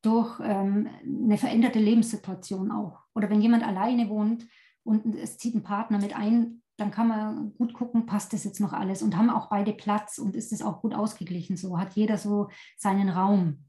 durch 0.01 0.39
ähm, 0.43 0.89
eine 1.03 1.37
veränderte 1.37 1.79
Lebenssituation 1.79 2.71
auch. 2.71 2.99
Oder 3.15 3.29
wenn 3.29 3.41
jemand 3.41 3.63
alleine 3.63 4.09
wohnt 4.09 4.45
und 4.83 5.15
es 5.15 5.37
zieht 5.37 5.55
ein 5.55 5.63
Partner 5.63 5.99
mit 5.99 6.15
ein, 6.15 6.61
dann 6.77 6.91
kann 6.91 7.07
man 7.07 7.53
gut 7.55 7.73
gucken, 7.73 8.05
passt 8.05 8.33
das 8.33 8.43
jetzt 8.43 8.59
noch 8.59 8.73
alles 8.73 9.01
und 9.01 9.15
haben 9.15 9.29
auch 9.29 9.47
beide 9.47 9.73
Platz 9.73 10.17
und 10.17 10.35
ist 10.35 10.51
es 10.51 10.61
auch 10.61 10.81
gut 10.81 10.93
ausgeglichen 10.93 11.55
so, 11.55 11.79
hat 11.79 11.93
jeder 11.93 12.17
so 12.17 12.49
seinen 12.77 13.09
Raum, 13.09 13.65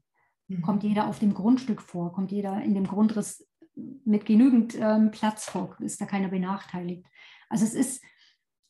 mhm. 0.47 0.61
kommt 0.61 0.83
jeder 0.83 1.07
auf 1.07 1.19
dem 1.19 1.33
Grundstück 1.33 1.81
vor, 1.81 2.11
kommt 2.11 2.31
jeder 2.31 2.61
in 2.61 2.75
dem 2.75 2.85
Grundriss 2.85 3.47
mit 3.75 4.25
genügend 4.25 4.75
ähm, 4.79 5.11
Platz 5.11 5.45
vor, 5.45 5.77
ist 5.79 6.01
da 6.01 6.05
keiner 6.05 6.27
benachteiligt. 6.27 7.05
Also 7.49 7.63
es 7.63 7.73
ist 7.73 8.03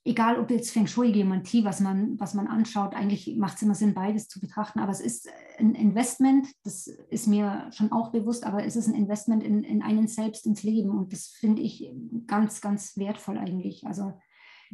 egal 0.07 0.39
ob 0.39 0.49
jetzt 0.49 0.71
Feng 0.71 0.87
Shui, 0.87 1.11
Geomantie, 1.11 1.65
was 1.65 1.79
man, 1.79 2.19
was 2.19 2.33
man 2.33 2.47
anschaut, 2.47 2.95
eigentlich 2.95 3.35
macht 3.37 3.57
es 3.57 3.61
immer 3.61 3.75
Sinn, 3.75 3.93
beides 3.93 4.27
zu 4.27 4.39
betrachten. 4.39 4.79
Aber 4.79 4.91
es 4.91 5.01
ist 5.01 5.29
ein 5.59 5.75
Investment, 5.75 6.47
das 6.63 6.87
ist 6.87 7.27
mir 7.27 7.69
schon 7.71 7.91
auch 7.91 8.11
bewusst, 8.11 8.45
aber 8.45 8.65
es 8.65 8.75
ist 8.75 8.87
ein 8.87 8.95
Investment 8.95 9.43
in, 9.43 9.63
in 9.63 9.81
einen 9.81 10.07
selbst, 10.07 10.45
ins 10.45 10.63
Leben. 10.63 10.91
Und 10.91 11.11
das 11.11 11.27
finde 11.27 11.61
ich 11.61 11.91
ganz, 12.25 12.61
ganz 12.61 12.97
wertvoll 12.97 13.37
eigentlich. 13.37 13.85
Also 13.85 14.13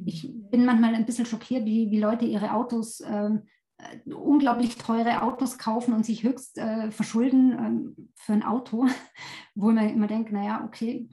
ich 0.05 0.31
bin 0.33 0.65
manchmal 0.65 0.93
ein 0.95 1.05
bisschen 1.05 1.25
schockiert, 1.25 1.65
wie, 1.65 1.89
wie 1.89 1.99
Leute 1.99 2.25
ihre 2.25 2.53
Autos, 2.53 3.01
ähm, 3.01 3.43
äh, 3.77 4.13
unglaublich 4.13 4.77
teure 4.77 5.23
Autos 5.23 5.57
kaufen 5.57 5.93
und 5.93 6.05
sich 6.05 6.23
höchst 6.23 6.57
äh, 6.59 6.91
verschulden 6.91 7.51
ähm, 7.51 8.09
für 8.15 8.33
ein 8.33 8.43
Auto, 8.43 8.85
wo 9.55 9.71
man 9.71 9.89
immer 9.89 10.07
denkt, 10.07 10.31
naja, 10.31 10.63
okay, 10.65 11.09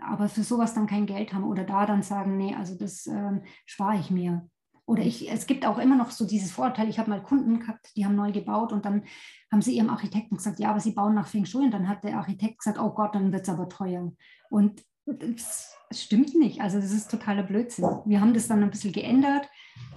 aber 0.00 0.28
für 0.28 0.42
sowas 0.42 0.74
dann 0.74 0.86
kein 0.86 1.06
Geld 1.06 1.32
haben 1.32 1.44
oder 1.44 1.64
da 1.64 1.86
dann 1.86 2.02
sagen, 2.02 2.36
nee, 2.36 2.54
also 2.54 2.76
das 2.76 3.06
ähm, 3.06 3.42
spare 3.66 3.98
ich 3.98 4.10
mir. 4.10 4.48
Oder 4.86 5.02
ich, 5.02 5.30
es 5.30 5.46
gibt 5.46 5.66
auch 5.66 5.76
immer 5.76 5.96
noch 5.96 6.10
so 6.10 6.26
dieses 6.26 6.50
Vorurteil, 6.50 6.88
ich 6.88 6.98
habe 6.98 7.10
mal 7.10 7.22
Kunden 7.22 7.60
gehabt, 7.60 7.94
die 7.94 8.06
haben 8.06 8.14
neu 8.14 8.32
gebaut 8.32 8.72
und 8.72 8.86
dann 8.86 9.04
haben 9.52 9.60
sie 9.60 9.76
ihrem 9.76 9.90
Architekten 9.90 10.36
gesagt, 10.36 10.58
ja, 10.58 10.70
aber 10.70 10.80
sie 10.80 10.92
bauen 10.92 11.14
nach 11.14 11.26
Feng 11.26 11.44
Shui 11.44 11.66
und 11.66 11.72
dann 11.72 11.88
hat 11.88 12.04
der 12.04 12.16
Architekt 12.16 12.60
gesagt, 12.60 12.78
oh 12.78 12.90
Gott, 12.90 13.14
dann 13.14 13.30
wird 13.30 13.42
es 13.42 13.50
aber 13.50 13.68
teuer. 13.68 14.10
Und 14.48 14.82
das 15.04 15.76
stimmt 15.90 16.34
nicht, 16.34 16.62
also 16.62 16.80
das 16.80 16.90
ist 16.90 17.10
totaler 17.10 17.42
Blödsinn. 17.42 17.84
Wir 18.06 18.22
haben 18.22 18.32
das 18.32 18.48
dann 18.48 18.62
ein 18.62 18.70
bisschen 18.70 18.92
geändert. 18.92 19.48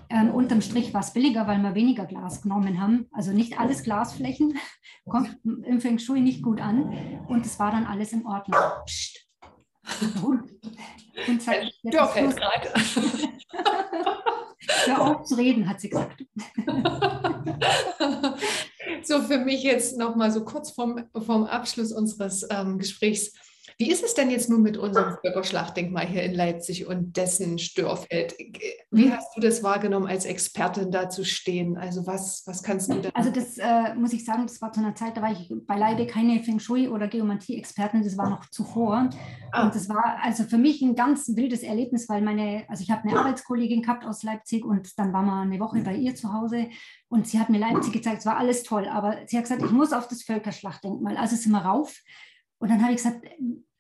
Ähm, 0.10 0.30
unterm 0.30 0.62
Strich 0.62 0.94
war 0.94 1.02
es 1.02 1.14
billiger, 1.14 1.48
weil 1.48 1.60
wir 1.60 1.74
weniger 1.74 2.06
Glas 2.06 2.42
genommen 2.42 2.82
haben. 2.82 3.08
Also 3.14 3.32
nicht 3.32 3.60
alles 3.60 3.84
Glasflächen, 3.84 4.58
kommt 5.06 5.40
im 5.44 5.80
Feng 5.80 6.00
Shui 6.00 6.20
nicht 6.20 6.44
gut 6.44 6.60
an. 6.60 7.24
Und 7.30 7.46
es 7.46 7.60
war 7.60 7.72
dann 7.72 7.86
alles 7.86 8.12
in 8.12 8.26
Ordnung. 8.26 8.60
Psst, 8.86 9.31
und 11.28 11.42
sagt, 11.42 11.74
jetzt 11.84 12.38
gerade. 12.38 12.74
Hör 14.86 15.02
auf 15.02 15.24
zu 15.24 15.36
reden, 15.36 15.68
hat 15.68 15.82
sie 15.82 15.90
gesagt. 15.90 16.24
so 19.04 19.22
für 19.24 19.40
mich 19.40 19.64
jetzt 19.64 19.98
nochmal 19.98 20.32
so 20.32 20.46
kurz 20.46 20.70
vorm, 20.72 21.04
vorm 21.26 21.46
Abschluss 21.46 21.92
unseres 21.92 22.48
ähm, 22.50 22.78
Gesprächs. 22.78 23.34
Wie 23.82 23.90
ist 23.90 24.04
es 24.04 24.14
denn 24.14 24.30
jetzt 24.30 24.48
nun 24.48 24.62
mit 24.62 24.78
unserem 24.78 25.18
Völkerschlachtdenkmal 25.22 26.06
hier 26.06 26.22
in 26.22 26.36
Leipzig 26.36 26.86
und 26.86 27.18
dessen 27.18 27.58
Störfeld? 27.58 28.36
Wie 28.92 29.06
mhm. 29.06 29.14
hast 29.14 29.36
du 29.36 29.42
das 29.42 29.64
wahrgenommen, 29.64 30.06
als 30.06 30.26
Expertin 30.26 30.92
da 30.92 31.10
zu 31.10 31.24
stehen? 31.24 31.78
Also 31.78 32.06
was, 32.06 32.44
was 32.46 32.62
kannst 32.62 32.92
du 32.92 33.02
da? 33.02 33.10
Also 33.16 33.32
das 33.32 33.58
äh, 33.58 33.96
muss 33.96 34.14
ich 34.14 34.24
sagen, 34.24 34.44
das 34.46 34.62
war 34.62 34.72
zu 34.72 34.82
einer 34.82 34.94
Zeit, 34.94 35.18
da 35.18 35.24
war 35.24 35.32
ich 35.32 35.52
beileibe 35.66 36.06
keine 36.06 36.44
Feng 36.44 36.60
Shui 36.60 36.90
oder 36.90 37.08
Geomantie-Expertin, 37.08 38.04
das 38.04 38.20
war 38.20 38.30
noch 38.30 38.48
zuvor. 38.52 39.10
Ah. 39.52 39.66
Und 39.66 39.74
das 39.74 39.90
war 39.90 40.20
also 40.22 40.44
für 40.44 40.60
mich 40.60 40.84
ein 40.84 40.94
ganz 40.94 41.36
wildes 41.36 41.64
Erlebnis, 41.64 42.08
weil 42.08 42.22
meine, 42.22 42.66
also 42.68 42.84
ich 42.84 42.92
habe 42.92 43.10
eine 43.10 43.18
Arbeitskollegin 43.18 43.82
gehabt 43.82 44.06
aus 44.06 44.22
Leipzig 44.22 44.64
und 44.64 45.00
dann 45.00 45.12
war 45.12 45.24
mal 45.24 45.42
eine 45.42 45.60
Woche 45.60 45.80
bei 45.80 45.96
ihr 45.96 46.14
zu 46.14 46.32
Hause 46.32 46.70
und 47.10 47.26
sie 47.26 47.40
hat 47.40 47.50
mir 47.50 47.58
Leipzig 47.58 47.94
gezeigt, 47.94 48.20
es 48.20 48.26
war 48.28 48.38
alles 48.38 48.62
toll, 48.62 48.88
aber 48.88 49.18
sie 49.26 49.38
hat 49.38 49.46
gesagt, 49.46 49.64
ich 49.64 49.72
muss 49.72 49.92
auf 49.92 50.08
das 50.08 50.22
Völkerschlachtdenkmal. 50.22 51.18
Also 51.18 51.36
sind 51.36 51.52
wir 51.52 51.66
rauf. 51.66 52.00
Und 52.60 52.70
dann 52.70 52.84
habe 52.84 52.92
ich 52.92 52.98
gesagt, 52.98 53.26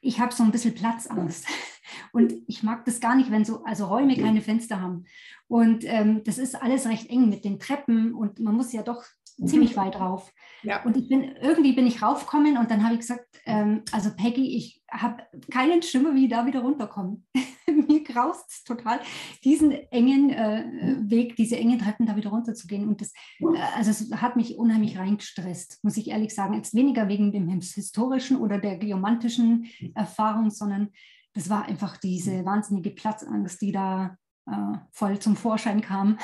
ich 0.02 0.20
habe 0.20 0.34
so 0.34 0.43
ein 0.43 0.52
bisschen 0.52 0.76
Platzangst. 0.76 1.45
Und 2.14 2.34
ich 2.47 2.64
mag 2.64 2.86
das 2.86 2.99
gar 2.99 3.16
nicht, 3.16 3.32
wenn 3.32 3.45
so 3.45 3.64
also 3.64 3.86
Räume 3.86 4.18
keine 4.18 4.41
Fenster 4.41 4.82
haben. 4.82 5.06
Und 5.47 5.84
ähm, 5.86 6.24
das 6.24 6.38
ist 6.38 6.62
alles 6.62 6.88
recht 6.88 7.10
eng 7.10 7.30
mit 7.30 7.43
den 7.43 7.60
Treppen 7.60 8.14
und 8.14 8.39
man 8.39 8.56
muss 8.56 8.72
ja 8.72 8.84
doch 8.84 9.04
ziemlich 9.45 9.76
weit 9.76 9.99
rauf. 9.99 10.32
Ja. 10.64 10.84
Und 10.84 10.95
ich 10.97 11.10
bin 11.10 11.36
irgendwie 11.41 11.74
bin 11.74 11.88
ich 11.88 12.02
raufgekommen 12.02 12.58
und 12.58 12.72
dann 12.72 12.84
habe 12.84 12.93
ich 12.93 13.02
gesagt, 13.02 13.26
ähm, 13.45 13.84
also 13.91 14.12
Peggy, 14.16 14.56
ich 14.56 14.82
habe 14.89 15.24
keinen 15.52 15.82
Schimmer, 15.82 16.14
wie 16.16 16.26
ich 16.26 16.32
da 16.32 16.45
wieder 16.45 16.62
runterkomme. 16.62 17.22
Mir 17.88 18.03
graust 18.03 18.49
es 18.49 18.63
total, 18.63 18.99
diesen 19.43 19.72
engen 19.91 20.30
äh, 20.30 20.95
Weg, 21.01 21.36
diese 21.36 21.57
engen 21.57 21.80
Treppen 21.80 22.05
da 22.05 22.15
wieder 22.15 22.30
runterzugehen. 22.30 22.88
Und 22.88 23.01
das, 23.01 23.11
äh, 23.39 23.57
also 23.76 23.91
es 23.91 24.11
hat 24.22 24.36
mich 24.36 24.57
unheimlich 24.57 24.97
reingestresst, 24.97 25.84
muss 25.84 25.97
ich 25.97 26.09
ehrlich 26.09 26.34
sagen. 26.34 26.53
Jetzt 26.53 26.74
weniger 26.74 27.07
wegen 27.07 27.32
dem 27.32 27.49
historischen 27.49 28.38
oder 28.38 28.59
der 28.59 28.78
geomantischen 28.78 29.67
Erfahrung, 29.95 30.49
sondern 30.49 30.89
das 31.34 31.49
war 31.49 31.65
einfach 31.65 31.97
diese 31.97 32.45
wahnsinnige 32.45 32.91
Platzangst, 32.91 33.61
die 33.61 33.72
da 33.72 34.17
äh, 34.47 34.78
voll 34.91 35.19
zum 35.19 35.36
Vorschein 35.36 35.82
kam. 35.82 36.17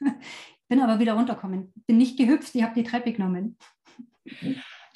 bin 0.68 0.80
aber 0.80 0.98
wieder 0.98 1.14
runtergekommen. 1.14 1.72
Bin 1.86 1.98
nicht 1.98 2.16
gehüpft, 2.16 2.54
ich 2.54 2.62
habe 2.62 2.74
die 2.74 2.84
Treppe 2.84 3.12
genommen. 3.12 3.56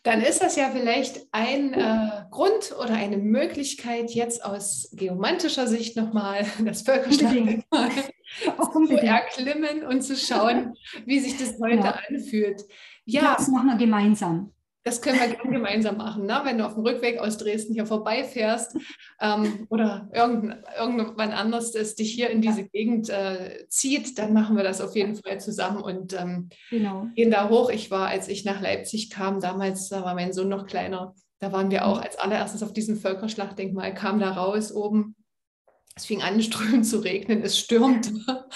Dann 0.05 0.21
ist 0.23 0.43
das 0.43 0.57
ja 0.57 0.71
vielleicht 0.71 1.27
ein 1.33 1.75
äh, 1.75 2.25
Grund 2.31 2.75
oder 2.79 2.95
eine 2.95 3.17
Möglichkeit, 3.17 4.11
jetzt 4.11 4.45
aus 4.45 4.91
geomantischer 4.93 5.67
Sicht 5.67 5.97
nochmal 5.97 6.47
das 6.65 6.83
Völkerschlachtdenkmal 6.83 7.91
zu 8.87 8.97
erklimmen 8.97 9.85
und 9.85 10.03
zu 10.03 10.17
schauen, 10.17 10.75
wie 11.05 11.19
sich 11.19 11.37
das 11.37 11.59
heute 11.61 11.79
ja. 11.79 11.99
anfühlt. 12.09 12.63
Ja, 13.05 13.35
das 13.37 13.49
machen 13.49 13.69
wir 13.69 13.77
gemeinsam. 13.77 14.53
Das 14.89 15.03
können 15.03 15.21
wir 15.21 15.27
gerne 15.37 15.51
gemeinsam 15.51 15.99
machen, 15.99 16.25
ne? 16.25 16.41
wenn 16.45 16.57
du 16.57 16.65
auf 16.65 16.73
dem 16.73 16.83
Rückweg 16.83 17.19
aus 17.19 17.37
Dresden 17.37 17.75
hier 17.75 17.85
vorbeifährst 17.85 18.75
ähm, 19.21 19.67
oder 19.69 20.09
irgendwann, 20.15 20.65
irgendwann 20.79 21.33
anders 21.33 21.75
es 21.75 21.95
dich 21.95 22.11
hier 22.11 22.31
in 22.31 22.41
diese 22.41 22.65
Gegend 22.65 23.11
äh, 23.11 23.67
zieht, 23.69 24.17
dann 24.17 24.33
machen 24.33 24.57
wir 24.57 24.65
das 24.65 24.81
auf 24.81 24.97
jeden 24.97 25.15
Fall 25.15 25.41
zusammen 25.41 25.83
und 25.83 26.19
ähm, 26.19 26.49
genau. 26.71 27.07
gehen 27.15 27.31
da 27.31 27.51
hoch. 27.51 27.69
Ich 27.69 27.91
war, 27.91 28.09
als 28.09 28.29
ich 28.29 28.47
nach 28.47 28.63
Leipzig 28.63 29.11
kam, 29.11 29.41
damals 29.41 29.91
da 29.91 30.05
war 30.05 30.15
mein 30.15 30.33
Sohn 30.33 30.49
noch 30.49 30.65
kleiner, 30.65 31.15
da 31.39 31.53
waren 31.53 31.71
wir 31.71 31.85
auch 31.85 31.99
mhm. 31.99 32.05
als 32.05 32.19
allererstes 32.19 32.63
auf 32.63 32.73
diesem 32.73 32.97
Völkerschlachtdenkmal, 32.97 33.93
kam 33.93 34.19
da 34.21 34.31
raus 34.31 34.73
oben 34.73 35.17
es 35.97 36.07
fing 36.07 36.23
an, 36.23 36.41
strömend 36.43 36.87
zu 36.87 37.01
regnen, 37.01 37.43
es 37.43 37.59
stürmte. 37.59 38.15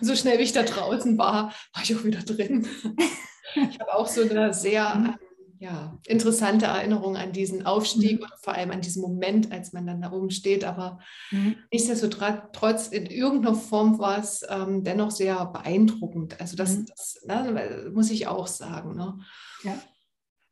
so 0.00 0.16
schnell 0.16 0.38
wie 0.38 0.44
ich 0.44 0.52
da 0.52 0.62
draußen 0.62 1.18
war, 1.18 1.52
war 1.74 1.82
ich 1.82 1.94
auch 1.94 2.04
wieder 2.04 2.20
drin. 2.20 2.66
Ich 3.54 3.78
habe 3.80 3.92
auch 3.92 4.06
so 4.06 4.22
eine 4.22 4.54
sehr 4.54 4.94
mhm 4.94 5.14
ja, 5.62 5.96
interessante 6.08 6.66
Erinnerung 6.66 7.16
an 7.16 7.30
diesen 7.30 7.64
Aufstieg 7.66 8.18
mhm. 8.18 8.24
und 8.24 8.32
vor 8.40 8.54
allem 8.54 8.72
an 8.72 8.80
diesen 8.80 9.00
Moment, 9.00 9.52
als 9.52 9.72
man 9.72 9.86
dann 9.86 10.02
da 10.02 10.10
oben 10.10 10.32
steht. 10.32 10.64
Aber 10.64 10.98
mhm. 11.30 11.54
nichtsdestotrotz, 11.70 12.88
in 12.88 13.06
irgendeiner 13.06 13.54
Form 13.54 14.00
war 14.00 14.18
es 14.18 14.44
ähm, 14.50 14.82
dennoch 14.82 15.12
sehr 15.12 15.46
beeindruckend. 15.46 16.40
Also 16.40 16.56
das, 16.56 16.78
mhm. 16.78 16.86
das 16.86 17.20
ne, 17.24 17.92
muss 17.94 18.10
ich 18.10 18.26
auch 18.26 18.48
sagen. 18.48 18.96
Ne? 18.96 19.20
Ja. 19.62 19.78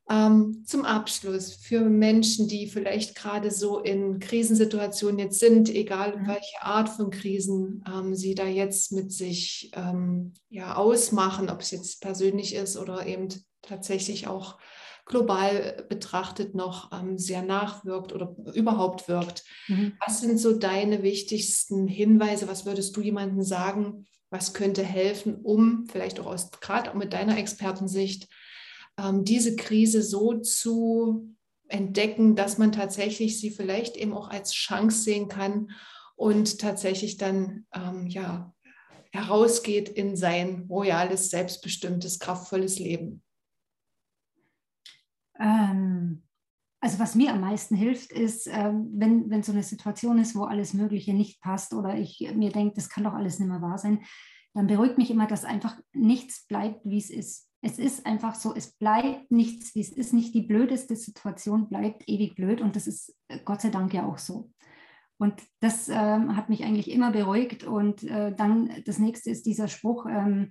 Ähm, 0.08 0.62
zum 0.64 0.84
Abschluss 0.84 1.54
für 1.54 1.80
Menschen, 1.80 2.46
die 2.46 2.68
vielleicht 2.68 3.16
gerade 3.16 3.50
so 3.50 3.80
in 3.80 4.20
Krisensituationen 4.20 5.18
jetzt 5.18 5.40
sind, 5.40 5.68
egal 5.74 6.18
mhm. 6.18 6.28
welche 6.28 6.62
Art 6.62 6.88
von 6.88 7.11
Krisen 7.11 7.82
ähm, 7.92 8.14
sie 8.14 8.36
da 8.36 8.46
jetzt 8.46 8.92
mit 8.92 9.11
sich 9.11 9.72
ähm, 9.74 10.34
ja, 10.48 10.76
ausmachen, 10.76 11.50
ob 11.50 11.62
es 11.62 11.72
jetzt 11.72 12.00
persönlich 12.00 12.54
ist 12.54 12.76
oder 12.76 13.08
eben 13.08 13.26
tatsächlich 13.61 14.28
auch 14.28 14.56
global 15.11 15.84
betrachtet 15.88 16.54
noch 16.54 16.92
ähm, 16.92 17.18
sehr 17.18 17.42
nachwirkt 17.42 18.12
oder 18.12 18.34
überhaupt 18.54 19.08
wirkt. 19.08 19.44
Mhm. 19.66 19.92
Was 20.04 20.20
sind 20.20 20.38
so 20.38 20.56
deine 20.56 21.02
wichtigsten 21.02 21.88
Hinweise? 21.88 22.46
Was 22.46 22.64
würdest 22.64 22.96
du 22.96 23.02
jemandem 23.02 23.42
sagen? 23.42 24.06
Was 24.30 24.54
könnte 24.54 24.84
helfen, 24.84 25.34
um 25.42 25.86
vielleicht 25.90 26.20
auch 26.20 26.26
aus 26.26 26.52
gerade 26.52 26.96
mit 26.96 27.12
deiner 27.12 27.36
Expertensicht 27.36 28.28
ähm, 28.96 29.24
diese 29.24 29.56
Krise 29.56 30.02
so 30.02 30.38
zu 30.38 31.34
entdecken, 31.66 32.36
dass 32.36 32.56
man 32.56 32.70
tatsächlich 32.70 33.40
sie 33.40 33.50
vielleicht 33.50 33.96
eben 33.96 34.14
auch 34.14 34.28
als 34.30 34.52
Chance 34.52 35.02
sehen 35.02 35.26
kann 35.28 35.72
und 36.14 36.61
tatsächlich 36.61 37.16
dann 37.16 37.66
ähm, 37.74 38.06
ja 38.06 38.54
herausgeht 39.11 39.88
in 39.88 40.16
sein 40.16 40.66
royales, 40.70 41.30
selbstbestimmtes, 41.30 42.20
kraftvolles 42.20 42.78
Leben? 42.78 43.24
Ähm, 45.41 46.22
also 46.80 46.99
was 46.99 47.14
mir 47.14 47.32
am 47.32 47.41
meisten 47.41 47.74
hilft, 47.74 48.12
ist, 48.12 48.47
ähm, 48.47 48.91
wenn, 48.95 49.28
wenn 49.30 49.43
so 49.43 49.53
eine 49.53 49.62
Situation 49.62 50.18
ist, 50.18 50.34
wo 50.34 50.45
alles 50.45 50.72
Mögliche 50.72 51.12
nicht 51.12 51.41
passt 51.41 51.74
oder 51.74 51.99
ich 51.99 52.32
mir 52.34 52.51
denke, 52.51 52.74
das 52.74 52.88
kann 52.88 53.05
doch 53.05 53.12
alles 53.12 53.38
nicht 53.38 53.49
mehr 53.49 53.61
wahr 53.61 53.78
sein, 53.78 54.03
dann 54.55 54.66
beruhigt 54.66 54.99
mich 54.99 55.11
immer, 55.11 55.26
dass 55.26 55.45
einfach 55.45 55.78
nichts 55.93 56.47
bleibt, 56.47 56.80
wie 56.84 56.99
es 56.99 57.11
ist. 57.11 57.49
Es 57.62 57.78
ist 57.78 58.07
einfach 58.07 58.34
so, 58.34 58.55
es 58.55 58.72
bleibt 58.72 59.30
nichts, 59.30 59.74
wie 59.74 59.80
es 59.80 59.93
ist. 59.93 60.14
Nicht 60.14 60.34
die 60.34 60.43
blödeste 60.43 60.97
Situation 60.97 61.68
bleibt 61.68 62.09
ewig 62.09 62.34
blöd 62.34 62.62
und 62.62 62.74
das 62.74 62.86
ist 62.86 63.14
äh, 63.28 63.38
Gott 63.45 63.61
sei 63.61 63.68
Dank 63.68 63.93
ja 63.93 64.07
auch 64.07 64.18
so. 64.18 64.51
Und 65.18 65.34
das 65.61 65.91
ähm, 65.91 66.34
hat 66.34 66.49
mich 66.49 66.64
eigentlich 66.64 66.91
immer 66.91 67.11
beruhigt. 67.11 67.64
Und 67.64 68.03
äh, 68.05 68.34
dann 68.34 68.82
das 68.86 68.99
nächste 68.99 69.28
ist 69.28 69.45
dieser 69.45 69.68
Spruch, 69.68 70.07
ähm, 70.07 70.49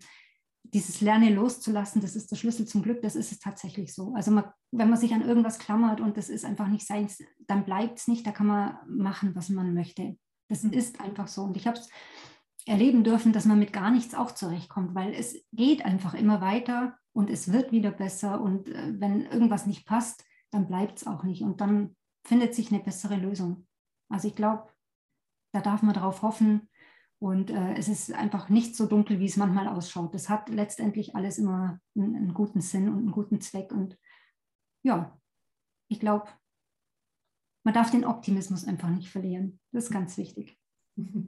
dieses 0.74 1.02
Lernen 1.02 1.36
loszulassen, 1.36 2.02
das 2.02 2.16
ist 2.16 2.32
der 2.32 2.36
Schlüssel 2.36 2.68
zum 2.68 2.84
Glück, 2.84 3.02
das 3.02 3.16
ist 3.16 3.32
es 3.32 3.40
tatsächlich 3.40 3.94
so. 3.94 4.14
Also 4.16 4.32
man, 4.32 4.46
wenn 4.72 4.90
man 4.90 5.00
sich 5.00 5.14
an 5.14 5.22
irgendwas 5.22 5.60
klammert 5.60 6.00
und 6.00 6.18
das 6.18 6.30
ist 6.30 6.46
einfach 6.46 6.68
nicht 6.68 6.86
seins, 6.86 7.24
dann 7.48 7.66
bleibt 7.66 8.00
es 8.00 8.08
nicht, 8.08 8.26
da 8.26 8.32
kann 8.32 8.48
man 8.48 8.78
machen, 8.88 9.36
was 9.36 9.50
man 9.50 9.74
möchte. 9.74 10.18
Das 10.48 10.64
mhm. 10.64 10.74
ist 10.74 11.02
einfach 11.02 11.28
so. 11.28 11.44
Und 11.44 11.58
ich 11.58 11.68
habe 11.68 11.78
es 11.78 11.90
erleben 12.66 13.04
dürfen, 13.04 13.34
dass 13.34 13.46
man 13.46 13.60
mit 13.60 13.74
gar 13.74 13.90
nichts 13.90 14.14
auch 14.14 14.32
zurechtkommt, 14.32 14.94
weil 14.94 15.14
es 15.14 15.36
geht 15.52 15.86
einfach 15.86 16.14
immer 16.14 16.42
weiter 16.42 16.98
und 17.14 17.30
es 17.30 17.52
wird 17.52 17.72
wieder 17.72 17.92
besser. 17.92 18.42
Und 18.42 18.70
äh, 18.70 18.94
wenn 19.00 19.26
irgendwas 19.26 19.66
nicht 19.66 19.86
passt, 19.86 20.24
dann 20.52 20.68
bleibt 20.68 21.00
es 21.00 21.08
auch 21.08 21.24
nicht. 21.24 21.42
Und 21.42 21.62
dann 21.62 21.96
findet 22.24 22.54
sich 22.54 22.72
eine 22.72 22.84
bessere 22.84 23.16
Lösung. 23.16 23.68
Also 24.10 24.28
ich 24.28 24.36
glaube, 24.36 24.70
da 25.52 25.62
darf 25.62 25.82
man 25.82 25.96
darauf 25.96 26.22
hoffen, 26.22 26.70
und 27.20 27.52
äh, 27.52 27.74
es 27.74 27.90
ist 27.90 28.14
einfach 28.14 28.48
nicht 28.48 28.76
so 28.76 28.86
dunkel, 28.86 29.20
wie 29.20 29.26
es 29.26 29.36
manchmal 29.36 29.68
ausschaut. 29.68 30.14
Das 30.14 30.30
hat 30.30 30.48
letztendlich 30.48 31.16
alles 31.16 31.38
immer 31.38 31.80
einen, 31.96 32.16
einen 32.16 32.34
guten 32.34 32.62
Sinn 32.62 32.88
und 32.88 33.00
einen 33.00 33.12
guten 33.12 33.42
Zweck. 33.42 33.74
Und 33.74 33.98
ja, 34.84 35.20
ich 35.90 36.00
glaube, 36.00 36.28
man 37.66 37.74
darf 37.74 37.92
den 37.92 38.06
Optimismus 38.06 38.66
einfach 38.66 38.90
nicht 38.90 39.10
verlieren. 39.10 39.60
Das 39.72 39.86
ist 39.86 39.92
ganz 39.92 40.18
wichtig. 40.18 40.58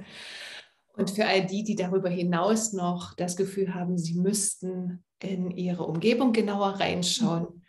Und 0.94 1.10
für 1.10 1.26
all 1.26 1.46
die, 1.46 1.64
die 1.64 1.76
darüber 1.76 2.10
hinaus 2.10 2.74
noch 2.74 3.14
das 3.14 3.38
Gefühl 3.38 3.74
haben, 3.74 3.98
sie 3.98 4.20
müssten 4.20 5.06
in 5.20 5.50
ihre 5.52 5.86
Umgebung 5.86 6.34
genauer 6.34 6.82
reinschauen, 6.82 7.64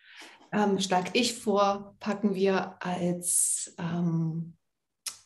ähm, 0.50 0.80
schlage 0.80 1.10
ich 1.14 1.34
vor, 1.34 1.94
packen 2.00 2.34
wir 2.34 2.82
als 2.84 3.76
ähm, 3.78 4.56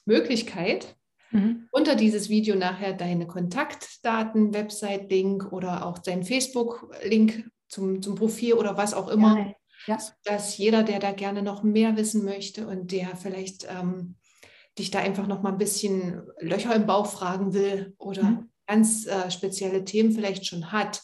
Möglichkeit 0.05 0.96
Mhm. 1.31 1.69
Unter 1.73 1.97
dieses 1.97 2.29
Video 2.29 2.55
nachher 2.55 2.93
deine 2.93 3.27
Kontaktdaten, 3.27 4.55
Website-Link 4.55 5.53
oder 5.53 5.87
auch 5.87 5.99
dein 5.99 6.23
Facebook-Link 6.23 7.49
zum, 7.69 8.03
zum 8.03 8.15
Profil 8.15 8.55
oder 8.55 8.77
was 8.77 8.95
auch 8.95 9.09
immer. 9.09 9.55
Ja. 9.87 9.99
Dass 10.25 10.57
jeder, 10.59 10.83
der 10.83 10.99
da 10.99 11.13
gerne 11.13 11.43
noch 11.43 11.63
mehr 11.63 11.97
wissen 11.97 12.25
möchte 12.25 12.67
und 12.67 12.91
der 12.91 13.15
vielleicht 13.17 13.69
ähm, 13.71 14.17
dich 14.79 14.91
da 14.91 14.99
einfach 14.99 15.27
noch 15.27 15.43
mal 15.43 15.53
ein 15.53 15.59
bisschen 15.59 16.23
Löcher 16.41 16.75
im 16.75 16.87
Bauch 16.87 17.07
fragen 17.07 17.55
will 17.55 17.95
oder 17.99 18.25
mhm. 18.25 18.51
ganz 18.67 19.07
äh, 19.07 19.31
spezielle 19.31 19.85
Themen 19.85 20.13
vielleicht 20.13 20.47
schon 20.47 20.73
hat, 20.73 21.03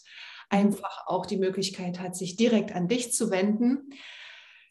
mhm. 0.50 0.58
einfach 0.58 1.06
auch 1.06 1.26
die 1.26 1.38
Möglichkeit 1.38 2.00
hat, 2.00 2.16
sich 2.16 2.36
direkt 2.36 2.72
an 2.74 2.88
dich 2.88 3.12
zu 3.12 3.30
wenden. 3.30 3.90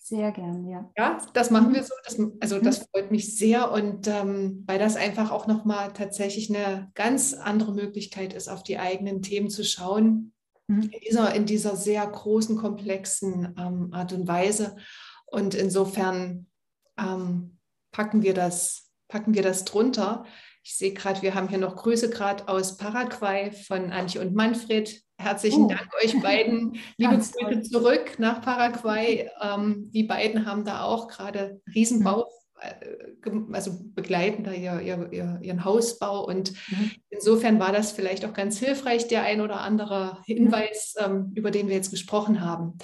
Sehr 0.04 0.32
gern, 0.32 0.68
ja. 0.68 0.89
Ja, 0.97 1.20
das 1.34 1.52
machen 1.52 1.76
wir 1.76 1.84
so. 1.84 1.93
Das, 2.04 2.18
also 2.39 2.60
das 2.60 2.80
mhm. 2.80 2.86
freut 2.91 3.12
mich 3.12 3.38
sehr 3.38 3.72
und 3.72 4.08
ähm, 4.08 4.64
weil 4.66 4.80
das 4.80 4.95
einfach 4.95 5.30
auch 5.30 5.45
nochmal 5.45 5.93
tatsächlich 5.93 6.49
eine 6.49 6.89
ganz 6.95 7.36
andere 7.36 7.72
Möglichkeit 7.72 8.34
ist, 8.34 8.47
auf 8.47 8.64
die 8.64 8.80
eigenen 8.80 9.21
Themen 9.21 9.51
zu 9.51 9.63
schauen, 9.63 10.34
mhm. 10.66 10.89
in, 10.92 11.00
dieser, 11.08 11.36
in 11.36 11.46
dieser 11.46 11.75
sehr 11.75 12.05
großen, 12.05 12.58
komplexen 12.58 13.54
ähm, 13.59 13.89
Art 13.92 14.12
und 14.12 14.28
Weise. 14.28 14.75
Und 15.28 15.54
insofern 15.54 16.47
ähm, 16.97 17.59
packen, 17.92 18.24
wir 18.24 18.34
das, 18.34 18.89
packen 19.08 19.36
wir 19.36 19.43
das 19.43 19.66
drunter. 19.66 20.25
Ich 20.63 20.78
sehe 20.78 20.93
gerade, 20.93 21.21
wir 21.21 21.36
haben 21.36 21.47
hier 21.47 21.59
noch 21.59 21.75
Grüße 21.75 22.09
gerade 22.09 22.47
aus 22.47 22.75
Paraguay 22.75 23.51
von 23.51 23.92
Antje 23.92 24.20
und 24.20 24.34
Manfred. 24.34 25.04
Herzlichen 25.22 25.66
oh. 25.66 25.68
Dank 25.68 25.89
euch 26.04 26.20
beiden. 26.22 26.78
Liebe 26.98 27.18
Grüße 27.18 27.62
zurück 27.64 28.18
nach 28.18 28.42
Paraguay. 28.42 29.30
Ähm, 29.42 29.89
die 29.93 30.04
beiden 30.04 30.46
haben 30.46 30.66
da 30.66 30.84
auch 30.84 31.08
gerade 31.08 31.62
Riesenbau, 31.74 32.28
mhm. 33.26 33.54
also 33.54 33.80
begleiten 33.93 34.43
da 34.43 34.52
ihr, 34.52 34.82
ihr, 34.82 35.39
ihren 35.42 35.64
Hausbau. 35.64 36.26
Und 36.26 36.54
mhm. 36.70 36.92
insofern 37.10 37.60
war 37.60 37.72
das 37.72 37.92
vielleicht 37.92 38.26
auch 38.26 38.34
ganz 38.34 38.58
hilfreich, 38.58 39.08
der 39.08 39.24
ein 39.24 39.42
oder 39.42 39.62
andere 39.62 40.18
Hinweis, 40.26 40.96
ähm, 40.98 41.32
über 41.36 41.52
den 41.52 41.68
wir 41.68 41.76
jetzt 41.76 41.92
gesprochen 41.92 42.42
haben. 42.42 42.78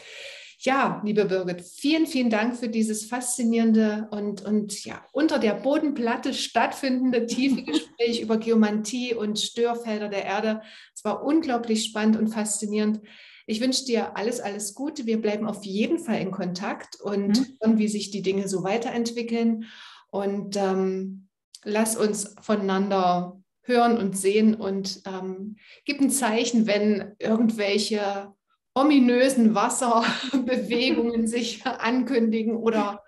Ja, 0.59 1.01
liebe 1.05 1.25
Birgit, 1.25 1.61
vielen, 1.61 2.07
vielen 2.07 2.31
Dank 2.31 2.57
für 2.57 2.67
dieses 2.67 3.05
faszinierende 3.05 4.07
und, 4.09 4.43
und 4.43 4.83
ja, 4.85 5.05
unter 5.11 5.37
der 5.37 5.53
Bodenplatte 5.53 6.33
stattfindende 6.33 7.27
tiefe 7.27 7.61
Gespräch 7.63 8.21
über 8.21 8.37
Geomantie 8.37 9.13
und 9.13 9.39
Störfelder 9.39 10.09
der 10.09 10.25
Erde. 10.25 10.61
Es 10.95 11.05
war 11.05 11.23
unglaublich 11.23 11.85
spannend 11.85 12.17
und 12.17 12.29
faszinierend. 12.29 13.01
Ich 13.45 13.61
wünsche 13.61 13.85
dir 13.85 14.17
alles, 14.17 14.39
alles 14.39 14.73
Gute. 14.73 15.05
Wir 15.05 15.21
bleiben 15.21 15.47
auf 15.47 15.63
jeden 15.63 15.99
Fall 15.99 16.19
in 16.21 16.31
Kontakt 16.31 16.99
und 17.01 17.39
mhm. 17.63 17.77
wie 17.77 17.87
sich 17.87 18.09
die 18.09 18.23
Dinge 18.23 18.47
so 18.47 18.63
weiterentwickeln. 18.63 19.65
Und 20.09 20.57
ähm, 20.57 21.27
lass 21.63 21.95
uns 21.95 22.35
voneinander 22.41 23.39
hören 23.61 23.97
und 23.97 24.17
sehen 24.17 24.55
und 24.55 25.01
ähm, 25.05 25.57
gib 25.85 26.01
ein 26.01 26.09
Zeichen, 26.09 26.65
wenn 26.65 27.15
irgendwelche 27.19 28.33
ominösen 28.77 29.55
Wasserbewegungen 29.55 31.27
sich 31.27 31.65
ankündigen 31.65 32.55
oder 32.55 33.03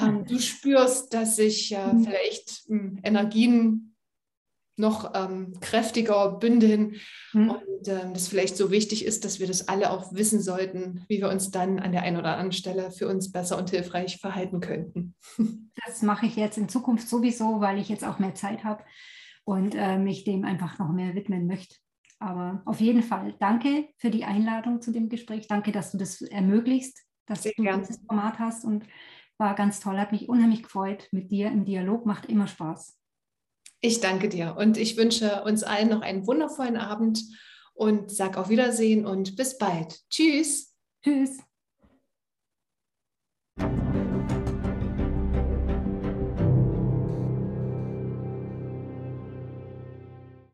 ähm, 0.00 0.24
du 0.24 0.38
spürst, 0.38 1.14
dass 1.14 1.36
sich 1.36 1.72
äh, 1.72 1.92
mhm. 1.92 2.04
vielleicht 2.04 2.68
äh, 2.68 3.08
Energien 3.08 3.94
noch 4.76 5.12
ähm, 5.14 5.52
kräftiger 5.60 6.32
bündeln 6.32 6.96
mhm. 7.32 7.50
und 7.50 7.88
ähm, 7.88 8.14
das 8.14 8.28
vielleicht 8.28 8.56
so 8.56 8.70
wichtig 8.70 9.04
ist, 9.04 9.24
dass 9.24 9.38
wir 9.38 9.46
das 9.46 9.68
alle 9.68 9.90
auch 9.90 10.12
wissen 10.14 10.40
sollten, 10.40 11.04
wie 11.08 11.20
wir 11.20 11.28
uns 11.28 11.50
dann 11.50 11.78
an 11.78 11.92
der 11.92 12.02
einen 12.02 12.16
oder 12.16 12.32
anderen 12.32 12.52
Stelle 12.52 12.90
für 12.90 13.06
uns 13.06 13.30
besser 13.30 13.58
und 13.58 13.70
hilfreich 13.70 14.18
verhalten 14.18 14.60
könnten. 14.60 15.14
Das 15.86 16.02
mache 16.02 16.26
ich 16.26 16.36
jetzt 16.36 16.58
in 16.58 16.68
Zukunft 16.68 17.08
sowieso, 17.08 17.60
weil 17.60 17.78
ich 17.78 17.88
jetzt 17.88 18.04
auch 18.04 18.20
mehr 18.20 18.34
Zeit 18.34 18.62
habe 18.62 18.84
und 19.42 19.74
äh, 19.74 19.98
mich 19.98 20.22
dem 20.22 20.44
einfach 20.44 20.78
noch 20.78 20.92
mehr 20.92 21.14
widmen 21.16 21.46
möchte. 21.46 21.74
Aber 22.22 22.62
auf 22.66 22.80
jeden 22.80 23.02
Fall 23.02 23.34
danke 23.40 23.88
für 23.96 24.08
die 24.10 24.24
Einladung 24.24 24.80
zu 24.80 24.92
dem 24.92 25.08
Gespräch. 25.08 25.48
Danke, 25.48 25.72
dass 25.72 25.90
du 25.90 25.98
das 25.98 26.22
ermöglichst, 26.22 27.02
dass 27.26 27.42
Sehr 27.42 27.52
du 27.56 27.64
gern. 27.64 27.80
dieses 27.80 27.98
Format 28.06 28.38
hast 28.38 28.64
und 28.64 28.84
war 29.38 29.56
ganz 29.56 29.80
toll, 29.80 29.98
hat 29.98 30.12
mich 30.12 30.28
unheimlich 30.28 30.62
gefreut 30.62 31.08
mit 31.10 31.32
dir 31.32 31.48
im 31.48 31.64
Dialog, 31.64 32.06
macht 32.06 32.26
immer 32.26 32.46
Spaß. 32.46 32.96
Ich 33.80 33.98
danke 33.98 34.28
dir 34.28 34.54
und 34.56 34.76
ich 34.76 34.96
wünsche 34.96 35.42
uns 35.42 35.64
allen 35.64 35.88
noch 35.88 36.02
einen 36.02 36.24
wundervollen 36.24 36.76
Abend 36.76 37.24
und 37.74 38.12
sag 38.12 38.36
auf 38.36 38.48
Wiedersehen 38.48 39.04
und 39.04 39.34
bis 39.34 39.58
bald. 39.58 39.98
Tschüss. 40.08 40.76
Tschüss. 41.02 41.42